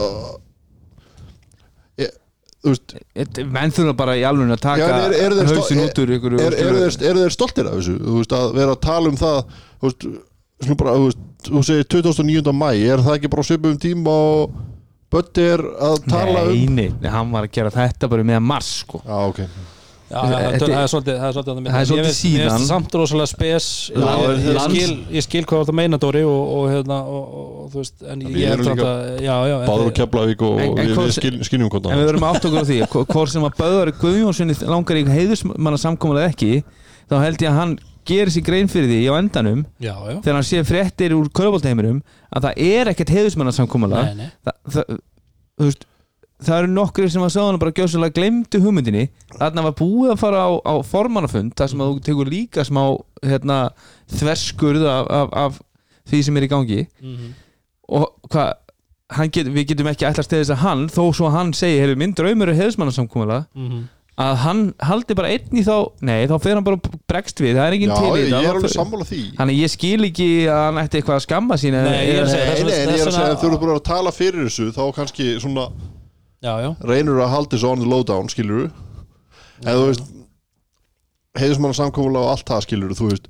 ég, 2.01 2.07
þú 2.07 2.07
veist 2.07 2.07
et- 2.07 2.56
menn 3.57 3.75
þurfa 3.77 3.95
bara 3.99 4.17
í 4.19 4.25
alveg 4.29 4.53
að 4.57 4.63
taka 4.65 4.87
Já, 4.91 4.97
er- 5.17 5.37
sto- 5.39 5.59
hausin 5.61 5.83
út 5.85 6.01
úr 6.03 6.15
ykkur 6.17 6.39
er, 6.41 6.57
eru, 6.65 6.87
þeir, 6.91 7.21
stoltir 7.35 7.69
af 7.71 7.79
þessu? 7.79 7.97
Veist, 8.19 8.35
að 8.37 8.55
vera 8.59 8.75
að 8.77 8.81
tala 8.87 9.13
um 9.13 9.19
það 9.21 9.39
þú 9.83 9.91
veist, 9.91 10.09
bara, 10.81 10.97
þú 10.97 11.05
veist, 11.09 11.23
þú 11.47 11.63
segir 11.69 11.89
29. 11.97 12.57
mæ, 12.57 12.69
er 12.91 13.05
það 13.07 13.19
ekki 13.19 13.33
bara 13.35 13.45
á 13.45 13.49
svipum 13.51 13.79
tíma 13.83 14.17
og 14.33 14.57
Bötti 15.13 15.45
er 15.55 15.63
að 15.63 16.01
tala 16.11 16.41
Nei, 16.49 16.65
um 16.67 16.75
nei, 16.75 16.89
nei, 17.01 17.11
hann 17.13 17.31
var 17.31 17.47
að 17.47 17.53
gera 17.55 17.71
þetta 17.71 18.09
bara 18.11 18.25
með 18.27 18.41
mars 18.43 18.73
sko. 18.83 18.99
Já, 19.07 19.19
ok 19.31 19.45
það, 20.07 20.35
Þetta- 20.37 20.69
er 20.77 20.91
svolítið 20.93 21.17
það 21.19 21.27
er 21.27 21.35
svolítið, 21.37 21.67
Það 21.67 21.81
er 21.81 21.89
svolítið 21.91 22.15
síðan. 22.17 22.43
Ég 22.43 22.53
veist 22.53 22.71
samt 22.71 22.95
rosalega 23.01 23.27
spes. 23.31 23.67
Ég, 23.97 24.61
skil, 24.67 24.93
ég 25.17 25.27
skil 25.27 25.43
hvað 25.51 25.65
það 25.67 25.79
meina 25.81 25.99
Dóri 26.03 26.23
og, 26.27 26.53
og, 26.57 26.69
hérna, 26.71 26.99
og, 27.03 27.25
og, 27.41 27.49
og 27.65 27.73
þú 27.75 27.83
veist 27.83 28.07
en 28.07 28.23
ég 28.23 28.37
já, 29.51 29.57
en 29.63 29.67
Báður 29.67 29.91
og 29.91 29.97
Keflavík 29.99 30.47
og 30.47 30.63
skiljum 31.49 31.73
hvort 31.73 31.91
En 31.91 31.99
við 31.99 32.11
verðum 32.13 32.29
átt 32.31 32.47
okkur 32.47 32.63
á 32.63 32.67
því 32.71 32.79
hvo- 32.87 33.07
Hvort 33.11 33.35
sem 33.35 33.49
að 33.49 33.59
Böðari 33.59 33.97
Guðjónssoni 34.01 34.59
langar 34.71 35.01
í 35.01 35.05
heiðusmanna 35.11 35.81
samkomulega 35.83 36.31
ekki 36.31 36.53
þá 37.11 37.19
held 37.23 37.43
ég 37.43 37.51
að 37.51 37.61
hann 37.61 37.77
gerir 38.07 38.31
sér 38.31 38.45
grein 38.47 38.71
fyrir 38.71 38.87
því 38.91 39.01
á 39.11 39.15
endanum 39.19 39.65
já, 39.83 39.91
já, 39.91 40.19
þegar 40.23 40.37
hann 40.39 40.47
sé 40.47 40.63
fréttir 40.67 41.15
úr 41.17 41.27
köruboltaheiminum 41.35 41.99
að 42.31 42.47
það 42.47 42.63
er 42.69 42.91
ekkert 42.93 43.13
heiðusmanna 43.17 43.55
það, 44.71 44.99
þú 45.59 45.67
veist, 45.67 45.87
það 46.45 46.59
eru 46.63 46.69
nokkrir 46.77 47.11
sem 47.11 47.23
að 47.25 47.33
sáðan 47.37 47.59
bara 47.63 47.73
gjóðslega 47.73 48.15
glemdu 48.19 48.61
hugmyndinni. 48.61 49.09
Þarna 49.39 49.63
var 49.69 49.77
búið 49.79 50.13
að 50.13 50.21
fara 50.21 50.43
á, 50.45 50.51
á 50.69 50.75
formannafund 50.85 51.55
þar 51.57 51.69
sem 51.73 51.81
að 51.81 51.91
þú 51.95 52.03
tekur 52.11 52.31
líka 52.33 52.65
smá 52.69 52.83
hérna, 53.25 53.71
þverskurð 54.13 54.85
af, 54.91 55.11
af, 55.11 55.35
af 55.47 55.59
því 56.11 56.23
sem 56.27 56.37
er 56.37 56.47
í 56.47 56.53
gangi. 56.53 56.87
Mhm. 57.03 57.35
og 57.89 58.09
hvað 58.33 58.49
hann 59.15 59.29
get, 59.31 59.47
við 59.55 59.69
getum 59.71 59.87
ekki 59.87 60.07
ætlast 60.09 60.29
til 60.33 60.41
þess 60.41 60.51
að 60.57 60.63
hann 60.65 60.81
þó 60.91 61.03
svo 61.15 61.29
að 61.29 61.37
hann 61.37 61.53
segi, 61.55 61.77
hefur 61.79 62.01
minn 62.01 62.15
draumur 62.19 62.51
er 62.51 62.57
heiðusmannasamkomulega 62.59 63.45
Mhm. 63.55 63.85
að 64.19 64.35
hann 64.43 64.63
haldi 64.83 65.15
bara 65.15 65.29
einn 65.31 65.55
í 65.55 65.63
þá 65.63 65.93
nei, 66.03 66.27
þá 66.27 66.35
fer 66.43 66.55
hann 66.59 66.65
bara 66.67 66.81
og 66.81 66.89
bregst 67.07 67.39
við, 67.39 67.55
það 67.55 67.67
er 67.69 67.77
enginn 67.77 67.93
Já, 67.95 68.01
til 68.01 68.11
í 68.11 68.11
er 68.17 68.59
því. 69.07 69.23
Þannig 69.39 69.55
að 69.55 69.63
ég 69.63 69.71
skil 69.71 70.01
ekki 70.09 70.29
að 70.51 70.63
hann 70.67 70.81
ætti 70.83 70.99
eitthvað 70.99 71.19
að 71.21 71.27
skamma 71.29 71.55
sín 71.63 71.77
Nei, 71.79 72.07
ég 72.09 72.19
er 72.19 72.25
að 72.25 72.33
segja- 72.35 72.49
er 72.51 73.07
að 73.07 73.31
að 73.31 73.39
þú 73.39 73.47
eru 73.53 73.59
búin 73.63 73.75
að 73.77 73.85
tala 73.87 74.11
fyrir 74.11 74.49
þessu 74.49 74.67
þá 74.75 74.83
kannski 74.99 75.29
svona 75.39 75.69
reynur 76.87 77.23
að 77.25 77.33
halda 77.35 77.57
þessu 77.57 77.71
on 77.71 77.83
the 77.83 77.89
lowdown 77.91 78.31
skilur 78.33 78.71
en 79.65 79.73
þú 79.73 79.85
veist 79.89 80.09
heiðismann 81.37 81.77
samkomulega 81.77 82.25
og 82.25 82.33
allt 82.35 82.49
það 82.49 82.65
skilur 82.67 82.97
þú 82.97 83.11
veist. 83.11 83.29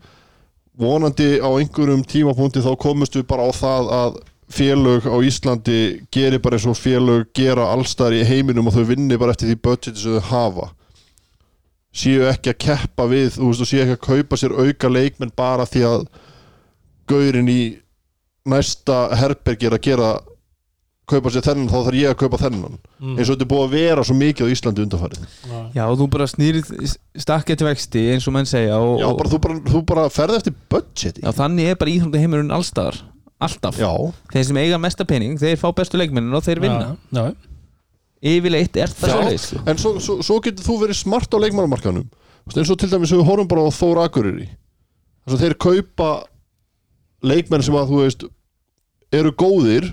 Vonandi 0.77 1.39
á 1.41 1.49
einhverjum 1.49 2.05
tímapunkti 2.05 2.63
þá 2.65 2.75
komumst 2.81 3.17
við 3.17 3.27
bara 3.31 3.47
á 3.49 3.51
það 3.57 3.93
að 3.97 4.19
félög 4.53 5.09
á 5.09 5.17
Íslandi 5.27 5.79
gerir 6.15 6.43
bara 6.43 6.59
eins 6.59 6.67
og 6.69 6.79
félög 6.79 7.31
gera 7.35 7.71
allstar 7.73 8.15
í 8.15 8.23
heiminum 8.27 8.69
og 8.69 8.77
þau 8.77 8.85
vinni 8.93 9.19
bara 9.19 9.35
eftir 9.35 9.51
því 9.51 9.57
budgeti 9.65 10.03
sem 10.03 10.19
þau 10.19 10.29
hafa. 10.31 10.69
Séu 11.97 12.29
ekki 12.29 12.53
að 12.53 12.61
keppa 12.67 13.09
við 13.11 13.39
þú 13.39 13.51
veist 13.51 13.65
og 13.65 13.71
séu 13.71 13.83
ekki 13.83 13.97
að 13.97 14.07
kaupa 14.07 14.39
sér 14.39 14.55
auka 14.55 14.93
leikmenn 14.93 15.35
bara 15.37 15.67
því 15.67 15.85
að 15.89 16.07
gaurin 17.09 17.51
í 17.51 17.61
næsta 18.47 19.07
herberg 19.17 19.65
er 19.65 19.75
að 19.79 19.87
gera 19.89 20.11
kaupa 21.07 21.31
sér 21.31 21.45
þennan 21.47 21.69
þá 21.71 21.77
þarf 21.87 21.99
ég 22.01 22.11
að 22.11 22.19
kaupa 22.23 22.39
þennan. 22.43 22.79
Mhm. 22.99 23.17
eins 23.17 23.29
og 23.31 23.37
þetta 23.37 23.45
er 23.47 23.51
búið 23.53 23.67
að 23.67 23.75
vera 23.77 24.05
svo 24.07 24.17
mikið 24.19 24.47
á 24.47 24.53
Íslandi 24.55 24.83
undanfarið. 24.87 25.27
Já. 25.77 25.85
Þú 25.97 26.07
bara 26.11 26.27
snýrið 26.27 26.97
stakkið 27.17 27.57
til 27.61 27.67
vexti 27.69 28.07
eins 28.13 28.27
og 28.27 28.35
menn 28.35 28.49
segja 28.51 28.79
og, 28.81 28.99
Já, 29.01 29.09
bara, 29.17 29.31
þú, 29.31 29.41
bara, 29.41 29.59
þú 29.71 29.83
bara 29.87 30.07
ferð 30.11 30.39
eftir 30.41 30.55
budgeti. 30.69 31.23
Já, 31.23 31.31
þannig 31.33 31.71
er 31.71 31.77
bara 31.77 31.91
íþrótta 31.95 32.23
heimurinn 32.25 32.51
allstaðar 32.51 33.03
Alltaf. 33.37 33.77
Já, 33.77 33.93
Þeir 34.33 34.45
sem 34.49 34.57
eiga 34.57 34.79
mesta 34.81 35.05
pening, 35.05 35.37
þeir 35.37 35.59
fá 35.61 35.69
bestu 35.77 35.99
leikmennin 36.01 36.33
og 36.33 36.43
þeir 36.43 36.61
vinna. 36.65 36.97
Já, 37.13 37.27
já. 37.29 37.35
Yfirleitt 38.27 38.77
er 38.81 38.89
það 38.89 39.35
sko. 39.39 39.61
en 39.69 39.77
svo, 39.77 39.91
svo, 40.01 40.15
svo 40.25 40.39
getur 40.41 40.65
þú 40.65 40.77
verið 40.87 40.97
smart 40.97 41.29
á 41.31 41.39
leikmannamarkanum 41.39 42.07
eins 42.49 42.71
og 42.71 42.79
til 42.81 42.89
dæmis 42.89 43.13
við 43.13 43.25
horfum 43.27 43.49
bara 43.51 43.67
á 43.67 43.71
Þór 43.77 44.01
Akureyri. 44.07 44.49
Þeir 45.29 45.55
kaupa 45.61 46.09
leikmenn 47.27 47.65
sem 47.67 47.77
að 47.77 47.91
þú 47.93 48.01
veist 48.05 48.25
eru 49.13 49.33
góðir 49.37 49.91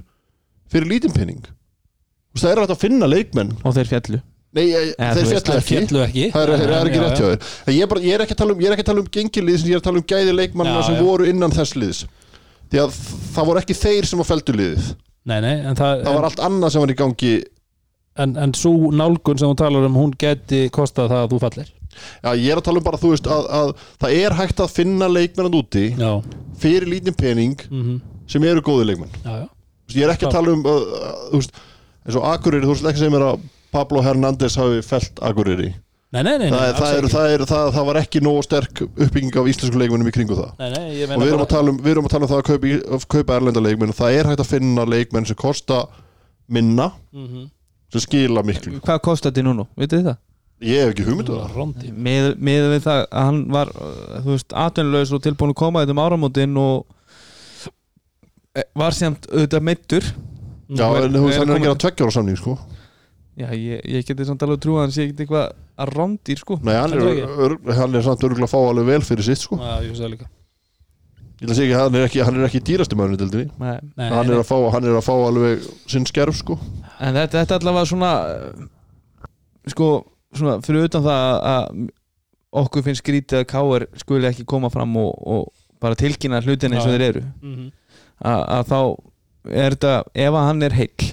fyrir 0.74 0.90
lítinn 0.90 1.14
penning 1.16 1.44
það 2.42 2.52
er 2.52 2.62
hægt 2.64 2.74
að 2.74 2.82
finna 2.82 3.10
leikmenn. 3.10 3.52
Og 3.64 3.76
þeir 3.76 3.92
fjallu 3.92 4.22
Nei, 4.54 4.68
Eða, 4.70 5.14
þeir 5.18 5.30
fjallu 5.32 5.54
ekki. 5.58 5.70
fjallu 5.72 6.02
ekki. 6.04 6.26
Það 6.30 6.44
er, 6.44 6.52
það 6.62 6.74
er 6.76 6.90
ekki 6.90 7.00
rétt 7.02 7.14
já. 7.14 7.22
hjá 7.24 7.30
þér. 7.30 7.54
Ég, 7.74 7.94
ég, 8.04 8.12
er 8.14 8.24
ekki 8.24 8.36
að 8.36 8.42
tala 8.44 8.54
um, 8.54 9.00
um 9.02 9.08
gengilið 9.16 9.56
sem 9.58 9.70
ég 9.72 9.74
er 9.74 9.82
að 9.82 9.88
tala 9.88 9.98
um 9.98 10.06
gæði 10.12 10.36
leikmannina 10.38 10.84
sem 10.86 10.98
já. 11.00 11.02
voru 11.02 11.26
innan 11.30 11.56
þess 11.56 11.78
liðs. 11.82 12.02
Því 12.70 12.82
að 12.84 13.00
það 13.34 13.48
voru 13.50 13.62
ekki 13.64 13.78
þeir 13.80 14.10
sem 14.12 14.22
að 14.22 14.30
feldu 14.30 14.56
liðið. 14.60 14.92
Nei, 15.32 15.40
nei, 15.42 15.56
en 15.56 15.80
það, 15.80 16.04
það 16.06 16.18
var 16.20 16.28
allt 16.30 16.44
annað 16.46 16.76
sem 16.76 16.86
var 16.86 16.94
í 16.94 16.98
gangi. 17.00 17.32
En, 18.22 18.36
en 18.44 18.54
svo 18.54 18.92
nálgun 18.94 19.42
sem 19.42 19.50
hún 19.50 19.58
talar 19.58 19.90
um 19.90 19.98
hún 19.98 20.14
geti 20.22 20.62
kostað 20.74 21.10
það 21.16 21.24
að 21.24 21.34
þú 21.34 21.42
fallir? 21.48 21.74
Já, 21.98 22.30
ég 22.30 22.54
er 22.54 22.62
að 22.62 22.68
tala 22.70 22.84
um 22.84 22.86
bara, 22.86 23.02
þú 23.02 23.16
veist, 23.16 23.32
að, 23.34 23.50
að 23.58 23.74
það 24.06 24.16
er 24.20 24.38
hægt 24.38 24.62
að 24.62 24.78
finna 24.78 25.10
leikmennan 25.10 25.58
úti 25.58 25.88
Já, 25.98 26.12
fyrir 26.62 26.86
lítinn 26.94 27.18
pening 27.18 27.58
mhm, 27.72 27.98
sem 28.30 28.46
eru 28.46 28.62
góði 28.66 28.92
leikmenn. 28.92 29.18
Já, 29.26 29.34
já 29.42 29.53
Ég 29.92 30.04
er 30.08 30.14
ekki 30.16 30.26
að 30.30 30.32
tala 30.38 30.54
um, 30.56 30.64
uh, 30.66 30.72
uh, 30.72 31.16
þú 31.34 31.40
veist, 31.42 31.58
eins 32.08 32.16
og 32.20 32.24
Akureyri, 32.32 32.66
þú 32.66 32.74
veist 32.76 32.88
ekki 32.94 33.04
sem 33.04 33.14
er 33.20 33.26
að 33.28 33.42
Pablo 33.74 34.02
Hernández 34.06 34.56
hafi 34.58 34.82
felt 34.86 35.20
Akureyri. 35.22 35.74
Nei, 36.14 36.22
nei, 36.22 36.38
nei, 36.38 36.50
nei, 36.52 36.54
það, 36.54 36.68
er, 36.70 36.76
það, 36.78 36.94
er, 36.96 37.06
það, 37.10 37.28
er, 37.34 37.44
það, 37.50 37.68
það 37.74 37.86
var 37.90 37.98
ekki 38.04 38.20
nógu 38.22 38.42
sterk 38.46 38.82
uppbygging 38.86 39.38
af 39.42 39.48
íslensku 39.50 39.80
leikmennum 39.82 40.10
í 40.12 40.14
kringu 40.14 40.36
það. 40.38 40.52
Nei, 40.60 40.68
nei, 40.76 40.84
ég 41.00 41.10
og 41.10 41.24
við 41.24 41.32
erum, 41.32 41.40
bara 41.40 41.48
að 41.48 41.54
tala 41.56 41.72
um, 41.74 41.80
við 41.82 41.92
erum 41.96 42.06
að 42.10 42.14
tala 42.14 42.28
um 42.28 42.32
það 42.34 42.42
að 42.44 42.50
kaupa, 42.52 42.70
í- 42.70 43.08
kaupa 43.16 43.38
erlenda 43.40 43.64
leikmenn 43.66 43.94
og 43.96 43.98
það 43.98 44.18
er 44.20 44.30
hægt 44.30 44.44
að 44.44 44.52
finna 44.52 44.86
leikmenn 44.86 45.26
sem 45.26 45.40
kosta 45.42 45.80
minna 46.54 46.92
Mhm. 47.18 47.48
sem 47.92 48.02
skila 48.06 48.44
miklu. 48.46 48.78
Hvað 48.86 49.02
kostar 49.10 49.32
þetta 49.34 49.48
núna, 49.48 49.66
vitið 49.78 50.00
þið 50.04 50.08
það? 50.12 50.18
ég 50.64 50.80
hef 50.86 50.94
ekki 50.94 51.04
hugmyndu 51.10 51.34
það. 51.36 51.56
Rondi. 51.58 51.90
Með, 51.92 52.28
með 52.40 52.68
við 52.76 52.84
það 52.86 53.00
að 53.10 53.26
hann 53.26 53.40
var 53.52 53.68
uh, 53.74 54.22
þú 54.24 54.30
veist, 54.38 54.54
atvinnulegs 54.56 55.12
og 55.18 55.24
tilbúin 55.26 55.52
að 55.52 55.58
koma 55.60 55.82
þetta 55.84 55.92
um 55.98 56.04
áramótin 56.06 56.54
og 56.62 56.86
var 58.78 58.94
semt 58.94 59.26
auðvitað 59.32 59.64
meittur 59.66 60.04
Já, 60.74 60.86
Og 60.88 60.96
er- 60.98 61.06
en 61.08 61.14
þú 61.18 61.24
veist, 61.28 61.38
er 61.38 61.46
hann 61.46 61.50
er 61.58 61.68
að 61.70 61.74
að 61.76 61.82
tveggja 61.84 62.06
ára 62.06 62.14
samning 62.16 62.38
sko. 62.40 62.54
Já, 63.38 63.48
ég, 63.52 63.82
ég 63.90 64.06
geti 64.08 64.26
samt 64.26 64.42
alveg 64.46 64.60
trú 64.62 64.76
að 64.78 64.84
hann 64.86 64.94
sé 64.94 65.04
ekkert 65.08 65.24
eitthvað 65.24 65.46
að 65.84 65.92
rándýr 65.98 66.38
sko 66.40 66.58
Nei, 66.64 66.74
hann 66.78 66.94
er, 66.94 67.26
ör, 67.26 67.56
hann 67.80 67.96
er 67.98 68.02
samt 68.06 68.24
örgulega 68.24 68.46
að 68.48 68.54
fá 68.54 68.60
alveg 68.70 68.86
vel 68.92 69.02
fyrir 69.02 69.26
sitt 69.28 69.42
sko. 69.42 69.58
Já, 69.58 69.82
ég 69.82 69.90
finnst 69.92 70.04
það 70.06 70.14
líka 70.14 70.28
Ég 71.44 71.50
ætla 71.50 71.54
að 71.54 71.58
segja 71.60 71.68
ekki, 71.74 71.80
hann 71.84 71.96
er 72.00 72.06
ekki, 72.08 72.22
hann 72.24 72.38
er 72.40 72.46
ekki 72.48 72.62
dýrasti 72.70 72.96
maður 72.96 73.16
í 73.18 73.20
dildinni 73.24 73.50
Nei. 73.60 73.80
Nei, 73.98 74.10
hann, 74.14 74.30
er 74.32 74.40
að 74.40 74.48
fá, 74.48 74.56
hann 74.78 74.86
er 74.88 74.96
að 75.02 75.06
fá 75.10 75.14
alveg 75.18 75.66
sinn 75.92 76.06
skerf 76.08 76.38
sko. 76.40 76.56
En 77.04 77.18
þetta, 77.18 77.42
þetta 77.42 77.58
allavega 77.60 77.90
svona 77.90 78.12
uh, 78.30 78.68
sko, 79.74 79.90
svona 80.38 80.60
fyrir 80.64 80.88
utan 80.88 81.04
það 81.04 81.26
að- 81.26 81.44
að 81.52 81.90
okkur 82.64 82.86
finnst 82.86 83.02
skrítið 83.04 83.42
að 83.42 83.48
Káir 83.50 83.88
skuli 84.00 84.30
ekki 84.30 84.46
koma 84.48 84.70
fram 84.72 84.96
og, 85.02 85.12
og 85.26 85.50
bara 85.84 85.98
tilkynna 86.00 86.40
hlutin 86.46 86.72
eins 86.78 86.86
og 86.86 86.94
Já. 86.94 86.96
þeir 86.96 87.08
eru 87.10 87.24
Mhm. 87.42 87.66
að, 87.66 87.72
að 88.22 88.68
þá 88.70 88.80
er 89.54 89.76
þetta 89.76 89.94
ef 90.16 90.34
að 90.40 90.48
hann 90.48 90.64
er 90.64 90.74
heill 90.78 91.08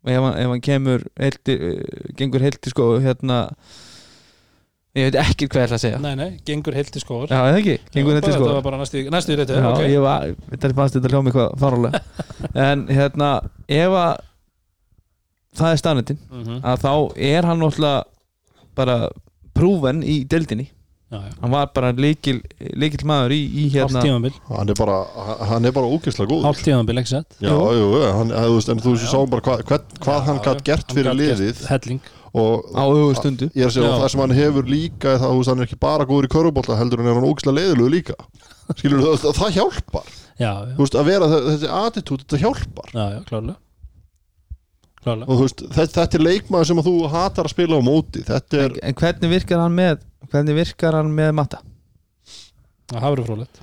og 0.00 0.10
ef 0.14 0.26
ef 0.40 0.48
hann 0.48 0.60
kemur 0.64 1.02
heilti, 1.20 1.56
uh, 1.60 2.10
gengur 2.16 2.40
heilti 2.40 2.70
sko 2.72 2.86
hérna 3.04 3.40
ég 4.96 5.06
veit 5.10 5.18
ekki 5.22 5.46
hvað 5.46 5.60
ég 5.60 5.66
ætla 5.68 5.76
að 5.76 5.82
segja. 5.84 5.98
Nei, 6.02 6.14
nei, 6.18 6.30
gengur 6.48 6.74
heilt 6.74 6.96
í 6.96 7.02
skór. 7.02 7.28
Já, 7.30 7.38
eða 7.46 7.58
ekki, 7.60 7.76
gengur 7.94 8.16
heilti 8.16 8.32
sko 8.34 8.46
Það 8.48 8.56
var 8.56 8.64
bara 8.64 8.78
næstu, 8.80 9.02
næstu 9.14 9.34
í 9.34 9.36
reytu 9.38 9.54
Já, 9.60 9.68
ok. 9.70 9.84
ég 9.92 10.00
var, 10.02 10.24
þetta 10.50 10.70
fannst 10.80 10.96
þetta 10.96 11.12
hljóma 11.12 11.30
eitthvað 11.30 11.60
farulega 11.60 12.00
en 12.70 12.82
hérna, 12.90 13.28
ef 13.70 13.94
að 14.00 14.10
það 15.60 15.74
er 15.76 15.80
staðnendin 15.84 16.18
Mhm. 16.30 16.58
að 16.64 16.82
þá 16.86 16.90
er 17.30 17.46
hann 17.50 17.60
náttúrulega 17.62 18.02
bara 18.80 18.96
prúven 19.54 20.02
í 20.06 20.20
deildinni 20.30 20.68
Já, 21.10 21.18
já. 21.26 21.32
Hann 21.42 21.50
var 21.50 21.66
bara 21.74 21.88
líkil, 21.98 22.36
líkil 22.78 23.02
maður 23.10 23.32
í, 23.34 23.40
í 23.58 23.64
hérna 23.74 23.98
tímabil. 24.04 24.30
Hann 24.46 24.70
er 24.70 24.76
bara, 24.78 24.98
hann 25.50 25.64
er 25.66 25.72
bara 25.74 25.88
ógeðslega 25.90 26.30
góð 26.30 26.44
Hálft 26.46 26.62
tímabil, 26.68 27.00
ekki 27.02 27.10
sett 27.16 27.34
Já, 27.42 27.50
jú, 27.50 27.88
jú, 27.96 28.02
hann, 28.14 28.30
þú 28.30 28.52
veist, 28.54 28.70
en 28.70 28.82
þú 28.84 28.92
sá 29.02 29.16
bara 29.32 29.42
hvað, 29.48 29.64
hvað 29.66 30.06
Já, 30.06 30.24
hann 30.28 30.38
gætt 30.46 30.62
gert 30.68 30.94
fyrir 30.94 31.18
liðið 31.18 31.64
og 32.30 32.68
á 32.78 32.82
auðvöðu 32.86 33.16
stundu. 33.18 33.46
Ég 33.58 33.66
að 33.66 33.72
segja, 33.74 33.88
Já. 33.88 33.94
og 33.96 34.02
það 34.04 34.10
sem 34.12 34.20
hann 34.22 34.34
hefur 34.38 34.68
líka 34.70 35.14
er 35.16 35.18
það, 35.18 35.32
veist, 35.40 35.50
hann 35.50 35.58
er 35.58 35.66
ekki 35.66 35.78
bara 35.82 36.04
góður 36.06 36.28
í 36.28 36.30
körubólta 36.30 36.76
heldur 36.78 37.00
en 37.02 37.08
er 37.10 37.16
hann 37.18 37.26
ógeðslega 37.26 37.56
leiðilegu 37.58 37.90
líka. 37.90 38.14
Skilur 38.78 39.02
það, 39.02 39.24
það 39.40 39.56
hjálpar. 39.56 40.12
Já, 40.38 40.46
já, 40.46 40.70
þú 40.76 40.84
veist, 40.84 40.98
að 41.00 41.08
vera 41.10 41.30
þe- 41.32 41.40
þessi 41.48 41.72
attitút, 41.80 42.22
þetta 42.22 42.40
hjálpar. 42.44 42.92
Já, 42.94 43.02
já, 43.16 43.18
Klárlega 43.26 43.58
og 45.06 45.32
þú 45.32 45.40
veist, 45.46 45.62
þetta, 45.72 45.92
þetta 45.96 46.18
er 46.18 46.24
leikmaður 46.26 46.68
sem 46.70 46.80
að 46.82 46.88
þú 46.90 46.94
hatar 47.14 47.48
að 47.48 47.54
spila 47.54 47.78
á 47.80 47.82
móti. 47.84 48.22
Þetta 48.26 48.58
er, 48.60 48.74
en, 48.76 48.86
en 48.90 48.98
hvernig 49.00 49.30
virkar 49.32 49.62
hann 49.64 49.76
með 49.78 49.98
hvernig 50.30 50.58
virkar 50.60 50.96
hann 50.98 51.12
með 51.16 51.34
matta? 51.40 51.60
Það 52.90 53.06
verið 53.14 53.28
frólægt 53.30 53.60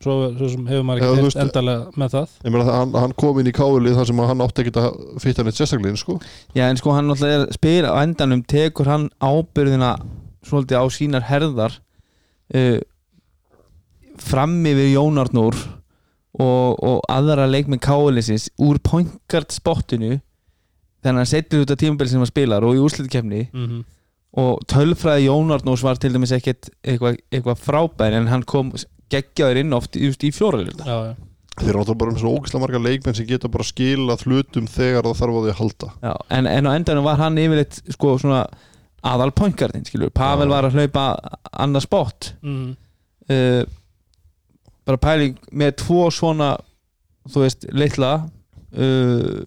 svo, 0.00 0.14
svo 0.32 0.48
sem 0.48 0.62
hefur 0.70 0.84
maður 0.88 1.02
ekki 1.04 1.24
veist- 1.26 1.40
endalega 1.42 2.00
með 2.00 2.14
það. 2.14 2.36
Ég 2.46 2.54
meina 2.54 2.66
það 2.70 2.78
hann, 2.80 2.94
hann 3.04 3.14
kom 3.20 3.40
inn 3.40 3.50
í 3.50 3.56
káulið 3.56 3.98
þar 3.98 4.08
sem 4.10 4.22
að 4.22 4.30
hann 4.30 4.44
átti 4.46 4.62
ekkert 4.64 4.78
að 4.80 5.00
fitta 5.20 5.44
neitt 5.44 5.58
sérstaklega 5.60 5.92
inn, 5.92 6.00
sko. 6.00 6.16
Já, 6.56 6.62
en 6.70 6.80
sko 6.80 6.94
hann 6.96 7.10
náttúrulega 7.10 7.42
er 7.44 7.58
spyr 7.58 7.88
á 7.88 7.94
endanum 8.00 8.44
tekur 8.48 8.88
hann 8.88 9.10
ábyrðina 9.20 9.90
svolítið 10.48 10.80
á 10.80 10.84
sínar 10.96 11.26
herðar 11.28 11.76
uh, 12.56 12.80
frammi 14.20 14.72
við 14.78 14.94
Jónarnur 14.94 15.58
og, 16.40 16.80
og 16.80 16.98
aðra 17.12 17.44
leikminn 17.50 17.82
kálisins 17.82 18.48
úr 18.60 18.80
pointgard 18.80 19.52
spottinu 19.52 20.16
þannig 21.00 21.16
að 21.16 21.22
hann 21.22 21.32
setur 21.32 21.64
út 21.64 21.72
að 21.74 21.80
tímabili 21.84 22.12
sem 22.12 22.22
hann 22.22 22.30
spilar 22.30 22.66
og 22.66 22.76
í 22.76 22.82
úrslitkefni 22.84 23.42
mm 23.48 23.66
-hmm. 23.66 23.82
og 24.42 24.62
tölfræði 24.70 25.26
Jónarnús 25.28 25.84
var 25.86 26.00
til 26.00 26.12
dæmis 26.14 26.34
ekkert 26.36 26.70
eitthvað 26.82 27.18
eitthva 27.30 27.56
frábær 27.56 28.16
en 28.18 28.28
hann 28.28 28.42
kom 28.42 28.72
geggjaður 29.10 29.64
inn 29.64 29.72
oft 29.72 29.96
just 29.96 30.24
í 30.24 30.30
fjóraðilda 30.30 30.84
já, 30.86 30.96
já. 31.10 31.14
þeir 31.60 31.70
eru 31.70 31.78
náttúrulega 31.78 31.98
bara 32.02 32.10
með 32.10 32.20
svona 32.20 32.36
ógislega 32.38 32.64
marga 32.64 32.82
leikmenn 32.88 33.14
sem 33.14 33.26
geta 33.26 33.48
bara 33.48 33.64
skilað 33.64 34.26
hlutum 34.26 34.66
þegar 34.66 35.04
það 35.04 35.18
þarf 35.20 35.34
á 35.34 35.40
því 35.40 35.50
að 35.50 35.60
halda 35.60 36.16
en, 36.30 36.46
en 36.46 36.66
á 36.66 36.70
endanum 36.76 37.04
var 37.04 37.18
hann 37.18 37.38
yfirleitt 37.38 37.82
sko 37.90 38.18
svona 38.18 38.44
aðal 39.00 39.32
pointgardin 39.32 39.84
skilur, 39.84 40.10
Pavel 40.12 40.48
Já. 40.48 40.52
var 40.52 40.64
að 40.68 40.76
hlaupa 40.76 41.04
annað 41.52 41.86
spott 41.88 42.34
Mm 42.42 42.76
uh, 43.30 43.62
bara 44.86 45.00
pæling 45.00 45.38
með 45.52 45.76
tvo 45.84 46.08
svona 46.14 46.54
þú 47.30 47.44
veist, 47.44 47.66
litla 47.76 48.12
uh, 48.74 49.40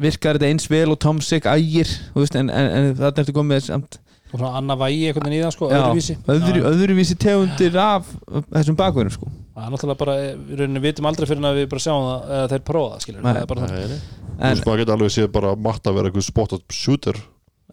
virkar 0.00 0.38
þetta 0.38 0.48
eins 0.50 0.68
vel 0.70 0.86
og 0.94 0.98
Tomsik 1.02 1.46
ægir, 1.50 1.90
en, 2.16 2.48
en, 2.50 2.70
en 2.78 2.94
þetta 2.98 3.24
ertu 3.24 3.34
komið 3.36 3.66
samt 3.68 3.98
og 4.30 4.38
svona 4.38 4.60
annað 4.60 4.78
vægi 4.84 5.06
einhvern 5.10 5.26
veginn 5.26 5.40
í 5.40 5.42
það 5.42 5.54
sko, 5.56 5.68
öðruvísi. 5.74 6.14
öðru, 6.30 6.60
öðruvísi 6.70 7.16
tegundir 7.18 7.78
af 7.82 8.10
þessum 8.54 8.76
bakverðum 8.78 9.14
sko. 9.16 9.30
Það 9.56 9.64
er 9.64 9.72
náttúrulega 9.74 9.98
bara, 10.04 10.12
við 10.38 10.60
rauninni 10.60 10.82
vitum 10.84 11.08
aldrei 11.10 11.26
fyrir 11.26 11.48
að 11.48 11.58
við 11.58 11.66
bara 11.72 11.82
sjáum 11.82 12.04
það, 12.06 12.28
eða 12.36 12.50
þeir 12.52 12.62
prófa 12.70 12.92
það 12.92 13.02
skilur 13.04 13.24
Nei. 13.24 13.26
það 13.32 13.40
er 13.40 13.48
bara 13.50 13.64
það 13.64 13.80
en, 13.80 13.96
veist, 14.44 14.68
maður 14.68 14.82
geta 14.84 14.94
alveg 14.94 15.10
séð 15.16 15.26
bara 15.34 15.50
matta 15.66 15.94
vera 15.96 16.08
eitthvað 16.12 16.26
spottat 16.28 16.76
shooter. 16.78 17.18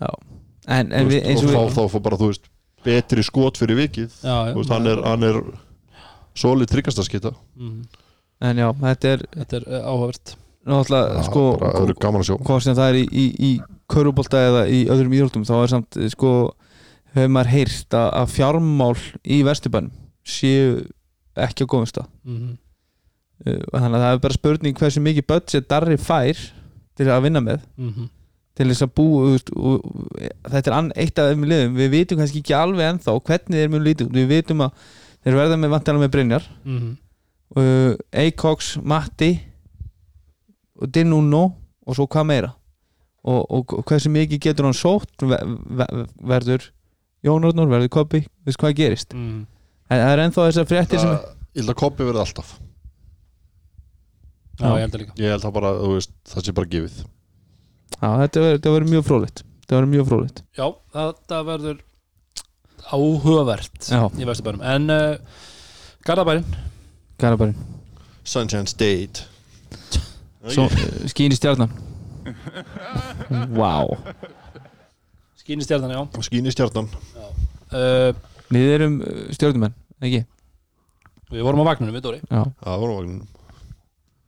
Já, 0.01 0.09
en, 0.65 0.89
en 0.91 1.05
þú 1.05 1.11
við, 1.11 1.13
veist, 1.13 1.29
eins 1.29 1.45
og 1.45 1.47
og 1.47 1.53
fá 1.53 1.61
við 1.61 1.77
þá 1.77 1.93
fá 1.93 1.99
bara, 2.09 2.19
þú 2.23 2.31
veist, 2.33 2.49
betri 2.89 3.27
skot 3.29 3.61
fyrir 3.61 3.79
vikið. 3.83 4.17
Já, 4.25 4.35
já, 4.49 4.57
veist, 4.57 4.73
hann 4.73 4.89
er, 4.95 5.03
hann 5.05 5.27
er 5.29 5.39
solid 6.37 6.73
tryggastaskita 6.73 7.35
Mhm. 7.53 7.85
en 8.49 8.57
já, 8.65 8.67
þetta 8.81 9.13
er 9.13 9.23
þetta 9.37 9.61
er 9.61 9.69
uh, 9.69 9.85
áhugavert 9.93 10.35
náttúrulega 10.67 11.23
sko 11.27 11.43
hvað 12.47 12.63
sem 12.65 12.75
það 12.77 12.89
er 12.91 12.99
í, 12.99 13.05
í, 13.11 13.25
í 13.49 13.51
körubólta 13.91 14.41
eða 14.49 14.63
í 14.67 14.83
öðrum 14.91 15.15
íþróttum 15.17 15.45
þá 15.47 15.55
er 15.61 15.71
samt 15.73 15.97
eh, 15.97 16.09
sko 16.11 16.31
hefur 17.15 17.31
maður 17.33 17.53
heyrt 17.55 17.97
að, 17.97 18.07
að 18.21 18.33
fjármál 18.35 18.93
í 19.23 19.39
vesturbænum 19.47 19.93
séu 20.27 20.83
ekki 21.37 21.65
á 21.65 21.69
góðum 21.71 21.89
stað 21.89 22.09
mm 22.25 22.37
-hmm. 22.37 22.53
uh, 23.47 23.63
þannig 23.71 23.97
að 23.97 24.03
það 24.05 24.13
er 24.13 24.21
bara 24.27 24.37
spurning 24.37 24.77
hversu 24.77 25.03
mikið 25.05 25.27
budget 25.31 25.69
Darri 25.69 25.97
fær 25.97 26.37
til 26.97 27.07
að 27.07 27.23
vinna 27.27 27.41
með 27.41 27.59
Mhm. 27.77 28.09
til 28.57 28.67
þess 28.71 28.81
að 28.87 28.93
bú 28.97 29.05
og, 29.21 29.49
og, 29.55 29.81
þetta 30.49 30.71
er 30.73 30.91
eitt 30.95 31.19
af 31.19 31.27
þeim 31.31 31.43
liðum 31.45 31.75
við 31.77 31.89
vitum 31.93 32.17
kannski 32.17 32.39
ekki 32.41 32.55
alveg 32.57 32.87
ennþá 32.89 33.19
hvernig 33.21 33.59
þeir 33.59 33.69
mjög 33.69 33.83
lítið 33.85 34.07
við 34.17 34.27
vitum 34.27 34.61
að 34.65 34.71
þeir 35.23 35.35
verða 35.37 35.57
með 35.61 35.69
vantilega 35.69 36.03
með 36.03 36.13
Brynjar 36.15 36.43
Mhm. 36.65 36.97
uh, 37.55 37.93
Eikoks, 38.11 38.77
Matti 38.83 39.39
Dinuno 40.85 41.43
og 41.87 41.95
svo 41.97 42.05
hvað 42.07 42.25
meira? 42.29 42.51
Og, 43.27 43.41
og, 43.51 43.73
og 43.79 43.83
hversu 43.89 44.09
mikið 44.13 44.39
getur 44.45 44.67
hann 44.69 44.77
sótt? 44.77 45.11
Ver, 45.21 45.41
ver, 45.79 46.05
verður 46.21 46.67
Jónarnur, 47.25 47.67
verður 47.71 47.89
Kopi 47.91 48.21
veist 48.45 48.59
hvað 48.61 48.75
gerist? 48.77 49.13
Mhm. 49.17 49.45
en 49.89 49.99
það 50.03 50.11
er 50.13 50.21
ennþá 50.27 50.45
þessar 50.51 50.67
fréttir 50.69 50.99
sem 51.01 51.09
Ég 51.57 51.63
held 51.63 51.71
að 51.73 51.79
koppi 51.79 52.05
verði 52.05 52.21
alltaf. 52.21 52.49
Já, 54.59 54.67
ég 54.77 54.83
held 54.83 54.93
að 54.95 55.01
líka. 55.01 55.13
Ég 55.17 55.31
held 55.33 55.45
að 55.47 55.53
bara, 55.55 55.71
þú 55.81 55.89
veist, 55.95 56.11
það 56.29 56.45
sé 56.47 56.53
bara 56.57 56.69
gefið. 56.73 56.97
Já, 57.97 58.07
þetta 58.21 58.41
verður- 58.43 58.57
þetta 58.59 58.73
verður 58.75 58.91
mjög 58.93 59.05
frólitt 59.07 59.41
þetta 59.61 59.75
verður 59.77 59.91
mjög 59.93 60.07
frólitt 60.11 60.41
já, 60.57 60.65
þetta 60.93 61.37
verður 61.47 61.77
áhugavert 62.91 63.87
Já. 63.89 64.01
í 64.21 64.27
vesturbænum. 64.27 64.61
En 64.63 64.89
uh, 64.89 65.17
Garðabærin 66.07 66.45
Garabærin, 67.19 67.55
Sunshine 68.23 68.67
State 68.69 69.25
skín 71.11 71.35
í 71.35 71.39
stjarnan. 71.39 71.71
Wow 73.55 73.97
skín 75.47 75.63
í 75.63 75.63
stjarnan, 75.63 75.93
já. 75.95 76.01
Skín 76.27 76.47
í 76.49 76.51
stjarnan. 76.51 76.89
Uh, 77.71 78.11
við 78.51 78.71
erum 78.73 78.97
uh, 78.99 79.19
stjórnumenn, 79.35 79.75
ekki? 80.03 80.25
við 81.31 81.43
vorum 81.43 81.63
á 81.63 81.69
vagnunum, 81.69 81.95
við 81.95 82.03
Dóri. 82.03 82.19
Já, 82.27 82.41
Það 82.63 82.81
var 82.81 82.91
á 82.91 82.95
vagninum. 82.97 83.29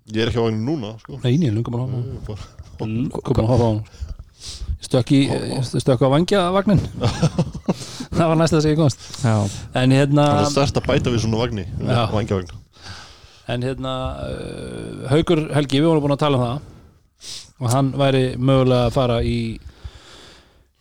Ég 0.09 0.21
er 0.23 0.31
ekki 0.31 0.39
á 0.39 0.45
vagninu 0.45 0.63
núna, 0.63 0.93
sko. 1.01 1.19
Nei, 1.25 1.33
ég 1.35 1.51
er 1.51 1.57
að 1.59 1.67
að 3.43 3.51
hafa 3.51 3.67
á 3.67 3.69
hann. 3.69 3.83
Ég 4.79 4.87
stökk 4.87 5.11
í, 5.11 5.19
ég 5.27 5.67
stökk 5.67 6.07
á 6.07 6.13
vangja 6.13 6.45
vagnin 6.55 6.79
það 8.15 8.23
var 8.23 8.37
næsta 8.39 8.61
sem 8.63 8.71
ég 8.71 8.79
komst. 8.79 9.03
Já, 9.19 9.35
en 9.75 9.91
hérna 9.91 10.29
Það 10.37 10.45
er 10.45 10.53
stærst 10.53 10.79
að 10.79 10.87
bæta 10.87 11.11
við 11.11 11.25
svona 11.25 11.41
vagni. 11.43 11.65
Vangjavagn 11.83 12.55
en 13.49 13.65
hérna 13.65 13.95
uh, 14.25 15.07
Haukur 15.13 15.47
Helgi, 15.55 15.81
við 15.81 15.89
vorum 15.89 16.05
búin 16.05 16.15
að 16.17 16.23
tala 16.25 16.39
um 16.39 16.45
það. 16.45 16.75
Og 17.59 17.73
hann 17.73 17.89
væri 17.99 18.23
mögulega 18.39 18.87
að 18.87 18.95
fara 18.95 19.19
í 19.25 19.39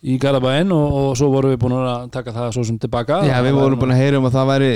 í 0.07 0.15
Garabæin 0.23 0.71
og, 0.71 0.93
og 0.95 1.09
svo 1.19 1.31
vorum 1.33 1.51
við 1.51 1.63
búin 1.65 1.75
að 1.75 2.11
taka 2.15 2.31
það 2.35 2.53
svo 2.55 2.63
sem 2.69 2.77
tilbaka 2.79 3.17
já 3.27 3.35
við 3.43 3.57
vorum 3.59 3.81
búin 3.81 3.91
að 3.97 4.03
heyra 4.05 4.21
um 4.21 4.29
að 4.29 4.37
það 4.37 4.51
væri 4.53 4.69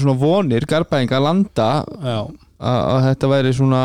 svona 0.00 0.14
vonir, 0.22 0.66
Garabæringa 0.70 1.20
landa 1.20 1.66
já, 1.84 2.16
að, 2.56 2.78
að 2.80 3.02
þetta 3.10 3.30
væri 3.34 3.52
svona 3.58 3.82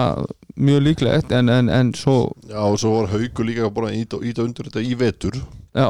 mjög 0.62 0.86
líklegt 0.86 1.36
en, 1.36 1.52
en, 1.52 1.74
en 1.76 1.92
svo 1.98 2.16
Já, 2.48 2.62
og 2.62 2.80
svo 2.80 2.94
var 3.00 3.12
Haukur 3.12 3.48
líka 3.48 3.70
bara 3.74 3.92
að 3.92 4.00
íta, 4.00 4.22
íta 4.24 4.46
undir 4.46 4.68
þetta 4.70 4.84
í 4.84 4.96
vetur. 5.00 5.38
Já, 5.76 5.88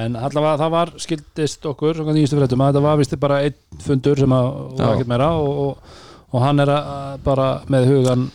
en 0.00 0.16
allavega 0.18 0.58
það 0.60 0.72
var 0.74 0.92
skildist 1.00 1.66
okkur, 1.70 1.98
svona 1.98 2.14
nýjustu 2.16 2.38
fréttum 2.38 2.64
að 2.64 2.72
þetta 2.72 2.84
var 2.86 3.00
vist 3.00 3.16
bara 3.20 3.42
einn 3.46 3.82
fundur 3.84 4.20
sem 4.20 4.34
að 4.34 4.48
var 4.78 4.94
ekkert 4.94 5.12
meira 5.12 5.28
og, 5.38 5.60
og, 5.64 5.98
og 6.30 6.42
hann 6.44 6.60
er 6.62 6.70
að, 6.70 7.20
bara 7.26 7.48
með 7.70 7.86
hugan 7.90 8.26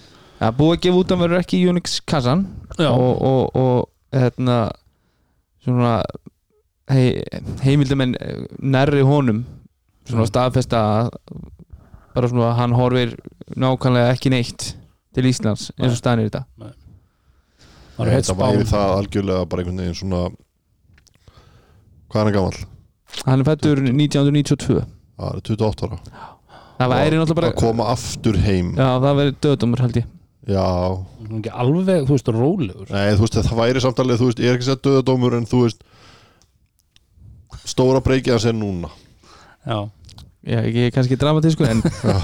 ja, 0.41 0.50
búið 0.52 0.74
að 0.78 0.82
gefa 0.86 1.02
út 1.02 1.12
að 1.16 1.22
verður 1.24 1.41
ekki 1.43 1.60
Unix 1.72 2.00
kassan. 2.08 2.46
Já, 2.80 2.89
og, 2.91 3.22
og, 3.22 3.56
og 3.56 4.16
hérna 4.16 4.58
svona 5.66 5.93
hei, 6.91 7.24
heimildamenn 7.63 8.16
eh, 8.20 8.42
nærri 8.62 9.04
honum. 9.08 9.46
Svona 10.05 10.22
Mm. 10.26 10.30
staðfesta 10.30 10.80
að 10.86 11.08
bara 12.16 12.28
svona 12.30 12.50
að 12.51 12.58
hann 12.59 12.74
horfir 12.78 13.16
nákvæmlega 13.58 14.12
ekki 14.13 14.30
neitt 14.32 14.66
til 15.16 15.26
Íslands 15.26 15.72
eins 15.80 15.96
og 15.96 15.97
staðan 15.97 16.22
er 16.22 16.28
þetta 16.30 16.43
var 17.97 18.12
heitt 18.12 18.28
Þetta 18.28 18.36
væri 18.38 18.67
það 18.70 18.93
algjörlega 19.00 19.47
bara 19.50 19.63
einhvern 19.63 19.82
veginn 19.82 19.97
svona 19.97 20.22
Hvað 22.12 22.20
er 22.22 22.28
hann 22.30 22.36
gamall? 22.38 22.62
hann 23.26 23.42
er 23.43 23.47
fættur 23.50 23.82
1992 23.82 24.78
Það 25.16 25.28
er 25.32 25.42
28 25.42 25.89
ára 25.89 26.00
það 26.80 26.93
væri 26.96 27.20
náttúrulega 27.20 27.36
Að 27.36 27.42
bara 27.42 27.56
koma 27.62 27.89
aftur 27.93 28.38
heim. 28.46 28.72
Já 28.78 28.89
það 29.06 29.20
væri 29.22 29.36
döðdómur 29.46 29.84
held 29.86 30.00
ég. 30.02 30.08
Já, 30.46 30.66
ekki 31.26 31.52
alveg, 31.64 32.04
þú 32.06 32.14
veist, 32.18 32.28
rólegur. 32.36 32.89
Nei 32.93 33.16
þú 33.18 33.24
veist 33.26 33.38
það 33.42 33.60
væri 33.64 33.82
samtalið 33.82 34.20
Þú 34.22 34.28
veist, 34.30 34.42
ég 34.43 34.52
er 34.52 34.58
ekki 34.60 34.66
að 34.68 34.72
segja 34.72 34.84
döðadómur 34.89 35.38
en 35.39 35.47
þú 35.50 35.62
veist 35.66 35.86
Stóra 37.66 38.02
breykið 38.06 38.36
hans 38.36 38.46
er 38.46 38.54
núna. 38.54 38.92
Já, 39.66 39.80
já 40.46 40.60
ekki 40.62 40.84
kannski 40.93 41.18
dramatísku 41.18 41.66
en, 41.66 41.80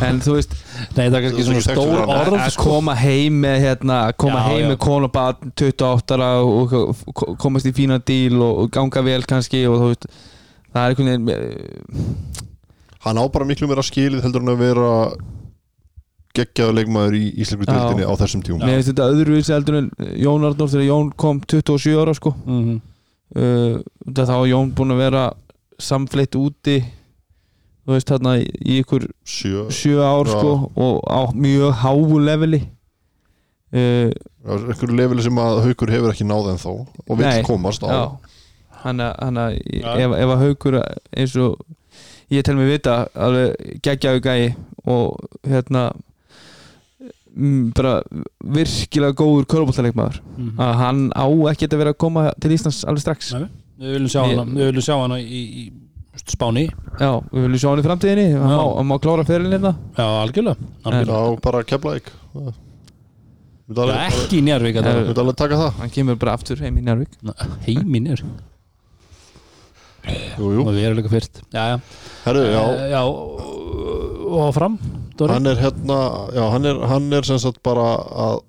en 0.06 0.20
þú 0.22 0.36
veist 0.36 0.52
nei 0.94 1.08
það 1.08 1.16
er 1.18 1.24
kannski 1.26 1.46
svona 1.48 1.64
stór 1.66 2.04
orð 2.04 2.36
að 2.38 2.52
sko. 2.54 2.68
koma 2.76 2.94
heim 3.00 3.40
með 3.42 3.58
hérna, 3.66 3.98
koma 4.22 4.44
Já, 4.44 4.46
heim 4.52 4.62
já. 4.62 4.70
með 4.70 4.78
konabatn 4.86 5.56
28 5.58 6.14
ára 6.20 6.28
og 6.46 6.76
og 6.78 7.34
komast 7.42 7.66
í 7.66 7.74
fína 7.74 7.98
díl 8.06 8.38
og, 8.38 8.68
og 8.68 8.70
ganga 8.78 9.02
vel 9.08 9.26
kannski 9.26 9.64
og 9.66 9.80
þú 9.82 9.90
veist 9.96 10.06
það 10.12 10.84
er 10.84 10.94
einhvern 10.94 11.10
veginn 11.10 11.34
eh, 11.34 12.46
Hann 13.02 13.18
á 13.18 13.24
bara 13.34 13.48
miklu 13.50 13.70
meira 13.70 13.84
skilið 13.86 14.22
heldur 14.26 14.44
en 14.46 14.54
að 14.54 14.60
vera 14.62 14.90
geggjaður 16.38 16.78
leikmaður 16.78 17.18
í 17.18 17.24
Ísleikur 17.44 17.68
dildinni 17.68 18.06
á 18.08 18.14
þessum 18.20 18.44
tíum 18.46 18.62
mér 18.62 18.78
finnst 18.80 18.92
þetta 18.94 19.08
öðruvísi 19.12 19.54
heldur 19.56 19.80
en 19.82 19.90
Jón 20.22 20.46
Arnór 20.48 20.70
þegar 20.72 20.86
Jón 20.88 21.10
kom 21.20 21.42
27 21.44 21.98
ára 22.00 22.14
sko. 22.16 22.34
Mhm. 22.46 22.78
uh, 23.36 23.80
það 24.08 24.30
þá 24.30 24.36
var 24.38 24.50
Jón 24.54 24.74
búinn 24.78 24.96
að 24.96 25.02
vera 25.04 25.24
samfleitt 25.82 26.38
úti 26.40 26.78
þú 27.82 27.96
veist 27.96 28.12
þarna 28.14 28.36
í 28.46 28.78
ykkur 28.84 29.08
Sjö. 29.26 29.66
sjö 29.74 29.98
ár 30.06 30.30
Já. 30.30 30.38
sko 30.38 30.54
og 30.78 31.02
á 31.10 31.22
mjög 31.34 31.74
háu 31.82 32.20
leveli. 32.22 32.62
Uh, 33.72 34.12
einhverju 34.46 34.96
leveli 34.96 35.24
sem 35.24 35.38
að 35.42 35.62
Haukur 35.66 35.92
hefur 35.92 36.12
ekki 36.14 36.28
náð 36.28 36.52
en 36.54 36.60
þá 36.62 36.72
og 36.72 37.18
vill 37.18 37.26
Nei. 37.28 37.44
komast 37.48 37.84
á. 37.84 37.90
Já. 37.90 38.04
Hann 38.82 39.02
að, 39.04 39.14
hann 39.22 39.38
ef, 39.38 40.16
að 40.16 40.40
haukur 40.42 40.80
eins 40.82 41.36
og 41.38 41.60
ég 42.32 42.44
tel 42.48 42.56
mig 42.56 42.70
vita 42.72 42.96
alveg 43.16 43.80
geggjaðu 43.84 44.22
gæi 44.24 44.56
og 44.88 45.20
hérna 45.48 45.90
mm, 47.36 47.72
bara 47.78 47.98
virkilega 48.44 49.16
góður 49.22 49.46
körfbóltaleikmaður 49.52 50.22
Mhm. 50.38 50.56
að 50.60 50.74
hann 50.82 51.02
á 51.16 51.26
ekkert 51.52 51.74
að 51.76 51.82
vera 51.84 51.94
að 51.94 51.98
koma 52.06 52.26
til 52.40 52.52
Íslands 52.56 52.84
alveg 52.86 53.02
strax. 53.06 53.34
Nei. 53.34 53.48
við 53.82 53.94
viljum 53.98 54.12
sjá 54.14 54.22
hana 54.28 54.44
við 54.46 54.66
viljum 54.72 54.86
sjá 54.86 54.96
hana 55.02 55.16
í, 55.20 55.42
í 55.62 55.72
Spáni. 56.28 56.68
Já, 57.00 57.12
við 57.32 57.46
viljum 57.48 57.60
sjá 57.62 57.70
hann 57.72 57.80
í 57.82 57.86
framtíðinni. 57.88 58.26
Hann 58.36 58.52
má, 58.60 58.66
hann 58.78 58.88
má 58.90 58.98
klára 59.02 59.24
ferilin 59.26 59.56
hérna. 59.56 59.72
Já, 59.98 60.06
algjörlega, 60.22 60.68
algjörlega. 60.86 61.22
Já, 61.32 61.40
bara 61.42 61.64
Já, 62.36 62.54
alveg, 63.72 63.96
Ekki 64.12 64.38
í 64.38 64.44
Njárvík 64.44 64.76
Hann 65.80 65.90
kemur 65.90 66.18
bara 66.20 66.34
aftur 66.36 66.60
heim 66.60 66.78
í 66.78 66.84
Njárvík 66.84 67.14
tala 67.24 67.34
Heimin 67.66 68.08
er 68.12 68.22
Jú, 70.08 70.52
jú. 70.56 70.64
Og 70.66 70.72
við 70.74 70.86
erum 70.88 71.00
líka 71.00 71.12
fyrst. 71.12 71.42
Já, 71.54 71.64
já, 71.74 71.82
Herru, 72.26 72.46
já, 72.50 72.62
Eh, 72.62 72.90
já 72.90 73.02
Og 74.32 74.40
áfram 74.48 74.80
Dóri? 75.18 75.34
Hann 75.34 75.48
er 75.48 75.60
hérna 75.60 75.98
Já, 76.34 76.44
hann 76.50 76.66
er, 76.66 76.80
hann 76.88 77.14
er 77.14 77.28
sem 77.28 77.40
sagt 77.40 77.62
bara 77.64 77.98
að 78.10 78.42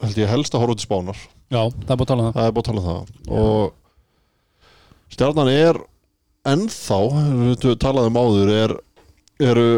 held 0.00 0.16
ég 0.16 0.30
helst 0.32 0.54
að 0.54 0.62
horfa 0.64 0.78
til 0.80 0.86
spánar. 0.86 1.18
Já, 1.52 1.60
það 1.68 1.90
er 1.92 1.98
búið 2.00 2.06
að 2.06 2.10
tala 2.10 2.22
um 2.22 2.26
það. 2.26 2.36
Það 2.38 2.46
er 2.46 2.54
búið 2.56 2.62
að 2.62 2.68
tala 2.70 2.80
um 2.80 2.86
það. 2.88 3.02
Og 3.36 3.72
stjarnan 5.12 5.50
er 5.52 5.80
ennþá, 6.48 6.98
við 7.60 7.76
talaðum 7.84 8.16
áður 8.16 8.52
er, 8.54 8.74
eru 9.50 9.68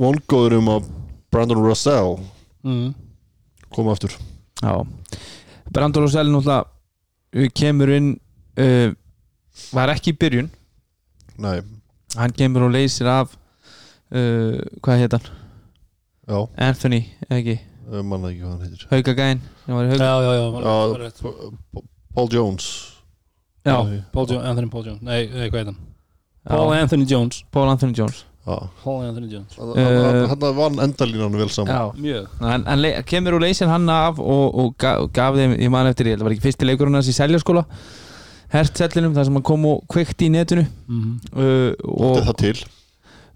vongóður 0.00 0.56
um 0.56 0.72
að 0.76 0.88
Brandon 1.30 1.60
Russell 1.60 2.16
mm. 2.64 2.94
koma 3.74 3.92
aftur. 3.92 4.16
Já. 4.62 4.74
Brandur 5.70 6.06
og 6.06 6.12
Selin 6.12 6.34
náttúrulega 6.34 7.52
kemur 7.54 7.92
inn 7.94 8.10
uh, 8.58 8.90
var 9.72 9.92
ekki 9.94 10.12
í 10.14 10.18
byrjun. 10.20 10.50
Nei, 11.40 11.60
hann 12.16 12.32
kemur 12.36 12.66
og 12.68 12.72
leysir 12.74 13.06
af 13.10 13.34
uh, 14.12 14.60
hvað 14.84 15.02
heit 15.04 15.12
hann? 15.16 15.28
já, 16.30 16.38
Anthony, 16.68 17.02
ekki? 17.30 17.58
Ég 17.90 18.04
manna 18.06 18.30
ekki 18.30 18.42
hvað 18.44 18.50
hann 18.54 18.64
heitir. 18.66 18.86
Hauka 18.92 19.14
Gæn 19.18 19.40
sem 19.64 19.74
var 19.74 19.84
í 19.86 19.92
Hauka. 19.92 20.04
Já, 20.04 20.14
já, 20.22 20.32
já, 20.38 20.46
Já, 20.62 20.74
var 20.94 21.04
rétt. 21.04 21.22
P- 21.22 21.86
Paul 22.14 22.28
Jones. 22.34 22.66
Já, 23.66 23.76
Paul 24.12 24.26
Jo- 24.30 24.40
Anthony 24.40 24.68
Paul 24.70 24.84
Jones. 24.86 25.02
Nei, 25.02 25.26
nei, 25.26 25.48
hvað 25.50 25.58
heit 25.64 25.70
hann? 25.72 25.78
Já. 26.44 26.50
Paul 26.54 26.72
Anthony 26.76 27.04
Jones. 27.10 27.44
Paul 27.52 27.68
Anthony 27.72 27.92
Jones. 27.98 28.24
Já. 28.46 28.56
Paul 28.84 29.02
Anthony 29.08 29.28
Jones. 29.32 29.56
Hann 29.58 29.72
Eh, 29.76 29.84
hann- 29.84 30.28
hann 30.30 30.56
vann 30.56 30.78
endalínan 30.86 31.34
vel 31.36 31.48
saman. 31.50 31.74
Já, 31.74 31.92
Mjög. 32.00 32.28
Hann, 32.40 32.64
hann 32.66 32.80
le- 32.82 33.02
kemur 33.02 33.34
og 33.34 33.40
leysir 33.42 33.68
hann 33.68 33.88
af 33.90 34.18
og, 34.18 34.54
og 34.54 34.76
gaf, 34.78 35.10
gaf 35.12 35.34
þeim, 35.34 35.58
ég 35.60 35.70
man 35.70 35.86
eftir 35.86 36.06
ég 36.06 36.14
held 36.16 36.20
að 36.20 36.24
það 36.24 36.28
var 36.30 36.36
ekki 36.36 36.46
fyrsti 36.48 36.66
leikurinn 36.70 36.94
hans 36.94 37.08
í 37.10 37.12
seljaskóla 37.18 37.66
hertsellinum, 38.50 39.14
þar 39.14 39.28
sem 39.28 39.38
hann 39.38 39.46
kom 39.46 39.68
og 39.70 39.84
kveikti 39.90 40.28
í 40.28 40.34
netinu. 40.34 40.66
Mm 40.90 41.12
uh, 41.34 41.70
Þetta 41.70 41.86
er 41.86 42.08
og 42.08 42.26
það 42.26 42.40
til? 42.42 42.56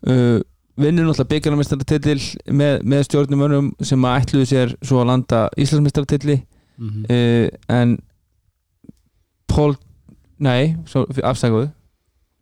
Uh, 0.05 0.41
vinnur 0.81 1.07
náttúrulega 1.07 1.31
byggjarnamestaratitil 1.31 2.19
með, 2.51 2.82
með 2.82 3.07
stjórnumönum 3.09 3.70
sem 3.85 4.09
að 4.09 4.16
ætluðu 4.20 4.51
sér 4.51 4.74
svo 4.82 5.01
að 5.01 5.09
landa 5.12 5.45
Íslandsmestaratitilli 5.57 6.41
-hmm. 6.43 7.05
uh, 7.11 7.49
en 7.69 7.97
Pól 9.47 9.77
nei, 10.43 10.74
svo, 10.91 11.07
afsækuðu 11.23 11.69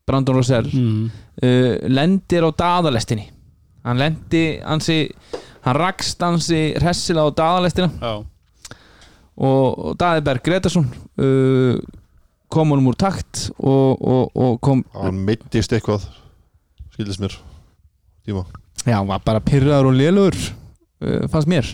Brandon 0.07 0.37
Rosell. 0.37 0.71
Mm. 0.73 1.11
uh, 1.43 1.89
lendir 1.89 2.43
á 2.43 2.51
daðalestinni. 2.51 3.29
Hann 3.85 3.99
lendi 3.99 4.61
ansi, 4.65 5.11
hann 5.65 5.77
rakst 5.77 6.23
ansi 6.23 6.75
hressilega 6.79 7.29
á 7.29 7.37
daðalestina. 7.37 7.91
Já. 8.01 8.25
Og, 9.37 9.79
og 9.79 9.97
Daðiberg 9.99 10.43
Gretarsson 10.45 10.87
uh, 11.19 11.79
kom 12.53 12.73
honum 12.75 12.91
úr 12.93 12.97
takt 13.01 13.47
og, 13.59 13.99
og, 14.03 14.33
og 14.37 14.59
kom 14.65 14.83
Hann 14.95 15.23
mittist 15.27 15.73
eitthvað 15.73 16.05
skildist 16.93 17.23
mér 17.23 17.35
tíma. 18.27 18.45
Já, 18.85 18.99
hann 18.99 19.09
var 19.09 19.23
bara 19.25 19.41
pyrraður 19.43 19.91
og 19.93 19.97
lélugur 19.99 20.37
uh, 20.37 21.25
fannst 21.33 21.49
mér. 21.51 21.69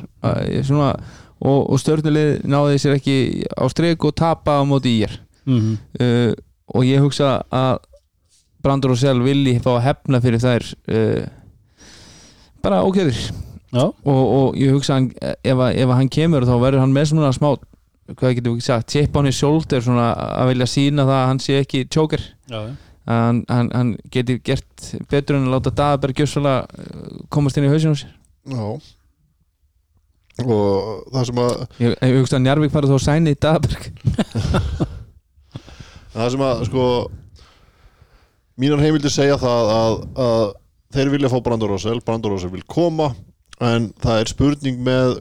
Ég 0.48 0.64
svona, 0.68 0.92
og, 1.42 1.64
og 1.74 1.80
stjórnulið 1.82 2.44
náði 2.48 2.78
sér 2.82 2.96
ekki 2.98 3.16
á 3.58 3.64
streik 3.72 4.06
og 4.08 4.14
tapa 4.18 4.58
á 4.60 4.62
móti 4.68 4.94
í 4.96 5.02
ég 5.04 5.18
mm. 5.48 5.74
uh, 6.00 6.32
og 6.74 6.86
ég 6.88 7.02
hugsa 7.04 7.38
að 7.50 7.82
Brandur 8.62 8.90
og 8.94 8.98
Sel 9.00 9.20
vilji 9.22 9.58
fá 9.62 9.70
að 9.76 9.84
hefna 9.86 10.18
fyrir 10.22 10.42
þær 10.42 10.64
uh, 10.90 11.26
bara 12.64 12.80
ókjöður 12.86 13.20
og, 14.02 14.22
og 14.38 14.56
ég 14.58 14.72
hugsa 14.74 14.96
að 14.98 15.10
ef, 15.44 15.58
að- 15.60 15.76
ef 15.78 15.88
að 15.92 15.96
hann 16.00 16.08
kemur 16.12 16.46
þá 16.48 16.54
verður 16.62 16.82
hann 16.82 16.94
með 16.96 17.10
svona 17.12 17.30
smá 17.36 17.50
hvað 18.16 18.36
getum 18.38 18.54
við 18.54 18.60
ekki 18.60 18.68
sagt, 18.68 19.16
on 19.16 19.28
his 19.28 19.38
shoulder 19.38 19.82
svona 19.84 20.10
að 20.16 20.52
vilja 20.52 20.68
sína 20.70 21.04
það 21.08 21.18
að 21.18 21.26
hann 21.28 21.42
sé 21.44 21.58
ekki 21.62 21.84
að 21.88 22.68
hann, 23.08 23.42
hann, 23.48 23.70
hann 23.72 23.90
geti 24.12 24.38
gert 24.44 24.92
betur 25.10 25.38
en 25.38 25.48
að 25.48 25.56
láta 25.56 25.74
Daðberg 25.76 26.20
gjössalega 26.20 27.26
komast 27.32 27.58
inn 27.58 27.68
í 27.68 27.72
hausinu 27.72 27.96
sér. 27.96 28.12
Já. 28.48 28.66
Og 30.44 31.06
það 31.12 31.24
sem 31.30 31.40
að 31.42 31.54
ég, 31.82 31.94
ég 31.96 32.18
hugsa 32.20 32.36
að 32.38 32.44
Njarvík 32.44 32.74
farið 32.74 32.92
þá 32.94 33.06
sæni 33.08 33.32
í 33.34 33.38
Daðberg 33.42 33.88
það 36.14 36.30
sem 36.34 36.44
að 36.46 36.62
sko 36.68 36.84
mínar 38.58 38.84
heimildir 38.84 39.14
segja 39.14 39.38
það 39.40 39.72
að, 39.74 39.96
að 40.22 40.44
þeir 40.94 41.12
vilja 41.16 41.32
fá 41.32 41.38
Brandur 41.48 41.74
Rosell 41.74 41.98
Brandur 42.06 42.36
Rosell 42.36 42.52
vil 42.54 42.62
koma 42.70 43.10
en 43.58 43.90
það 43.98 44.22
er 44.22 44.30
spurning 44.30 44.78
með 44.86 45.18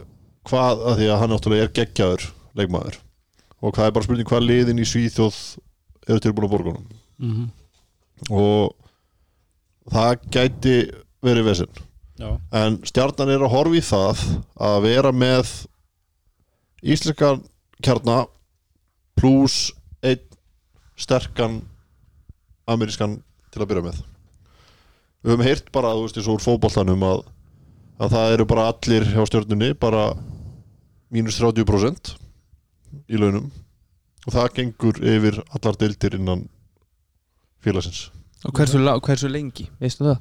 hvað 0.47 0.85
að 0.91 1.01
því 1.01 1.09
að 1.09 1.21
hann 1.23 1.33
náttúrulega 1.33 1.65
er 1.65 1.75
geggjaður 1.79 2.27
leikmaður. 2.57 2.99
Og 3.61 3.73
hvað 3.73 3.89
er 3.89 3.95
bara 3.95 4.05
spurning 4.05 4.29
hvað 4.29 4.45
liðin 4.45 4.81
í 4.81 4.85
Svíþjóð 4.87 5.37
eru 6.07 6.23
tilbúin 6.23 6.47
að 6.49 6.53
borgunum 6.55 6.89
mm 7.21 7.47
og 8.33 8.73
það 9.93 10.23
gæti 10.33 10.71
verið 11.21 11.45
vesinn 11.51 11.83
en 12.57 12.79
stjarnan 12.87 13.29
er 13.29 13.43
að 13.45 13.51
horfa 13.53 13.77
í 13.77 13.83
það 13.85 14.23
að 14.69 14.77
vera 14.87 15.11
með 15.13 15.51
íslenskan 16.81 17.43
kjarna 17.85 18.23
pluss 19.17 19.71
einn 20.01 20.23
sterkan 20.97 21.59
amerískan 22.67 23.19
til 23.53 23.61
að 23.61 23.69
byrja 23.69 23.85
með. 23.85 23.99
Við 25.21 25.31
höfum 25.33 25.45
heyrt 25.45 25.69
bara 25.73 25.93
þú 25.93 26.07
veist 26.07 26.17
eins 26.17 26.27
og 26.27 26.39
úr 26.39 26.45
fótboltanum 26.47 27.05
að, 27.05 27.21
að 28.01 28.15
það 28.15 28.33
eru 28.33 28.47
bara 28.49 28.67
allir 28.71 29.05
hjá 29.13 29.21
stjörnunni 29.29 29.71
bara 29.77 30.07
mínus 31.13 31.37
30% 31.37 32.15
í 33.09 33.19
launum 33.21 33.49
og 34.27 34.33
það 34.35 34.53
gengur 34.59 34.97
yfir 35.03 35.41
allar 35.55 35.77
deildir 35.79 36.17
innan 36.19 36.45
félagsins 37.63 38.07
og 38.45 38.53
hversu, 38.53 38.77
hversu 39.05 39.29
lengi, 39.33 39.67
veistu 39.81 40.05
það? 40.05 40.17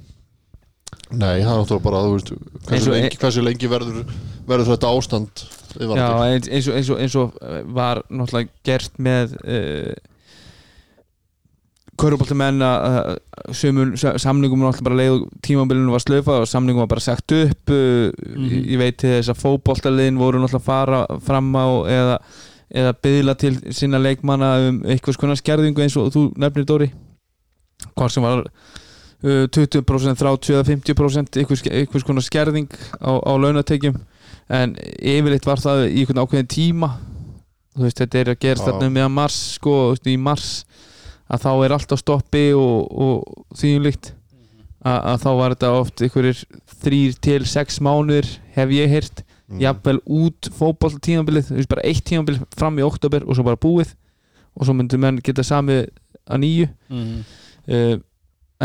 Nei, 1.12 1.42
það 1.42 1.50
er 1.52 1.58
náttúrulega 1.60 1.84
bara 1.84 2.00
þú 2.06 2.12
veist, 2.14 2.30
Eins 2.32 2.66
hversu, 2.70 2.90
og- 2.90 2.96
lengi, 2.96 3.18
hversu 3.20 3.42
lengi 3.44 3.68
verður, 3.70 4.04
verður 4.48 4.70
þetta 4.74 4.90
ástand 4.96 5.46
Já, 5.76 6.06
eins, 6.24 6.46
eins, 6.48 6.68
og, 6.70 6.74
eins, 6.78 6.88
og, 6.94 7.00
eins 7.04 7.14
og 7.20 7.34
uh, 7.42 7.58
var 7.76 8.00
náttúrulega 8.08 8.48
gert 8.64 8.94
með 9.02 9.34
uh, 9.44 9.92
Köruboltamenn 11.96 12.60
að 12.64 12.86
uh, 13.08 13.52
sömun, 13.56 13.94
samningum 13.96 14.60
var 14.60 14.72
náttúrulega 14.74 14.88
bara 14.88 14.98
leið 15.00 15.12
og 15.14 15.22
tímabilinu 15.46 15.94
var 15.94 16.02
slöfað 16.04 16.42
og 16.44 16.50
samningum 16.50 16.82
var 16.84 16.90
bara 16.92 17.04
sagt 17.04 17.32
upp 17.32 17.72
uh, 17.72 18.10
Mhm. 18.26 18.48
ég, 18.52 18.66
ég 18.74 18.80
veit 18.82 18.98
til 19.00 19.14
þess 19.14 19.32
að 19.32 19.40
fótboltaliðin 19.44 20.18
voru 20.20 20.42
náttúrulega 20.42 20.60
að 20.60 20.66
fara 20.66 21.00
fram 21.24 21.48
á 21.56 21.66
eða, 21.88 22.18
eða 22.70 22.94
byðla 23.02 23.34
til 23.38 23.54
sinna 23.74 24.00
leikmanna 24.02 24.50
um 24.68 24.80
eitthvað 24.86 25.18
skona 25.18 25.36
skerðingu 25.38 25.84
eins 25.84 25.96
og 26.00 26.10
þú 26.14 26.26
nefnir 26.40 26.66
Dóri? 26.66 26.90
Hvort 27.94 28.14
sem 28.14 28.24
var 28.24 28.42
uh, 28.42 29.46
20%, 29.52 30.16
30 30.18 30.56
eða 30.56 30.66
50% 30.66 31.40
einhvers, 31.40 31.64
einhvers 31.70 32.06
konar 32.06 32.26
skerðing 32.26 32.70
á, 32.98 33.12
á 33.20 33.32
launatekjum. 33.36 33.98
En 34.52 34.76
yfirleitt 34.98 35.46
var 35.46 35.62
það 35.62 35.86
í 35.88 36.02
einhvern 36.02 36.22
ákveðin 36.24 36.50
tíma. 36.50 36.90
Þú 37.76 37.84
veist, 37.84 38.00
þetta 38.00 38.20
er 38.20 38.32
að 38.32 38.42
gerast 38.44 38.64
Já. 38.64 38.70
þarna 38.70 38.92
meðan 38.94 39.16
mars, 39.16 39.38
sko, 39.58 39.74
í 40.08 40.16
mars 40.16 40.50
að 41.26 41.42
þá 41.42 41.50
er 41.66 41.74
allt 41.76 41.92
á 41.92 41.96
stoppi 41.98 42.44
og, 42.56 42.86
og 42.92 43.58
því 43.58 43.72
um 43.76 43.86
líkt. 43.86 44.12
Að, 44.86 44.98
að 45.12 45.22
þá 45.24 45.30
var 45.40 45.54
þetta 45.54 45.72
oft 45.80 46.02
einhverjir 46.04 46.42
þrýr 46.84 47.16
til 47.26 47.40
sex 47.50 47.80
mánuðir 47.82 48.28
hef 48.54 48.74
ég 48.74 48.92
heyrt, 48.92 49.24
Mm. 49.46 49.60
jafnvel 49.62 50.00
út 50.10 50.48
fótbolltímabilið, 50.58 51.48
þú 51.50 51.58
veist, 51.60 51.70
bara 51.70 51.84
eitt 51.86 52.02
tímabilið 52.08 52.42
fram 52.58 52.80
í 52.80 52.82
oktober 52.86 53.22
og 53.26 53.36
svo 53.38 53.44
bara 53.46 53.60
búið. 53.62 53.92
Og 54.56 54.66
svo 54.66 54.74
myndu 54.74 54.98
menn 54.98 55.20
geta 55.22 55.44
samið 55.46 55.86
að 56.26 56.42
nýju. 56.42 56.68
Mm. 56.90 57.16
uh, 57.68 57.96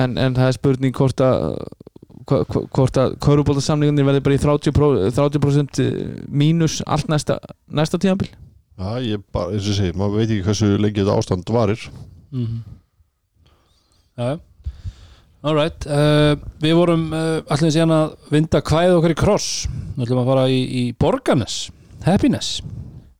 en, 0.01 0.17
en 0.17 0.37
það 0.37 0.47
er 0.47 0.57
spurning 0.57 0.95
hvort 0.97 1.21
að 1.21 1.57
hvort 2.31 2.97
að 3.01 3.15
körubóltasamningunir 3.25 4.05
verði 4.07 4.21
bara 4.23 4.35
í 4.37 4.41
30%, 4.41 4.75
pró- 4.77 5.09
30 5.11 6.27
mínus 6.29 6.79
allt 6.85 7.09
næsta, 7.11 7.39
næsta 7.67 7.99
tímabil. 7.99 8.29
Já, 8.77 9.01
ég 9.03 9.23
bara, 9.33 9.51
eins 9.51 9.67
og 9.67 9.75
segi, 9.77 9.95
maður 9.97 10.21
veit 10.21 10.29
ekki 10.29 10.45
hversu 10.45 10.69
lengi 10.79 11.01
þetta 11.01 11.17
ástand 11.17 11.51
varir. 11.51 11.89
Mm 12.31 12.61
Já 14.21 14.37
Alright 15.41 15.87
uh, 15.89 16.35
Við 16.61 16.75
vorum 16.77 17.07
uh, 17.17 17.39
allir 17.49 17.73
síðan 17.73 17.93
að 17.95 18.11
vinda 18.29 18.61
kvæð 18.65 18.97
okkar 18.99 19.13
í 19.15 19.17
kross. 19.17 19.47
Við 19.95 20.05
ætlum 20.05 20.21
að 20.21 20.31
fara 20.33 20.47
í, 20.53 20.59
í 20.61 20.83
Borganes 21.01 21.63
Happiness. 22.05 22.61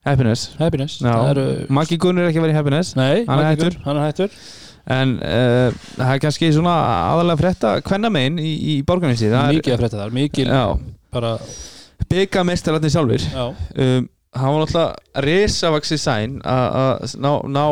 Happiness. 0.05 0.47
Happiness. 0.57 0.99
Já. 1.01 1.13
Eru 1.29 1.45
Maggi 1.73 1.97
Gunn 2.01 2.21
er 2.21 2.31
ekki 2.31 2.41
vera 2.41 2.53
í 2.53 2.57
Happiness. 2.57 2.95
Nei, 2.97 3.23
Hann 3.27 3.43
er. 3.45 3.57
Gunn, 3.59 3.75
Hann 3.85 3.99
er 4.01 4.07
hættur. 4.07 4.37
En 4.91 5.17
uh, 5.21 5.83
það 5.97 6.13
er 6.15 6.21
kannski 6.23 6.49
svona 6.55 6.73
aðalega 7.11 7.41
frétta 7.43 7.75
kvennamein 7.85 8.39
í, 8.41 8.53
í 8.73 8.79
borganessi 8.85 9.29
Mikið 9.29 9.75
að 9.75 9.83
frétta 9.83 9.99
þar 10.01 10.15
Mikið 10.15 10.49
bara 11.11 11.35
byggamestararnir 12.11 12.93
sjálfur 12.93 13.25
Já. 13.27 13.43
Um, 13.75 14.07
hann 14.33 14.53
var 14.55 14.63
náttúrulega 14.63 15.23
risavaksi 15.27 15.97
sæn 15.99 16.37
að 16.47 17.15
ná, 17.21 17.31
ná 17.51 17.65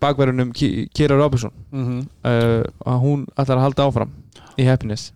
bakverðunum 0.00 0.50
Kira 0.94 1.16
Robinson 1.16 1.50
Mhm. 1.72 1.98
uh, 2.24 2.62
að 2.86 2.98
hún 3.04 3.26
ætlar 3.36 3.56
að 3.58 3.64
halda 3.66 3.86
áfram 3.88 4.10
í 4.58 4.66
Happiness 4.68 5.12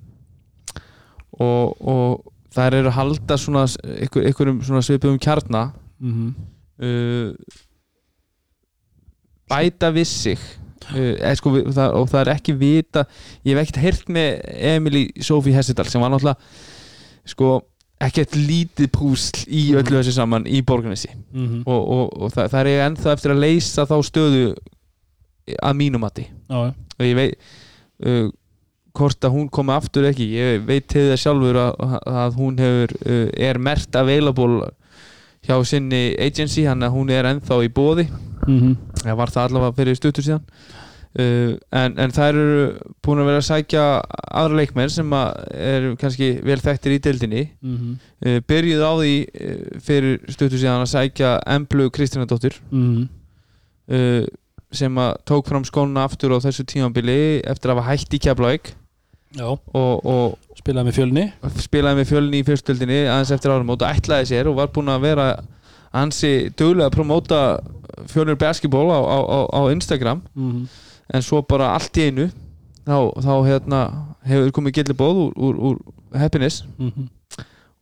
og, 1.38 1.76
og 1.80 2.32
þær 2.54 2.74
eru 2.80 2.88
að 2.88 2.96
halda 2.96 3.36
svona 3.38 3.66
svona 3.68 4.82
svipum 4.82 5.18
kjarna 5.20 5.72
Mhm. 6.00 6.34
uh, 6.82 7.32
bæta 9.48 9.90
við 9.94 10.04
sig 10.06 10.38
uh, 10.92 11.14
eða, 11.16 11.34
sko, 11.38 11.50
við- 11.54 11.70
það, 11.76 11.94
og 11.98 12.08
það 12.12 12.20
er 12.24 12.30
ekki 12.34 12.54
vita 12.60 13.04
ég 13.44 13.54
hef 13.56 13.62
ekkert 13.66 13.82
heyrt 13.84 14.08
með 14.12 14.40
Emily 14.74 15.06
Sophie 15.24 15.54
Hessedal 15.56 15.86
sem 15.88 16.00
var 16.02 16.10
náttúrulega 16.12 16.36
sko 17.28 17.52
ekkert 18.00 18.36
lítið 18.38 18.90
púsl 18.94 19.40
í 19.50 19.62
öllu 19.74 19.98
þessu 19.98 20.12
saman 20.14 20.44
í 20.46 20.60
borganessi 20.62 21.10
Mhm. 21.34 21.62
og, 21.66 21.88
og, 21.96 22.12
og 22.22 22.30
það, 22.34 22.50
það 22.52 22.70
er 22.72 22.84
ennþá 22.88 23.12
eftir 23.16 23.32
að 23.34 23.40
leysa 23.42 23.86
þá 23.90 23.96
stöðu 24.06 24.44
að 25.62 25.74
mínum 25.80 26.00
mati 26.04 26.26
Já, 26.48 26.58
já. 26.68 26.72
og 26.98 27.04
ég 27.06 27.14
veit 27.18 27.34
uh, 28.06 28.28
hvort 28.98 29.24
að 29.24 29.34
hún 29.34 29.48
komi 29.50 29.72
aftur 29.74 30.06
ekki 30.08 30.26
ég 30.34 30.64
veit 30.66 30.86
til 30.90 31.08
það 31.10 31.20
sjálfur 31.22 31.58
að, 31.62 31.96
að 32.06 32.38
hún 32.38 32.58
hefur, 32.62 32.94
uh, 33.06 33.28
er 33.34 33.58
mert 33.58 33.96
available 33.96 34.70
hjá 35.48 35.56
sinni 35.66 36.14
agency 36.18 36.64
hann 36.66 36.82
að 36.86 36.94
hún 36.96 37.10
er 37.14 37.24
ennþá 37.34 37.60
í 37.66 37.70
bóði 37.72 38.08
Mhm. 38.48 38.76
það 39.02 39.16
var 39.18 39.30
það 39.34 39.48
allavega 39.48 39.76
fyrir 39.76 39.96
stuttur 39.98 40.24
síðan 40.24 40.44
uh, 41.18 41.52
en, 41.82 41.94
en 41.98 42.10
þær 42.14 42.28
eru 42.38 42.64
búin 43.04 43.20
að 43.22 43.28
vera 43.30 43.40
að 43.42 43.46
sækja 43.48 43.84
aðra 44.38 44.58
leikmenn 44.60 44.90
sem 44.94 45.10
að 45.18 45.44
eru 45.58 45.92
kannski 46.00 46.28
vel 46.46 46.58
þekktir 46.62 46.96
í 46.96 47.00
deildinni 47.08 47.44
Mhm. 47.62 47.94
uh, 48.26 48.40
byrjuð 48.48 48.82
á 48.86 48.92
því 49.02 49.12
uh, 49.26 49.78
fyrir 49.84 50.18
stuttur 50.30 50.58
síðan 50.62 50.84
að 50.86 50.92
sækja 50.94 51.32
Emblu 51.56 51.90
Kristjánadóttir 51.90 52.58
Mhm. 52.70 53.08
uh, 53.90 54.26
sem 54.70 54.94
að 55.00 55.14
tók 55.24 55.46
fram 55.48 55.64
skónuna 55.64 56.04
aftur 56.04 56.34
á 56.36 56.38
þessu 56.44 56.64
tímambili 56.68 57.40
eftir 57.48 57.70
að 57.72 57.78
hafa 57.80 57.88
hætt 57.94 58.12
í 58.14 58.18
Keflavík 58.20 58.74
og, 59.76 60.04
og 60.04 60.38
spilaði 60.58 60.88
með 60.90 60.96
fjölni 60.98 61.24
spilaði 61.64 61.98
með 62.02 62.10
fjölni 62.10 62.38
í 62.42 62.44
fyrstöldinni 62.48 62.98
aðeins 63.08 63.32
eftir 63.32 63.52
árum 63.54 63.70
og 63.72 63.82
ætlaði 63.84 64.28
sér 64.30 64.48
og 64.50 64.56
var 64.60 64.68
búinn 64.72 64.88
að 64.92 65.02
vera 65.04 65.26
ansi 65.96 66.50
duglega 66.56 66.90
að 66.90 66.96
promóta 66.98 67.40
fjölnir 68.12 68.36
basketball 68.40 68.88
á, 68.92 69.00
á, 69.00 69.18
á, 69.24 69.38
á 69.56 69.60
Instagram 69.72 70.20
Mhm. 70.36 70.68
En 71.14 71.22
svo 71.22 71.42
bara 71.48 71.72
allt 71.76 71.96
í 71.96 72.08
einu 72.10 72.28
þá, 72.88 72.96
þá 73.24 73.32
hérna, 73.46 73.80
hefur 74.28 74.50
komið 74.58 74.74
gillibóð 74.80 75.20
úr, 75.24 75.32
úr, 75.36 75.58
úr 75.70 75.78
happiness 76.18 76.62
Mhm. 76.78 77.08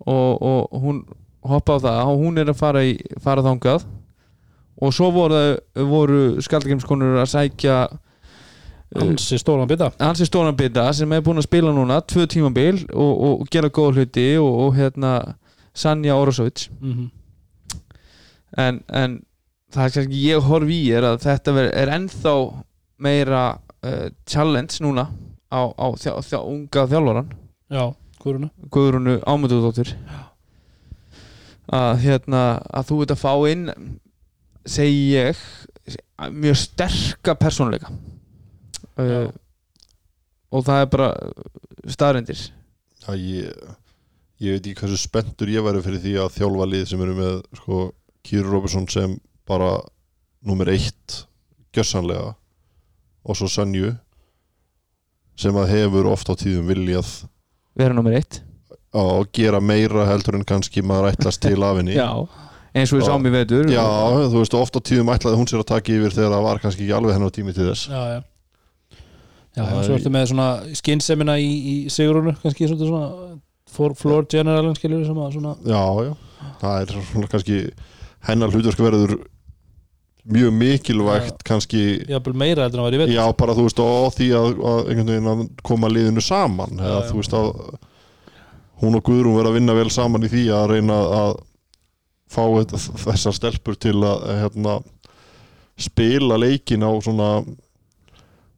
og, 0.07 0.43
og 0.43 0.81
hún 0.83 1.05
hoppa 1.47 1.77
á 1.79 1.83
það 1.83 2.01
og 2.13 2.19
hún 2.25 2.39
er 2.39 2.51
að 2.51 2.59
fara, 2.59 2.83
í, 2.85 2.97
fara 3.23 3.43
þangað 3.43 3.85
og 4.83 4.93
svo 4.93 5.11
voru, 5.15 5.57
voru 5.75 6.41
skaldakemskonur 6.43 7.21
að 7.23 7.31
sækja 7.33 7.79
Hansi 8.97 9.35
stóran 9.39 9.67
bita 9.69 9.91
hans 9.99 10.21
er 10.23 10.29
stóran 10.29 10.55
bita 10.57 10.85
sem 10.95 11.11
er 11.13 11.21
búinn 11.25 11.41
að 11.41 11.49
spila 11.49 11.73
núna 11.75 11.99
tvö 12.07 12.27
tímabil 12.31 12.85
og, 12.95 13.23
og 13.41 13.49
gera 13.51 13.69
góð 13.69 13.97
hluti 13.99 14.27
og, 14.39 14.47
og 14.67 14.77
hérna 14.79 15.35
Sanja 15.75 16.15
Orosovits 16.17 16.69
Mhm. 16.81 17.11
en, 18.57 18.79
en 18.89 19.17
það 19.75 19.85
er 19.89 19.95
kannski 19.97 20.21
ég 20.31 20.47
horfi 20.47 20.79
í 20.87 20.93
er 20.97 21.03
að 21.11 21.19
þetta 21.27 21.57
er 21.83 21.91
ennþá 21.97 22.35
meira 23.03 23.45
uh, 23.85 24.09
challenge 24.29 24.81
núna 24.85 25.09
á, 25.53 25.61
á 25.73 25.87
þjá, 25.99 26.13
þjá, 26.25 26.39
unga 26.43 26.87
þjálfaran 26.91 27.31
Já, 27.71 27.85
hverjuna 28.23 28.51
Guðrunu 28.73 29.19
Ámundudóttur 29.27 29.93
að 31.67 32.03
hérna 32.05 32.43
að 32.71 32.91
þú 32.91 32.99
veit 33.01 33.13
að 33.15 33.23
fá 33.23 33.33
inn 33.51 33.65
segi 34.67 35.01
ég 35.17 35.41
mjög 36.33 36.59
sterka 36.59 37.35
persónuleika. 37.39 37.91
Uh, 38.97 39.29
og 40.55 40.63
það 40.65 40.81
er 40.81 40.87
bara 40.93 41.09
staðrendir 41.93 42.39
Já, 42.41 43.11
ég, 43.13 43.51
ég 44.41 44.57
veit 44.57 44.63
ekki 44.71 44.81
hversu 44.81 45.01
spenntur 45.03 45.51
ég 45.53 45.67
væri 45.67 45.83
fyrir 45.85 46.01
því 46.01 46.15
að 46.23 46.33
þjálfa 46.39 46.69
lið 46.71 46.87
sem 46.89 47.03
eru 47.05 47.17
með 47.19 47.35
sko, 47.61 47.81
Kýri 48.25 48.47
Robertson 48.47 48.89
sem 48.91 49.19
bara 49.47 49.75
nummer 50.47 50.71
eitt 50.73 51.21
gjössanlega 51.77 52.33
og 53.27 53.39
svo 53.39 53.49
Sanju 53.51 53.93
sem 55.37 55.57
að 55.61 55.73
hefur 55.75 56.09
oft 56.09 56.31
á 56.31 56.35
tíðum 56.39 56.71
viljað 56.71 57.11
vera 57.77 57.97
nummer 57.97 58.15
eitt. 58.17 58.41
að 58.97 59.27
gera 59.37 59.61
meira 59.61 60.07
heldur 60.09 60.39
en 60.39 60.47
kannski 60.49 60.81
maður 60.87 61.11
ætlast 61.13 61.43
til 61.45 61.59
af 61.61 61.77
henni. 61.81 61.97
Já, 62.01 62.09
eins 62.73 62.93
og 62.95 63.03
við 63.03 63.11
sáum 63.11 63.27
í 63.29 63.33
vetur. 63.35 63.69
Já, 63.69 63.85
þú 64.31 64.41
veist, 64.41 64.57
oft 64.57 64.79
á 64.79 64.81
tíðum 64.81 65.13
ætlaði 65.13 65.41
hún 65.43 65.51
sér 65.51 65.61
að 65.65 65.71
taka 65.75 65.93
yfir 65.93 66.15
þegar 66.17 66.33
það 66.39 66.47
var 66.49 66.63
kannski 66.63 66.87
ekki 66.87 66.97
alveg 66.97 67.19
hennar 67.19 67.35
tími 67.37 67.57
til 67.57 67.69
þess. 67.69 67.91
Já, 67.93 68.03
já. 68.17 68.23
Já, 69.57 69.63
Já, 69.65 69.85
svo 69.87 69.95
ertu 69.97 70.11
með 70.13 70.27
svona 70.29 70.47
skinsemina 70.77 71.39
í, 71.41 71.47
í 71.49 71.77
Sigrunu 71.89 72.35
kannski 72.43 72.67
svolítið 72.69 72.91
svona 72.91 73.37
for, 73.73 73.95
floor 73.97 74.27
generalin 74.29 74.77
skilur 74.77 75.07
sem 75.07 75.17
að 75.17 75.39
svona 75.39 75.55
Já, 75.65 75.81
já, 76.05 76.11
það 76.61 76.83
er 76.83 76.93
svona 77.09 77.31
kannski 77.33 77.61
hennar 78.29 78.53
hlutverk 78.53 78.83
verður 78.85 79.15
mjög 80.27 80.55
mikilvægt 80.59 81.43
kannski 81.47 81.83
jafnvel 82.11 82.35
meira 82.39 82.67
heldur 82.67 82.81
en 82.81 82.87
að 82.87 82.89
vera 82.89 82.97
í 82.97 83.03
veit 83.05 83.15
Já, 83.15 83.25
bara 83.39 83.55
þú 83.55 83.67
veist, 83.67 83.83
og 83.83 84.15
því 84.17 84.31
að, 84.39 84.49
að 84.71 85.13
að 85.33 85.45
koma 85.67 85.91
liðinu 85.93 86.25
saman 86.25 86.81
eða 86.81 87.03
já. 87.03 87.09
þú 87.11 87.21
veist 87.21 87.37
að 87.37 87.53
hún 88.83 88.99
og 88.99 89.05
Guðrún 89.07 89.37
verða 89.39 89.53
að 89.53 89.59
vinna 89.61 89.77
vel 89.79 89.93
saman 89.95 90.27
í 90.27 90.33
því 90.33 90.43
að 90.57 90.67
reyna 90.75 90.99
að 91.21 91.37
fá 92.27 92.43
þessar 93.05 93.37
stelpur 93.37 93.79
til 93.79 93.97
að 94.03 94.27
hérna, 94.43 94.81
spila 95.79 96.39
leikin 96.41 96.83
á 96.83 96.91
svona 97.05 97.31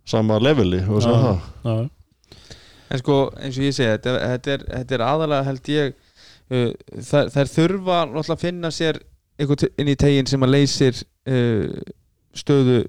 sama 0.09 0.41
leveli 0.41 0.81
Já, 0.81 1.89
En 2.89 3.01
sko, 3.03 3.27
eins 3.37 3.59
og 3.59 3.67
ég 3.67 3.75
segi, 3.77 3.91
þetta, 3.99 4.13
þetta, 4.17 4.53
er, 4.55 4.63
þetta 4.73 4.95
er 4.97 5.03
aðalega 5.05 5.45
held 5.45 5.67
ég 5.69 5.91
uh, 5.93 6.71
þær, 7.05 7.27
þær 7.35 7.51
þurfa 7.53 7.99
að 8.23 8.39
finna 8.41 8.71
sér 8.73 9.03
til- 9.39 9.71
inn 9.79 9.89
í 9.89 9.97
tegin 9.97 10.27
sem 10.27 10.41
að 10.43 10.51
leysir 10.57 10.99
uh, 11.29 11.69
stöðu 12.35 12.85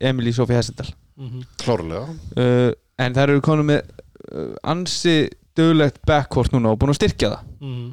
Emily 0.00 0.32
Sofía 0.32 0.56
Hessedal 0.60 0.92
Mhm. 1.16 1.44
klárlega. 1.62 2.08
Uh, 2.36 2.72
en 2.98 3.14
þær 3.14 3.30
eru 3.30 3.40
konum 3.40 3.68
með 3.70 3.82
uh, 4.34 4.56
ansi 4.66 5.28
dögulegt 5.54 6.00
backcourt 6.06 6.50
núna 6.52 6.72
og 6.72 6.78
búin 6.80 6.90
að 6.90 6.98
styrkja 6.98 7.28
það. 7.30 7.44
Mhm. 7.60 7.84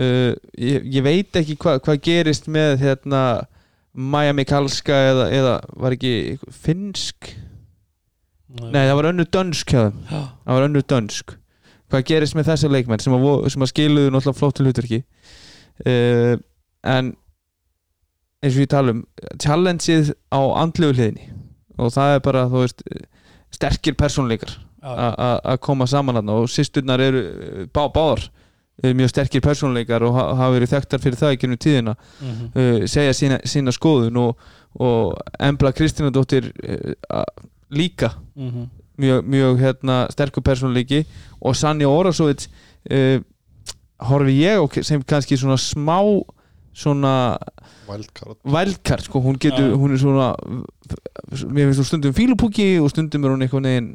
uh, 0.00 0.34
ég, 0.58 0.86
ég 0.94 1.02
veit 1.04 1.32
ekki 1.36 1.56
hvað 1.60 1.82
hva 1.84 1.96
gerist 2.00 2.48
með 2.48 2.78
hérna 2.80 3.22
Maja 3.94 4.32
Mikalska 4.32 4.92
eða, 5.10 5.26
eða 5.30 5.54
var 5.76 5.92
ekki 5.92 6.12
eitthvað 6.32 6.54
finnsk 6.64 7.34
nei 8.72 8.86
það 8.88 8.96
var 8.96 9.08
önnur 9.10 9.28
dönsk 9.32 9.70
það 9.76 10.30
var 10.48 10.64
önnur 10.66 10.82
dönsk. 10.88 11.34
Hvað 11.92 12.06
gerist 12.08 12.34
með 12.36 12.48
þessa 12.48 12.70
leikmenn 12.72 13.00
sem 13.04 13.12
að, 13.12 13.26
að 13.52 13.68
skiluðu 13.68 14.10
náttúrulega 14.14 14.38
flottu 14.38 14.64
hlutverki? 14.64 15.02
Uh, 15.84 16.38
en 16.88 17.12
eins 18.42 18.56
og 18.56 18.62
ég 18.64 18.68
tala 18.72 18.90
um 18.96 19.04
challengeið 19.38 20.12
á 20.34 20.40
andlegu 20.62 20.92
hliðinni 20.96 21.28
og 21.78 21.92
það 21.94 22.14
er 22.16 22.20
bara 22.26 22.44
þú 22.50 22.62
veist 22.64 22.82
sterkir 23.54 23.94
a- 25.18 25.40
að 25.52 25.60
koma 25.60 25.86
saman 25.86 26.16
hann 26.18 26.28
og 26.28 26.48
sýsturnar 26.50 27.00
eru 27.00 27.20
eh, 27.22 27.66
bá, 27.72 27.86
báðar 27.92 28.28
eru 28.82 28.94
mjög 28.98 29.10
sterkir 29.12 29.40
persónleikar 29.44 30.02
og 30.02 30.14
ha- 30.16 30.34
hafa 30.34 30.56
verið 30.58 30.72
þekktar 30.74 30.98
fyrir 31.04 31.18
það 31.20 31.32
í 31.36 31.38
gennum 31.42 31.58
tíðina 31.60 31.94
Mhm. 32.20 32.46
uh, 32.56 32.86
segja 32.86 33.12
sína, 33.14 33.38
sína 33.46 33.70
skoðun 33.72 34.16
og, 34.16 34.36
og 34.80 35.18
Embla 35.38 35.72
Kristínadóttir 35.72 36.50
uh, 36.64 37.22
líka 37.70 38.10
Mhm. 38.34 38.66
mjög, 38.98 39.22
mjög 39.24 39.58
hérna, 39.60 40.06
sterkur 40.10 40.42
persónuleiki 40.42 41.04
og 41.40 41.54
Sanja 41.56 41.86
Orasovits 41.88 42.48
uh, 42.90 43.20
horfi 44.00 44.34
ég 44.42 44.58
á 44.58 44.82
sem 44.82 45.02
kannski 45.02 45.36
svona 45.36 45.56
smá 45.56 46.00
svona 46.72 47.14
vælkart 48.48 49.04
sko, 49.04 49.20
hún 49.20 49.36
getur, 49.40 49.74
hún 49.76 49.92
er 49.92 50.00
svona 50.00 50.30
mér 51.52 51.68
finnst 51.68 51.82
þú 51.82 51.86
stundum 51.90 52.14
fílupúki 52.16 52.68
og 52.80 52.88
stundum 52.92 53.26
er 53.28 53.34
hún 53.34 53.44
eitthvað 53.44 53.66
neginn 53.66 53.90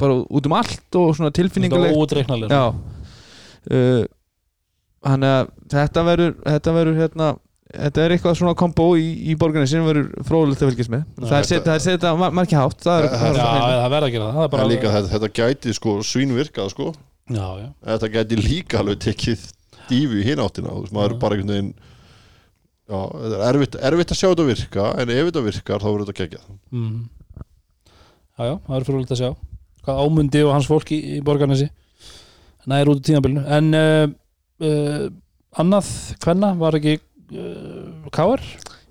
bara 0.00 0.16
út 0.26 0.48
um 0.48 0.56
allt 0.58 0.98
og 0.98 1.12
svona 1.18 1.30
tilfinninguleg 1.36 1.94
uh, 3.70 4.02
þannig 5.06 5.36
að 5.36 5.52
þetta 5.76 6.04
verður 6.08 6.34
þetta 6.48 6.74
verður 6.76 6.98
hérna 7.00 7.28
þetta 7.70 8.02
er 8.02 8.14
eitthvað 8.16 8.34
svona 8.40 8.56
kombo 8.58 8.88
í, 8.98 9.04
í 9.30 9.36
borgarni 9.38 9.70
sem 9.70 9.84
verður 9.86 10.08
fróðulegt 10.26 10.64
að 10.64 10.72
fylgjast 10.72 10.90
með. 10.90 11.04
Það 11.20 11.36
er 11.36 11.46
set- 11.46 11.68
það 11.68 11.76
er 11.76 11.84
setja 11.84 12.10
margir 12.18 12.58
hátt 12.58 12.80
það 12.82 12.96
er, 12.98 13.06
Það- 13.06 13.20
það 13.20 13.38
Já, 13.38 13.44
er, 13.46 13.76
það 13.84 13.92
verða 13.94 14.08
að 14.08 14.14
gera 14.16 14.30
það, 14.34 14.48
það 14.50 14.64
er 14.64 14.70
líka 14.72 14.92
þetta, 14.96 15.12
þetta 15.14 15.30
gæti 15.38 15.74
sko 15.78 15.94
svínvirkað 16.10 16.72
sko. 16.74 16.88
Já, 17.30 17.46
já. 17.62 17.68
Þetta 17.92 18.10
gæti 18.16 18.40
líka 18.40 18.80
alveg 18.82 18.98
tekið 19.06 19.46
dífu 19.90 20.18
í 20.18 20.26
hináttina 20.26 20.74
maður 20.90 21.14
er 21.14 21.18
bara 21.22 21.38
einhvern 21.38 21.54
veginn 21.54 21.72
já, 22.90 23.00
þetta 23.20 23.36
er 23.38 23.44
erfitt, 23.54 23.76
erfitt 23.90 24.12
að 24.14 24.18
sjá 24.20 24.28
þetta 24.32 24.46
virka 24.50 24.86
en 25.02 25.12
ef 25.14 25.28
þetta 25.30 25.44
virkar 25.46 25.84
þá 25.84 25.88
verður 25.90 26.08
þetta 26.10 26.18
geggjað 26.24 26.48
Mhm. 26.70 27.00
Já, 28.40 28.44
já, 28.48 28.54
það 28.66 28.76
er 28.80 28.86
fyrirlega 28.88 29.16
að 29.16 29.20
sjá 29.22 29.30
hvað 29.84 30.00
ámundi 30.04 30.42
og 30.46 30.52
hans 30.54 30.68
fólk 30.68 30.90
í, 30.92 30.98
í 31.16 31.20
borgarnesi 31.24 31.70
nær 32.70 32.90
út 32.92 33.00
í 33.00 33.06
tímabilinu 33.08 33.44
en 33.56 33.70
uh, 33.76 34.06
uh, 34.64 35.06
annað 35.60 35.88
hvenna 36.24 36.52
var 36.60 36.76
ekki 36.78 36.98
uh, 37.00 38.10
Káar? 38.12 38.42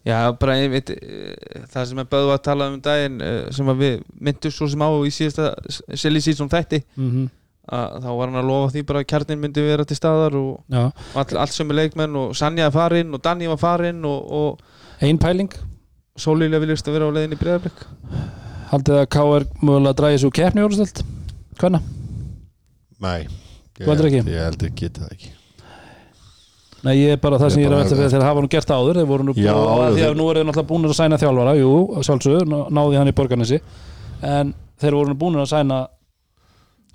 Já, 0.08 0.32
bara 0.40 0.56
ég 0.58 0.72
veit 0.72 0.90
eh, 0.96 1.66
það 1.70 1.90
sem 1.90 2.00
er 2.02 2.08
böðu 2.10 2.32
að 2.34 2.44
tala 2.48 2.70
um 2.72 2.78
daginn 2.82 3.18
eh, 3.22 3.50
sem 3.54 3.68
að 3.70 3.82
við 3.84 3.98
myndum 4.24 4.54
svo 4.56 4.70
sem 4.72 4.82
á 4.82 4.90
í 5.06 5.12
síðasta 5.12 5.50
silly 6.00 6.22
season 6.24 6.50
þætti 6.50 6.80
mm 6.96 7.10
að 7.10 7.28
þá 7.70 8.08
var 8.18 8.28
hann 8.32 8.40
að 8.41 8.48
lofa 8.50 8.72
því 8.74 8.84
bara 8.90 9.02
að 9.04 9.08
kjarnin 9.12 9.40
myndi 9.44 9.64
vera 9.66 9.86
til 9.86 9.98
staðar 10.00 10.36
og 10.40 10.76
all, 10.76 11.26
allt 11.44 11.54
sem 11.56 11.70
er 11.74 11.80
leikmenn 11.84 12.16
og 12.20 12.36
Sanja 12.38 12.68
er 12.70 12.74
farinn 12.76 13.14
og 13.14 13.22
Danni 13.26 13.48
var 13.52 13.58
farinn 13.62 14.04
og, 14.06 14.32
og 14.32 15.04
ein 15.06 15.18
pæling. 15.22 15.52
Sólíla 16.20 16.60
viljast 16.60 16.88
að 16.90 16.98
vera 16.98 17.08
á 17.08 17.16
leiðinni 17.16 17.38
í 17.38 17.40
breyðarblik 17.40 17.84
Haldið 18.74 18.98
að 19.00 19.06
KR 19.16 19.46
mögulega 19.64 19.96
dræði 20.02 20.18
svo 20.20 20.32
keppni 20.36 20.66
orðstöld 20.66 21.00
Hvenna? 21.62 21.80
Nei. 23.00 23.28
Heldur 23.80 24.10
ekki? 24.10 24.24
Ég 24.28 24.41
held 24.50 24.66
ekki 24.68 24.82
geti 24.90 25.00
það 25.06 25.14
ekki. 25.16 25.30
Nei, 26.84 26.94
ég 27.00 27.14
er 27.16 27.22
bara 27.24 27.40
það 27.40 27.50
Ég 27.50 27.54
sem 27.56 27.62
ég 27.64 27.70
er 27.70 27.76
að 27.76 27.82
velta 27.86 27.96
fyrir 28.00 28.12
þegar 28.14 28.28
hafa 28.30 28.44
nú 28.44 28.50
gert 28.52 28.70
áður 28.76 29.00
þeir 29.00 29.08
voru 29.10 29.26
nú 29.30 29.34
Já, 29.36 29.52
búin 29.56 29.70
að 29.70 29.94
því 29.96 30.00
þeir- 30.02 30.10
að 30.12 30.20
nú 30.20 30.28
er 30.32 30.38
þeir 30.40 30.48
náttúrulega 30.50 30.70
búin 30.74 30.88
að 30.90 30.94
sæna 31.00 31.18
þjálfara 31.24 31.54
jú, 31.60 31.72
sjálfsögur, 32.08 32.46
ná- 32.52 32.68
náði 32.80 33.00
hann 33.00 33.12
í 33.12 33.16
borgarnesi. 33.18 33.60
En 34.24 34.54
þeir 34.80 34.96
voru 35.00 35.12
nú 35.14 35.18
búin 35.20 35.40
að 35.40 35.50
sæna 35.52 35.80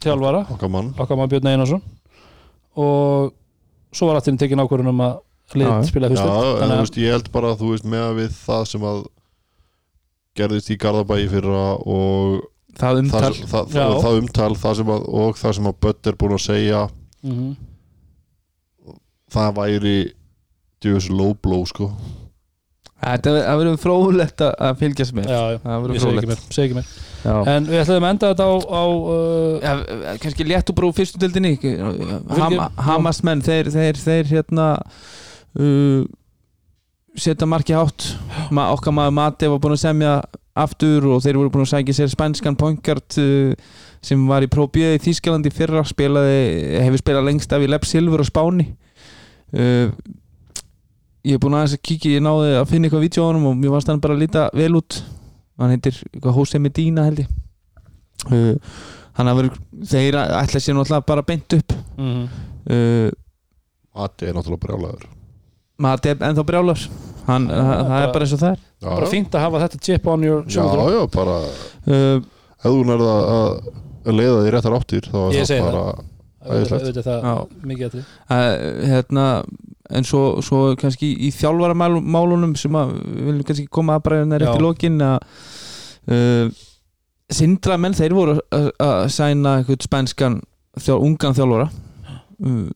þjálfara, 0.03 0.41
Okkar 0.51 0.71
mann 0.71 0.93
maður 1.19 1.31
Björn 1.35 1.51
Einarsson 1.53 1.83
og 2.77 3.33
svo 3.95 4.09
var 4.09 4.17
aftur 4.19 4.35
tekin 4.41 4.59
ákvörðun 4.65 4.91
um 4.91 5.05
að 5.05 5.15
Já. 5.55 5.83
spila 5.87 6.09
Já, 6.09 6.15
fyrst 6.17 6.25
en 6.65 6.73
þú 6.73 6.81
veist, 6.81 6.97
ég 6.99 7.13
held 7.15 7.31
bara 7.33 7.53
að 7.53 7.61
þú 7.63 7.71
veist 7.75 7.85
með 7.85 8.09
við 8.19 8.33
það 8.47 8.65
sem 8.73 8.81
að 8.91 9.05
gerðist 10.35 10.71
í 10.75 10.77
Garðabæi 10.83 11.29
fyrra 11.31 11.65
og 11.79 12.51
Það 12.75 12.99
umtal 13.05 13.21
það, 13.23 13.37
það, 13.53 13.67
Já. 13.71 13.85
það, 13.87 14.01
það 14.03 14.17
umtal 14.19 14.55
það 14.59 14.73
sem 14.81 14.89
að, 14.91 15.05
og 15.23 15.37
það 15.39 15.53
sem 15.55 15.69
að 15.71 15.77
Bött 15.87 16.07
er 16.11 16.17
búin 16.19 16.33
að 16.35 16.43
segja 16.49 16.81
Mhm. 17.25 17.53
það 19.35 19.55
væri 19.57 19.97
djöfus 20.83 21.07
low 21.11 21.35
blow 21.35 21.65
sko 21.65 21.91
það 23.03 23.59
verður 23.61 23.81
fróðlegt 23.83 24.45
að- 24.47 24.79
fylgjast 24.81 25.15
með. 25.17 25.27
Já, 25.29 25.41
já, 25.55 25.59
ég 25.95 26.01
segi 26.01 26.17
ekki 26.21 26.31
mér, 26.31 26.43
segi 26.49 26.67
ekki 26.69 26.79
mér. 26.79 26.93
En 27.25 27.67
við 27.69 27.81
ætlum 27.81 28.05
að 28.05 28.11
enda 28.15 28.31
þetta 28.35 28.47
á, 28.49 28.55
á 28.69 28.85
uh, 28.85 29.55
Já, 29.65 29.73
kannski 30.21 30.45
létt 30.45 30.69
og 30.69 30.77
brú 30.77 30.91
fyrstu 30.93 31.21
dildinni 31.23 31.55
Ham, 32.37 32.53
já. 32.53 32.65
Hamas 32.85 33.23
menn 33.25 33.41
þeir, 33.45 33.71
þeir, 33.73 33.97
þeir 33.97 34.29
hérna 34.29 34.67
uh, 35.57 36.05
setja 37.17 37.49
marki 37.49 37.77
hátt. 37.77 38.11
Ma, 38.53 38.71
okkar 38.75 38.93
maður 38.97 39.17
Mati 39.17 39.49
var 39.49 39.63
búin 39.63 39.77
að 39.77 39.85
semja 39.87 40.15
aftur 40.55 41.09
og 41.15 41.23
þeir 41.25 41.41
voru 41.41 41.51
búin 41.55 41.65
að 41.65 41.73
sækja 41.73 41.97
sér 41.99 42.13
spænskan 42.13 42.59
poinkart 42.61 43.17
uh, 43.21 43.55
sem 44.05 44.21
var 44.29 44.45
í 44.45 44.51
B 44.53 44.85
í 44.95 45.01
Þýskalandi 45.01 45.53
fyrra 45.55 45.85
spilaði, 45.89 46.79
hefur 46.85 47.01
spilað 47.01 47.29
lengst 47.31 47.53
af 47.57 47.65
í 47.65 47.71
Lepp 47.73 47.89
Silfur 47.89 48.21
og 48.21 48.29
Spáni. 48.29 48.69
Uh, 49.55 49.89
ég 51.25 51.37
er 51.37 51.43
búin 51.43 51.57
aðeins 51.59 51.77
að 51.79 51.85
kíkja 51.89 52.17
ég 52.19 52.25
náði 52.25 52.51
að 52.61 52.69
finna 52.71 52.89
eitthvað 52.91 53.21
honum 53.25 53.47
og 53.51 53.57
mér 53.61 53.75
varst 53.75 53.89
hann 53.91 54.03
bara 54.05 54.17
að 54.17 54.25
líta 54.25 54.49
vel 54.55 54.75
út. 54.81 55.01
Hann 55.59 55.71
heitir 55.75 56.01
Jose 56.25 56.59
Medina 56.59 57.05
held 57.07 57.25
ég. 57.25 57.29
Uh, 58.29 58.55
hann 59.19 59.31
að 59.31 59.41
vera 59.41 59.59
þeir 59.93 60.19
ætla 60.23 60.61
sér 60.63 60.77
náttúrulega 60.79 61.07
bara 61.07 61.23
beint 61.27 61.57
upp. 61.59 61.77
Mm 61.99 62.25
uh, 62.71 63.11
Mati 63.95 64.27
er 64.27 64.35
náttúrulega 64.35 64.65
brjálæður 64.65 65.05
Mati 65.85 66.11
er 66.11 66.23
ennþá 66.29 66.45
brjálar 66.47 66.81
hann, 67.29 67.47
Já, 67.49 67.57
það, 67.61 67.83
bara- 67.89 68.01
er 68.03 68.13
bara 68.15 68.27
eins 68.27 68.35
og 68.35 68.41
það 68.43 68.51
er. 68.55 68.63
Já, 68.85 68.89
bara 68.91 69.11
fínt 69.13 69.35
að 69.39 69.45
hafa 69.47 69.61
þetta 69.65 69.81
chip 69.87 70.09
on 70.13 70.25
your 70.27 70.43
já, 70.45 70.51
shoulder. 70.57 70.83
já, 70.95 71.03
bara 71.15 71.37
uh, 71.41 72.19
ef 72.59 72.67
þú 72.67 72.83
nærða 72.91 73.15
að 73.35 73.71
að 74.05 74.19
leiða 74.19 74.41
því 74.45 74.51
réttar 74.53 74.77
áttir 74.77 75.07
þá 75.09 75.19
er 75.25 75.47
það 75.49 75.63
bara 75.65 75.85
auðvitað 76.45 77.09
það 77.09 77.41
mikið 77.65 77.87
að 77.87 77.95
því 77.95 78.05
uh, 78.05 78.89
hérna 78.93 79.29
en 79.93 80.07
svo, 80.07 80.23
svo 80.45 80.61
kannski 80.81 81.11
í 81.27 81.31
þjálfaramálunum 81.35 82.55
sem 82.59 82.77
að 82.79 82.95
við 83.03 83.27
viljum 83.29 83.49
kannski 83.49 83.67
koma 83.73 83.99
að 83.99 84.07
bara 84.07 84.23
í 84.25 84.61
lokin 84.63 85.01
að 85.05 85.19
uh, 86.13 86.63
Sindra 87.35 87.79
menn 87.81 87.97
þeir 87.97 88.13
voru 88.15 88.37
að, 88.53 89.07
sæna 89.11 89.59
eitthvað 89.59 89.87
spænskan 89.87 90.35
þjál, 90.77 90.99
ungan 91.01 91.35
þjálfara. 91.35 91.71
Uh, 92.45 92.69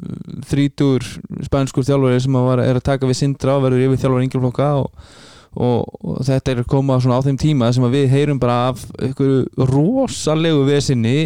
þrítur 0.49 1.05
spænskur 1.45 1.87
þjálfari 1.87 2.23
sem 2.25 2.39
að 2.39 2.47
var, 2.49 2.63
er 2.65 2.81
að 2.81 2.87
taka 2.89 3.09
við 3.09 3.21
Sindra 3.21 3.59
og 3.59 3.67
verður 3.67 3.89
yfir 3.89 4.03
þjálfara 4.05 4.27
yngjaflokka 4.27 4.69
og, 4.81 5.11
og, 5.59 5.99
og 6.01 6.21
þetta 6.29 6.55
er 6.55 6.63
að 6.63 6.71
koma 6.73 6.97
á 6.97 7.25
þeim 7.27 7.41
tíma 7.41 7.73
sem 7.77 7.89
við 7.93 8.09
heyrum 8.15 8.41
bara 8.41 8.59
af 8.73 8.87
einhverju 8.97 9.69
rosalegu 9.69 10.65
vesinni 10.69 11.19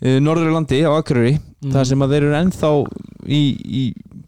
Norðurlandi 0.00 0.82
á 0.86 0.90
Akureyri 0.94 1.38
Mhm. 1.58 1.72
þar 1.74 1.86
sem 1.90 1.98
að 2.04 2.12
þeir 2.14 2.22
eru 2.22 2.36
ennþá 2.38 2.68
í, 3.26 3.40
í 3.66 3.82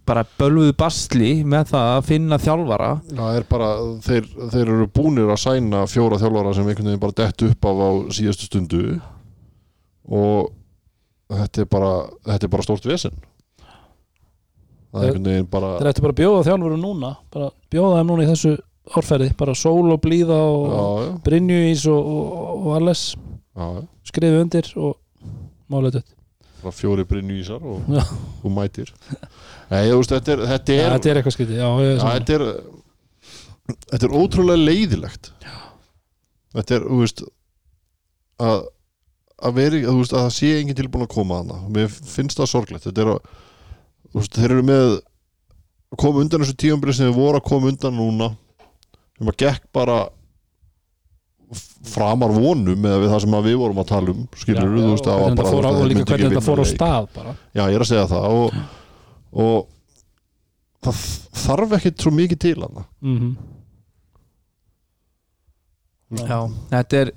bara 0.05 0.25
bölvuðu 0.39 0.73
basli 0.77 1.45
með 1.47 1.69
það 1.71 1.91
að 1.97 2.05
finna 2.09 2.39
þjálfara. 2.43 2.89
Það 3.07 3.37
er 3.39 3.45
bara, 3.49 3.69
þeir, 4.03 4.25
þeir 4.51 4.63
eru 4.75 4.87
búnir 4.91 5.29
að 5.31 5.39
sæna 5.39 5.85
fjóra 5.87 6.19
þjálfara 6.19 6.55
sem 6.57 6.67
einhvern 6.67 6.89
veginn 6.91 7.01
bara 7.05 7.13
dett 7.21 7.43
upp 7.47 7.65
af 7.71 7.77
á 7.87 7.89
síðastu 8.11 8.49
stundu. 8.51 9.01
Og 10.11 10.51
þetta 11.31 11.63
er 11.63 11.69
bara, 11.71 11.93
þetta 12.27 12.49
er 12.49 12.53
bara 12.57 12.67
stórt 12.67 12.89
vesen. 12.91 13.15
Það 14.91 15.05
er 15.05 15.07
einhvern 15.13 15.29
veginn 15.31 15.47
bara 15.53 15.71
þeir 15.79 15.91
ættu 15.93 16.03
bara 16.03 16.15
að 16.17 16.21
bjóða 16.25 16.43
þjálfurum 16.49 16.83
núna 16.83 17.11
bara 17.31 17.51
bjóða 17.71 18.01
þeim 18.01 18.11
núna 18.11 18.25
í 18.27 18.31
þessu 18.33 18.57
árferði 18.99 19.29
bara 19.39 19.55
sól 19.55 19.93
og 19.95 20.01
blíða 20.03 20.41
og 20.51 20.65
já, 20.67 20.83
já, 21.07 21.13
Brynjuís 21.29 21.85
og, 21.87 22.11
og, 22.11 22.67
og 22.67 22.75
alles 22.81 23.05
skrifu 24.11 24.41
undir 24.43 24.67
og 24.75 24.97
málega 25.71 25.99
dött. 25.99 26.17
Bara 26.61 26.77
fjóri 26.77 27.07
brynju 27.09 27.39
ísar 27.41 27.63
og, 27.65 27.87
og 28.45 28.53
mætir. 28.53 28.93
Nei, 29.71 29.87
þú 29.89 30.01
veist, 30.01 30.13
þetta 30.17 30.35
er 30.35 30.45
þetta 30.51 30.77
ja, 30.77 30.83
er, 30.83 30.97
þetta 30.97 31.13
er 31.13 31.21
eitthvað 31.23 31.55
já, 31.57 31.69
þetta 32.03 32.37
er 32.37 32.47
þetta 33.71 34.07
er 34.09 34.19
ótrúlega 34.19 34.65
leiðilegt 34.67 35.31
já. 35.45 35.55
þetta 36.59 36.77
er, 36.77 36.87
þú 36.91 37.01
veist 37.05 37.25
að 38.41 38.61
að 39.41 39.57
veri, 39.57 39.83
að, 39.85 39.95
þú 39.95 40.03
veist, 40.03 40.15
að 40.15 40.25
það 40.27 40.35
sé 40.37 40.51
enginn 40.59 40.79
tilbúin 40.79 41.07
að 41.07 41.15
koma 41.15 41.41
að 41.41 41.53
það 41.53 41.69
mér 41.77 41.95
finnst 42.13 42.41
það 42.41 42.51
sorglegt. 42.53 42.87
Þetta 42.87 43.05
er 43.05 43.13
að, 43.15 43.31
þú 44.11 44.21
veist, 44.21 44.37
þeir 44.37 44.55
eru 44.55 44.65
með 44.69 44.97
koma 46.01 46.25
undan 46.25 46.45
þessu 46.45 46.57
tíumbrið 46.61 46.99
sem 46.99 47.11
við 47.11 47.21
voru 47.21 47.41
að 47.41 47.47
koma 47.49 47.71
undan 47.73 47.97
núna. 47.97 48.31
Sem 49.17 49.33
að 49.33 49.39
gekk 49.45 49.69
bara 49.77 49.99
framar 51.91 52.31
vonum 52.31 52.79
með 52.79 52.97
við 53.03 53.13
það 53.13 53.23
sem 53.25 53.37
að 53.39 53.47
við 53.49 53.57
vorum 53.59 53.83
að 53.83 53.89
tala 53.91 54.13
um 54.15 54.27
skilur 54.39 54.75
þú 54.77 54.91
veist, 54.93 55.07
það 55.09 55.23
var 55.25 55.39
bara 55.41 55.53
fór 55.55 55.67
á, 55.67 55.71
og 55.71 55.89
líka 55.91 56.05
hvernig 56.07 56.31
þetta 56.31 56.47
fór 56.47 56.63
á 56.63 56.67
stað 56.71 57.09
bara. 57.17 57.37
Já, 57.51 57.63
ég 57.65 57.79
er 57.79 57.85
að 57.85 57.91
segja 57.91 58.05
það 58.11 58.37
og, 58.41 58.61
og 59.45 59.57
það 60.87 61.01
þarf 61.45 61.75
ekkit 61.81 62.05
svo 62.05 62.13
mikið 62.15 62.43
til 62.47 62.59
hann 62.61 62.85
mm 63.01 63.33
Já, 66.11 66.39
þetta 66.73 67.01
er 67.05 67.13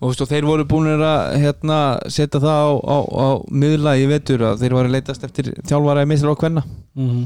og, 0.00 0.08
veist, 0.08 0.22
og 0.24 0.30
þeir 0.30 0.46
voru 0.48 0.64
búin 0.66 0.88
að 0.96 1.36
hérna, 1.40 1.76
setja 2.10 2.40
það 2.42 2.58
á, 2.58 2.70
á, 2.74 2.98
á 3.06 3.28
miðla 3.54 3.92
í 4.00 4.08
vetur 4.10 4.42
að 4.48 4.64
þeir 4.64 4.74
voru 4.76 4.90
að 4.90 4.96
leitast 4.96 5.26
eftir 5.26 5.52
þjálfara 5.62 6.02
í 6.02 6.08
mistur 6.10 6.34
á 6.34 6.40
kvenna. 6.40 6.64
-hmm. 6.96 7.22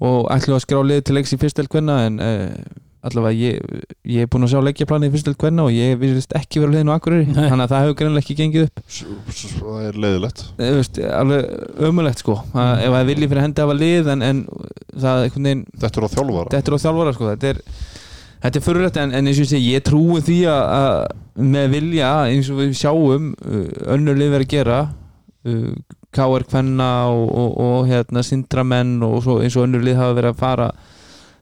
og 0.00 0.30
ætlu 0.32 0.56
að 0.56 0.64
skrá 0.64 0.80
lið 0.82 1.04
til 1.04 1.14
leiks 1.16 1.32
í 1.36 1.40
fyrstel 1.40 1.68
kvenna 1.68 1.98
en 2.06 2.18
uh, 2.20 2.48
allavega 3.06 3.38
ég, 3.38 3.82
ég 4.16 4.24
er 4.26 4.30
búin 4.32 4.46
að 4.46 4.52
sjá 4.52 4.60
leikjaplanið 4.66 5.08
í 5.08 5.14
fyrstel 5.16 5.34
kvenna 5.38 5.66
og 5.66 5.74
ég 5.74 5.96
virðist 6.00 6.32
ekki 6.38 6.62
liðinu 6.64 6.92
á 6.92 6.96
Akureyri. 6.98 7.26
Nei. 7.30 7.46
þannig 7.50 7.64
að 7.66 7.72
það 7.72 7.84
hefur 7.84 7.98
greinlega 8.00 8.24
ekki 8.24 8.36
gengið 8.40 8.66
upp. 8.66 8.82
Það 9.56 9.84
er 9.88 9.98
leiðilegt. 10.04 10.42
Veist, 10.60 11.00
alveg 11.20 11.84
ömulegt 11.90 12.22
sko. 12.24 12.38
Að, 12.52 12.72
ef 12.86 12.96
það 12.96 13.10
vilji 13.12 13.28
fyrir 13.32 13.44
hendi 13.46 13.62
að 13.62 13.68
hafa 13.70 13.78
lið 13.82 14.10
en, 14.14 14.24
en 14.30 14.40
það 14.96 15.22
einhvern 15.26 15.50
veginn 15.50 15.64
Þetta 15.84 16.00
er 16.02 16.08
á 16.08 16.10
þjálfara. 16.16 16.54
þetta 16.56 16.72
er 16.72 16.76
á 16.78 16.84
þjálfara 16.86 17.14
sko. 17.16 17.28
Þetta 17.34 17.52
er, 17.52 17.60
þetta 18.46 18.60
er 18.60 18.66
fyrirrætt 18.66 19.00
en, 19.02 19.14
en 19.20 19.30
eins 19.30 19.38
og 19.40 19.46
ég 19.46 19.52
segi, 19.52 19.70
ég 19.76 19.86
trúi 19.86 20.24
því 20.26 20.38
að, 20.52 20.64
að 20.80 21.46
með 21.52 21.70
vilja 21.76 22.10
eins 22.32 22.50
og 22.52 22.60
við 22.62 22.74
sjáum 22.80 23.30
uh, 23.36 23.62
önnur 23.96 24.18
lið 24.18 24.34
verið 24.36 24.46
að 24.48 24.54
gera 24.56 24.80
uh, 24.86 25.70
KR 26.16 26.46
Kvenna 26.48 26.90
og, 27.12 27.24
og, 27.28 27.56
og 27.60 27.88
hérna 27.90 28.22
Sindramenn 28.24 28.94
og 29.04 29.18
svo, 29.24 29.38
eins 29.44 29.56
og 29.58 29.66
önnur 29.66 29.84
lið 29.84 29.98
hafa 30.00 30.14
verið 30.16 30.32
að 30.32 30.38
fara 30.40 30.68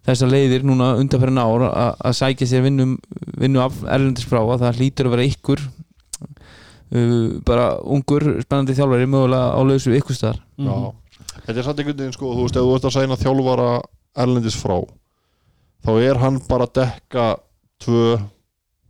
þessar 0.04 0.32
leiðir 0.32 0.66
núna 0.66 0.94
undanferðin 1.00 1.40
ár 1.40 1.66
að, 1.70 1.94
að 2.04 2.16
sækja 2.18 2.48
sér 2.50 2.66
vinnum, 2.66 2.96
vinnu 3.40 3.62
af 3.64 3.78
erlendis 3.84 4.26
frá 4.28 4.42
að 4.42 4.66
það 4.66 4.80
hlýtur 4.80 5.08
að 5.08 5.14
vera 5.16 5.28
ykkur 5.30 5.62
uh, 5.64 7.40
bara 7.46 7.70
ungur 7.82 8.26
spennandi 8.44 8.76
þjálfari 8.76 9.08
mögulega 9.10 9.54
á 9.56 9.60
lausu 9.64 9.94
ykkur 9.96 10.18
staðar. 10.18 10.42
Já, 10.58 10.76
þetta 11.46 11.56
er 11.56 11.66
satt 11.68 11.80
einhvern 11.80 12.02
veginn 12.02 12.16
sko, 12.16 12.34
þú 12.34 12.46
veist, 12.46 12.60
ef 12.60 12.68
þú 12.68 12.76
ert 12.76 12.88
að 12.90 12.96
sæna 12.98 13.20
þjálfara 13.22 13.70
erlendis 14.24 14.58
frá 14.60 14.76
þá 15.84 15.92
er 16.00 16.20
hann 16.22 16.40
bara 16.48 16.68
að 16.68 16.76
dekka 16.80 17.24
tvö, 17.84 18.18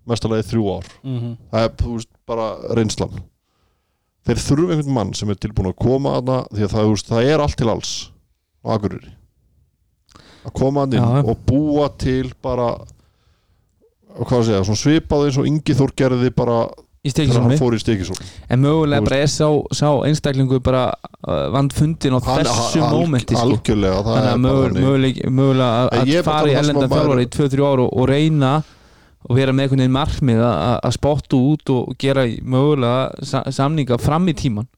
mestalagi 0.07 0.47
þrjú 0.51 0.67
ár. 0.77 0.91
Mhm. 1.03 1.37
það 1.51 1.65
er, 1.69 1.73
þú 1.81 1.95
veist, 1.97 2.11
bara 2.29 2.49
reynslan. 2.77 3.23
Þeir 4.25 4.41
þurfum 4.41 4.71
einhvern 4.73 4.95
mann 4.97 5.13
sem 5.15 5.31
er 5.31 5.37
tilbúin 5.37 5.69
að 5.69 5.81
koma 5.85 6.15
að 6.19 6.31
það, 6.31 6.47
því 6.55 6.65
að 6.65 6.75
það, 6.75 6.93
það 7.11 7.31
er 7.33 7.43
allt 7.45 7.59
til 7.61 7.69
alls 7.69 7.93
á 8.65 8.67
Akureyri 8.75 9.13
að 10.45 10.53
koma 10.61 10.85
að 10.87 10.97
inn 10.99 11.05
Já. 11.05 11.23
og 11.33 11.39
búa 11.49 11.89
til 11.99 12.33
bara 12.45 12.73
hvað 14.15 14.39
að 14.41 14.49
segja, 14.49 14.65
svona 14.69 14.81
svipað 14.85 15.25
eins 15.29 15.39
og 15.41 15.47
Ingi 15.51 15.75
Þór 15.79 15.93
gerði 15.99 16.31
bara 16.37 16.59
í 17.05 17.11
þegar 17.13 17.43
hann 17.45 17.59
fór 17.61 17.75
í 17.77 17.81
stekisól 17.83 18.15
en 18.49 18.63
mögulega 18.65 19.05
bara 19.05 19.19
er 19.25 19.29
sá, 19.33 19.49
sá 19.77 19.89
einstaklingu 20.07 20.61
bara 20.65 20.85
uh, 21.29 21.49
vand 21.53 21.75
fundin 21.77 22.15
á 22.17 22.21
þessu 22.25 22.81
mómenti 22.87 23.35
sko. 23.37 23.43
algjörlega, 23.49 23.99
það 24.07 24.15
þannig 24.15 24.23
er 24.23 24.31
að 24.31 24.31
bara 24.31 24.45
mögulega, 24.45 24.71
þannig. 24.71 24.87
mögulega, 24.87 25.33
mögulega 25.41 25.73
að, 25.83 25.91
En 25.99 26.09
ég 26.09 26.15
að 26.15 26.23
er 26.23 26.25
bara 26.25 26.39
fara 26.39 26.49
í 26.49 26.55
að 26.55 26.55
tala 26.55 26.55
um 26.55 26.55
það 26.55 26.65
sem 26.65 26.71
ellenda 26.71 26.87
að 26.87 26.95
maður- 26.95 27.03
þjálfara 27.03 27.27
í 27.27 27.33
2-3 27.35 27.67
ára 27.69 27.85
og, 27.85 27.93
og 28.01 28.09
reyna 28.13 28.53
og 29.25 29.37
vera 29.41 29.53
með 29.57 29.65
einhvern 29.67 29.83
veginn 29.85 29.97
markmið 29.99 30.41
að, 30.45 30.57
að- 30.69 30.81
að 30.89 30.97
spotta 30.99 31.43
út 31.51 31.75
og 31.75 31.95
gera 32.05 32.25
í- 32.31 32.41
mögulega 32.45 33.25
sa, 33.33 33.43
samninga 33.59 33.99
fram 34.01 34.29
í 34.33 34.37
tíman 34.41 34.69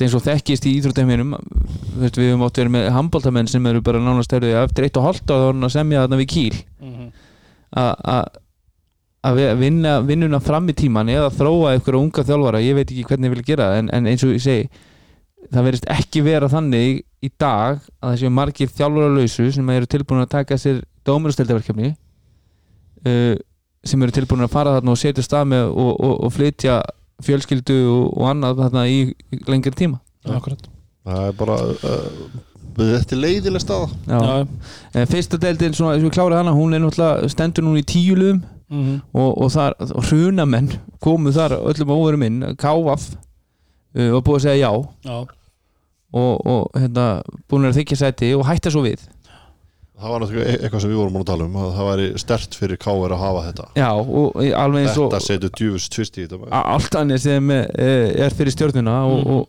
eins 0.00 0.14
og 0.16 0.22
þekkist 0.24 0.64
í 0.66 0.72
íþróttæminum 0.78 1.34
við 2.00 2.16
höfum 2.22 2.44
átt 2.46 2.56
verið 2.62 2.72
með 2.72 2.86
handbóltamenn 2.96 3.50
sem 3.52 3.66
eru 3.68 3.82
bara 3.84 4.00
nánast 4.00 4.32
erfið 4.32 4.56
eftir 4.62 4.86
eitt 4.88 4.96
og 4.96 5.04
hálft 5.10 5.28
á 5.28 5.36
þannig 5.36 5.68
að 5.68 5.74
semja 5.74 6.04
þarna 6.06 6.20
við 6.22 6.30
kýl 6.32 6.62
að- 7.76 8.00
að 8.14 8.24
að 9.22 9.36
vi- 9.38 9.54
vinna 9.60 9.92
vinnuna 10.02 10.40
fram 10.42 10.66
í 10.68 10.74
tíman 10.74 11.08
eða 11.12 11.28
þróa 11.30 11.76
ykkur 11.78 11.94
unga 12.00 12.24
þjálfara, 12.26 12.58
ég 12.64 12.74
veit 12.74 12.88
ekki 12.90 13.04
hvernig 13.06 13.28
ég 13.30 13.34
vil 13.36 13.44
gera 13.52 13.68
en, 13.78 13.90
en 13.92 14.06
eins 14.10 14.24
og 14.24 14.32
ég 14.34 14.40
segi 14.42 14.68
það 15.52 15.64
verðist 15.68 15.86
ekki 15.92 16.22
vera 16.24 16.48
þannig 16.48 17.04
í 17.22 17.30
dag 17.38 17.78
að 18.02 18.08
það 18.08 18.18
séu 18.18 18.30
margir 18.34 18.68
þjálfara 18.72 19.12
lausu 19.14 19.46
sem 19.52 19.70
eru 19.70 19.86
tilbúin 19.86 20.24
að 20.24 20.32
taka 20.34 20.58
sér 20.58 20.80
dómarasteldaverkefni 21.06 21.92
uh, 23.06 23.36
sem 23.84 24.02
eru 24.02 24.10
tilbúin 24.14 24.42
að 24.46 24.50
fara 24.56 24.74
þarna 24.78 24.90
og 24.94 24.98
setja 24.98 25.22
stað 25.26 25.46
með 25.52 25.70
og, 25.70 25.92
og, 26.00 26.14
og 26.26 26.32
flytja 26.34 26.80
fjölskyldu 27.26 27.76
og, 27.88 28.06
og 28.16 28.30
annað 28.30 28.62
þarna 28.64 28.86
í 28.90 29.02
lengri 29.48 29.74
tíma. 29.76 30.00
Akkurat. 30.28 30.68
Það 31.02 31.26
er 31.26 31.36
bara 31.38 31.58
uh, 31.72 32.40
þetta 32.78 33.16
er 33.16 33.22
leiðileg 33.22 33.64
staða. 33.64 33.90
Já. 34.06 34.18
Já, 34.22 34.46
En 35.00 35.10
fyrsta 35.10 35.40
deildin, 35.42 35.76
svona, 35.76 35.98
sem 35.98 36.06
við 36.06 36.16
klára 36.16 36.40
hana 36.40 36.54
hún 36.56 36.74
er 36.76 36.82
náttúrulega 36.82 37.30
stendur 37.32 37.66
núna 37.66 37.82
í 37.82 37.86
tíu 37.88 38.16
liðum 38.18 38.42
mhm. 38.72 39.00
og, 39.12 39.30
og 39.44 39.52
þar 39.54 39.78
hrunamenn 40.08 40.72
komu 41.02 41.34
þar 41.34 41.58
öllum 41.60 41.94
óverum 41.96 42.26
inn. 42.28 42.42
Kávaf 42.60 43.10
uh, 43.12 44.10
og 44.12 44.22
búið 44.26 44.38
að 44.38 44.44
segja 44.46 44.68
já. 44.68 44.84
Já, 45.08 45.18
og, 46.12 46.46
og 46.46 46.78
hérna, 46.78 47.06
búin 47.48 47.70
að 47.70 47.80
þykja 47.80 48.00
sæti 48.04 48.32
og 48.36 48.46
hætta 48.46 48.72
svo 48.72 48.84
við 48.84 49.04
það 50.02 50.12
var 50.14 50.22
náttúrulega 50.24 50.48
e- 50.52 50.58
eitthvað 50.66 50.82
sem 50.84 50.90
við 50.92 51.00
vorum 51.02 51.20
að 51.22 51.26
tala 51.32 51.46
um 51.48 51.56
að 51.62 51.70
það 51.78 51.88
væri 51.92 52.08
stert 52.22 52.56
fyrir 52.58 52.80
K.R. 52.82 53.14
að 53.16 53.22
hafa 53.22 53.44
þetta 53.48 53.68
já, 53.80 53.88
og 53.92 54.42
alveg 54.62 54.86
eins 54.86 54.98
og 54.98 55.06
þetta 55.12 55.22
setur 55.28 55.54
djúfus 55.60 55.88
tvist 55.94 56.18
í 56.18 56.26
þetta 56.26 56.62
allt 56.74 56.98
annir 57.02 57.22
sem 57.22 57.50
eh, 57.54 58.10
er 58.26 58.34
fyrir 58.36 58.54
stjórnuna 58.56 58.98
og, 59.06 59.22
Mhm. 59.22 59.38
og 59.38 59.48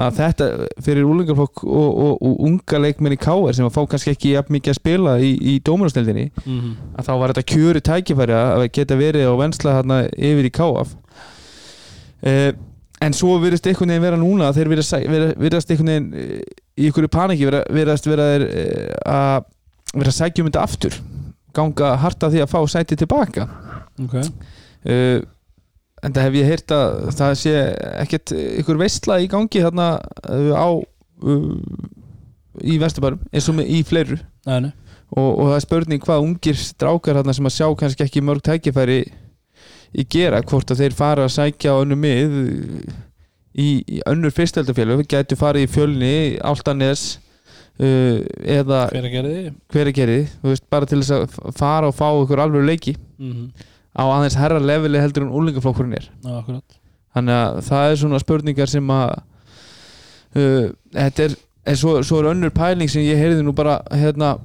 að 0.00 0.18
þetta 0.20 0.46
fyrir 0.86 1.02
úlingarflokk 1.10 1.64
og, 1.66 1.88
og, 2.04 2.12
og 2.22 2.42
unga 2.46 2.78
leikmenn 2.78 3.16
í 3.16 3.18
KR 3.18 3.52
sem 3.58 3.66
að 3.66 3.72
fá 3.74 3.80
kannski 3.90 4.12
ekki 4.14 4.34
jafn 4.36 4.54
mikið 4.54 4.70
að 4.70 4.78
spila 4.78 5.14
í, 5.18 5.30
í 5.34 5.54
dómarastildinni 5.66 6.28
mhm. 6.44 6.70
að 6.94 7.08
þá 7.08 7.12
var 7.18 7.32
þetta 7.34 7.46
kjöri 7.54 7.82
tækifæri 7.88 8.36
að 8.38 8.66
geta 8.78 8.98
verið 9.00 9.26
á 9.26 9.34
vensla 9.42 9.74
þarna 9.80 9.98
yfir 10.14 10.46
í 10.46 10.52
KF 10.54 10.94
uh, 12.22 12.52
en 13.00 13.16
svo 13.16 13.36
virðist 13.42 13.66
einhvern 13.70 13.90
veginn 13.94 14.04
vera 14.04 14.18
núna 14.20 14.50
þeir 14.54 14.68
virðast, 14.74 14.96
virðast, 15.08 15.38
virðast 15.40 15.70
einhvern 15.72 15.90
veginn 15.90 16.10
eh, 16.20 16.58
í 16.80 16.88
einhverju 16.90 17.10
paniki 17.14 17.46
vera- 17.48 17.64
virðast 17.72 18.08
vera 18.10 18.26
þeir 18.34 18.44
eh, 18.50 18.90
að 19.08 19.46
vera 19.94 20.12
að 20.12 20.18
sækja 20.18 20.44
um 20.44 20.50
þetta 20.50 20.64
aftur. 20.64 20.96
Ganga 21.56 21.94
harta 21.98 22.30
því 22.30 22.44
að 22.44 22.52
fá 22.52 22.58
sæti 22.70 22.98
tilbaka. 22.98 23.46
Ok. 24.04 24.16
Uh, 24.86 25.22
en 26.00 26.14
það 26.16 26.26
hef 26.26 26.36
ég 26.38 26.48
heyrt 26.48 26.74
að 26.74 27.00
það 27.18 27.32
sé 27.42 27.54
ekkert 28.00 28.34
ykkur 28.62 28.80
veistla 28.80 29.18
í 29.20 29.28
gangi 29.30 29.64
þarna 29.64 29.88
uh, 30.00 30.52
á 30.56 30.68
uh, 30.72 31.48
í 32.64 32.78
Vesturbærum 32.80 33.20
eins 33.32 33.50
og 33.50 33.60
í 33.64 33.82
fleiru. 33.86 34.20
Nei, 34.48 34.68
nei. 34.68 34.72
og, 35.12 35.28
og 35.28 35.50
það 35.50 35.56
er 35.58 35.66
spurning 35.66 36.04
hvað 36.04 36.24
ungir 36.24 36.60
strákar 36.60 37.20
þarna 37.20 37.36
sem 37.36 37.50
að 37.50 37.56
sjá 37.58 37.66
kannski 37.82 38.06
ekki 38.06 38.24
mörg 38.24 38.44
tækifæri 38.46 39.02
í 39.90 40.06
gera 40.08 40.40
hvort 40.46 40.70
að 40.70 40.84
þeir 40.84 40.96
fara 40.96 41.26
að 41.26 41.34
sækja 41.34 41.76
önnu 41.82 41.98
mið 41.98 42.36
í, 43.58 43.68
í 43.82 44.00
önnur 44.08 44.32
fyrsteldafélög 44.34 45.04
gætu 45.10 45.36
farið 45.38 45.66
í 45.66 45.70
fjölni, 45.74 46.14
Áltanes 46.46 47.18
uh, 47.18 47.29
eða 47.78 48.80
Hver 48.92 49.08
gera 49.12 49.28
því? 49.28 49.52
hver 49.72 49.90
þú 50.42 50.48
veist, 50.50 50.64
bara 50.70 50.86
til 50.86 51.00
þess 51.00 51.10
að 51.16 51.52
fara 51.56 51.88
og 51.88 51.94
fá 51.96 52.08
ykkur 52.22 52.38
alveg 52.44 52.66
leiki 52.66 52.96
Mhm. 53.18 53.50
á 53.96 54.02
aðeins 54.04 54.36
herra 54.36 54.58
leveli 54.60 54.98
heldur 55.00 55.22
en 55.26 55.32
úlingaflokkurinn 55.32 55.94
er 55.96 56.08
akkurat 56.24 56.78
þannig 57.14 57.34
að 57.34 57.60
það 57.68 57.90
er 57.92 57.96
svona 57.96 58.20
spurningar 58.20 58.68
sem 58.68 58.86
að 58.90 59.22
uh, 60.36 60.68
þetta 60.94 61.24
er 61.24 61.34
en 61.66 61.76
svo, 61.76 62.02
svo 62.02 62.20
er 62.20 62.30
önnur 62.34 62.50
pæling 62.50 62.88
sem 62.90 63.02
ég 63.02 63.16
heyrði 63.18 63.42
nú 63.44 63.52
bara 63.54 63.80
hérna 63.92 64.38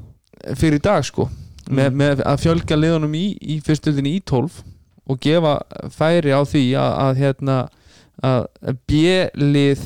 fyrir 0.56 0.80
dag 0.82 1.04
sko 1.06 1.30
með, 1.70 1.90
Mm. 1.92 1.96
með 1.98 2.22
að 2.26 2.42
fjölga 2.44 2.76
liðunum 2.78 3.14
í, 3.16 3.38
í 3.42 3.60
fyrstöldinni 3.62 4.16
í 4.20 4.24
12 4.24 4.64
og 5.08 5.20
gefa 5.20 5.60
færi 5.90 6.32
á 6.34 6.42
því 6.46 6.64
að, 6.78 6.92
að 7.06 7.16
hérna 7.18 7.56
að 8.24 8.48
B-lið 8.88 9.82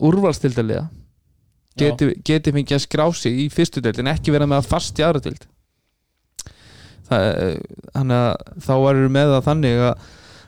úrvalstildaliða 0.00 0.88
geti, 1.80 2.08
geti 2.24 2.52
fengið 2.54 2.76
að 2.78 2.84
skrá 2.86 3.06
sig 3.14 3.38
í 3.44 3.48
fyrstu 3.52 3.80
deild 3.82 3.98
en 4.02 4.12
ekki 4.14 4.32
vera 4.34 4.46
með 4.46 4.62
að 4.62 4.68
fast 4.74 4.98
í 5.00 5.04
aðra 5.06 5.22
deild 5.24 5.46
Það- 7.04 7.58
þannig 7.94 8.20
að 8.20 8.60
þá 8.64 8.74
erum 8.90 9.12
með 9.12 9.32
það 9.34 9.42
þannig 9.48 9.82
að, 9.88 10.04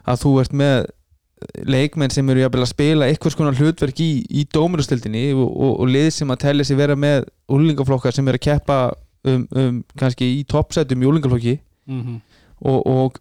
að 0.09 0.21
þú 0.23 0.31
ert 0.41 0.55
með 0.57 0.87
leikmenn 1.69 2.11
sem 2.15 2.31
eru 2.33 2.41
jafnvel 2.47 2.63
að 2.65 2.71
spila 2.73 3.09
einhvers 3.11 3.37
konar 3.37 3.59
hlutverk 3.59 3.99
í, 4.01 4.09
í 4.41 4.47
dómurustildinni 4.57 5.27
og, 5.37 5.51
og, 5.53 5.73
og 5.85 5.91
lið 5.93 6.09
sem 6.17 6.33
að 6.33 6.41
telja 6.47 6.65
sig 6.65 6.79
vera 6.79 6.97
með 6.97 7.27
úlingaflokkar 7.53 8.17
sem 8.17 8.27
eru 8.33 8.41
að 8.41 8.47
keppa 8.49 8.79
um, 9.29 9.45
um 9.53 9.83
kannski 10.01 10.31
í 10.39 10.45
toppsætum 10.49 11.03
í 11.05 11.11
úlingaflokki 11.13 11.59
Mhm. 11.87 12.17
og, 12.67 12.81
og 12.91 13.19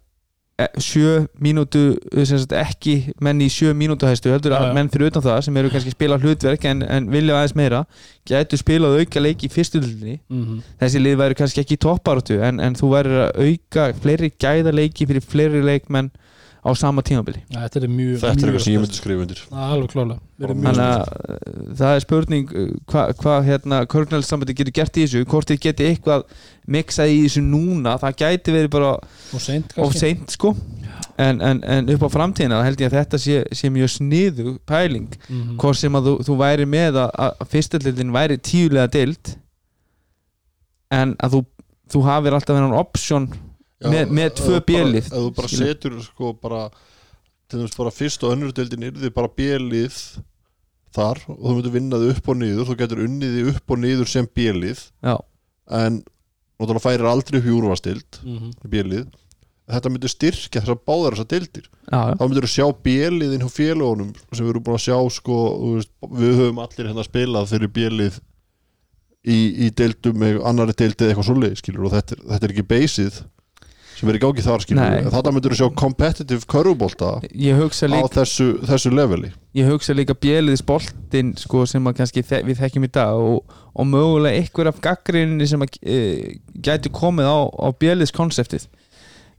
sjö 0.80 1.26
mínútu 1.36 1.80
sem 2.24 2.38
sagt, 2.40 2.52
ekki 2.56 2.94
menn 3.20 3.42
í 3.44 3.48
sjö 3.52 3.74
mínútu 3.76 4.08
hæstu 4.08 4.30
heldur 4.32 4.54
að 4.56 4.70
menn 4.72 4.88
fyrir 4.88 5.10
utan 5.10 5.24
það 5.26 5.40
sem 5.44 5.56
eru 5.60 5.68
kannski 5.72 5.92
spila 5.92 6.16
hlutverk 6.16 6.64
en, 6.70 6.80
en 6.82 7.10
vilja 7.12 7.36
aðeins 7.36 7.54
meira 7.60 7.82
gætu 8.26 8.56
spilað 8.56 8.96
auka 9.02 9.20
leiki 9.20 9.50
í 9.50 9.52
fyrstu 9.52 9.82
dildinni 9.84 10.16
Mhm. 10.32 10.62
þessi 10.80 11.02
lið 11.04 11.18
væri 11.20 11.36
kannski 11.36 11.60
ekki 11.60 11.76
í 11.76 11.82
topparáttu 11.84 12.40
en, 12.40 12.60
en 12.64 12.72
þú 12.78 12.88
væri 12.94 13.18
að 13.26 13.42
auka 13.44 13.90
fleiri 14.00 14.32
gæða 14.40 14.72
leiki 14.72 15.04
fyrir 15.10 15.20
fleiri 15.28 15.60
leikmenn 15.62 16.08
á 16.66 16.70
sama 16.74 17.02
tímabili. 17.06 17.40
Þetta 17.52 17.80
er 17.80 17.90
mjög 17.92 18.18
þetta 18.22 18.42
er 18.42 18.50
eitthvað 18.50 18.64
sem 18.64 18.74
ég 18.74 18.82
myndi 18.82 18.98
skrifa 18.98 19.24
undir. 19.24 19.42
Alveg 19.66 19.92
klálega 19.94 20.18
þannig 20.36 20.80
að 20.82 21.04
uh, 21.06 21.68
það 21.78 21.92
er 21.94 22.02
spurning 22.04 22.50
hvað 22.90 23.12
hva, 23.22 23.36
hérna 23.46 23.78
Körnelsambandi 23.88 24.56
getur 24.58 24.74
gert 24.76 24.98
í 24.98 25.06
þessu 25.06 25.22
hvort 25.30 25.52
þið 25.52 25.62
geti 25.64 25.86
eitthvað 25.90 26.26
miksað 26.76 27.14
í 27.14 27.22
þessu 27.22 27.44
núna 27.46 27.94
það 28.02 28.18
gæti 28.24 28.56
verið 28.56 28.72
bara 28.74 28.92
spes. 28.98 29.38
Og 29.38 29.46
seint 29.46 29.78
of 29.80 29.96
seint 29.96 30.34
sko. 30.34 30.52
En, 31.16 31.40
en, 31.40 31.62
en 31.64 31.88
upp 31.94 32.04
á 32.04 32.08
framtíðina 32.12 32.60
held 32.66 32.80
ég 32.82 32.90
að 32.90 32.98
þetta 32.98 33.20
sé, 33.20 33.40
sé 33.56 33.70
mjög 33.72 33.94
sniðu 33.94 34.56
pæling. 34.68 35.08
Mhm. 35.30 35.56
hvort 35.62 35.80
sem 35.80 35.96
að 35.96 36.10
þú, 36.10 36.14
þú 36.28 36.38
væri 36.42 36.68
með 36.68 37.00
að, 37.06 37.10
að 37.24 37.50
fyrstallildin 37.54 38.14
væri 38.16 38.40
tíulega 38.44 38.90
dild 38.92 39.36
en 40.94 41.14
að 41.22 41.36
þú, 41.36 41.42
þú 41.94 42.02
hafir 42.06 42.36
alltaf 42.36 42.58
þennan 42.58 42.76
option 42.78 43.30
Með- 43.84 44.12
með 44.16 44.30
tvö 44.40 44.60
B-lið, 44.64 45.04
ef 45.10 45.12
þú 45.12 45.34
bara 45.36 45.48
setur 45.52 45.96
sko 46.02 46.32
bara 46.40 46.70
til 47.48 47.58
dæmis 47.60 47.76
bara 47.76 47.90
fyrst 47.92 48.22
og 48.24 48.32
önnur 48.32 48.52
deildin 48.56 48.86
yrði 48.88 49.10
bara 49.14 49.28
B-lið 49.28 49.98
þar 50.96 51.20
og 51.28 51.42
þú 51.44 51.52
myndir 51.58 51.74
vinna 51.74 51.98
þið 52.00 52.14
upp 52.16 52.28
og 52.32 52.36
niður 52.40 52.70
þú 52.70 52.76
getur 52.80 53.02
unnið 53.04 53.34
þið 53.36 53.50
upp 53.52 53.70
og 53.70 53.78
niður 53.82 54.08
sem 54.08 54.26
B-lið. 54.34 54.80
Já, 55.04 55.16
en 55.76 55.98
náttúrulega 56.58 56.84
færir 56.86 57.04
aldrei 57.10 57.38
upp 57.42 57.46
í 57.50 57.54
úrvastild 57.58 58.20
Mhm. 58.24 58.52
B-lið. 58.70 59.06
Þetta 59.68 59.90
myndir 59.92 60.08
styrkja 60.08 60.60
þessar 60.62 60.78
báðar 60.86 61.12
þessar 61.18 61.28
deildir. 61.34 61.64
Já, 61.92 61.98
já. 62.06 62.14
þá 62.16 62.22
myndir 62.30 62.46
þú 62.46 62.52
sjá 62.54 62.66
B-liðin 62.86 63.42
hjá 63.44 63.50
félagunum 63.50 64.12
sem 64.32 64.46
við 64.46 64.50
erum 64.54 64.62
búin 64.64 64.78
að 64.78 64.86
sjá 64.86 64.98
sko, 65.10 65.36
veist, 65.74 65.90
við 66.00 66.34
höfum 66.40 66.62
allir 66.64 66.86
hérna 66.88 67.04
spilað 67.04 67.48
fyrir 67.52 67.68
B-lið 67.76 68.20
í, 69.26 69.38
í 69.66 69.70
deildum 69.74 70.16
með 70.22 70.40
annari 70.46 70.72
deildið 70.72 71.12
eitthvað 71.12 71.58
skilur 71.60 71.84
og 71.90 71.92
þetta, 71.92 72.12
er- 72.16 72.24
þetta 72.30 72.44
er 72.48 72.54
ekki 72.54 72.66
beysið 72.72 73.24
sem 73.96 74.10
er 74.10 74.18
í 74.18 74.20
gangi 74.20 74.44
þar 74.44 74.64
skilur 74.64 75.08
þetta 75.14 75.32
myndir 75.32 75.54
þú 75.54 75.58
sjá 75.60 75.68
competitive 75.80 76.48
hugsa 77.56 77.88
á 77.88 78.04
þessu, 78.12 78.48
þessu 78.68 78.92
leveli. 78.92 79.30
Ég 79.56 79.70
hugsa 79.70 79.96
líka 79.96 80.16
bjeliðis 80.20 80.64
boltinn 80.68 81.32
sko, 81.40 81.64
sem 81.68 81.86
að 81.88 82.02
kannski 82.02 82.24
við 82.26 82.60
þekkjum 82.60 82.88
í 82.88 82.90
dag 82.92 83.16
og, 83.16 83.54
og 83.72 83.88
mögulega 83.88 84.42
einhver 84.42 84.70
af 84.72 84.82
gaggrinni 84.84 85.48
sem 85.48 85.64
að 85.64 85.78
e, 85.80 86.00
gæti 86.60 86.92
komið 86.92 87.30
á, 87.30 87.38
á 87.48 87.68
bjeliðs 87.80 88.12
konseptið 88.16 88.66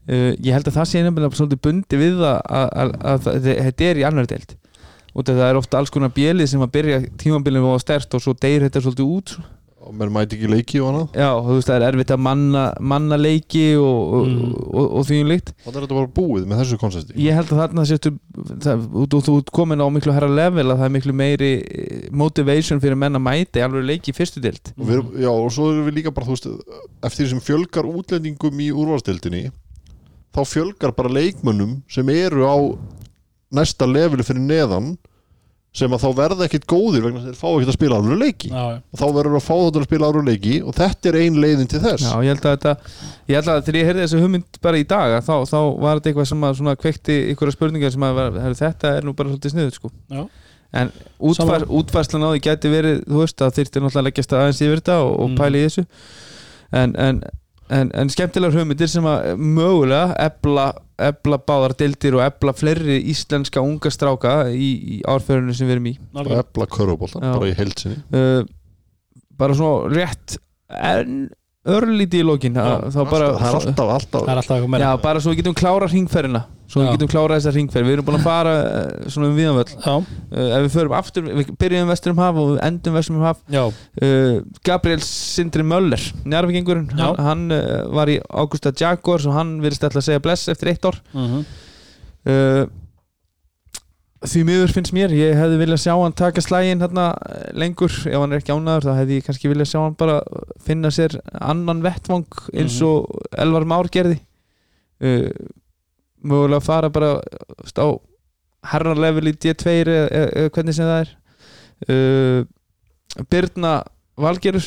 e, 0.08 0.34
ég 0.34 0.56
held 0.56 0.66
að 0.66 0.80
það 0.80 0.90
sé 0.90 1.04
nefnilega 1.06 1.38
svolítið 1.38 1.62
bundi 1.68 2.00
við 2.00 2.24
að, 2.26 2.40
að, 2.48 2.72
að, 2.82 2.96
að 3.12 3.52
þetta 3.68 3.92
er 3.92 4.02
í 4.02 4.08
annar 4.10 4.30
deild. 4.30 4.56
Og 5.14 5.24
það 5.26 5.46
er 5.48 5.58
ofta 5.58 5.78
alls 5.78 5.90
konar 5.90 6.10
bjelið 6.14 6.50
sem 6.50 6.62
að 6.62 6.74
byrja 6.74 6.98
tímabilinu 7.18 7.70
á 7.74 7.78
stert 7.82 8.12
og 8.14 8.22
svo 8.22 8.34
deyr 8.38 8.66
þetta 8.66 8.82
svolítið 8.84 9.14
út 9.14 9.38
og 9.88 9.94
menn 9.96 10.10
mæti 10.12 10.36
ekki 10.36 10.48
leiki 10.52 10.80
og 10.84 10.88
annað. 10.90 11.14
Já, 11.16 11.28
þú 11.46 11.54
veist 11.56 11.68
það 11.70 11.76
er 11.78 11.84
erfitt 11.88 12.10
að 12.12 12.20
manna, 12.26 12.62
manna 12.92 13.16
leiki 13.16 13.62
og, 13.80 14.00
og, 14.18 14.26
Mm. 14.28 14.42
og, 14.52 14.66
og, 14.68 14.88
og 15.00 15.06
því 15.08 15.20
um 15.24 15.30
líkt. 15.32 15.52
Þannig 15.64 15.78
er 15.80 15.86
þetta 15.86 15.96
bara 15.98 16.10
búið 16.18 16.44
með 16.50 16.60
þessu 16.62 16.78
konsepti 16.82 17.16
ég 17.24 17.38
held 17.38 17.52
að 17.54 17.62
þarna 17.62 17.84
sérstu 17.88 18.12
það, 18.66 18.82
þú, 19.08 19.20
þú 19.28 19.36
ert 19.40 19.52
komin 19.58 19.80
á 19.80 19.86
miklu 19.96 20.12
herra 20.16 20.28
level 20.28 20.66
að 20.68 20.82
það 20.82 20.88
er 20.90 20.94
miklu 20.98 21.14
meiri 21.16 21.50
eh, 21.64 22.08
motivation 22.12 22.82
fyrir 22.84 23.00
menn 23.00 23.16
að 23.16 23.24
mæta 23.24 23.62
í 23.62 23.64
alveg 23.64 23.88
leiki 23.88 24.12
í 24.12 24.16
fyrstu 24.20 24.42
dild 24.44 24.74
og, 24.76 24.84
við, 24.84 24.94
erum- 24.98 25.16
já, 25.24 25.30
og 25.32 25.48
svo 25.56 25.70
erum 25.72 25.88
við 25.88 25.98
líka 26.02 26.12
bara 26.14 26.28
þú 26.28 26.36
veist, 26.36 26.50
eftir 27.08 27.24
því 27.24 27.30
sem 27.32 27.42
fjölgar 27.48 27.88
útlendingum 27.88 28.60
í 28.60 28.68
úrvalstildinni 28.76 29.44
þá 30.36 30.40
fjölgar 30.44 30.92
bara 30.98 31.08
leikmönnum 31.16 31.78
sem 31.88 32.08
eru 32.12 32.44
á 32.44 32.56
næsta 33.56 33.86
leveli 33.88 34.26
fyrir 34.26 34.44
neðan 34.44 34.92
sem 35.78 35.94
að 35.94 36.02
þá 36.04 36.08
verða 36.18 36.46
ekkit 36.48 36.66
góðir 36.70 37.04
vegna 37.06 37.20
þess 37.22 37.28
að 37.28 37.34
þeir 37.34 37.40
fá 37.40 37.48
ekkit 37.58 37.70
að 37.72 37.76
spila 37.78 37.98
alveg 38.00 38.18
leiki 38.22 38.50
já, 38.52 38.62
já. 38.72 38.78
og 38.92 39.00
þá 39.00 39.06
verður 39.18 39.36
að 39.38 39.44
fá 39.46 39.54
þetta 39.62 39.80
að 39.82 39.86
spila 39.88 40.08
alveg 40.10 40.26
leiki 40.28 40.56
og 40.64 40.76
þetta 40.78 41.10
er 41.12 41.18
ein 41.22 41.38
leiðin 41.44 41.70
til 41.72 41.80
þess 41.86 42.04
Já, 42.08 42.12
ég 42.26 42.32
held 42.34 42.48
að 42.48 42.56
þetta 42.56 42.74
ég 43.32 43.38
held 43.38 43.52
að 43.54 43.62
þegar 43.68 43.78
ég 43.80 43.88
heyrði 43.90 44.04
þessu 44.06 44.22
hugmynd 44.24 44.60
bara 44.68 44.82
í 44.82 44.86
dag 44.90 45.14
að 45.18 45.24
þá, 45.28 45.34
þá 45.52 45.58
var 45.86 45.98
þetta 46.00 46.10
eitthvað 46.12 46.28
sem 46.32 46.44
að 46.50 46.58
svona 46.60 46.76
kveikti 46.82 47.18
ykkur 47.34 47.54
spurningar 47.54 47.94
sem 47.94 48.06
að 48.08 48.20
var, 48.20 48.38
þetta 48.62 48.94
er 48.98 49.08
nú 49.08 49.14
bara 49.18 49.32
svolítið 49.32 49.54
sniðut 49.56 49.78
sko 49.78 49.92
Já. 50.12 50.22
en 50.82 50.92
útfærs, 51.30 51.68
útfærslan 51.80 52.26
á 52.26 52.30
því 52.34 52.40
gæti 52.48 52.72
verið 52.72 52.98
þú 53.08 53.22
veist 53.22 53.44
að 53.46 53.54
þyrfti 53.60 53.80
náttúrulega 53.84 54.02
að 54.02 54.08
leggjast 54.10 54.34
aðeins 54.40 54.62
yfir 54.66 54.82
þetta 54.82 54.98
og, 55.04 55.12
og 55.22 55.30
Mm. 55.32 55.38
pæli 55.40 55.62
í 55.62 55.68
þessu 55.68 55.84
en, 56.82 56.92
en, 57.00 57.22
en, 57.72 57.90
en 58.02 58.10
skemmtilegar 58.12 58.58
hugmyndir 58.58 58.90
sem 58.92 59.06
að 59.08 59.30
mögulega 59.40 60.12
ebla, 60.26 60.66
ebla 60.98 61.38
báðar 61.46 61.76
dildir 61.78 62.16
og 62.18 62.24
ebla 62.24 62.54
fleiri 62.56 62.98
íslenska 63.12 63.62
unga 63.62 63.90
stráka 63.94 64.36
í, 64.50 64.70
í 64.98 65.00
árferðinu 65.06 65.54
sem 65.54 65.68
við 65.68 65.76
erum 65.76 65.90
í. 65.90 65.94
Körfubólta, 66.74 67.22
Já. 67.22 67.34
bara 67.36 67.50
í 67.50 67.56
heilsinni 67.58 68.00
uh, 68.18 68.42
bara 69.38 69.56
svona 69.58 69.92
rétt 69.94 70.38
en 70.68 71.28
örlítið 71.76 72.22
í 72.22 72.26
lokin 72.26 72.56
að, 72.62 72.86
þá 72.94 73.00
bara 73.10 73.32
það 73.38 73.48
er 73.48 73.58
alltaf, 73.58 73.90
alltaf. 73.96 74.28
Er 74.28 74.40
alltaf 74.42 74.78
Já, 74.82 74.88
bara 75.02 75.20
svo 75.22 75.32
við 75.34 75.42
getum 75.42 75.58
klára 75.58 75.90
ringferðina 75.90 76.44
Svo 76.68 76.82
Já. 76.82 76.88
við 76.90 76.98
getum 76.98 77.08
klára 77.08 77.36
þessa 77.38 77.52
ringferð 77.54 77.88
Við 77.88 77.94
erum 77.96 78.06
búin 78.08 78.18
að 78.18 78.26
fara 78.26 78.50
uh, 78.60 79.06
svona 79.08 79.30
um 79.30 79.36
viðanvöll 79.38 79.70
já, 79.72 79.92
uh, 79.94 80.48
Ef 80.58 80.64
við 80.66 80.74
förum 80.74 80.96
aftur, 80.98 81.30
við 81.38 81.52
byrjum 81.62 81.92
vestur 81.92 82.12
um 82.12 82.20
haf 82.20 82.40
og 82.42 82.50
við 82.50 82.58
endum 82.66 82.98
vestur 82.98 83.16
um 83.16 83.24
haf. 83.24 83.40
Uh, 83.48 84.34
Gabriel 84.68 85.00
Sindri 85.06 85.64
Möller 85.64 86.02
Njarvíkingurinn, 86.28 86.90
Já. 86.92 87.06
hann, 87.06 87.22
hann 87.24 87.56
uh, 87.56 87.86
var 87.96 88.12
í 88.12 88.18
Augusta 88.28 88.74
Jaguars 88.76 89.24
og 89.30 89.38
hann 89.38 89.56
virðist 89.64 89.86
ætla 89.88 90.02
að 90.02 90.10
segja 90.10 90.24
bless 90.28 90.52
eftir 90.52 90.74
eitt 90.74 90.84
ár. 90.90 91.00
Mhm, 91.16 91.46
uh, 92.28 92.62
Því 94.26 94.40
miður 94.48 94.72
finnst 94.74 94.90
mér 94.96 95.12
Ég 95.14 95.36
hefði 95.38 95.58
viljað 95.60 95.78
sjá 95.84 95.92
hann 95.94 96.14
taka 96.18 96.42
slægin 96.42 96.80
hérna 96.82 97.04
uh, 97.14 97.44
lengur. 97.54 97.92
Ef 98.08 98.16
hann 98.18 98.32
er 98.34 98.40
ekki 98.42 98.54
ánæður 98.56 98.88
þá 98.88 98.92
hefði 98.98 99.18
ég 99.20 99.26
kannski 99.28 99.50
viljað 99.52 99.70
sjá 99.70 99.78
hann 99.84 99.94
bara 100.00 100.16
finna 100.66 100.90
sér 100.94 101.14
annan 101.38 101.82
vettvang 101.84 102.26
eins 102.52 102.80
Mhm. 102.80 102.88
og 102.88 103.38
Elvar 103.38 103.64
Már 103.70 103.88
gerði. 103.94 104.18
Uh, 104.98 105.30
mögulega 106.24 106.60
fara 106.66 106.90
bara 106.90 107.12
veist, 107.62 107.78
á 107.78 107.86
herrarlevel 108.72 109.30
í 109.30 109.36
D2 109.38 109.70
eða, 109.86 110.08
eða, 110.10 110.30
eða 110.42 110.50
hvernig 110.56 110.74
sem 110.74 110.88
það 110.90 111.00
er. 111.04 111.12
Uh, 111.88 113.22
Birna 113.30 113.76
Valgerur 114.18 114.66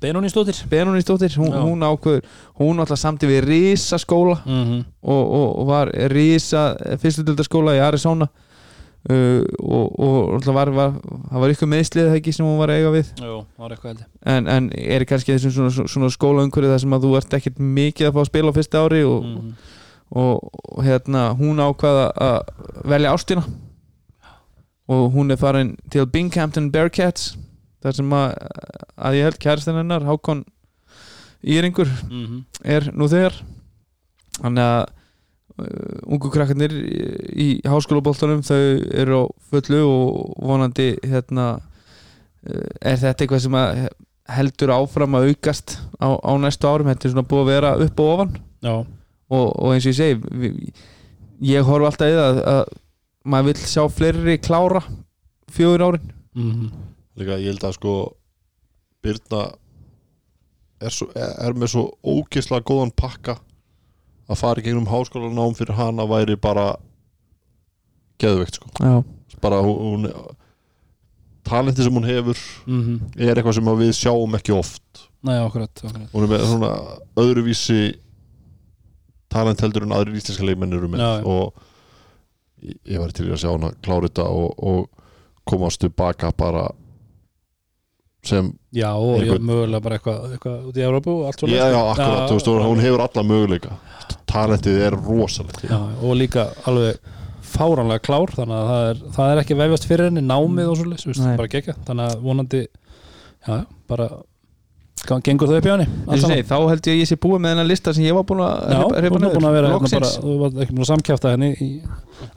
Benóni 0.00 0.30
stóttir 0.30 0.58
Benóni 0.70 1.00
stóttir, 1.04 1.36
hún, 1.38 1.52
hún 1.54 1.84
ákveður 1.86 2.24
hún 2.58 2.82
alltaf 2.82 2.98
samti 2.98 3.28
við 3.30 3.44
Risa 3.46 3.98
skóla 4.02 4.40
mhm, 4.42 4.82
og, 5.02 5.22
og, 5.22 5.46
og 5.60 5.68
var 5.68 5.92
Risa 6.10 6.72
fyrstudöldaskóla 7.02 7.76
í 7.78 7.82
Arizona. 7.84 8.28
Uh, 9.06 9.44
og, 9.62 9.92
og 10.02 10.14
alltaf 10.34 10.54
var, 10.56 10.70
var 10.74 10.94
það 10.98 11.42
var 11.44 11.52
ykkur 11.52 11.68
meðslið 11.70 12.08
það 12.08 12.16
ekki 12.18 12.32
sem 12.34 12.46
hún 12.48 12.56
var 12.58 12.72
eiga 12.74 12.90
við. 12.90 13.12
Jú, 13.22 13.36
var 13.54 13.74
eitthvað 13.76 13.92
heldur 13.92 14.08
en, 14.34 14.48
en 14.50 14.66
er 14.74 15.04
kannski 15.06 15.36
þessum 15.36 15.52
svona, 15.54 15.74
svona, 15.76 15.92
svona 15.92 16.10
skólaumhverju 16.10 16.72
þar 16.72 16.82
sem 16.82 16.96
að 16.96 17.06
þú 17.06 17.12
ert 17.20 17.36
ekkert 17.38 17.60
mikið 17.62 18.08
að 18.08 18.16
fá 18.16 18.18
að 18.24 18.28
spila 18.32 18.50
á 18.50 18.56
fyrsta 18.56 18.82
ári 18.82 19.04
og, 19.06 19.28
og, 20.10 20.50
og 20.50 20.82
hérna 20.82 21.22
hún 21.38 21.62
ákvaða 21.62 22.08
að 22.26 22.50
velja 22.96 23.14
ástina. 23.14 23.46
Og 24.90 25.06
hún 25.14 25.30
er 25.30 25.38
farin 25.38 25.76
til 25.90 26.08
Binghamton 26.10 26.72
Bearcats 26.74 27.36
þar 27.86 27.98
sem 28.00 28.14
að, 28.18 28.28
að 29.08 29.16
ég 29.18 29.28
held 29.28 29.40
kærastinn 29.42 29.80
hennar 29.80 30.06
Hákon 30.06 30.44
Íringur 31.46 31.90
mhm, 32.08 32.42
er 32.66 32.88
nú 32.96 33.08
þegar. 33.10 33.36
Þannig 34.40 34.64
að 34.66 34.80
uh, 35.62 36.00
ungu 36.16 36.32
krakkarnir 36.32 36.74
í, 36.74 37.48
háskólaboltanum 37.66 38.42
þau 38.46 38.58
eru 38.90 39.22
á 39.22 39.24
fullu 39.52 39.82
og 39.86 40.34
vonandi 40.48 40.90
hérna 41.04 41.46
uh, 41.56 42.66
er 42.82 42.98
þetta 43.00 43.24
eitthvað 43.24 43.44
sem 43.46 43.58
að 43.60 43.86
heldur 44.36 44.74
áfram 44.74 45.14
að 45.16 45.30
aukast 45.30 45.76
á, 46.02 46.18
á 46.18 46.32
næstu 46.42 46.66
árum, 46.66 46.90
þetta 46.90 47.06
er 47.06 47.14
svona 47.14 47.28
búið 47.30 47.44
að 47.44 47.52
vera 47.52 47.72
upp 47.84 48.02
og 48.02 48.12
ofan. 48.16 48.36
Og, 49.26 49.46
og 49.46 49.72
eins 49.74 49.86
og 49.86 49.92
ég 49.92 49.98
segi 50.00 50.36
við, 50.42 50.82
ég 51.46 51.66
horf 51.66 51.88
alltaf 51.90 52.10
í 52.10 52.16
það 52.16 52.26
að, 52.26 52.42
að 52.56 52.74
maður 53.26 53.48
vill 53.52 53.70
sjá 53.70 53.82
fleiri 53.90 54.36
klára 54.42 54.82
fjögur 55.54 55.86
árin. 55.86 56.12
Mhm, 56.36 56.70
líka 57.16 57.40
ég 57.40 57.52
held 57.52 57.66
að 57.66 57.76
sko 57.78 57.96
Birna 59.04 59.42
er, 60.82 60.92
svo, 60.92 61.08
er 61.14 61.54
með 61.56 61.72
svo 61.74 61.84
ógislega 62.02 62.66
góðan 62.66 62.92
pakka 62.96 63.36
að 64.26 64.40
fara 64.40 64.62
í 64.62 64.66
gegnum 64.66 64.88
háskólanám 64.90 65.54
fyrir 65.56 65.78
hana 65.78 66.06
væri 66.10 66.34
bara 66.40 66.72
geðveikt 68.20 68.58
sko. 68.58 68.72
Já, 68.80 68.96
bara 69.42 69.60
hún, 69.62 70.08
hún 70.08 70.08
talenti 71.46 71.84
sem 71.84 71.94
hún 71.94 72.08
hefur 72.08 72.40
mhm. 72.66 72.96
er 73.14 73.36
eitthvað 73.36 73.60
sem 73.60 73.70
að 73.70 73.84
við 73.84 73.92
sjáum 74.00 74.34
ekki 74.38 74.56
oft. 74.56 75.06
Nei, 75.26 75.36
akkurat, 75.38 75.70
akkurat. 75.82 76.10
Hún 76.12 76.26
er 76.26 76.32
með 76.32 76.44
svona 76.50 76.72
öðruvísi 77.22 77.80
talent 79.32 79.62
heldur 79.62 79.86
en 79.86 79.94
aðrir 79.94 80.18
íslenska 80.18 80.46
leikmenn 80.46 80.74
eru 80.76 80.90
með. 80.90 81.04
Já, 81.04 81.12
og 81.26 82.64
ég, 82.64 82.80
ég 82.96 83.02
var 83.02 83.14
til 83.14 83.28
að 83.30 83.42
sjá 83.42 83.52
hana 83.52 83.72
klára 83.84 84.10
þetta 84.10 84.26
og, 84.32 84.58
og 84.58 85.46
komast 85.46 85.82
tilbaka 85.84 86.32
bara 86.34 86.66
Já, 88.76 88.90
og 88.92 89.24
ég, 89.24 89.36
mögulega 89.40 89.82
bara 89.84 89.98
eitthvað, 89.98 90.32
eitthvað 90.36 90.70
út 90.70 90.80
í 90.80 90.86
Európu 90.86 91.14
og 91.14 91.28
allt 91.30 91.44
já, 91.48 91.64
já, 91.72 91.80
akkurat, 91.82 92.24
þú 92.30 92.38
veist, 92.38 92.50
hún 92.66 92.82
hefur 92.84 93.04
alla 93.06 93.26
möguleika. 93.26 93.76
Talentið 94.30 94.80
er 94.88 94.98
rosalegt. 95.06 95.62
Já, 95.66 95.78
og 95.78 96.16
líka 96.18 96.48
alveg 96.68 97.00
fáránlega 97.46 98.02
klár 98.04 98.32
þannig 98.34 98.56
að 98.56 98.70
það 98.70 98.88
er, 98.90 99.02
það 99.16 99.32
er 99.32 99.42
ekki 99.42 99.58
vefjast 99.60 99.88
fyrir 99.88 100.10
henni 100.10 100.24
námið 100.26 100.70
og 100.70 100.78
svo 100.80 100.88
leys, 100.90 101.06
Nei. 101.22 101.36
bara 101.38 101.52
gegja 101.52 101.76
þannig 101.86 102.10
að 102.10 102.24
vonandi, 102.26 102.62
já, 103.46 103.56
bara 103.90 104.08
gengur 105.26 105.50
þau 105.50 105.58
upp 105.58 105.68
allt 105.72 106.24
segi, 106.24 106.46
þá 106.48 106.56
held 106.56 106.88
ég 106.90 106.94
að 106.94 107.00
ég 107.02 107.10
sé 107.10 107.18
búið 107.22 107.42
með 107.44 107.52
þennan 107.54 107.70
lista 107.70 107.94
sem 107.96 108.06
ég 108.06 108.16
var 108.16 108.26
búin 108.28 108.42
að 108.46 108.54
þú 108.72 108.86
að 108.86 109.56
vera 109.56 109.72
hérna 109.74 110.10
þú 110.16 110.36
var 110.40 110.56
ekki 110.64 110.76
búin 110.76 110.86
að 110.86 110.90
samkjafta 110.92 111.34
henni 111.34 111.50
í 111.56 111.70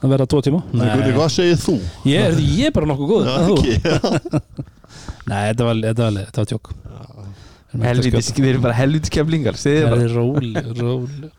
að 0.00 0.12
vera 0.14 0.28
tvo 0.28 0.42
tíma. 0.44 0.60
Nei, 0.76 0.90
hvað 1.16 1.32
segir 1.34 1.58
þú? 1.60 1.78
ég, 2.10 2.28
er, 2.28 2.38
ég 2.60 2.70
er 2.70 2.76
bara 2.76 2.90
nokkuð 2.90 3.10
góð 3.10 3.32
ekki. 3.32 3.74
Nei, 5.30 5.42
þetta 5.50 5.66
var, 5.68 5.82
þetta 5.88 6.06
var, 6.06 6.22
þetta 6.26 6.42
var 6.44 6.50
tjók 6.50 6.72
helvitis, 7.78 8.30
við 8.34 8.48
erum 8.54 8.64
bara 8.64 8.74
helvitis 8.78 9.12
keflingar 9.14 9.58
segið 9.58 9.84
Það 9.84 9.92
bara. 9.92 10.06
er 10.06 10.16
róli, 10.16 10.64
róli. 10.80 11.30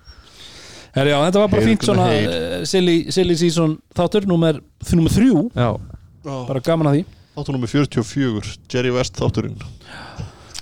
Herri, 0.95 1.13
já, 1.13 1.17
þetta 1.25 1.41
var 1.41 1.51
bara 1.51 1.63
fínt 1.63 1.85
svona 1.87 2.05
uh, 2.11 2.53
silly, 2.67 2.95
silly 3.15 3.37
season 3.39 3.77
þáttur 3.95 4.27
nummer, 4.27 4.59
nummer 4.91 5.13
þrjú, 5.13 5.45
já, 5.55 5.69
bara 6.49 6.63
gaman 6.65 6.91
að 6.91 6.97
því. 6.97 7.03
Þáttu 7.31 7.55
nummer 7.55 7.71
44, 7.71 8.55
Jerry 8.71 8.91
West 8.95 9.19
þátturinn 9.19 9.59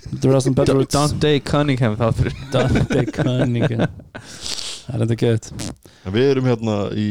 Dante 0.10 1.34
Cunningham 1.46 1.98
þáttur 2.00 2.32
Dante 2.54 3.04
Cunningham. 3.14 3.86
Það 4.20 4.94
er 4.96 5.04
þetta 5.04 5.20
gett 5.22 5.52
Við 6.10 6.30
erum 6.32 6.48
hérna 6.50 6.78
í 6.98 7.10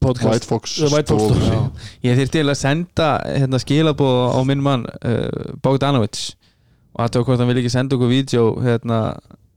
podcast. 0.00 0.30
White 0.30 0.48
Fox 0.48 0.76
White 0.80 1.10
Fox 1.12 1.22
stofu. 1.22 1.40
stofu, 1.40 1.52
já. 1.52 1.88
ég 2.08 2.20
þyrfti 2.20 2.40
til 2.40 2.52
að 2.52 2.58
senda 2.60 3.08
hérna, 3.26 3.60
skilabóð 3.62 4.20
á 4.32 4.40
minn 4.48 4.62
mann 4.64 4.86
uh, 4.86 5.56
Bogdanovic 5.64 6.22
og 6.96 7.04
aðtöku 7.04 7.30
hvort 7.30 7.42
hann 7.42 7.50
vil 7.50 7.60
ekki 7.60 7.72
senda 7.74 7.96
okkur 7.98 8.08
vídeo 8.12 8.46
hérna, 8.64 9.00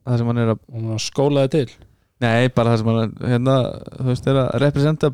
það 0.07 0.21
sem 0.21 0.31
hann 0.31 0.41
er 0.43 0.53
að 0.55 0.59
og 0.59 0.89
hann 0.89 1.03
skólaði 1.03 1.53
til. 1.55 1.77
Nei, 2.19 2.49
bara 2.51 2.73
það 2.73 2.81
sem 2.81 2.89
hann 2.91 3.13
hérna, 3.31 3.57
þú 3.95 4.07
veist, 4.09 4.27
er 4.27 4.41
að 4.41 4.49
representa 4.65 5.11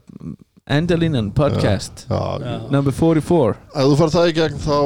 Endalínan 0.69 1.31
podcast. 1.31 2.05
Já, 2.09 2.39
Já. 2.41 2.71
number 2.71 2.91
44 2.91 3.55
Ef 3.75 3.85
þú 3.85 3.97
fær 3.99 4.11
það 4.15 4.29
í 4.29 4.31
gegn 4.33 4.55
þá 4.63 4.77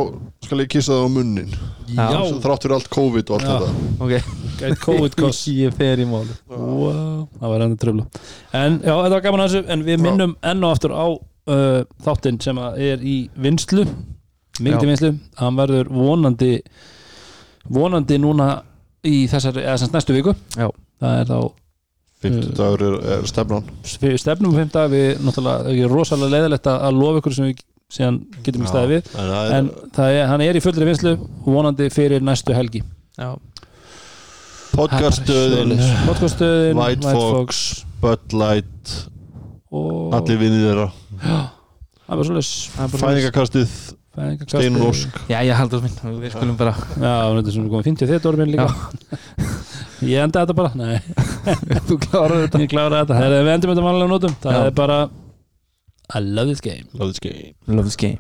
skal 0.44 0.60
ég 0.60 0.68
kissa 0.74 0.92
það 0.92 1.06
á 1.08 1.10
munnin. 1.14 1.54
Já. 1.96 2.08
Þrátt 2.44 2.66
fyrir 2.66 2.76
allt 2.76 2.90
COVID 2.92 3.30
og 3.32 3.38
allt 3.38 3.48
Já. 3.48 3.54
þetta. 3.54 3.94
Ok, 4.04 4.34
gæt 4.60 4.82
COVID-koss 4.84 5.40
ég 5.64 5.78
fer 5.80 6.02
í 6.04 6.08
máli 6.10 6.36
wow, 6.52 7.24
það 7.40 7.54
var 7.54 7.64
enn 7.64 7.78
tröflu 7.80 8.04
en 8.60 8.76
já, 8.84 8.92
þetta 8.92 9.14
var 9.14 9.24
gaman 9.24 9.44
að 9.46 9.54
þessu 9.54 9.72
en 9.72 9.86
við 9.88 10.04
minnum 10.04 10.36
enn 10.52 10.68
og 10.68 10.76
aftur 10.76 10.96
á 11.00 11.08
uh, 11.08 11.80
þáttinn 12.04 12.42
sem 12.44 12.60
að 12.60 12.82
er 12.90 13.06
í 13.08 13.16
vinslu 13.40 13.86
mikið 14.60 14.88
vinslu, 14.92 15.14
hann 15.40 15.56
verður 15.62 15.88
vonandi 15.96 16.52
vonandi 17.72 18.20
núna 18.20 18.50
í 19.08 19.24
þessari, 19.32 19.64
eða 19.64 19.80
semst 19.80 19.96
næstu 19.96 20.18
viku. 20.18 20.36
Já. 20.60 20.68
það 21.00 21.22
er 21.22 21.32
þá 21.32 21.40
Fymtu 22.20 22.52
dagur 22.52 22.82
er, 22.84 22.96
er 23.16 23.28
stefnan. 23.30 23.68
Við 24.02 24.18
stefnum 24.20 24.52
um 24.52 24.58
fimmta 24.60 24.86
við 24.92 25.22
náttúrulega, 25.24 25.72
ekki 25.72 25.92
rosalega 25.92 26.34
leiðilegt 26.36 26.68
að 26.72 26.98
lofa 26.98 27.22
ykkur 27.22 27.36
sem 27.38 27.46
við 27.48 27.62
síðan 27.96 28.18
getum 28.44 28.66
ekki 28.66 28.72
staðið 28.74 28.92
við. 28.92 29.12
En 29.14 29.30
það 29.30 29.44
er 29.46 29.54
en 29.56 29.70
það 29.96 30.16
er, 30.16 30.26
hann 30.30 30.44
er 30.46 30.60
í 30.60 30.64
fullri 30.66 30.90
vinslu 30.90 31.14
vonandi 31.46 31.88
fyrir 31.96 32.26
næstu 32.28 32.56
helgi. 32.58 32.82
Já, 33.20 33.30
podcaststöðin 34.76 35.72
podcaststöðin, 36.10 36.82
White 36.82 37.16
Fox, 37.16 37.64
Bud 38.04 38.36
Light 38.36 38.94
og 39.72 40.20
Allir 40.20 40.42
vinnir 40.44 40.68
þeirra. 40.68 40.90
Það 42.10 42.20
var 42.20 42.30
svolítið 42.30 43.00
Fæðingakastið 43.00 43.74
Steinun 44.46 44.86
Ósk. 44.90 45.20
Já, 45.32 45.40
ég 45.48 45.56
haldur 45.60 45.84
minn, 45.86 45.98
við 46.24 46.34
skulum 46.36 46.58
bara 46.60 46.74
Já, 46.78 47.14
þetta 47.38 47.46
er 47.46 47.56
svona 47.58 47.74
komið 47.74 47.90
50 47.92 48.12
þetta 48.14 48.32
orðin 48.34 48.54
líka. 48.54 48.68
Ég 50.10 50.24
enda 50.24 50.46
þetta 50.46 50.56
bara, 50.56 50.72
nei. 50.80 51.00
Þú 51.90 52.00
klárar 52.06 52.46
þetta. 52.46 52.64
Ég 52.64 52.72
klára 52.72 53.04
þetta, 53.04 53.20
Þegar 53.20 53.46
við 53.48 53.54
endum 53.58 53.74
þetta 53.74 53.86
vanlega 53.90 54.14
nótum. 54.14 54.40
Það 54.44 54.58
Já. 54.58 54.64
er 54.70 54.76
bara 54.80 55.00
I 56.10 56.24
love 56.24 56.50
this 56.50 56.64
game. 56.64 56.88
Love 56.94 57.14
this 57.14 57.22
game. 57.24 57.54
Love 57.68 57.88
this 57.90 58.00
game 58.00 58.20